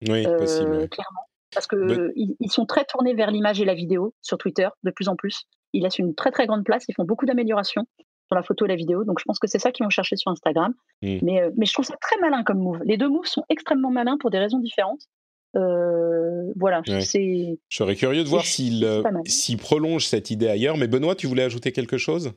Oui, 0.09 0.27
euh, 0.27 0.39
possible. 0.39 0.89
Clairement. 0.89 1.29
Parce 1.53 1.67
qu'ils 1.67 2.35
ils 2.41 2.51
sont 2.51 2.67
très 2.67 2.85
tournés 2.85 3.15
vers 3.15 3.31
l'image 3.31 3.61
et 3.61 3.65
la 3.65 3.75
vidéo 3.75 4.15
sur 4.23 4.39
Twitter, 4.39 4.69
de 4.83 4.91
plus 4.91 5.09
en 5.09 5.17
plus. 5.17 5.45
Ils 5.73 5.83
laissent 5.83 5.99
une 5.99 6.15
très 6.15 6.31
très 6.31 6.47
grande 6.47 6.65
place, 6.65 6.85
ils 6.89 6.95
font 6.95 7.05
beaucoup 7.05 7.27
d'améliorations 7.27 7.87
sur 8.33 8.35
la 8.35 8.43
photo 8.43 8.65
et 8.65 8.69
la 8.69 8.77
vidéo. 8.77 9.05
Donc 9.05 9.19
je 9.19 9.25
pense 9.25 9.39
que 9.39 9.47
c'est 9.47 9.59
ça 9.59 9.73
qu'ils 9.73 9.85
vont 9.85 9.91
chercher 9.91 10.17
sur 10.17 10.31
Instagram. 10.31 10.73
Mmh. 11.03 11.19
Mais, 11.23 11.43
euh, 11.43 11.51
mais 11.57 11.67
je 11.67 11.73
trouve 11.73 11.85
ça 11.85 11.97
très 12.01 12.19
malin 12.21 12.43
comme 12.43 12.59
move. 12.59 12.81
Les 12.85 12.97
deux 12.97 13.09
moves 13.09 13.27
sont 13.27 13.45
extrêmement 13.49 13.91
malins 13.91 14.17
pour 14.19 14.31
des 14.31 14.39
raisons 14.39 14.59
différentes. 14.59 15.03
Euh, 15.55 16.51
voilà, 16.57 16.83
c'est. 17.01 17.59
Je 17.69 17.77
serais 17.77 17.95
curieux 17.95 18.25
de 18.25 18.29
voir 18.29 18.43
euh, 18.43 19.03
s'il 19.27 19.59
prolonge 19.59 20.07
cette 20.07 20.31
idée 20.31 20.49
ailleurs. 20.49 20.79
Mais 20.79 20.89
Benoît, 20.89 21.15
tu 21.15 21.27
voulais 21.27 21.43
ajouter 21.43 21.73
quelque 21.73 21.99
chose? 21.99 22.33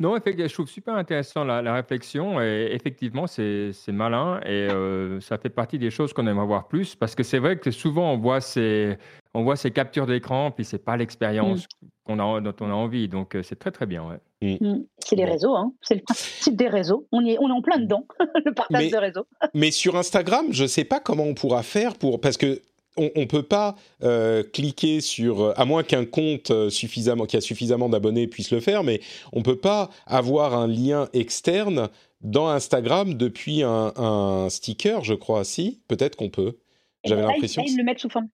Non, 0.00 0.16
effectivement, 0.16 0.48
je 0.48 0.54
trouve 0.54 0.68
super 0.68 0.94
intéressant 0.94 1.44
la, 1.44 1.74
réflexion 1.74 2.40
et 2.40 2.70
effectivement, 2.72 3.26
c'est 3.26 3.72
malin 3.88 4.40
et 4.46 4.66
euh, 4.70 5.20
ça 5.20 5.36
fait 5.36 5.50
partie 5.50 5.78
des 5.78 5.90
choses 5.90 6.14
qu'on 6.14 6.26
aimerait 6.26 6.46
voir 6.46 6.68
plus 6.68 6.94
parce 6.94 7.14
que 7.14 7.22
c'est 7.22 7.38
vrai 7.38 7.58
que 7.58 7.70
souvent 7.70 8.14
on 8.14 8.16
voit 8.16 8.40
ces, 8.40 8.96
on 9.34 9.42
voit 9.42 9.56
ces 9.56 9.70
captures 9.70 10.06
d'écran 10.06 10.50
puis 10.50 10.64
c'est 10.64 10.84
pas 10.84 10.96
l'expérience 10.96 11.64
mmh. 11.64 11.86
qu'on 12.04 12.18
a, 12.18 12.40
dont 12.40 12.54
on 12.60 12.70
a 12.70 12.74
envie. 12.74 13.08
Donc 13.08 13.36
c'est 13.42 13.58
très 13.58 13.70
très 13.70 13.86
bien. 13.86 14.20
Mmh. 14.42 14.56
Mmh. 14.60 14.84
C'est 14.98 15.16
les 15.16 15.24
réseaux, 15.24 15.54
hein. 15.54 15.72
c'est 15.82 15.94
le 15.94 16.02
principe 16.02 16.56
des 16.56 16.68
réseaux. 16.68 17.06
On, 17.12 17.24
est, 17.24 17.38
on 17.38 17.48
est 17.48 17.52
en 17.52 17.62
plein 17.62 17.78
dedans, 17.78 18.06
le 18.44 18.52
partage 18.52 18.90
de 18.90 18.96
réseaux. 18.96 19.26
mais 19.54 19.70
sur 19.70 19.96
Instagram, 19.96 20.46
je 20.50 20.64
ne 20.64 20.68
sais 20.68 20.84
pas 20.84 21.00
comment 21.00 21.24
on 21.24 21.34
pourra 21.34 21.62
faire 21.62 21.94
pour. 21.94 22.20
Parce 22.20 22.36
que 22.36 22.60
on 22.96 23.20
ne 23.20 23.24
peut 23.24 23.42
pas 23.42 23.76
euh, 24.02 24.42
cliquer 24.42 25.00
sur, 25.00 25.58
à 25.58 25.64
moins 25.64 25.82
qu'un 25.82 26.04
compte 26.04 26.50
euh, 26.50 26.70
suffisamment, 26.70 27.24
qui 27.24 27.36
a 27.36 27.40
suffisamment 27.40 27.88
d'abonnés 27.88 28.26
puisse 28.26 28.50
le 28.50 28.60
faire, 28.60 28.84
mais 28.84 29.00
on 29.32 29.38
ne 29.38 29.44
peut 29.44 29.58
pas 29.58 29.90
avoir 30.06 30.54
un 30.54 30.66
lien 30.66 31.08
externe 31.12 31.88
dans 32.20 32.48
Instagram 32.48 33.14
depuis 33.14 33.62
un, 33.62 34.48
sticker, 34.50 35.02
je 35.04 35.14
crois. 35.14 35.44
Si, 35.44 35.80
peut-être 35.88 36.16
qu'on 36.16 36.28
peut. 36.28 36.58
J'avais 37.04 37.22
l'impression. 37.22 37.62
Ils 37.66 37.78
le 37.78 37.84
mettent 37.84 38.00
sous 38.00 38.10
forme 38.10 38.28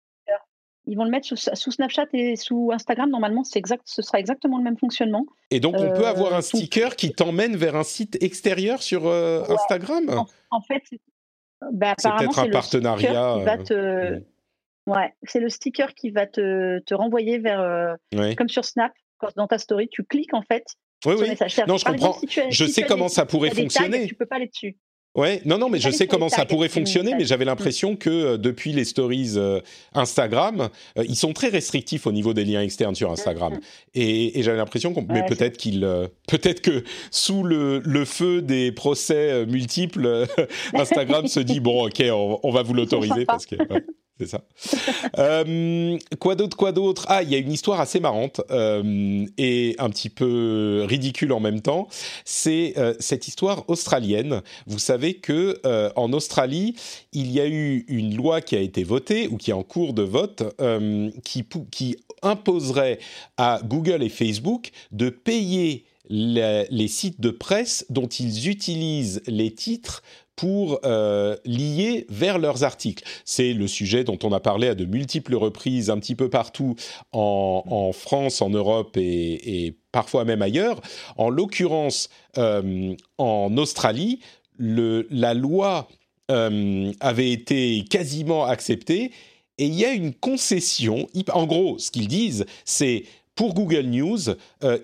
ils 0.86 0.96
vont 0.96 1.04
le 1.04 1.10
mettre 1.10 1.26
sous, 1.26 1.70
Snapchat 1.70 2.06
et 2.12 2.36
sous 2.36 2.70
Instagram. 2.72 3.10
Normalement, 3.10 3.42
exact, 3.54 3.82
ce 3.86 4.02
sera 4.02 4.18
exactement 4.18 4.58
le 4.58 4.64
même 4.64 4.78
fonctionnement. 4.78 5.26
Et 5.50 5.60
donc, 5.60 5.76
on 5.78 5.92
peut 5.92 6.06
avoir 6.06 6.34
un 6.34 6.38
euh, 6.38 6.42
sticker 6.42 6.96
qui 6.96 7.12
t'emmène 7.12 7.56
vers 7.56 7.76
un 7.76 7.84
site 7.84 8.22
extérieur 8.22 8.82
sur 8.82 9.06
Instagram? 9.06 10.24
En, 10.50 10.60
fait, 10.60 10.82
bah, 11.72 11.94
c'est 11.98 12.10
peut-être 12.10 12.38
un 12.38 12.50
partenariat. 12.50 13.38
Ouais, 14.86 15.14
c'est 15.22 15.40
le 15.40 15.48
sticker 15.48 15.94
qui 15.94 16.10
va 16.10 16.26
te, 16.26 16.78
te 16.80 16.94
renvoyer 16.94 17.38
vers, 17.38 17.60
euh, 17.60 17.94
comme 18.36 18.48
sur 18.48 18.64
Snap, 18.64 18.92
quand 19.18 19.30
dans 19.36 19.46
ta 19.46 19.58
story, 19.58 19.88
tu 19.88 20.04
cliques 20.04 20.34
en 20.34 20.42
fait. 20.42 20.64
Oui, 21.06 21.14
oui. 21.18 21.28
Non, 21.66 21.76
je 21.76 21.84
comprends. 21.84 22.18
je 22.50 22.64
sais 22.66 22.82
comment 22.82 23.08
ça 23.08 23.24
pourrait 23.26 23.50
fonctionner. 23.50 24.06
tu 24.06 24.14
peux 24.14 24.26
pas 24.26 24.36
aller 24.36 24.48
dessus. 24.48 24.76
Ouais, 25.14 25.40
non, 25.44 25.58
non, 25.58 25.68
mais 25.68 25.78
je 25.78 25.90
sais 25.90 26.06
comment 26.06 26.28
ça 26.28 26.44
pourrait 26.44 26.68
fonctionner, 26.68 27.14
mais 27.16 27.24
j'avais 27.24 27.44
l'impression 27.44 27.94
que 27.94 28.10
euh, 28.10 28.36
depuis 28.36 28.72
les 28.72 28.84
stories 28.84 29.34
euh, 29.36 29.60
Instagram, 29.94 30.70
ils 30.96 31.14
sont 31.16 31.32
très 31.32 31.48
restrictifs 31.48 32.06
au 32.06 32.12
niveau 32.12 32.34
des 32.34 32.44
liens 32.44 32.62
externes 32.62 32.94
sur 32.94 33.12
Instagram. 33.12 33.58
Et, 33.94 34.42
j'avais 34.42 34.58
l'impression 34.58 34.92
qu'on, 34.92 35.06
mais 35.08 35.24
peut-être 35.26 35.56
qu'il, 35.56 35.88
peut-être 36.26 36.60
que 36.60 36.82
sous 37.10 37.44
le, 37.44 37.80
le, 37.84 38.04
feu 38.04 38.42
des 38.42 38.72
procès 38.72 39.46
multiples, 39.46 40.26
Instagram 40.74 41.28
se 41.28 41.40
dit 41.40 41.60
bon, 41.60 41.86
ok, 41.86 42.02
on, 42.10 42.40
on 42.42 42.50
va 42.50 42.62
vous 42.62 42.74
l'autoriser 42.74 43.24
parce 43.24 43.46
que 43.46 43.56
c'est 44.18 44.26
ça. 44.26 44.40
Euh, 45.18 45.96
quoi 46.18 46.34
d'autre, 46.34 46.56
quoi 46.56 46.72
d'autre? 46.72 47.06
Ah, 47.08 47.22
il 47.22 47.30
y 47.30 47.34
a 47.34 47.38
une 47.38 47.52
histoire 47.52 47.80
assez 47.80 48.00
marrante 48.00 48.40
euh, 48.50 49.24
et 49.38 49.76
un 49.78 49.88
petit 49.90 50.08
peu 50.08 50.84
ridicule 50.88 51.32
en 51.32 51.40
même 51.40 51.60
temps. 51.60 51.88
C'est 52.24 52.74
euh, 52.78 52.94
cette 52.98 53.28
histoire 53.28 53.68
australienne. 53.68 54.42
Vous 54.66 54.80
savez 54.80 55.14
que 55.14 55.60
en 55.94 56.12
Australie, 56.12 56.74
il 57.12 57.30
y 57.30 57.40
a 57.40 57.46
eu 57.46 57.84
une 57.86 58.16
loi 58.16 58.40
qui 58.40 58.56
a 58.56 58.60
été 58.60 58.82
votée 58.82 59.28
ou 59.28 59.36
qui 59.36 59.50
est 59.50 59.54
en 59.54 59.62
cours 59.62 59.94
de 59.94 60.02
vote 60.02 60.42
qui, 61.22 61.46
qui 61.70 61.96
imposerait 62.22 62.98
à 63.36 63.60
Google 63.62 64.02
et 64.02 64.08
Facebook 64.08 64.70
de 64.90 65.10
payer 65.10 65.84
les 66.08 66.88
sites 66.88 67.20
de 67.20 67.30
presse 67.30 67.86
dont 67.88 68.06
ils 68.06 68.48
utilisent 68.48 69.22
les 69.26 69.52
titres 69.52 70.02
pour 70.36 70.80
euh, 70.84 71.36
lier 71.44 72.06
vers 72.08 72.38
leurs 72.38 72.64
articles. 72.64 73.04
C'est 73.24 73.52
le 73.52 73.68
sujet 73.68 74.04
dont 74.04 74.18
on 74.22 74.32
a 74.32 74.40
parlé 74.40 74.68
à 74.68 74.74
de 74.74 74.84
multiples 74.84 75.34
reprises 75.34 75.90
un 75.90 75.98
petit 75.98 76.14
peu 76.14 76.28
partout 76.28 76.74
en, 77.12 77.90
France, 77.92 78.42
en 78.42 78.50
Europe 78.50 78.96
et, 78.96 79.76
parfois 79.92 80.24
même 80.24 80.42
ailleurs. 80.42 80.80
En 81.16 81.30
l'occurrence, 81.30 82.08
euh, 82.38 82.94
en 83.18 83.56
Australie, 83.56 84.20
la 84.58 85.34
loi 85.34 85.88
euh, 86.30 86.92
avait 87.00 87.30
été 87.30 87.84
quasiment 87.88 88.44
acceptée 88.44 89.12
et 89.58 89.66
il 89.66 89.74
y 89.74 89.84
a 89.84 89.92
une 89.92 90.12
concession. 90.12 91.06
En 91.32 91.46
gros, 91.46 91.78
ce 91.78 91.92
qu'ils 91.92 92.08
disent, 92.08 92.44
c'est 92.64 93.04
pour 93.36 93.54
Google 93.54 93.86
News, 93.86 94.20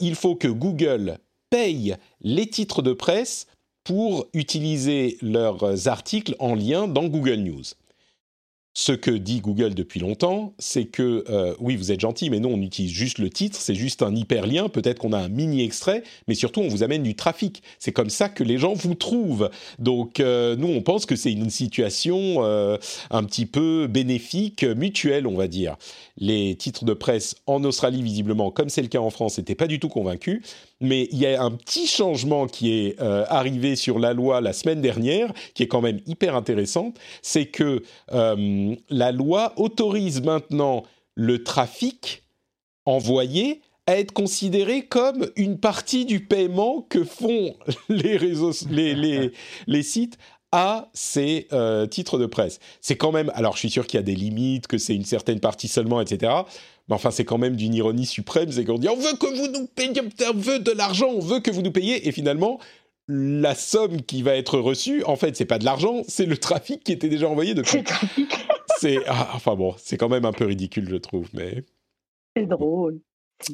il 0.01 0.15
faut 0.17 0.35
que 0.35 0.49
Google 0.49 1.19
paye 1.51 1.97
les 2.21 2.47
titres 2.47 2.83
de 2.83 2.93
presse 2.93 3.47
pour 3.85 4.27
utiliser 4.35 5.19
leurs 5.23 5.89
articles 5.89 6.35
en 6.39 6.55
lien 6.55 6.89
dans 6.89 7.07
Google 7.07 7.37
News. 7.37 7.65
Ce 8.73 8.93
que 8.93 9.11
dit 9.11 9.41
Google 9.41 9.75
depuis 9.75 9.99
longtemps, 9.99 10.55
c'est 10.61 10.85
que 10.85 11.25
euh, 11.29 11.57
oui, 11.59 11.75
vous 11.75 11.91
êtes 11.91 11.99
gentil, 11.99 12.31
mais 12.31 12.39
non, 12.39 12.51
on 12.55 12.63
utilise 12.63 12.93
juste 12.93 13.19
le 13.19 13.29
titre, 13.29 13.59
c'est 13.61 13.75
juste 13.75 14.01
un 14.01 14.15
hyperlien, 14.15 14.69
peut-être 14.69 15.01
qu'on 15.01 15.13
a 15.13 15.19
un 15.19 15.29
mini 15.29 15.65
extrait, 15.65 16.05
mais 16.29 16.37
surtout 16.37 16.61
on 16.61 16.69
vous 16.69 16.85
amène 16.85 17.03
du 17.03 17.17
trafic. 17.17 17.65
C'est 17.81 17.91
comme 17.91 18.11
ça 18.11 18.29
que 18.29 18.45
les 18.45 18.59
gens 18.59 18.75
vous 18.75 18.95
trouvent. 18.95 19.51
Donc 19.81 20.21
euh, 20.21 20.55
nous, 20.55 20.69
on 20.69 20.83
pense 20.83 21.05
que 21.05 21.17
c'est 21.17 21.33
une 21.33 21.51
situation 21.51 22.45
euh, 22.45 22.77
un 23.11 23.25
petit 23.25 23.45
peu 23.45 23.89
bénéfique, 23.89 24.63
mutuelle, 24.63 25.27
on 25.27 25.35
va 25.35 25.49
dire. 25.49 25.77
Les 26.17 26.55
titres 26.55 26.85
de 26.85 26.95
presse 26.95 27.35
en 27.47 27.65
Australie, 27.65 28.05
visiblement, 28.05 28.53
comme 28.53 28.69
c'est 28.69 28.83
le 28.83 28.89
cas 28.89 29.01
en 29.01 29.11
France, 29.11 29.39
n'étaient 29.39 29.57
pas 29.57 29.67
du 29.67 29.81
tout 29.81 29.89
convaincus. 29.89 30.43
Mais 30.81 31.09
il 31.13 31.19
y 31.19 31.27
a 31.27 31.43
un 31.43 31.51
petit 31.51 31.87
changement 31.87 32.47
qui 32.47 32.73
est 32.73 33.01
euh, 33.01 33.25
arrivé 33.29 33.77
sur 33.77 33.99
la 33.99 34.13
loi 34.13 34.41
la 34.41 34.53
semaine 34.53 34.81
dernière, 34.81 35.33
qui 35.55 35.63
est 35.63 35.69
quand 35.69 35.81
même 35.81 36.01
hyper 36.07 36.35
intéressant, 36.35 36.93
c'est 37.23 37.47
que 37.47 37.83
euh, 38.13 38.75
la 38.89 39.13
loi 39.13 39.53
autorise 39.57 40.23
maintenant 40.23 40.85
le 41.15 41.45
trafic 41.45 42.25
envoyé 42.87 43.61
à 43.87 43.99
être 43.99 44.13
considéré 44.13 44.87
comme 44.87 45.31
une 45.37 45.59
partie 45.59 46.05
du 46.05 46.21
paiement 46.21 46.87
que 46.89 47.05
font 47.05 47.55
les 47.89 49.83
sites 49.83 50.17
à 50.53 50.89
ces 50.93 51.47
euh, 51.53 51.87
titres 51.87 52.19
de 52.19 52.27
presse. 52.27 52.59
C'est 52.81 52.97
quand 52.97 53.13
même, 53.13 53.31
alors 53.35 53.55
je 53.55 53.61
suis 53.61 53.71
sûr 53.71 53.87
qu'il 53.87 53.99
y 53.99 54.03
a 54.03 54.05
des 54.05 54.15
limites, 54.15 54.67
que 54.67 54.79
c'est 54.79 54.95
une 54.95 55.05
certaine 55.05 55.41
partie 55.41 55.69
seulement, 55.69 56.01
etc. 56.01 56.33
Mais 56.91 56.97
enfin, 56.97 57.13
c'est 57.13 57.25
quand 57.25 57.39
même 57.39 57.55
d'une 57.55 57.73
ironie 57.73 58.05
suprême, 58.05 58.51
c'est 58.51 58.65
qu'on 58.65 58.77
dit 58.77 58.89
on 58.89 58.97
veut 58.97 59.17
que 59.17 59.27
vous 59.27 59.47
nous 59.47 59.67
payiez, 59.69 60.03
on 60.29 60.37
veut 60.37 60.59
de 60.59 60.73
l'argent, 60.73 61.07
on 61.09 61.21
veut 61.21 61.39
que 61.39 61.53
vous 61.53 61.63
nous 61.63 61.71
payiez, 61.71 62.09
et 62.09 62.13
finalement, 62.13 62.59
la 63.07 63.55
somme 63.55 64.03
qui 64.03 64.23
va 64.23 64.35
être 64.35 64.59
reçue, 64.59 65.05
en 65.05 65.15
fait, 65.15 65.37
c'est 65.37 65.45
pas 65.45 65.61
de 65.61 65.65
l'argent, 65.65 66.03
c'est 66.09 66.27
le 66.27 66.37
trafic 66.37 66.83
qui 66.83 66.91
était 66.91 67.09
déjà 67.09 67.29
envoyé 67.29 67.55
depuis. 67.55 67.71
C'est 67.71 67.79
le 67.79 67.85
trafic. 67.85 68.37
c'est, 68.79 68.99
ah, 69.07 69.31
enfin 69.35 69.55
bon, 69.55 69.75
c'est 69.79 69.97
quand 69.97 70.09
même 70.09 70.25
un 70.25 70.33
peu 70.33 70.47
ridicule, 70.47 70.89
je 70.91 70.97
trouve, 70.97 71.29
mais. 71.33 71.65
C'est 72.37 72.47
drôle. 72.47 73.01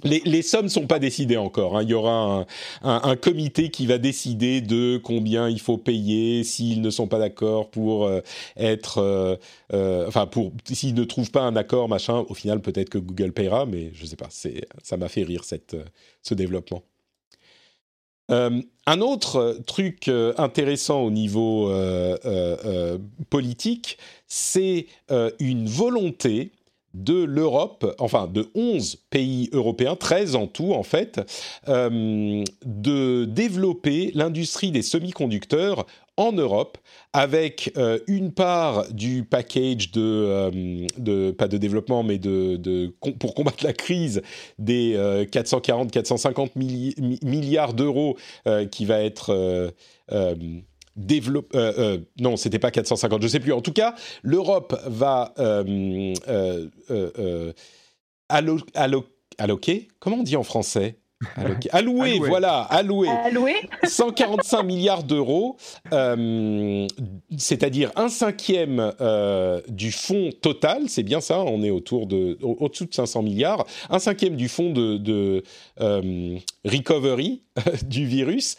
Les, 0.02 0.20
les 0.24 0.42
sommes 0.42 0.68
sont 0.68 0.86
pas 0.86 0.98
décidées 0.98 1.36
encore. 1.36 1.76
Hein. 1.76 1.82
Il 1.82 1.90
y 1.90 1.94
aura 1.94 2.46
un, 2.82 3.16
comité 3.16 3.70
qui 3.70 3.86
va 3.86 3.98
décider 3.98 4.60
de 4.60 4.98
combien 5.02 5.48
il 5.48 5.60
faut 5.60 5.78
payer 5.78 6.44
s'ils 6.44 6.82
ne 6.82 6.90
sont 6.90 7.06
pas 7.06 7.18
d'accord 7.18 7.70
pour 7.70 8.06
euh, 8.06 8.20
être, 8.56 8.98
euh, 8.98 9.36
euh, 9.72 10.06
enfin 10.08 10.26
pour 10.26 10.52
s'ils 10.64 10.94
ne 10.94 11.04
trouvent 11.04 11.30
pas 11.30 11.42
un 11.42 11.56
accord, 11.56 11.88
machin. 11.88 12.24
Au 12.28 12.34
final, 12.34 12.60
peut-être 12.60 12.90
que 12.90 12.98
Google 12.98 13.32
payera, 13.32 13.66
mais 13.66 13.90
je 13.94 14.06
sais 14.06 14.16
pas. 14.16 14.28
Ça 14.30 14.96
m'a 14.96 15.08
fait 15.08 15.22
rire 15.22 15.44
ce 15.44 16.34
développement. 16.34 16.82
Un 18.28 19.00
autre 19.00 19.60
truc 19.66 20.10
intéressant 20.36 21.02
au 21.02 21.12
niveau 21.12 21.72
politique, 23.30 23.98
c'est 24.26 24.86
une 25.38 25.68
volonté 25.68 26.50
de 26.96 27.22
l'Europe, 27.22 27.94
enfin 27.98 28.26
de 28.26 28.48
11 28.54 28.96
pays 29.10 29.50
européens, 29.52 29.96
13 29.96 30.34
en 30.34 30.46
tout 30.46 30.72
en 30.72 30.82
fait, 30.82 31.20
euh, 31.68 32.42
de 32.64 33.24
développer 33.26 34.10
l'industrie 34.14 34.70
des 34.70 34.82
semi-conducteurs 34.82 35.86
en 36.16 36.32
Europe 36.32 36.78
avec 37.12 37.72
euh, 37.76 37.98
une 38.06 38.32
part 38.32 38.90
du 38.90 39.24
package 39.24 39.92
de, 39.92 40.00
euh, 40.00 40.86
de, 40.96 41.32
pas 41.32 41.48
de 41.48 41.58
développement 41.58 42.02
mais 42.02 42.16
de, 42.16 42.94
pour 43.20 43.34
combattre 43.34 43.62
la 43.62 43.74
crise 43.74 44.22
des 44.58 44.96
440-450 44.96 46.52
milli 46.56 46.94
milliards 47.22 47.74
d'euros 47.74 48.16
qui 48.70 48.86
va 48.86 49.00
être 49.00 49.74
développe. 50.96 51.54
Euh, 51.54 51.72
euh, 51.78 51.98
non, 52.18 52.36
c'était 52.36 52.58
pas 52.58 52.70
450, 52.70 53.22
je 53.22 53.28
sais 53.28 53.40
plus. 53.40 53.52
En 53.52 53.60
tout 53.60 53.72
cas, 53.72 53.94
l'Europe 54.22 54.76
va 54.86 55.34
euh, 55.38 56.14
euh, 56.28 56.68
euh 56.90 57.52
allo 58.28 58.58
allo 58.74 59.04
alloquer? 59.38 59.88
Comment 60.00 60.16
on 60.16 60.22
dit 60.22 60.36
en 60.36 60.42
français? 60.42 60.98
Allouer, 61.72 62.12
allouer, 62.12 62.18
voilà, 62.18 62.60
allouer, 62.60 63.08
allouer. 63.08 63.54
145 63.84 64.62
milliards 64.64 65.02
d'euros, 65.02 65.56
euh, 65.94 66.86
c'est-à-dire 67.38 67.90
un 67.96 68.10
cinquième 68.10 68.92
euh, 69.00 69.62
du 69.68 69.92
fonds 69.92 70.28
total, 70.42 70.90
c'est 70.90 71.02
bien 71.02 71.22
ça, 71.22 71.40
on 71.40 71.62
est 71.62 71.70
autour 71.70 72.06
de, 72.06 72.36
au-dessous 72.42 72.84
de 72.84 72.92
500 72.92 73.22
milliards, 73.22 73.64
un 73.88 73.98
cinquième 73.98 74.36
du 74.36 74.48
fonds 74.48 74.70
de, 74.70 74.98
de 74.98 75.42
euh, 75.80 76.36
recovery 76.66 77.40
du 77.86 78.04
virus 78.04 78.56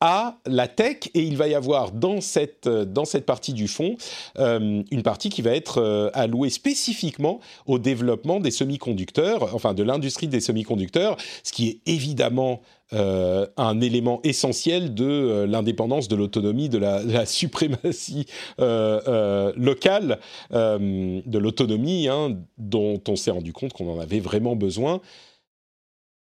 à 0.00 0.38
la 0.46 0.68
tech 0.68 1.10
et 1.14 1.22
il 1.22 1.36
va 1.36 1.48
y 1.48 1.54
avoir 1.54 1.92
dans 1.92 2.20
cette, 2.20 2.68
dans 2.68 3.04
cette 3.04 3.26
partie 3.26 3.52
du 3.52 3.68
fonds 3.68 3.96
euh, 4.38 4.82
une 4.90 5.02
partie 5.02 5.28
qui 5.28 5.42
va 5.42 5.50
être 5.50 5.78
euh, 5.78 6.10
allouée 6.14 6.50
spécifiquement 6.50 7.40
au 7.66 7.78
développement 7.78 8.40
des 8.40 8.50
semi-conducteurs, 8.50 9.54
enfin 9.54 9.74
de 9.74 9.82
l'industrie 9.82 10.28
des 10.28 10.40
semi-conducteurs, 10.40 11.16
ce 11.42 11.52
qui 11.52 11.68
est 11.68 11.80
évidemment 11.86 12.60
euh, 12.94 13.46
un 13.58 13.82
élément 13.82 14.20
essentiel 14.24 14.94
de 14.94 15.04
euh, 15.04 15.46
l'indépendance, 15.46 16.08
de 16.08 16.16
l'autonomie, 16.16 16.70
de 16.70 16.78
la, 16.78 17.26
suprématie 17.26 18.24
euh, 18.60 19.52
locale, 19.56 20.20
de 20.50 21.38
l'autonomie 21.38 22.08
hein, 22.08 22.38
dont 22.56 23.00
on 23.08 23.16
s'est 23.16 23.30
rendu 23.30 23.52
compte 23.52 23.74
qu'on 23.74 23.92
en 23.92 24.00
avait 24.00 24.20
vraiment 24.20 24.56
besoin 24.56 25.00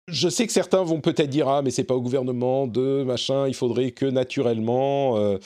je 0.08 0.28
sais 0.28 0.46
que 0.46 0.52
certains 0.52 0.82
vont 0.82 1.00
peut-être 1.00 1.30
dire 1.30 1.48
ah 1.48 1.62
mais 1.62 1.70
c'est 1.70 1.84
pas 1.84 1.94
au 1.94 2.00
gouvernement 2.00 2.66
de 2.66 3.02
machin, 3.04 3.48
il 3.48 3.54
faudrait 3.54 3.92
que 3.92 4.06
naturellement. 4.06 5.16
Euh, 5.16 5.38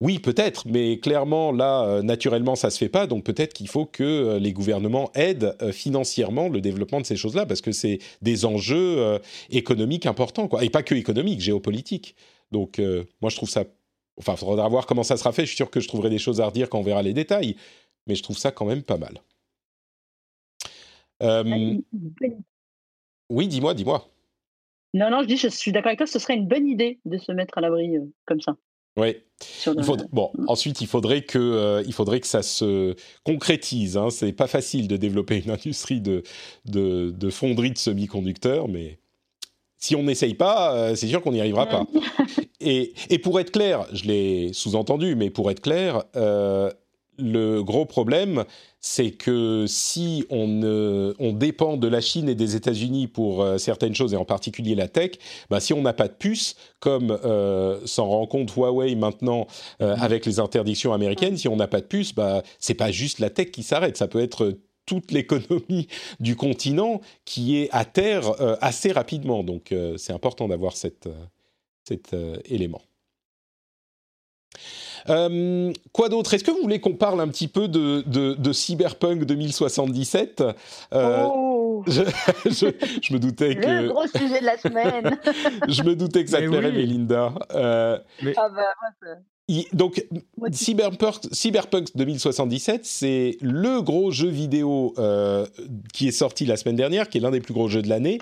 oui, 0.00 0.20
peut-être, 0.20 0.68
mais 0.68 1.00
clairement 1.00 1.50
là, 1.50 1.82
euh, 1.84 2.02
naturellement, 2.02 2.54
ça 2.54 2.70
se 2.70 2.78
fait 2.78 2.88
pas. 2.88 3.08
Donc 3.08 3.24
peut-être 3.24 3.52
qu'il 3.52 3.68
faut 3.68 3.84
que 3.84 4.04
euh, 4.04 4.38
les 4.38 4.52
gouvernements 4.52 5.10
aident 5.14 5.56
financièrement 5.72 6.48
le 6.48 6.60
développement 6.60 7.00
de 7.00 7.06
ces 7.06 7.16
choses-là, 7.16 7.46
parce 7.46 7.60
que 7.60 7.72
c'est 7.72 7.98
des 8.22 8.44
enjeux 8.44 9.20
économiques 9.50 10.06
importants, 10.06 10.46
quoi, 10.48 10.64
et 10.64 10.70
pas 10.70 10.82
que 10.82 10.94
économiques, 10.94 11.40
géopolitiques. 11.40 12.14
Donc 12.52 12.80
moi, 13.20 13.30
je 13.30 13.36
trouve 13.36 13.50
ça. 13.50 13.64
Enfin, 14.18 14.34
il 14.34 14.38
faudra 14.38 14.68
voir 14.68 14.86
comment 14.86 15.02
ça 15.02 15.16
sera 15.16 15.32
fait. 15.32 15.42
Je 15.42 15.48
suis 15.48 15.56
sûr 15.56 15.70
que 15.70 15.80
je 15.80 15.88
trouverai 15.88 16.10
des 16.10 16.18
choses 16.18 16.40
à 16.40 16.46
redire 16.46 16.68
quand 16.68 16.78
on 16.78 16.82
verra 16.82 17.02
les 17.02 17.12
détails, 17.12 17.56
mais 18.06 18.14
je 18.14 18.22
trouve 18.22 18.38
ça 18.38 18.52
quand 18.52 18.66
même 18.66 18.82
pas 18.82 18.98
mal. 18.98 19.20
Euh, 21.22 21.76
oui, 23.28 23.48
dis-moi, 23.48 23.74
dis-moi. 23.74 24.08
Non, 24.94 25.10
non, 25.10 25.22
je 25.22 25.26
dis, 25.26 25.36
je 25.36 25.48
suis 25.48 25.72
d'accord 25.72 25.88
avec 25.88 25.98
toi, 25.98 26.06
ce 26.06 26.18
serait 26.18 26.34
une 26.34 26.48
bonne 26.48 26.66
idée 26.66 26.98
de 27.04 27.18
se 27.18 27.32
mettre 27.32 27.58
à 27.58 27.60
l'abri 27.60 27.96
euh, 27.96 28.04
comme 28.26 28.40
ça. 28.40 28.56
Oui. 28.96 29.16
Il 29.66 29.74
bon, 30.10 30.32
ensuite, 30.48 30.80
il 30.80 30.88
faudrait 30.88 31.22
que, 31.22 31.38
euh, 31.38 31.82
il 31.86 31.92
faudrait 31.92 32.18
que 32.20 32.26
ça 32.26 32.42
se 32.42 32.96
concrétise. 33.22 33.96
Hein. 33.96 34.10
C'est 34.10 34.32
pas 34.32 34.48
facile 34.48 34.88
de 34.88 34.96
développer 34.96 35.40
une 35.44 35.50
industrie 35.50 36.00
de, 36.00 36.24
de, 36.64 37.10
de 37.10 37.30
fonderie 37.30 37.70
de 37.70 37.78
semi-conducteurs, 37.78 38.66
mais 38.66 38.98
si 39.76 39.94
on 39.94 40.02
n'essaye 40.02 40.34
pas, 40.34 40.74
euh, 40.74 40.94
c'est 40.96 41.06
sûr 41.06 41.22
qu'on 41.22 41.32
n'y 41.32 41.40
arrivera 41.40 41.66
pas. 41.66 41.86
et, 42.60 42.92
et, 43.10 43.18
pour 43.18 43.38
être 43.38 43.52
clair, 43.52 43.86
je 43.92 44.04
l'ai 44.04 44.52
sous-entendu, 44.52 45.14
mais 45.14 45.30
pour 45.30 45.50
être 45.50 45.60
clair, 45.60 46.02
euh, 46.16 46.70
le 47.18 47.62
gros 47.62 47.84
problème, 47.84 48.44
c'est 48.80 49.10
que 49.10 49.66
si 49.66 50.24
on, 50.30 50.62
euh, 50.62 51.14
on, 51.18 51.32
dépend 51.32 51.76
de 51.76 51.88
la 51.88 52.00
Chine 52.00 52.28
et 52.28 52.34
des 52.34 52.54
États-Unis 52.54 53.08
pour 53.08 53.42
euh, 53.42 53.58
certaines 53.58 53.94
choses, 53.94 54.14
et 54.14 54.16
en 54.16 54.24
particulier 54.24 54.74
la 54.74 54.88
tech, 54.88 55.12
bah, 55.50 55.58
si 55.60 55.72
on 55.72 55.82
n'a 55.82 55.92
pas 55.92 56.08
de 56.08 56.14
puce, 56.14 56.54
comme 56.78 57.10
euh, 57.10 57.84
s'en 57.86 58.08
rend 58.08 58.26
compte 58.26 58.52
Huawei 58.52 58.94
maintenant 58.94 59.46
euh, 59.82 59.96
avec 59.96 60.26
les 60.26 60.38
interdictions 60.38 60.92
américaines, 60.92 61.36
si 61.36 61.48
on 61.48 61.56
n'a 61.56 61.66
pas 61.66 61.80
de 61.80 61.86
puce, 61.86 62.14
bah, 62.14 62.42
c'est 62.60 62.74
pas 62.74 62.92
juste 62.92 63.18
la 63.18 63.30
tech 63.30 63.50
qui 63.50 63.64
s'arrête, 63.64 63.96
ça 63.96 64.06
peut 64.06 64.22
être 64.22 64.56
toute 64.86 65.10
l'économie 65.10 65.88
du 66.20 66.36
continent 66.36 67.00
qui 67.24 67.56
est 67.58 67.68
à 67.72 67.84
terre 67.84 68.32
assez 68.62 68.92
rapidement. 68.92 69.42
Donc 69.42 69.74
c'est 69.96 70.14
important 70.14 70.48
d'avoir 70.48 70.74
cet 70.76 71.06
élément. 72.46 72.80
Euh, 75.08 75.72
quoi 75.92 76.08
d'autre? 76.08 76.34
Est-ce 76.34 76.44
que 76.44 76.50
vous 76.50 76.62
voulez 76.62 76.80
qu'on 76.80 76.94
parle 76.94 77.20
un 77.20 77.28
petit 77.28 77.48
peu 77.48 77.68
de, 77.68 78.02
de, 78.06 78.34
de 78.34 78.52
Cyberpunk 78.52 79.24
2077 79.24 80.42
euh, 80.92 81.24
oh. 81.26 81.84
je, 81.86 82.02
je, 82.46 82.66
je, 83.02 83.12
me 83.12 83.18
doutais 83.18 83.56
que... 83.56 83.66
Le 83.66 83.88
gros 83.88 84.06
sujet 84.06 84.40
de 84.40 84.44
la 84.44 84.58
semaine 84.58 85.18
Je 85.68 85.82
me 85.82 85.94
doutais 85.94 86.24
que 86.24 86.30
ça 86.30 86.40
Mais 86.40 86.48
plairait, 86.48 86.70
oui. 86.70 86.76
Mélinda. 86.76 87.34
Euh, 87.54 87.98
Mais... 88.22 88.34
Ah 88.36 88.48
bah, 88.48 88.62
donc, 89.72 90.04
Cyberpunk, 90.52 91.14
Cyberpunk 91.32 91.88
2077, 91.94 92.84
c'est 92.84 93.38
le 93.40 93.80
gros 93.80 94.10
jeu 94.10 94.28
vidéo 94.28 94.92
euh, 94.98 95.46
qui 95.94 96.06
est 96.08 96.12
sorti 96.12 96.44
la 96.44 96.58
semaine 96.58 96.76
dernière, 96.76 97.08
qui 97.08 97.18
est 97.18 97.20
l'un 97.22 97.30
des 97.30 97.40
plus 97.40 97.54
gros 97.54 97.68
jeux 97.68 97.80
de 97.80 97.88
l'année 97.88 98.18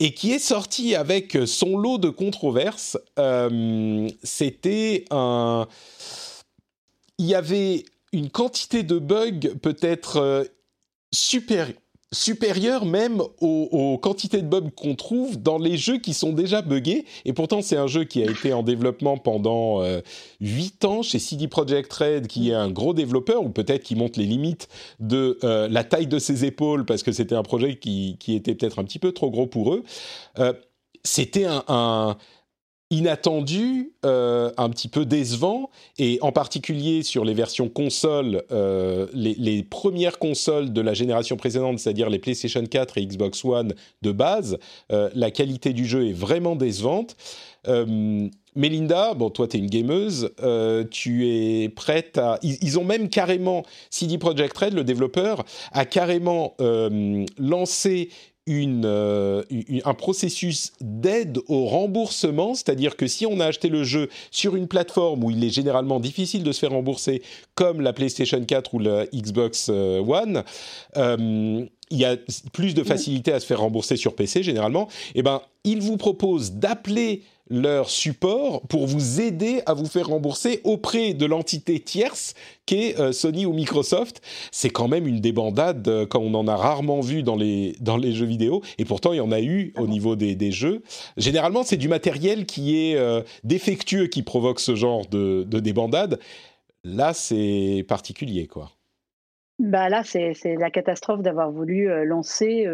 et 0.00 0.14
qui 0.14 0.32
est 0.32 0.38
sorti 0.38 0.94
avec 0.94 1.36
son 1.46 1.76
lot 1.76 1.98
de 1.98 2.08
controverses. 2.08 2.98
Euh, 3.18 4.08
C'était 4.22 5.04
un. 5.10 5.66
Il 7.18 7.26
y 7.26 7.34
avait 7.34 7.84
une 8.12 8.30
quantité 8.30 8.82
de 8.82 8.98
bugs 8.98 9.54
peut-être 9.60 10.16
euh, 10.18 10.44
supérieure 12.12 12.86
même 12.86 13.20
aux, 13.40 13.98
quantités 14.00 14.40
de 14.40 14.46
bugs 14.46 14.70
qu'on 14.74 14.94
trouve 14.94 15.40
dans 15.40 15.58
les 15.58 15.76
jeux 15.76 15.98
qui 15.98 16.14
sont 16.14 16.32
déjà 16.32 16.62
buggés. 16.62 17.04
Et 17.24 17.32
pourtant, 17.32 17.60
c'est 17.60 17.76
un 17.76 17.86
jeu 17.86 18.04
qui 18.04 18.22
a 18.22 18.30
été 18.30 18.52
en 18.52 18.62
développement 18.62 19.18
pendant 19.18 19.82
euh, 19.82 20.00
8 20.40 20.84
ans 20.84 21.02
chez 21.02 21.18
CD 21.18 21.48
Projekt 21.48 21.92
Red, 21.92 22.26
qui 22.26 22.50
est 22.50 22.54
un 22.54 22.70
gros 22.70 22.94
développeur, 22.94 23.42
ou 23.42 23.50
peut-être 23.50 23.82
qui 23.82 23.94
monte 23.94 24.16
les 24.16 24.24
limites 24.24 24.68
de 25.00 25.38
euh, 25.44 25.68
la 25.68 25.84
taille 25.84 26.06
de 26.06 26.18
ses 26.18 26.44
épaules, 26.44 26.86
parce 26.86 27.02
que 27.02 27.12
c'était 27.12 27.34
un 27.34 27.42
projet 27.42 27.78
qui, 27.78 28.16
était 28.28 28.54
peut-être 28.54 28.78
un 28.78 28.84
petit 28.84 28.98
peu 28.98 29.12
trop 29.12 29.30
gros 29.30 29.46
pour 29.46 29.74
eux. 29.74 29.84
Euh, 30.38 30.54
c'était 31.04 31.46
un 31.46 32.16
inattendu, 32.90 33.92
euh, 34.06 34.50
un 34.56 34.70
petit 34.70 34.88
peu 34.88 35.04
décevant, 35.04 35.68
et 35.98 36.18
en 36.22 36.32
particulier 36.32 37.02
sur 37.02 37.24
les 37.24 37.34
versions 37.34 37.68
consoles, 37.68 38.42
euh, 38.50 39.06
les, 39.12 39.62
premières 39.62 40.18
consoles 40.18 40.72
de 40.72 40.80
la 40.80 40.94
génération 40.94 41.36
précédente, 41.36 41.78
c'est-à-dire 41.78 42.08
les 42.08 42.18
PlayStation 42.18 42.64
4 42.64 42.96
et 42.96 43.06
Xbox 43.06 43.44
One 43.44 43.74
de 44.00 44.12
base, 44.12 44.58
euh, 44.90 45.10
la 45.14 45.30
qualité 45.30 45.74
du 45.74 45.86
jeu 45.86 46.08
est 46.08 46.12
vraiment 46.14 46.56
décevante. 46.56 47.16
Melinda, 48.56 49.12
bon, 49.12 49.28
toi, 49.28 49.46
tu 49.46 49.58
es 49.58 49.60
une 49.60 49.68
gameuse, 49.68 50.30
tu 50.90 51.28
es 51.28 51.68
prête 51.68 52.16
à... 52.16 52.38
Ils, 52.42 52.78
ont 52.78 52.84
même 52.84 53.10
carrément, 53.10 53.62
CD 53.90 54.16
Projekt 54.16 54.56
Red, 54.56 54.72
le 54.72 54.84
développeur, 54.84 55.44
a 55.72 55.84
carrément 55.84 56.56
lancé 57.36 58.08
euh, 58.48 59.42
un 59.84 59.94
processus 59.94 60.72
d'aide 60.80 61.38
au 61.48 61.66
remboursement, 61.66 62.54
c'est-à-dire 62.54 62.96
que 62.96 63.06
si 63.06 63.26
on 63.26 63.40
a 63.40 63.46
acheté 63.46 63.68
le 63.68 63.84
jeu 63.84 64.08
sur 64.30 64.56
une 64.56 64.68
plateforme 64.68 65.24
où 65.24 65.30
il 65.30 65.42
est 65.44 65.50
généralement 65.50 66.00
difficile 66.00 66.42
de 66.42 66.52
se 66.52 66.60
faire 66.60 66.70
rembourser, 66.70 67.22
comme 67.54 67.80
la 67.80 67.92
PlayStation 67.92 68.42
4 68.42 68.74
ou 68.74 68.78
la 68.78 69.06
Xbox 69.06 69.68
euh, 69.70 70.00
One, 70.00 70.44
euh, 70.96 71.64
il 71.90 71.98
y 71.98 72.04
a 72.04 72.16
plus 72.52 72.74
de 72.74 72.82
facilité 72.82 73.32
à 73.32 73.40
se 73.40 73.46
faire 73.46 73.60
rembourser 73.60 73.96
sur 73.96 74.14
PC 74.14 74.42
généralement, 74.42 74.88
et 75.14 75.20
eh 75.20 75.22
ben, 75.22 75.40
il 75.64 75.80
vous 75.80 75.96
propose 75.96 76.52
d'appeler 76.52 77.22
leur 77.50 77.88
support 77.88 78.62
pour 78.68 78.86
vous 78.86 79.20
aider 79.20 79.62
à 79.66 79.74
vous 79.74 79.86
faire 79.86 80.08
rembourser 80.08 80.60
auprès 80.64 81.14
de 81.14 81.26
l'entité 81.26 81.80
tierce 81.80 82.34
qu'est 82.66 82.98
euh, 82.98 83.12
Sony 83.12 83.46
ou 83.46 83.52
Microsoft. 83.52 84.20
C'est 84.52 84.70
quand 84.70 84.88
même 84.88 85.06
une 85.06 85.20
débandade 85.20 85.86
euh, 85.88 86.06
quand 86.06 86.20
on 86.20 86.34
en 86.34 86.46
a 86.46 86.56
rarement 86.56 87.00
vu 87.00 87.22
dans 87.22 87.36
les, 87.36 87.74
dans 87.80 87.96
les 87.96 88.12
jeux 88.12 88.26
vidéo, 88.26 88.62
et 88.76 88.84
pourtant 88.84 89.12
il 89.12 89.16
y 89.16 89.20
en 89.20 89.32
a 89.32 89.40
eu 89.40 89.72
au 89.76 89.86
niveau 89.86 90.16
des, 90.16 90.34
des 90.34 90.52
jeux. 90.52 90.82
Généralement, 91.16 91.62
c'est 91.62 91.76
du 91.76 91.88
matériel 91.88 92.46
qui 92.46 92.76
est 92.76 92.96
euh, 92.96 93.22
défectueux 93.44 94.06
qui 94.06 94.22
provoque 94.22 94.60
ce 94.60 94.74
genre 94.74 95.06
de, 95.06 95.44
de 95.44 95.60
débandade. 95.60 96.18
Là, 96.84 97.12
c'est 97.14 97.84
particulier, 97.88 98.46
quoi. 98.46 98.70
Bah 99.58 99.88
là, 99.88 100.04
c'est 100.04 100.34
la 100.56 100.70
catastrophe 100.70 101.20
d'avoir 101.20 101.50
voulu 101.50 101.88
lancer 102.04 102.66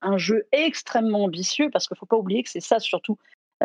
un 0.00 0.16
jeu 0.16 0.46
extrêmement 0.52 1.24
ambitieux, 1.24 1.68
parce 1.70 1.86
qu'il 1.86 1.96
ne 1.96 1.98
faut 1.98 2.06
pas 2.06 2.16
oublier 2.16 2.42
que 2.42 2.48
c'est 2.48 2.62
ça 2.62 2.78
surtout 2.78 3.18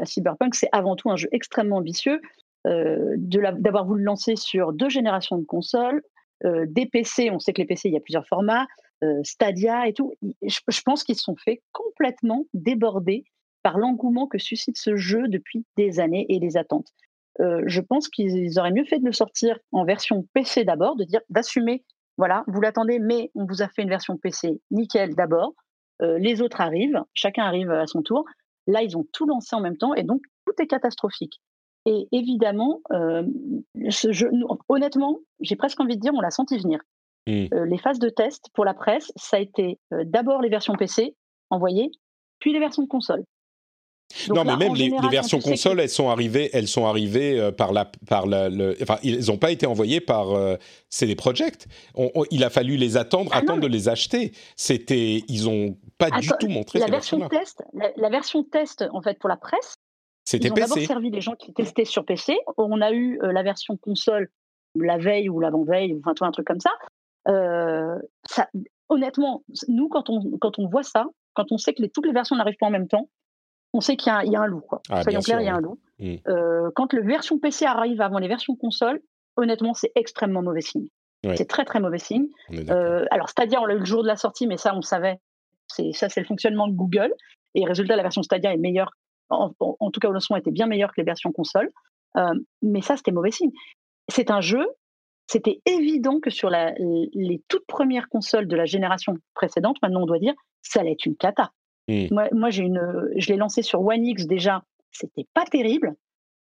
Cyberpunk, 0.04 0.56
c'est 0.56 0.70
avant 0.72 0.96
tout 0.96 1.10
un 1.10 1.16
jeu 1.16 1.30
extrêmement 1.32 1.78
ambitieux, 1.78 2.20
euh, 2.68 3.16
d'avoir 3.18 3.86
voulu 3.86 4.04
lancer 4.04 4.36
sur 4.36 4.74
deux 4.74 4.90
générations 4.90 5.38
de 5.38 5.46
consoles, 5.46 6.02
euh, 6.46 6.66
des 6.68 6.88
PC, 6.88 7.30
on 7.30 7.38
sait 7.38 7.54
que 7.54 7.62
les 7.62 7.68
PC, 7.68 7.90
il 7.90 7.94
y 7.94 7.98
a 7.98 8.02
plusieurs 8.02 8.26
formats, 8.28 8.66
euh, 9.04 9.20
Stadia 9.24 9.88
et 9.88 9.94
tout. 9.94 10.14
Je, 10.42 10.82
pense 10.84 11.04
qu'ils 11.04 11.16
se 11.16 11.24
sont 11.24 11.36
fait 11.36 11.62
complètement 11.74 12.46
déborder 12.56 13.24
par 13.62 13.78
l'engouement 13.78 14.26
que 14.26 14.40
suscite 14.40 14.78
ce 14.78 14.96
jeu 14.96 15.28
depuis 15.28 15.66
des 15.78 16.00
années 16.00 16.26
et 16.30 16.40
les 16.40 16.58
attentes. 16.58 16.90
je 17.40 17.82
pense 17.82 18.08
qu'ils 18.08 18.58
auraient 18.58 18.72
mieux 18.72 18.86
fait 18.86 19.00
de 19.00 19.06
le 19.06 19.12
sortir 19.12 19.60
en 19.72 19.86
version 19.86 20.26
PC 20.34 20.64
d'abord, 20.64 20.96
de 20.96 21.04
dire 21.04 21.22
d'assumer, 21.30 21.84
voilà, 22.18 22.44
vous 22.48 22.62
l'attendez, 22.62 23.00
mais 23.00 23.32
on 23.36 23.46
vous 23.46 23.62
a 23.62 23.68
fait 23.68 23.82
une 23.82 23.90
version 23.90 24.18
PC 24.18 24.60
nickel 24.72 25.16
d'abord. 25.16 25.54
les 26.00 26.42
autres 26.42 26.62
arrivent, 26.62 27.02
chacun 27.14 27.44
arrive 27.44 27.72
à 27.72 27.88
son 27.88 28.02
tour. 28.02 28.26
Là, 28.68 28.84
ils 28.84 28.98
ont 28.98 29.06
tout 29.12 29.26
lancé 29.26 29.56
en 29.56 29.62
même 29.62 29.78
temps 29.78 29.94
et 29.94 30.04
donc 30.04 30.22
tout 30.46 30.54
est 30.62 30.68
catastrophique. 30.68 31.42
Et 31.86 32.08
évidemment, 32.12 32.82
euh, 32.92 33.24
ce 33.90 34.12
jeu, 34.12 34.32
honnêtement, 34.70 35.20
j'ai 35.40 35.56
presque 35.56 35.80
envie 35.80 35.96
de 35.96 36.02
dire, 36.02 36.14
on 36.16 36.22
l'a 36.22 36.32
senti 36.32 36.58
venir. 36.58 36.80
Mmh. 37.28 37.48
Euh, 37.54 37.66
les 37.66 37.78
phases 37.78 38.00
de 38.00 38.10
test 38.10 38.50
pour 38.54 38.66
la 38.66 38.74
presse, 38.74 39.12
ça 39.16 39.38
a 39.38 39.40
été 39.40 39.80
euh, 39.94 40.04
d'abord 40.06 40.42
les 40.42 40.50
versions 40.50 40.76
PC 40.76 41.16
envoyées, 41.52 41.92
puis 42.40 42.54
les 42.54 42.60
versions 42.60 42.84
de 42.84 42.88
console. 42.88 43.24
Non, 44.34 44.46
mais 44.46 44.56
même 44.56 44.76
les, 44.76 44.92
versions 45.10 45.40
console, 45.40 45.80
elles 45.80 45.90
sont 45.90 46.10
arrivées, 46.10 46.50
elles 46.54 46.68
sont 46.68 46.86
arrivées 46.86 47.52
par 47.58 47.74
la, 47.74 47.86
par 48.08 48.28
la, 48.28 48.50
le, 48.50 48.78
enfin, 48.82 48.98
ils 49.04 49.28
n'ont 49.28 49.38
pas 49.38 49.52
été 49.52 49.66
envoyées 49.66 50.00
par 50.00 50.28
CD 50.90 51.16
Projekt. 51.16 51.68
il 52.32 52.44
a 52.44 52.50
fallu 52.50 52.78
les 52.78 52.98
attendre, 52.98 53.32
ah 53.34 53.40
attendre 53.40 53.62
de 53.62 53.68
les 53.68 53.90
acheter. 53.90 54.32
C'était, 54.56 55.24
ils 55.28 55.50
ont 55.50 55.78
pas 55.98 56.12
du 56.12 56.30
tout 56.40 56.48
montré 56.48 56.80
la 56.80 56.86
version 56.86 57.28
test. 57.28 57.64
La, 57.74 58.10
version 58.10 58.44
test, 58.44 58.86
en 58.94 59.02
fait, 59.02 59.20
pour 59.20 59.28
la 59.28 59.38
presse, 59.38 59.76
c'était 60.24 60.52
ont 60.52 60.56
d'abord 60.56 60.78
servi 60.78 61.10
les 61.10 61.22
gens 61.22 61.36
qui 61.36 61.54
testaient 61.54 61.86
sur 61.86 62.06
PC. 62.06 62.38
On 62.58 62.82
a 62.82 62.92
eu 62.92 63.20
euh, 63.22 63.34
la 63.34 63.44
version 63.44 63.76
console 63.76 64.30
la 64.76 64.98
veille 64.98 65.30
ou 65.30 65.40
l'avant-veille, 65.40 65.94
ou 65.94 66.02
enfin, 66.06 66.14
un 66.26 66.32
truc 66.32 66.48
comme 66.48 66.60
ça. 66.60 66.72
Euh, 67.28 67.98
ça. 68.28 68.50
Honnêtement, 68.90 69.44
nous, 69.68 69.90
quand 69.90 70.10
on, 70.10 70.38
quand 70.40 70.60
on 70.60 70.68
voit 70.68 70.84
ça, 70.84 71.06
quand 71.34 71.52
on 71.52 71.58
sait 71.58 71.74
que 71.74 71.82
les, 71.82 71.90
toutes 71.90 72.06
les 72.06 72.12
versions 72.12 72.36
n'arrivent 72.36 72.58
pas 72.60 72.68
en 72.68 72.72
même 72.72 72.88
temps, 72.88 73.10
on 73.76 73.82
sait 73.82 73.98
qu'il 73.98 74.12
y, 74.24 74.30
y, 74.30 74.36
a 74.36 74.42
un 74.42 74.48
loup. 74.48 74.62
Quoi. 74.62 74.82
Ah, 74.90 75.04
Soyons 75.04 75.20
clairs, 75.20 75.42
il 75.42 75.46
y 75.46 75.50
a 75.50 75.56
un 75.56 75.60
loup. 75.60 75.80
Mmh. 76.00 76.16
Euh, 76.28 76.72
quand 76.76 76.94
la 76.94 77.02
version 77.02 77.40
PC 77.40 77.66
arrive 77.66 78.02
avant 78.02 78.20
les 78.20 78.28
versions 78.28 78.56
console, 78.56 79.02
honnêtement, 79.36 79.74
c'est 79.74 79.92
extrêmement 79.96 80.42
mauvais 80.42 80.62
signe. 80.62 80.88
C'est 81.36 81.48
très 81.48 81.66
très 81.66 81.80
mauvais 81.80 81.98
signe. 81.98 82.28
alors, 83.10 83.30
c'est-à-dire, 83.30 83.60
on 83.62 83.66
l'a 83.66 83.74
eu 83.74 83.80
le 83.80 83.86
jour 83.86 84.04
de 84.04 84.08
la 84.08 84.16
sortie, 84.16 84.46
mais 84.46 84.58
ça, 84.58 84.76
on 84.76 84.82
savait 84.82 85.20
ça, 85.68 86.10
c'est 86.10 86.20
le 86.20 86.26
fonctionnement 86.26 86.68
de 86.68 86.74
Google. 86.74 87.14
Et 87.56 87.66
résultat, 87.66 87.96
la 87.96 88.04
version 88.04 88.24
Stadia 88.24 88.54
est 88.54 88.58
meilleure, 88.58 88.92
en, 89.30 89.50
tout 89.92 90.00
cas 90.00 90.10
au 90.10 90.12
lancement, 90.12 90.38
était 90.38 90.52
bien 90.52 90.68
meilleure 90.68 90.90
que 90.90 91.02
les 91.02 91.06
versions 91.06 91.32
console. 91.32 91.72
Euh, 92.18 92.34
mais 92.62 92.82
ça, 92.82 92.98
c'était 92.98 93.12
mauvais 93.12 93.32
signe. 93.32 93.52
C'est 94.08 94.30
un 94.30 94.42
jeu, 94.42 94.66
c'était 95.28 95.62
évident 95.66 96.20
que 96.20 96.30
sur 96.30 96.50
les 96.50 97.44
toutes 97.48 97.66
premières 97.66 98.08
consoles 98.10 98.48
de 98.48 98.56
la 98.56 98.66
génération 98.66 99.16
précédente, 99.34 99.78
maintenant 99.82 100.04
on 100.04 100.06
doit 100.06 100.20
dire, 100.20 100.36
ça 100.62 100.82
allait 100.82 100.92
être 100.92 101.06
une 101.06 101.16
cata. 101.16 101.52
Mmh. 101.88 102.08
Moi, 102.32 102.50
j'ai 102.50 102.64
une, 102.64 103.10
je 103.16 103.32
l'ai 103.32 103.38
lancé 103.38 103.62
sur 103.62 103.82
One 103.82 104.06
X 104.06 104.26
déjà, 104.26 104.64
c'était 104.92 105.28
pas 105.34 105.46
terrible. 105.46 105.96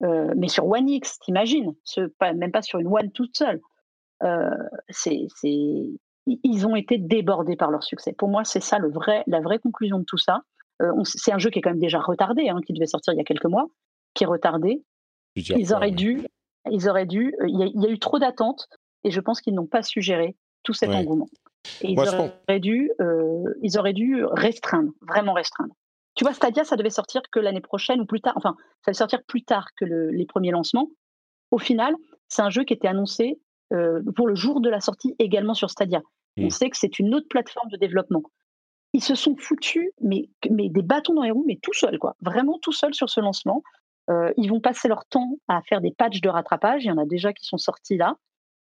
Euh, 0.02 0.34
mais 0.38 0.48
sur 0.48 0.66
One 0.66 0.88
X, 0.88 1.20
t'imagines, 1.20 1.76
même 2.22 2.52
pas 2.52 2.62
sur 2.62 2.80
une 2.80 2.88
One 2.88 3.12
toute 3.12 3.36
seule. 3.36 3.60
Euh, 4.24 4.50
c'est 4.90 5.28
ils 6.44 6.68
ont 6.68 6.76
été 6.76 6.98
débordés 6.98 7.56
par 7.56 7.72
leur 7.72 7.84
succès. 7.84 8.14
Pour 8.14 8.30
moi, 8.30 8.44
c'est 8.44 8.60
ça 8.60 8.78
le 8.78 8.90
vrai, 8.90 9.24
la 9.28 9.42
vraie 9.42 9.60
conclusion 9.60 10.00
de 10.00 10.04
tout 10.04 10.18
ça. 10.18 10.42
Euh, 10.82 10.92
c'est 11.04 11.32
un 11.32 11.38
jeu 11.38 11.50
qui 11.50 11.60
est 11.60 11.62
quand 11.62 11.72
même 11.72 11.80
déjà 11.80 12.00
retardé, 12.00 12.50
hein, 12.50 12.60
qui 12.66 12.74
devait 12.74 12.86
sortir 12.86 13.14
il 13.14 13.18
y 13.18 13.22
a 13.22 13.26
quelques 13.26 13.46
mois, 13.46 13.66
qui 14.14 14.24
est 14.24 14.28
retardé. 14.28 14.84
Ils 15.36 15.74
auraient, 15.74 15.92
dû, 15.92 16.26
ils 16.70 16.90
auraient 16.90 17.06
dû, 17.06 17.34
euh, 17.42 17.48
il 17.48 17.74
y, 17.76 17.86
a, 17.86 17.90
eu 17.90 18.00
trop 18.00 18.20
d'attentes 18.20 18.68
et 19.04 19.12
je 19.12 19.20
pense 19.20 19.42
qu'ils 19.42 19.54
n'ont 19.54 19.68
pas 19.68 19.84
suggéré 19.84 20.36
tout 20.64 20.74
cet 20.74 20.90
engouement. 20.90 21.30
Et 21.82 21.92
ils, 21.92 22.00
auraient 22.00 22.60
dû, 22.60 22.92
euh, 23.02 23.44
ils 23.62 23.78
auraient 23.78 23.94
dû 23.94 24.24
restreindre, 24.26 24.92
vraiment 25.02 25.34
restreindre. 25.34 25.74
Tu 26.16 26.24
vois, 26.24 26.34
Stadia, 26.34 26.64
ça 26.64 26.76
devait 26.76 26.90
sortir 26.90 27.22
que 27.32 27.40
l'année 27.40 27.62
prochaine 27.62 28.02
ou 28.02 28.06
plus 28.06 28.22
tard. 28.22 28.34
Enfin, 28.36 28.56
ça 28.82 28.92
devait 28.92 28.98
sortir 28.98 29.24
plus 29.28 29.44
tard 29.44 29.68
que 29.78 29.86
les 29.86 30.26
premiers 30.26 30.52
lancements. 30.52 30.90
Au 31.52 31.58
final, 31.58 31.96
c'est 32.28 32.42
un 32.42 32.50
jeu 32.50 32.64
qui 32.64 32.74
était 32.74 32.88
annoncé 32.88 33.40
pour 34.16 34.28
le 34.28 34.36
jour 34.36 34.62
de 34.62 34.70
la 34.70 34.82
sortie 34.82 35.16
également 35.20 35.54
sur 35.54 35.70
Stadia. 35.70 36.02
On 36.38 36.48
mmh. 36.48 36.50
sait 36.50 36.70
que 36.70 36.78
c'est 36.78 37.00
une 37.00 37.14
autre 37.14 37.28
plateforme 37.30 37.70
de 37.70 37.78
développement. 37.78 38.24
Ils 38.94 39.04
se 39.04 39.16
sont 39.16 39.36
foutus, 39.38 39.92
mais, 40.02 40.30
mais 40.50 40.70
des 40.70 40.82
bâtons 40.82 41.14
dans 41.14 41.24
les 41.24 41.32
roues, 41.32 41.46
mais 41.48 41.60
tout 41.62 41.74
seuls, 41.74 42.00
quoi. 42.00 42.16
Vraiment 42.22 42.58
tout 42.60 42.72
seuls 42.72 42.94
sur 42.94 43.10
ce 43.10 43.20
lancement. 43.20 43.62
Euh, 44.10 44.34
ils 44.38 44.50
vont 44.50 44.60
passer 44.60 44.88
leur 44.88 45.06
temps 45.06 45.38
à 45.48 45.62
faire 45.62 45.82
des 45.82 45.92
patchs 45.92 46.22
de 46.22 46.30
rattrapage. 46.30 46.84
Il 46.84 46.88
y 46.88 46.92
en 46.92 46.98
a 46.98 47.06
déjà 47.06 47.32
qui 47.32 47.46
sont 47.46 47.58
sortis 47.58 47.98
là. 47.98 48.16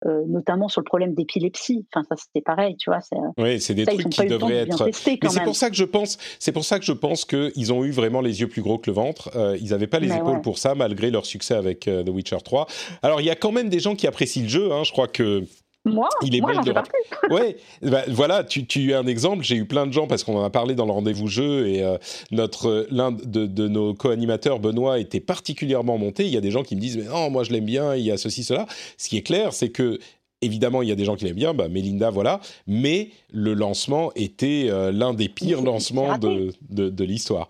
Euh, 0.07 0.23
notamment 0.27 0.67
sur 0.67 0.81
le 0.81 0.85
problème 0.85 1.13
d'épilepsie. 1.13 1.85
Enfin, 1.93 2.03
ça 2.09 2.15
c'était 2.15 2.41
pareil, 2.41 2.75
tu 2.75 2.89
vois. 2.89 3.01
Oui, 3.37 3.61
c'est 3.61 3.75
des 3.75 3.85
trucs 3.85 4.09
qui 4.09 4.25
devraient 4.25 4.55
être. 4.55 4.85
Mais 4.85 4.91
c'est 4.91 5.43
pour 5.43 5.55
ça 5.55 5.69
que 5.69 5.75
je 5.75 5.83
pense, 5.83 6.17
c'est 6.39 6.51
pour 6.51 6.65
ça 6.65 6.79
que 6.79 6.85
je 6.85 6.91
pense 6.91 7.23
qu'ils 7.23 7.71
ont 7.71 7.83
eu 7.83 7.91
vraiment 7.91 8.21
les 8.21 8.41
yeux 8.41 8.47
plus 8.47 8.63
gros 8.63 8.79
que 8.79 8.89
le 8.89 8.95
ventre. 8.95 9.29
Euh, 9.35 9.55
ils 9.61 9.69
n'avaient 9.69 9.85
pas 9.85 9.99
les 9.99 10.11
épaules 10.11 10.41
pour 10.41 10.57
ça, 10.57 10.73
malgré 10.73 11.11
leur 11.11 11.27
succès 11.27 11.53
avec 11.53 11.81
The 11.81 12.09
Witcher 12.09 12.39
3. 12.43 12.65
Alors, 13.03 13.21
il 13.21 13.27
y 13.27 13.29
a 13.29 13.35
quand 13.35 13.51
même 13.51 13.69
des 13.69 13.79
gens 13.79 13.95
qui 13.95 14.07
apprécient 14.07 14.41
le 14.41 14.49
jeu. 14.49 14.71
Hein. 14.71 14.83
Je 14.83 14.91
crois 14.91 15.07
que 15.07 15.43
moi, 15.83 16.09
il 16.21 16.35
est 16.35 16.41
moi, 16.41 16.53
de 16.53 17.33
ouais, 17.33 17.57
bah, 17.81 18.03
voilà, 18.09 18.43
tu, 18.43 18.67
tu 18.67 18.93
as 18.93 18.99
un 18.99 19.07
exemple. 19.07 19.43
J'ai 19.43 19.55
eu 19.55 19.65
plein 19.65 19.87
de 19.87 19.91
gens 19.91 20.05
parce 20.05 20.23
qu'on 20.23 20.37
en 20.37 20.43
a 20.43 20.51
parlé 20.51 20.75
dans 20.75 20.85
le 20.85 20.91
rendez-vous 20.91 21.27
jeu 21.27 21.67
et 21.67 21.83
euh, 21.83 21.97
notre 22.29 22.85
l'un 22.91 23.11
de, 23.11 23.47
de, 23.47 23.67
nos 23.67 23.95
co-animateurs 23.95 24.59
Benoît 24.59 24.99
était 24.99 25.19
particulièrement 25.19 25.97
monté. 25.97 26.25
Il 26.25 26.31
y 26.31 26.37
a 26.37 26.41
des 26.41 26.51
gens 26.51 26.61
qui 26.61 26.75
me 26.75 26.81
disent 26.81 26.97
mais 26.97 27.05
non, 27.05 27.31
moi 27.31 27.43
je 27.43 27.51
l'aime 27.51 27.65
bien. 27.65 27.95
Il 27.95 28.03
y 28.03 28.11
a 28.11 28.17
ceci 28.17 28.43
cela. 28.43 28.67
Ce 28.97 29.09
qui 29.09 29.17
est 29.17 29.23
clair, 29.23 29.53
c'est 29.53 29.69
que 29.69 29.97
évidemment, 30.41 30.81
il 30.81 30.89
y 30.89 30.91
a 30.91 30.95
des 30.95 31.05
gens 31.05 31.15
qui 31.15 31.25
l'aiment 31.25 31.35
bien, 31.35 31.53
bah, 31.53 31.67
Melinda, 31.67 32.09
voilà, 32.09 32.41
mais 32.67 33.09
le 33.31 33.53
lancement 33.53 34.11
était 34.15 34.67
euh, 34.69 34.91
l'un 34.91 35.13
des 35.13 35.29
pires 35.29 35.61
lancements 35.61 36.17
de, 36.17 36.51
de, 36.69 37.03
l'histoire. 37.03 37.49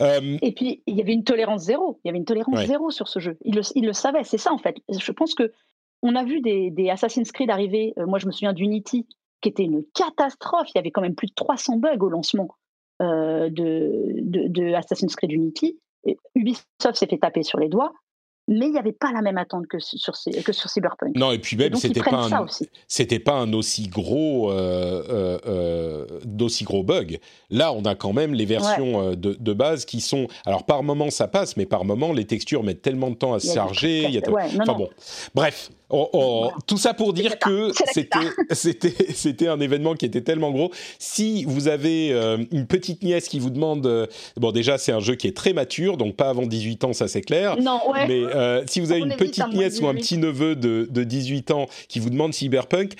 Euh, 0.00 0.36
et 0.42 0.52
puis, 0.52 0.82
il 0.86 0.96
y 0.96 1.00
avait 1.00 1.12
une 1.12 1.24
tolérance 1.24 1.62
zéro. 1.62 1.98
Il 2.04 2.08
y 2.08 2.10
avait 2.10 2.18
une 2.18 2.24
tolérance 2.24 2.66
zéro 2.66 2.90
sur 2.90 3.08
ce 3.08 3.18
jeu. 3.18 3.36
Il 3.44 3.54
le, 3.54 3.62
il 3.74 3.86
le 3.86 3.92
savait, 3.92 4.24
c'est 4.24 4.38
ça 4.38 4.52
en 4.52 4.58
fait. 4.58 4.76
Je 4.88 5.12
pense 5.12 5.34
que 5.34 5.52
on 6.06 6.14
a 6.14 6.24
vu 6.24 6.40
des, 6.40 6.88
Assassin's 6.88 7.32
Creed 7.32 7.50
arriver. 7.50 7.92
Euh, 7.98 8.06
moi, 8.06 8.18
je 8.18 8.26
me 8.26 8.32
souviens 8.32 8.52
d'Unity, 8.52 9.06
qui 9.40 9.48
était 9.48 9.64
une 9.64 9.82
catastrophe. 9.92 10.68
Il 10.74 10.76
y 10.76 10.78
avait 10.78 10.92
quand 10.92 11.02
même 11.02 11.16
plus 11.16 11.26
de 11.26 11.34
300 11.34 11.78
bugs 11.78 11.98
au 12.00 12.08
lancement 12.08 12.48
euh, 13.02 13.50
de, 13.50 14.74
Assassin's 14.74 15.14
Creed 15.16 15.32
Unity. 15.32 15.78
Ubisoft 16.36 16.94
s'est 16.94 17.08
fait 17.08 17.18
taper 17.18 17.42
sur 17.42 17.58
les 17.58 17.68
doigts. 17.68 17.92
mais 18.46 18.66
il 18.66 18.72
n'y 18.72 18.78
avait 18.78 18.92
pas 18.92 19.10
la 19.12 19.22
même 19.22 19.38
attente 19.38 19.66
que 19.66 19.80
sur, 19.80 20.14
que 20.44 20.52
sur 20.52 20.70
Cyberpunk. 20.70 21.16
Non, 21.16 21.32
et 21.32 21.40
puis 21.40 21.56
même, 21.56 21.74
c'était 21.74 22.00
pas, 22.00 22.32
un, 22.32 22.46
c'était 22.86 23.18
pas 23.18 23.34
un 23.34 23.52
aussi 23.52 23.88
gros, 23.88 24.52
euh, 24.52 26.06
d'aussi 26.24 26.62
gros 26.62 26.84
bug. 26.84 27.18
Là, 27.50 27.72
on 27.72 27.84
a 27.84 27.96
quand 27.96 28.12
même 28.12 28.34
les 28.34 28.44
versions 28.44 29.16
de, 29.16 29.34
de, 29.34 29.52
base 29.52 29.84
qui 29.84 30.00
sont. 30.00 30.28
Alors, 30.44 30.64
par 30.64 30.84
moment, 30.84 31.10
ça 31.10 31.26
passe, 31.26 31.56
mais 31.56 31.66
par 31.66 31.84
moment, 31.84 32.12
les 32.12 32.24
textures 32.24 32.62
mettent 32.62 32.82
tellement 32.82 33.10
de 33.10 33.16
temps 33.16 33.34
à 33.34 33.40
se 33.40 33.52
charger. 33.52 34.08
Y 34.08 34.18
a 34.18 34.30
enfin 34.30 34.74
bon. 34.74 34.90
Bref, 35.34 35.72
Oh, 35.88 36.08
oh, 36.14 36.50
tout 36.66 36.78
ça 36.78 36.94
pour 36.94 37.12
dire 37.12 37.38
que 37.38 37.70
c'était, 38.52 39.46
un 39.46 39.60
événement 39.60 39.94
qui 39.94 40.04
était 40.04 40.20
tellement 40.20 40.50
gros. 40.50 40.72
Si 40.98 41.44
vous 41.44 41.68
avez 41.68 42.12
euh, 42.12 42.38
une 42.50 42.66
petite 42.66 43.04
nièce 43.04 43.28
qui 43.28 43.38
vous 43.38 43.50
demande, 43.50 43.86
euh, 43.86 44.06
bon 44.36 44.50
déjà 44.50 44.78
c'est 44.78 44.90
un 44.90 44.98
jeu 44.98 45.14
qui 45.14 45.28
est 45.28 45.36
très 45.36 45.52
mature, 45.52 45.96
donc 45.96 46.16
pas 46.16 46.28
avant 46.28 46.42
18 46.42 46.84
ans, 46.84 46.92
ça 46.92 47.06
c'est 47.06 47.20
clair. 47.20 47.56
Non, 47.60 47.80
ouais. 47.92 48.08
Mais 48.08 48.20
euh, 48.34 48.64
si 48.66 48.80
vous 48.80 48.90
avez 48.90 49.00
une 49.00 49.14
petite 49.14 49.46
nièce 49.52 49.80
ou 49.80 49.86
un 49.86 49.94
petit 49.94 50.18
neveu 50.18 50.56
de, 50.56 50.88
de, 50.90 51.04
18 51.04 51.52
ans 51.52 51.66
qui 51.88 52.00
vous 52.00 52.10
demande 52.10 52.34
Cyberpunk, 52.34 52.94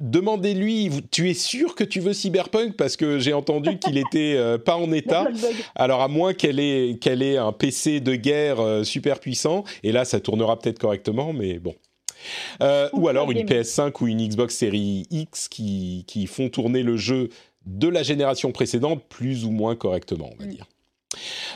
demandez-lui, 0.00 0.90
tu 1.12 1.30
es 1.30 1.34
sûr 1.34 1.76
que 1.76 1.84
tu 1.84 2.00
veux 2.00 2.12
Cyberpunk? 2.12 2.76
Parce 2.76 2.96
que 2.96 3.20
j'ai 3.20 3.32
entendu 3.32 3.78
qu'il 3.78 3.96
était 4.12 4.58
pas 4.64 4.76
en 4.76 4.90
état. 4.90 5.28
Alors 5.76 6.00
à 6.00 6.08
moins 6.08 6.34
qu'elle 6.34 6.58
ait, 6.58 6.98
qu'elle 7.00 7.22
ait 7.22 7.36
un 7.36 7.52
PC 7.52 8.00
de 8.00 8.16
guerre 8.16 8.84
super 8.84 9.20
puissant, 9.20 9.62
et 9.84 9.92
là 9.92 10.04
ça 10.04 10.18
tournera 10.18 10.58
peut-être 10.58 10.80
correctement, 10.80 11.32
mais 11.32 11.60
bon. 11.60 11.74
Euh, 12.60 12.88
ou 12.92 13.08
alors 13.08 13.30
une 13.30 13.44
PS5 13.44 14.02
ou 14.02 14.06
une 14.06 14.26
Xbox 14.26 14.56
Series 14.56 15.06
X 15.10 15.48
qui, 15.48 16.04
qui, 16.06 16.26
font 16.26 16.48
tourner 16.48 16.82
le 16.82 16.96
jeu 16.96 17.28
de 17.66 17.88
la 17.88 18.02
génération 18.02 18.52
précédente 18.52 19.02
plus 19.08 19.44
ou 19.44 19.50
moins 19.50 19.76
correctement, 19.76 20.30
on 20.32 20.42
va 20.42 20.46
mm. 20.46 20.50
dire. 20.50 20.66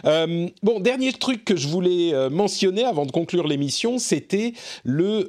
Euh, 0.04 0.48
bon, 0.62 0.80
dernier 0.80 1.12
truc 1.12 1.44
que 1.44 1.56
je 1.56 1.68
voulais 1.68 2.14
euh, 2.14 2.30
mentionner 2.30 2.84
avant 2.84 3.06
de 3.06 3.12
conclure 3.12 3.46
l'émission, 3.46 3.98
c'était 3.98 4.54
le 4.84 5.28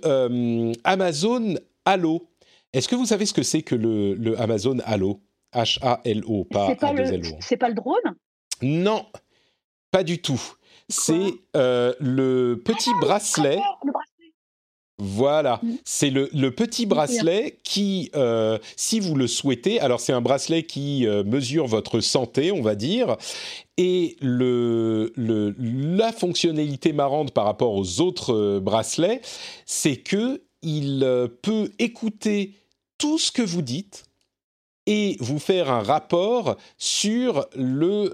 Amazon 0.83 1.55
Halo. 1.85 2.27
Est-ce 2.71 2.87
que 2.87 2.95
vous 2.95 3.05
savez 3.05 3.25
ce 3.25 3.33
que 3.33 3.43
c'est 3.43 3.61
que 3.61 3.75
le, 3.75 4.15
le, 4.15 4.39
Amazon 4.39 4.77
Halo? 4.85 5.19
H-A-L-O, 5.53 6.45
pas 6.45 6.69
A-2-L-O. 6.69 7.35
C'est 7.39 7.57
pas 7.57 7.69
le 7.69 7.75
drone? 7.75 8.15
Non, 8.63 9.05
pas 9.91 10.01
du 10.01 10.19
tout. 10.19 10.41
C'est 10.89 11.33
le 11.53 12.55
petit 12.55 12.89
ah, 12.95 12.99
bracelet. 13.01 13.55
Le 13.83 13.91
bracelet 13.91 13.92
voilà, 15.03 15.59
mmh. 15.61 15.73
c'est 15.83 16.09
le, 16.09 16.51
petit 16.51 16.85
bracelet 16.85 17.59
qui, 17.63 18.09
euh, 18.15 18.57
si 18.77 19.01
vous 19.01 19.15
le 19.15 19.27
souhaitez, 19.27 19.81
alors 19.81 19.99
c'est 19.99 20.13
un 20.13 20.21
bracelet 20.21 20.63
qui 20.63 21.05
euh, 21.05 21.25
mesure 21.25 21.67
votre 21.67 21.99
santé, 21.99 22.53
on 22.53 22.61
va 22.61 22.75
dire, 22.75 23.17
et 23.77 24.15
le, 24.21 25.11
la 25.17 26.13
fonctionnalité 26.13 26.93
marrante 26.93 27.31
par 27.31 27.43
rapport 27.43 27.73
aux 27.73 27.99
autres 27.99 28.33
euh, 28.33 28.59
bracelets, 28.61 29.21
c'est 29.65 29.97
que 29.97 30.41
il 30.61 31.05
peut 31.41 31.71
écouter 31.77 32.53
tout 32.97 33.17
ce 33.17 33.33
que 33.33 33.41
vous 33.41 33.61
dites 33.61 34.05
et 34.85 35.17
vous 35.19 35.39
faire 35.39 35.71
un 35.71 35.81
rapport 35.81 36.57
sur 36.77 37.45
le 37.55 38.13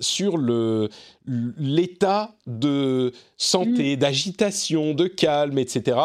sur 0.00 0.38
le 0.38 0.88
l'état 1.26 2.34
de 2.46 3.12
santé, 3.38 3.96
mm. 3.96 3.98
d'agitation, 3.98 4.94
de 4.94 5.06
calme, 5.06 5.58
etc., 5.58 5.96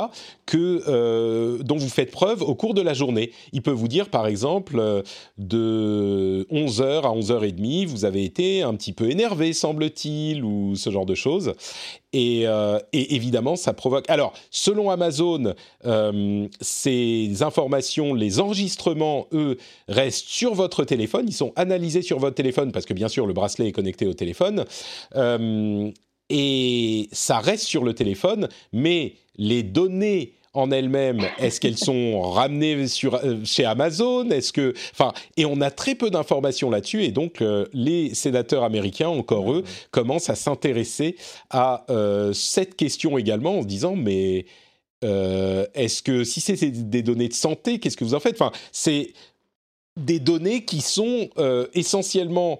que, 0.45 0.82
euh, 0.88 1.57
dont 1.60 1.78
vous 1.78 1.90
faites 1.90 2.11
preuve 2.11 2.41
au 2.41 2.56
cours 2.56 2.74
de 2.74 2.82
la 2.82 2.94
journée. 2.94 3.32
Il 3.52 3.61
peut 3.61 3.72
vous 3.72 3.90
dire, 3.90 4.10
par 4.10 4.28
exemple, 4.28 4.80
euh, 4.80 5.02
de 5.38 6.48
11h 6.52 7.02
à 7.02 7.14
11h30, 7.14 7.88
vous 7.88 8.06
avez 8.06 8.24
été 8.24 8.61
un 8.64 8.74
petit 8.76 8.94
peu 8.94 9.11
énervé, 9.11 9.53
semble-t-il, 9.53 10.44
ou 10.44 10.76
ce 10.76 10.90
genre 10.90 11.06
de 11.06 11.16
choses. 11.16 11.53
Et, 12.14 12.48
euh, 12.48 12.80
et, 12.91 13.15
évidemment, 13.15 13.56
ça 13.56 13.73
provoque. 13.73 14.10
Alors, 14.10 14.34
selon 14.49 14.90
Amazon, 14.90 15.53
ces 16.61 17.44
informations, 17.44 18.14
les 18.14 18.40
enregistrements, 18.40 19.27
eux, 19.34 19.57
restent 19.88 20.27
sur 20.27 20.53
votre 20.53 20.84
téléphone. 20.84 21.26
Ils 21.27 21.34
sont 21.34 21.53
analysés 21.56 22.02
sur 22.02 22.19
votre 22.19 22.36
téléphone 22.36 22.72
parce 22.72 22.86
que, 22.86 22.94
bien 22.94 23.07
sûr, 23.07 23.26
le 23.26 23.34
bracelet 23.34 23.68
est 23.68 23.72
connecté 23.72 24.07
au 24.07 24.14
téléphone. 24.14 24.65
Euh, 25.15 25.91
et 26.30 27.10
ça 27.11 27.40
reste 27.40 27.65
sur 27.65 27.84
le 27.84 27.94
téléphone, 27.94 28.49
mais 28.72 29.15
les 29.36 29.64
données 29.64 30.34
en 30.53 30.71
elles-mêmes, 30.71 31.27
est-ce 31.38 31.59
qu'elles 31.59 31.77
sont 31.89 32.21
ramenées 32.21 32.88
sur, 32.88 33.15
euh, 33.15 33.43
chez 33.43 33.65
Amazon? 33.65 34.30
Est-ce 34.30 34.53
que, 34.53 34.73
enfin, 34.91 35.13
et 35.38 35.45
on 35.45 35.61
a 35.61 35.71
très 35.71 35.95
peu 35.95 36.09
d'informations 36.09 36.69
là-dessus, 36.69 37.03
et 37.03 37.11
donc 37.11 37.41
euh, 37.41 37.65
les 37.73 38.13
sénateurs 38.13 38.63
américains, 38.63 39.09
encore 39.09 39.51
eux, 39.51 39.63
commencent 39.91 40.30
à 40.30 40.35
s'intéresser 40.35 41.15
à 41.49 41.85
cette 42.34 42.76
question 42.76 43.17
également 43.17 43.59
en 43.59 43.61
se 43.61 43.67
disant, 43.67 43.95
mais 43.95 44.45
est-ce 45.01 46.01
que 46.01 46.23
si 46.23 46.41
c'est 46.41 46.55
des 46.89 47.01
données 47.01 47.30
de 47.30 47.34
santé, 47.34 47.80
qu'est-ce 47.80 47.97
que 47.97 48.03
vous 48.03 48.13
en 48.13 48.19
faites? 48.19 48.39
Enfin, 48.39 48.51
c'est 48.71 49.13
des 49.97 50.19
données 50.19 50.65
qui 50.65 50.81
sont 50.81 51.30
essentiellement 51.73 52.57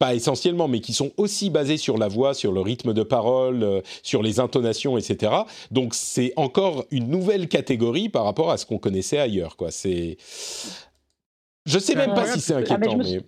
pas 0.00 0.14
essentiellement, 0.14 0.66
mais 0.66 0.80
qui 0.80 0.94
sont 0.94 1.12
aussi 1.18 1.50
basés 1.50 1.76
sur 1.76 1.98
la 1.98 2.08
voix, 2.08 2.32
sur 2.32 2.52
le 2.52 2.62
rythme 2.62 2.94
de 2.94 3.02
parole, 3.02 3.62
euh, 3.62 3.80
sur 4.02 4.22
les 4.22 4.40
intonations, 4.40 4.96
etc. 4.96 5.32
Donc 5.70 5.94
c'est 5.94 6.32
encore 6.36 6.86
une 6.90 7.08
nouvelle 7.08 7.48
catégorie 7.48 8.08
par 8.08 8.24
rapport 8.24 8.50
à 8.50 8.56
ce 8.56 8.64
qu'on 8.64 8.78
connaissait 8.78 9.18
ailleurs. 9.18 9.56
Quoi. 9.56 9.70
C'est, 9.70 10.16
je 11.66 11.78
sais 11.78 11.94
même 11.94 12.14
pas 12.14 12.26
si 12.26 12.40
c'est 12.40 12.54
ah, 12.54 12.58
inquiétant, 12.58 12.96
mais, 12.96 13.20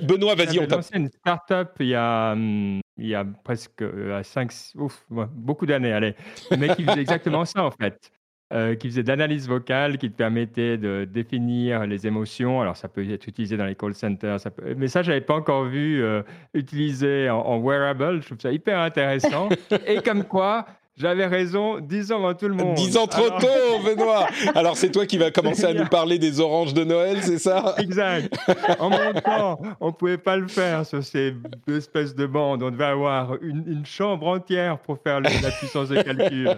Benoît, 0.00 0.36
vas-y, 0.36 0.60
on 0.60 0.66
t'a. 0.66 0.80
une 0.94 1.08
start-up 1.08 1.74
il 1.80 1.88
y 1.88 1.94
a, 1.94 2.32
hum, 2.32 2.80
il 2.98 3.08
y 3.08 3.14
a 3.16 3.24
presque 3.24 3.84
5, 4.22 4.52
euh, 4.52 4.80
ouf, 4.80 5.04
beaucoup 5.10 5.66
d'années, 5.66 5.92
allez, 5.92 6.14
mais 6.56 6.74
qui 6.76 6.84
faisait 6.84 7.00
exactement 7.00 7.44
ça 7.44 7.64
en 7.64 7.72
fait. 7.72 8.12
Euh, 8.52 8.76
qui 8.76 8.86
faisait 8.86 9.02
de 9.02 9.08
l'analyse 9.08 9.48
vocale, 9.48 9.98
qui 9.98 10.08
te 10.08 10.14
permettait 10.14 10.78
de 10.78 11.04
définir 11.04 11.84
les 11.84 12.06
émotions. 12.06 12.60
Alors, 12.60 12.76
ça 12.76 12.86
peut 12.86 13.04
être 13.10 13.26
utilisé 13.26 13.56
dans 13.56 13.66
les 13.66 13.74
call 13.74 13.92
centers, 13.92 14.38
ça 14.38 14.52
peut... 14.52 14.72
mais 14.76 14.86
ça, 14.86 15.02
je 15.02 15.10
n'avais 15.10 15.20
pas 15.20 15.34
encore 15.34 15.64
vu 15.64 16.00
euh, 16.00 16.22
utilisé 16.54 17.28
en, 17.28 17.40
en, 17.40 17.58
wearable. 17.58 18.22
Je 18.22 18.26
trouve 18.26 18.38
ça 18.38 18.52
hyper 18.52 18.78
intéressant. 18.78 19.48
Et 19.88 20.00
comme 20.00 20.22
quoi, 20.22 20.64
j'avais 20.96 21.26
raison, 21.26 21.78
10 21.78 22.12
ans 22.12 22.16
avant 22.18 22.34
tout 22.34 22.48
le 22.48 22.54
monde. 22.54 22.74
10 22.74 22.96
ans 22.96 23.06
trop 23.06 23.28
tôt, 23.28 23.82
Benoît 23.84 24.28
Alors 24.54 24.76
c'est 24.76 24.90
toi 24.90 25.06
qui 25.06 25.18
vas 25.18 25.30
commencer 25.30 25.64
à 25.64 25.74
nous 25.74 25.86
parler 25.86 26.18
des 26.18 26.40
oranges 26.40 26.72
de 26.72 26.84
Noël, 26.84 27.18
c'est 27.22 27.38
ça? 27.38 27.74
Exact. 27.78 28.34
En 28.78 28.90
même 28.90 29.20
temps, 29.20 29.60
on 29.80 29.88
ne 29.88 29.92
pouvait 29.92 30.18
pas 30.18 30.36
le 30.36 30.48
faire 30.48 30.86
sur 30.86 31.04
ces 31.04 31.34
espèces 31.68 32.14
de 32.14 32.26
bandes. 32.26 32.62
On 32.62 32.70
devait 32.70 32.84
avoir 32.84 33.36
une, 33.42 33.84
chambre 33.84 34.26
entière 34.26 34.78
pour 34.78 34.98
faire 34.98 35.20
la 35.20 35.30
puissance 35.30 35.90
de 35.90 36.02
calcul. 36.02 36.50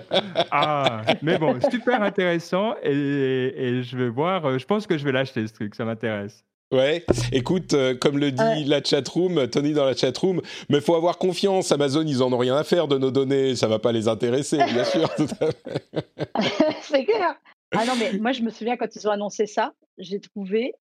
Ah, 0.51 1.02
mais 1.20 1.36
bon, 1.36 1.59
super 1.70 2.02
intéressant 2.02 2.74
et, 2.82 2.90
et 2.90 3.82
je 3.82 3.97
vais 3.97 4.09
voir, 4.09 4.59
je 4.59 4.65
pense 4.65 4.86
que 4.86 4.97
je 4.97 5.05
vais 5.05 5.12
l'acheter 5.12 5.47
ce 5.47 5.52
truc, 5.52 5.74
ça 5.74 5.85
m'intéresse. 5.85 6.44
Ouais, 6.70 7.03
écoute, 7.32 7.73
euh, 7.73 7.97
comme 7.97 8.19
le 8.19 8.31
dit 8.31 8.65
la 8.65 8.85
chatroom, 8.85 9.49
Tony 9.49 9.73
dans 9.73 9.86
la 9.86 9.97
chatroom, 9.97 10.43
mais 10.69 10.82
faut 10.82 10.95
avoir 10.95 11.16
confiance. 11.16 11.73
Amazon, 11.73 12.05
ils 12.07 12.23
en 12.23 12.31
ont 12.31 12.39
rien 12.39 12.57
à 12.57 12.65
faire 12.65 12.89
de 12.89 12.99
nos 12.99 13.11
données, 13.11 13.57
ça 13.57 13.69
va 13.69 13.78
pas 13.78 13.90
les 13.90 14.07
intéresser, 14.07 14.59
bien 14.59 14.85
sûr. 14.85 15.09
C'est 16.82 17.07
clair. 17.07 17.40
Ah 17.74 17.86
non, 17.86 17.95
mais 17.99 18.19
moi 18.19 18.32
je 18.32 18.43
me 18.43 18.51
souviens 18.51 18.77
quand 18.77 18.95
ils 18.95 19.09
ont 19.09 19.11
annoncé 19.11 19.47
ça, 19.47 19.73
j'ai 19.97 20.20
trouvé, 20.20 20.74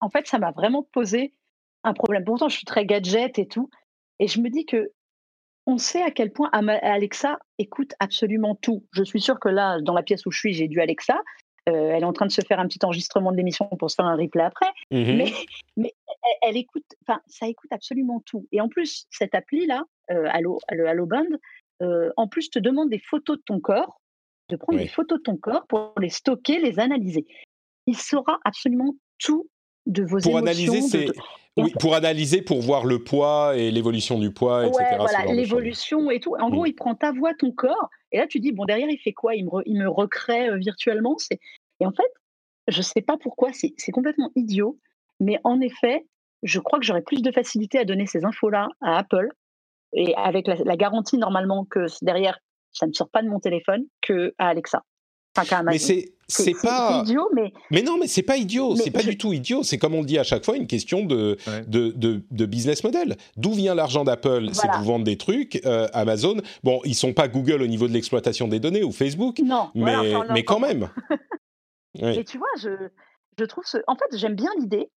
en 0.00 0.08
fait, 0.08 0.26
ça 0.26 0.38
m'a 0.38 0.52
vraiment 0.52 0.82
posé 0.82 1.34
un 1.84 1.92
problème. 1.92 2.24
Pourtant, 2.24 2.48
je 2.48 2.56
suis 2.56 2.66
très 2.66 2.86
gadget 2.86 3.38
et 3.38 3.46
tout, 3.46 3.68
et 4.18 4.28
je 4.28 4.40
me 4.40 4.48
dis 4.48 4.64
que 4.64 4.90
on 5.66 5.78
sait 5.78 6.02
à 6.02 6.10
quel 6.10 6.32
point 6.32 6.48
Alexa 6.52 7.38
écoute 7.58 7.92
absolument 7.98 8.54
tout. 8.54 8.86
Je 8.92 9.02
suis 9.02 9.20
sûre 9.20 9.38
que 9.38 9.48
là, 9.48 9.80
dans 9.82 9.94
la 9.94 10.02
pièce 10.02 10.24
où 10.24 10.30
je 10.30 10.38
suis, 10.38 10.54
j'ai 10.54 10.68
du 10.68 10.80
Alexa, 10.80 11.20
euh, 11.68 11.90
elle 11.90 12.02
est 12.02 12.06
en 12.06 12.12
train 12.12 12.26
de 12.26 12.32
se 12.32 12.42
faire 12.42 12.60
un 12.60 12.66
petit 12.66 12.78
enregistrement 12.84 13.32
de 13.32 13.36
l'émission 13.36 13.66
pour 13.78 13.90
se 13.90 13.96
faire 13.96 14.06
un 14.06 14.16
replay 14.16 14.42
après. 14.42 14.68
Mmh 14.90 15.24
mais, 15.76 15.94
elle, 16.42 16.56
écoute, 16.56 16.84
enfin, 17.02 17.20
ça 17.26 17.48
écoute 17.48 17.72
absolument 17.72 18.22
tout. 18.24 18.46
Et 18.52 18.60
en 18.60 18.68
plus, 18.68 19.06
cette 19.10 19.34
appli-là, 19.34 19.84
euh, 20.10 20.28
Allo, 20.30 20.58
Allo 20.68 21.06
Band, 21.06 21.26
euh, 21.82 22.10
en 22.16 22.28
plus 22.28 22.50
te 22.50 22.58
demande 22.58 22.90
des 22.90 23.00
photos 23.00 23.38
de 23.38 23.42
ton 23.42 23.60
corps, 23.60 24.00
de 24.48 24.56
prendre 24.56 24.78
des 24.78 24.88
photos 24.88 25.18
de 25.18 25.22
ton 25.24 25.36
corps 25.36 25.66
pour 25.66 25.92
les 26.00 26.08
stocker, 26.08 26.60
les 26.60 26.78
analyser. 26.78 27.26
Il 27.86 27.96
saura 27.96 28.38
absolument 28.44 28.94
tout 29.18 29.48
de 29.86 30.02
vos 30.02 30.18
pour 30.18 30.38
émotions. 30.38 30.72
Analyser, 30.72 31.12
oui, 31.56 31.72
pour 31.80 31.94
analyser, 31.94 32.42
pour 32.42 32.60
voir 32.60 32.84
le 32.84 33.02
poids 33.02 33.56
et 33.56 33.70
l'évolution 33.70 34.18
du 34.18 34.30
poids, 34.30 34.66
etc. 34.66 34.96
Voilà, 34.98 35.24
l'évolution 35.32 36.10
et 36.10 36.20
tout. 36.20 36.36
En 36.38 36.50
gros, 36.50 36.64
mmh. 36.64 36.68
il 36.68 36.74
prend 36.74 36.94
ta 36.94 37.12
voix, 37.12 37.32
ton 37.38 37.50
corps, 37.50 37.88
et 38.12 38.18
là, 38.18 38.26
tu 38.26 38.40
dis, 38.40 38.52
bon, 38.52 38.64
derrière, 38.66 38.88
il 38.90 38.98
fait 38.98 39.12
quoi? 39.12 39.34
Il 39.34 39.46
me, 39.46 39.50
il 39.64 39.78
me 39.78 39.88
recrée 39.88 40.48
euh, 40.48 40.56
virtuellement? 40.56 41.16
Et 41.80 41.86
en 41.86 41.92
fait, 41.92 42.12
je 42.68 42.78
ne 42.78 42.82
sais 42.82 43.00
pas 43.00 43.16
pourquoi, 43.16 43.50
c'est 43.52 43.92
complètement 43.92 44.30
idiot, 44.36 44.78
mais 45.20 45.38
en 45.44 45.60
effet, 45.60 46.06
je 46.42 46.60
crois 46.60 46.78
que 46.78 46.84
j'aurais 46.84 47.02
plus 47.02 47.22
de 47.22 47.32
facilité 47.32 47.78
à 47.78 47.84
donner 47.84 48.06
ces 48.06 48.24
infos-là 48.24 48.68
à 48.82 48.98
Apple, 48.98 49.28
et 49.92 50.14
avec 50.16 50.46
la, 50.46 50.76
garantie 50.76 51.16
normalement 51.16 51.64
que 51.64 51.86
derrière, 52.02 52.38
ça 52.72 52.86
ne 52.86 52.92
sort 52.92 53.08
pas 53.08 53.22
de 53.22 53.28
mon 53.28 53.40
téléphone, 53.40 53.84
que 54.02 54.34
à 54.38 54.48
Alexa. 54.48 54.84
Mais 55.64 55.78
c'est 55.78 56.15
c'est 56.28 56.54
pas 56.60 57.02
idiot, 57.02 57.28
mais 57.34 57.52
mais 57.70 57.82
non, 57.82 57.98
mais 57.98 58.08
c'est 58.08 58.22
pas 58.22 58.36
idiot. 58.36 58.74
C'est 58.76 58.90
pas 58.90 59.02
du 59.02 59.16
tout 59.16 59.32
idiot. 59.32 59.62
C'est 59.62 59.78
comme 59.78 59.94
on 59.94 60.00
le 60.00 60.06
dit 60.06 60.18
à 60.18 60.24
chaque 60.24 60.44
fois, 60.44 60.56
une 60.56 60.66
question 60.66 61.04
de 61.04 61.36
de, 61.68 61.92
de, 62.30 62.46
business 62.46 62.82
model. 62.84 63.16
D'où 63.36 63.52
vient 63.52 63.74
l'argent 63.74 64.04
d'Apple 64.04 64.48
C'est 64.52 64.68
pour 64.68 64.82
vendre 64.82 65.04
des 65.04 65.16
trucs. 65.16 65.60
Euh, 65.64 65.88
Amazon, 65.92 66.36
bon, 66.64 66.80
ils 66.84 66.94
sont 66.94 67.12
pas 67.12 67.28
Google 67.28 67.62
au 67.62 67.66
niveau 67.66 67.88
de 67.88 67.92
l'exploitation 67.92 68.48
des 68.48 68.60
données 68.60 68.82
ou 68.82 68.92
Facebook, 68.92 69.38
non, 69.40 69.70
mais 69.74 69.94
mais 70.30 70.44
quand 70.44 70.60
même. 70.60 70.88
Et 72.00 72.24
tu 72.24 72.38
vois, 72.38 72.48
je 72.60 72.70
je 73.38 73.44
trouve 73.44 73.64
ce... 73.64 73.78
en 73.86 73.94
fait 73.96 74.16
j'aime 74.16 74.34
bien 74.34 74.50
l'idée, 74.58 74.90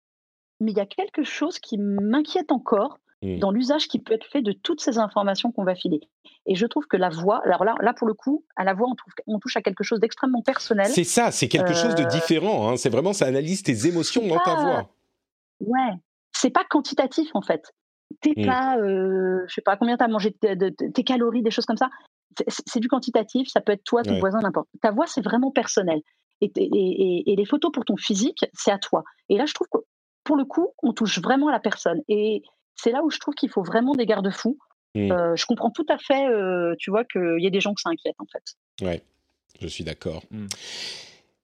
mais 0.61 0.73
il 0.73 0.77
y 0.77 0.81
a 0.81 0.87
quelque 0.87 1.25
chose 1.25 1.59
qui 1.59 1.79
m'inquiète 1.79 2.53
encore 2.53 2.99
Mmh. 3.23 3.39
dans 3.39 3.51
l'usage 3.51 3.89
qui 3.89 3.99
peut 3.99 4.13
être 4.13 4.27
fait 4.27 4.43
de 4.43 4.53
toutes 4.53 4.83
ces 4.83 4.99
informations 4.99 5.51
qu'on 5.51 5.65
va 5.65 5.75
filer. 5.75 6.01
Et 6.45 6.55
je 6.55 6.67
trouve 6.67 6.87
que 6.87 6.99
la 6.99 7.09
voix, 7.09 7.41
alors 7.47 7.65
là, 7.65 7.75
là 7.81 7.95
pour 7.95 8.07
le 8.07 8.13
coup, 8.13 8.45
à 8.57 8.65
la 8.65 8.75
voix, 8.75 8.89
on, 8.91 8.95
trouve, 8.95 9.13
on 9.27 9.39
touche 9.39 9.57
à 9.57 9.63
quelque 9.63 9.83
chose 9.83 10.01
d'extrêmement 10.01 10.43
personnel. 10.43 10.87
C'est 10.87 11.03
ça, 11.03 11.31
c'est 11.31 11.49
quelque 11.49 11.73
chose 11.73 11.95
de 11.95 12.03
euh, 12.03 12.09
différent. 12.09 12.69
Hein. 12.69 12.77
C'est 12.77 12.91
vraiment, 12.91 13.15
ça 13.15 13.25
analyse 13.25 13.63
tes 13.63 13.87
émotions 13.87 14.27
dans 14.27 14.39
ta 14.39 14.55
voix. 14.57 14.91
Ouais, 15.61 15.95
c'est 16.33 16.51
pas 16.51 16.65
quantitatif 16.65 17.31
en 17.33 17.41
fait. 17.41 17.73
T'es 18.21 18.35
mmh. 18.37 18.47
pas, 18.47 18.77
euh, 18.77 19.45
je 19.49 19.55
sais 19.55 19.63
pas, 19.63 19.79
combien 19.79 19.97
t'as 19.97 20.09
mangé 20.09 20.37
de, 20.43 20.69
tes 20.69 21.03
calories, 21.03 21.43
des 21.43 21.51
choses 21.51 21.67
comme 21.67 21.79
ça. 21.79 21.89
C'est 22.67 22.81
du 22.81 22.89
quantitatif, 22.89 23.49
ça 23.49 23.63
peut 23.63 23.73
être 23.73 23.85
toi, 23.85 24.03
ton 24.03 24.19
voisin, 24.19 24.41
n'importe. 24.41 24.69
Ta 24.83 24.91
voix, 24.91 25.07
c'est 25.07 25.23
vraiment 25.23 25.51
personnel. 25.51 26.03
Et, 26.43 26.53
et, 26.55 27.33
et, 27.33 27.35
les 27.35 27.47
photos 27.47 27.73
pour 27.73 27.87
ton 27.87 27.97
physique, 27.97 28.45
c'est 28.53 28.71
à 28.71 28.79
toi. 28.79 29.05
Et 29.31 29.39
là, 29.39 29.47
je 29.47 29.55
trouve 29.55 29.69
que 29.73 29.79
pour 30.23 30.37
le 30.37 30.45
coup, 30.45 30.69
on 30.83 30.93
touche 30.93 31.19
vraiment 31.23 31.49
à 31.49 31.53
la 31.53 31.61
personne. 31.61 32.03
Et 32.09 32.43
c'est 32.77 32.93
là 32.93 33.03
où 33.03 33.11
je 33.11 33.19
trouve 33.19 33.35
qu'il 33.35 33.51
faut 33.51 33.63
vraiment 33.63 33.95
des 33.95 34.07
garde-fous. 34.07 34.59
Mmh. 34.95 35.13
Euh, 35.13 35.37
je 35.37 35.45
comprends 35.47 35.71
tout 35.71 35.87
à 35.89 35.99
fait, 35.99 36.27
euh, 36.27 36.75
tu 36.79 36.91
vois, 36.91 37.05
qu'il 37.05 37.39
y 37.39 37.47
a 37.47 37.51
des 37.51 37.61
gens 37.61 37.75
que 37.75 37.81
ça 37.81 37.91
inquiète, 37.91 38.17
en 38.19 38.27
fait. 38.27 38.85
Ouais, 38.85 39.03
je 39.61 39.67
suis 39.67 39.85
d'accord. 39.85 40.23
Mmh. 40.31 40.47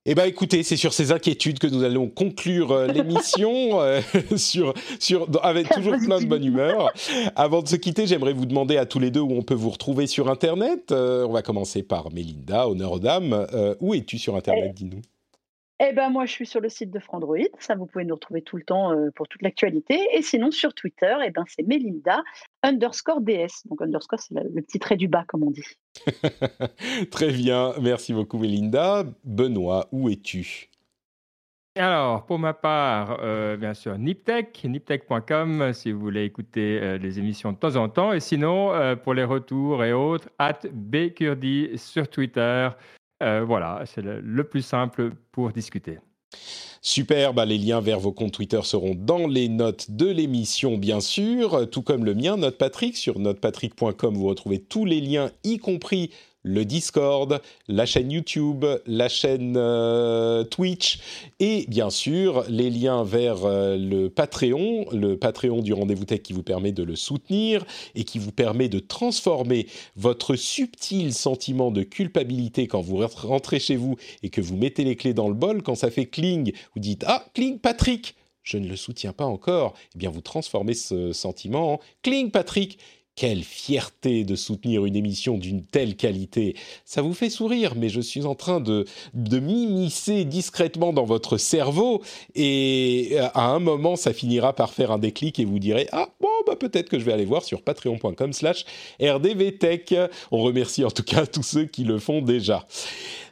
Eh 0.04 0.16
bien, 0.16 0.24
écoutez, 0.24 0.64
c'est 0.64 0.76
sur 0.76 0.92
ces 0.92 1.12
inquiétudes 1.12 1.60
que 1.60 1.68
nous 1.68 1.84
allons 1.84 2.08
conclure 2.08 2.72
euh, 2.72 2.86
l'émission, 2.88 3.78
sur, 4.36 4.74
sur, 4.98 5.28
avec 5.44 5.68
toujours 5.74 5.96
plein 5.98 6.20
de 6.20 6.26
bonne 6.26 6.44
humeur. 6.44 6.92
Avant 7.36 7.62
de 7.62 7.68
se 7.68 7.76
quitter, 7.76 8.06
j'aimerais 8.06 8.32
vous 8.32 8.46
demander 8.46 8.78
à 8.78 8.86
tous 8.86 8.98
les 8.98 9.10
deux 9.10 9.20
où 9.20 9.32
on 9.32 9.42
peut 9.42 9.54
vous 9.54 9.70
retrouver 9.70 10.06
sur 10.06 10.28
Internet. 10.28 10.92
on 10.92 11.32
va 11.32 11.42
commencer 11.42 11.82
par 11.82 12.10
Mélinda, 12.10 12.68
honneur 12.68 12.92
aux 12.92 12.98
dames. 12.98 13.46
où 13.80 13.94
es-tu 13.94 14.18
sur 14.18 14.34
Internet, 14.34 14.70
eh 14.70 14.84
dis-nous? 14.84 15.02
Eh 15.84 15.92
ben 15.92 16.10
moi, 16.10 16.26
je 16.26 16.30
suis 16.30 16.46
sur 16.46 16.60
le 16.60 16.68
site 16.68 16.92
de 16.92 17.00
Frandroid. 17.00 17.38
Ça, 17.58 17.74
vous 17.74 17.86
pouvez 17.86 18.04
nous 18.04 18.14
retrouver 18.14 18.42
tout 18.42 18.56
le 18.56 18.62
temps 18.62 18.92
euh, 18.92 19.10
pour 19.16 19.26
toute 19.26 19.42
l'actualité. 19.42 19.98
Et 20.12 20.22
sinon, 20.22 20.52
sur 20.52 20.74
Twitter, 20.74 21.12
eh 21.24 21.30
ben, 21.30 21.44
c'est 21.48 21.66
Melinda 21.66 22.22
underscore 22.62 23.20
DS. 23.20 23.66
Donc 23.66 23.82
underscore, 23.82 24.20
c'est 24.20 24.34
le, 24.34 24.62
petit 24.62 24.78
trait 24.78 24.96
du 24.96 25.08
bas, 25.08 25.24
comme 25.26 25.42
on 25.42 25.50
dit. 25.50 25.64
Très 27.10 27.32
bien. 27.32 27.74
Merci 27.80 28.12
beaucoup, 28.12 28.38
Melinda. 28.38 29.04
Benoît, 29.24 29.88
où 29.90 30.08
es-tu? 30.08 30.68
Alors, 31.74 32.26
pour 32.26 32.38
ma 32.38 32.54
part, 32.54 33.18
euh, 33.22 33.56
bien 33.56 33.74
sûr, 33.74 33.98
Niptech, 33.98 34.62
niptech.com, 34.62 35.72
si 35.72 35.90
vous 35.90 35.98
voulez 35.98 36.24
écouter 36.24 36.78
euh, 36.80 36.98
les 36.98 37.18
émissions 37.18 37.50
de 37.50 37.56
temps 37.56 37.74
en 37.74 37.88
temps. 37.88 38.12
Et 38.12 38.20
sinon, 38.20 38.72
pour 39.02 39.14
les 39.14 39.24
retours 39.24 39.82
et 39.82 39.92
autres, 39.92 40.28
at 40.38 40.60
bkurdi 40.70 41.76
sur 41.76 42.06
Twitter. 42.08 42.68
Euh, 43.22 43.44
voilà, 43.46 43.82
c'est 43.86 44.02
le, 44.02 44.44
plus 44.44 44.62
simple 44.62 45.12
pour 45.30 45.50
discuter. 45.50 45.98
Super, 46.80 47.32
bah, 47.32 47.44
les 47.44 47.58
liens 47.58 47.80
vers 47.80 48.00
vos 48.00 48.12
comptes 48.12 48.32
Twitter 48.32 48.60
seront 48.64 48.94
dans 48.96 49.28
les 49.28 49.48
notes 49.48 49.90
de 49.90 50.06
l'émission, 50.06 50.76
bien 50.76 51.00
sûr, 51.00 51.70
tout 51.70 51.82
comme 51.82 52.04
le 52.04 52.14
mien, 52.14 52.36
Note 52.36 52.58
Patrick. 52.58 52.96
Sur 52.96 53.20
notepatrick.com, 53.20 54.14
vous 54.14 54.26
retrouvez 54.26 54.58
tous 54.58 54.84
les 54.84 55.00
liens, 55.00 55.30
y 55.44 55.58
compris 55.58 56.10
le 56.42 56.64
Discord, 56.64 57.40
la 57.68 57.86
chaîne 57.86 58.10
YouTube, 58.10 58.64
la 58.86 59.08
chaîne 59.08 59.54
euh, 59.56 60.44
Twitch 60.44 60.98
et 61.40 61.66
bien 61.68 61.90
sûr 61.90 62.44
les 62.48 62.70
liens 62.70 63.04
vers 63.04 63.44
euh, 63.44 63.76
le 63.76 64.08
Patreon, 64.08 64.86
le 64.92 65.16
Patreon 65.16 65.62
du 65.62 65.72
Rendez-vous 65.72 66.04
Tech 66.04 66.22
qui 66.22 66.32
vous 66.32 66.42
permet 66.42 66.72
de 66.72 66.82
le 66.82 66.96
soutenir 66.96 67.64
et 67.94 68.04
qui 68.04 68.18
vous 68.18 68.32
permet 68.32 68.68
de 68.68 68.78
transformer 68.78 69.66
votre 69.96 70.34
subtil 70.36 71.14
sentiment 71.14 71.70
de 71.70 71.82
culpabilité 71.82 72.66
quand 72.66 72.80
vous 72.80 73.06
rentrez 73.14 73.60
chez 73.60 73.76
vous 73.76 73.96
et 74.22 74.30
que 74.30 74.40
vous 74.40 74.56
mettez 74.56 74.84
les 74.84 74.96
clés 74.96 75.14
dans 75.14 75.28
le 75.28 75.34
bol, 75.34 75.62
quand 75.62 75.74
ça 75.74 75.90
fait 75.90 76.06
cling, 76.06 76.52
vous 76.74 76.80
dites 76.80 77.04
Ah, 77.06 77.24
cling 77.34 77.58
Patrick! 77.58 78.16
Je 78.42 78.58
ne 78.58 78.68
le 78.68 78.76
soutiens 78.76 79.12
pas 79.12 79.24
encore, 79.24 79.74
eh 79.94 79.98
bien 79.98 80.10
vous 80.10 80.20
transformez 80.20 80.74
ce 80.74 81.12
sentiment 81.12 81.74
en 81.74 81.80
Cling 82.02 82.30
Patrick 82.30 82.78
quelle 83.14 83.42
fierté 83.42 84.24
de 84.24 84.36
soutenir 84.36 84.86
une 84.86 84.96
émission 84.96 85.36
d'une 85.36 85.62
telle 85.64 85.96
qualité. 85.96 86.56
Ça 86.84 87.02
vous 87.02 87.12
fait 87.12 87.30
sourire, 87.30 87.74
mais 87.76 87.88
je 87.88 88.00
suis 88.00 88.24
en 88.24 88.34
train 88.34 88.60
de, 88.60 88.86
de 89.14 89.38
m'immiscer 89.38 90.24
discrètement 90.24 90.92
dans 90.92 91.04
votre 91.04 91.36
cerveau 91.36 92.02
et 92.34 93.10
euh, 93.12 93.28
à 93.34 93.48
un 93.48 93.58
moment, 93.58 93.96
ça 93.96 94.12
finira 94.12 94.54
par 94.54 94.72
faire 94.72 94.90
un 94.90 94.98
déclic 94.98 95.38
et 95.38 95.44
vous 95.44 95.58
direz, 95.58 95.88
ah 95.92 96.08
bon, 96.20 96.28
bah 96.46 96.56
peut-être 96.56 96.88
que 96.88 96.98
je 96.98 97.04
vais 97.04 97.12
aller 97.12 97.24
voir 97.24 97.44
sur 97.44 97.62
patreon.com 97.62 98.32
slash 98.32 98.64
rdvtech. 99.00 99.94
On 100.30 100.42
remercie 100.42 100.84
en 100.84 100.90
tout 100.90 101.02
cas 101.02 101.26
tous 101.26 101.42
ceux 101.42 101.66
qui 101.66 101.84
le 101.84 101.98
font 101.98 102.22
déjà. 102.22 102.66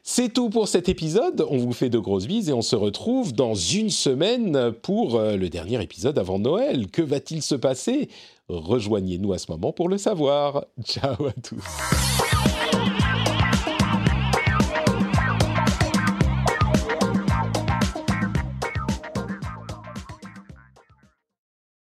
C'est 0.03 0.33
tout 0.33 0.51
pour 0.51 0.67
cet 0.67 0.89
épisode. 0.89 1.47
On 1.51 1.59
vous 1.59 1.73
fait 1.73 1.91
de 1.91 1.99
grosses 1.99 2.27
bises 2.27 2.49
et 2.49 2.53
on 2.53 2.63
se 2.63 2.75
retrouve 2.75 3.33
dans 3.33 3.55
une 3.55 3.91
semaine 3.91 4.73
pour 4.83 5.17
euh, 5.17 5.37
le 5.37 5.49
dernier 5.49 5.83
épisode 5.83 6.19
avant 6.19 6.39
Noël. 6.39 6.89
Que 6.91 7.03
va-t-il 7.03 7.43
se 7.43 7.55
passer? 7.55 8.09
Rejoignez-nous 8.51 9.33
à 9.33 9.39
ce 9.39 9.51
moment 9.51 9.73
pour 9.73 9.89
le 9.89 9.99
savoir. 9.99 10.65
Ciao 10.85 11.27
à 11.27 11.33
tous. 11.33 11.65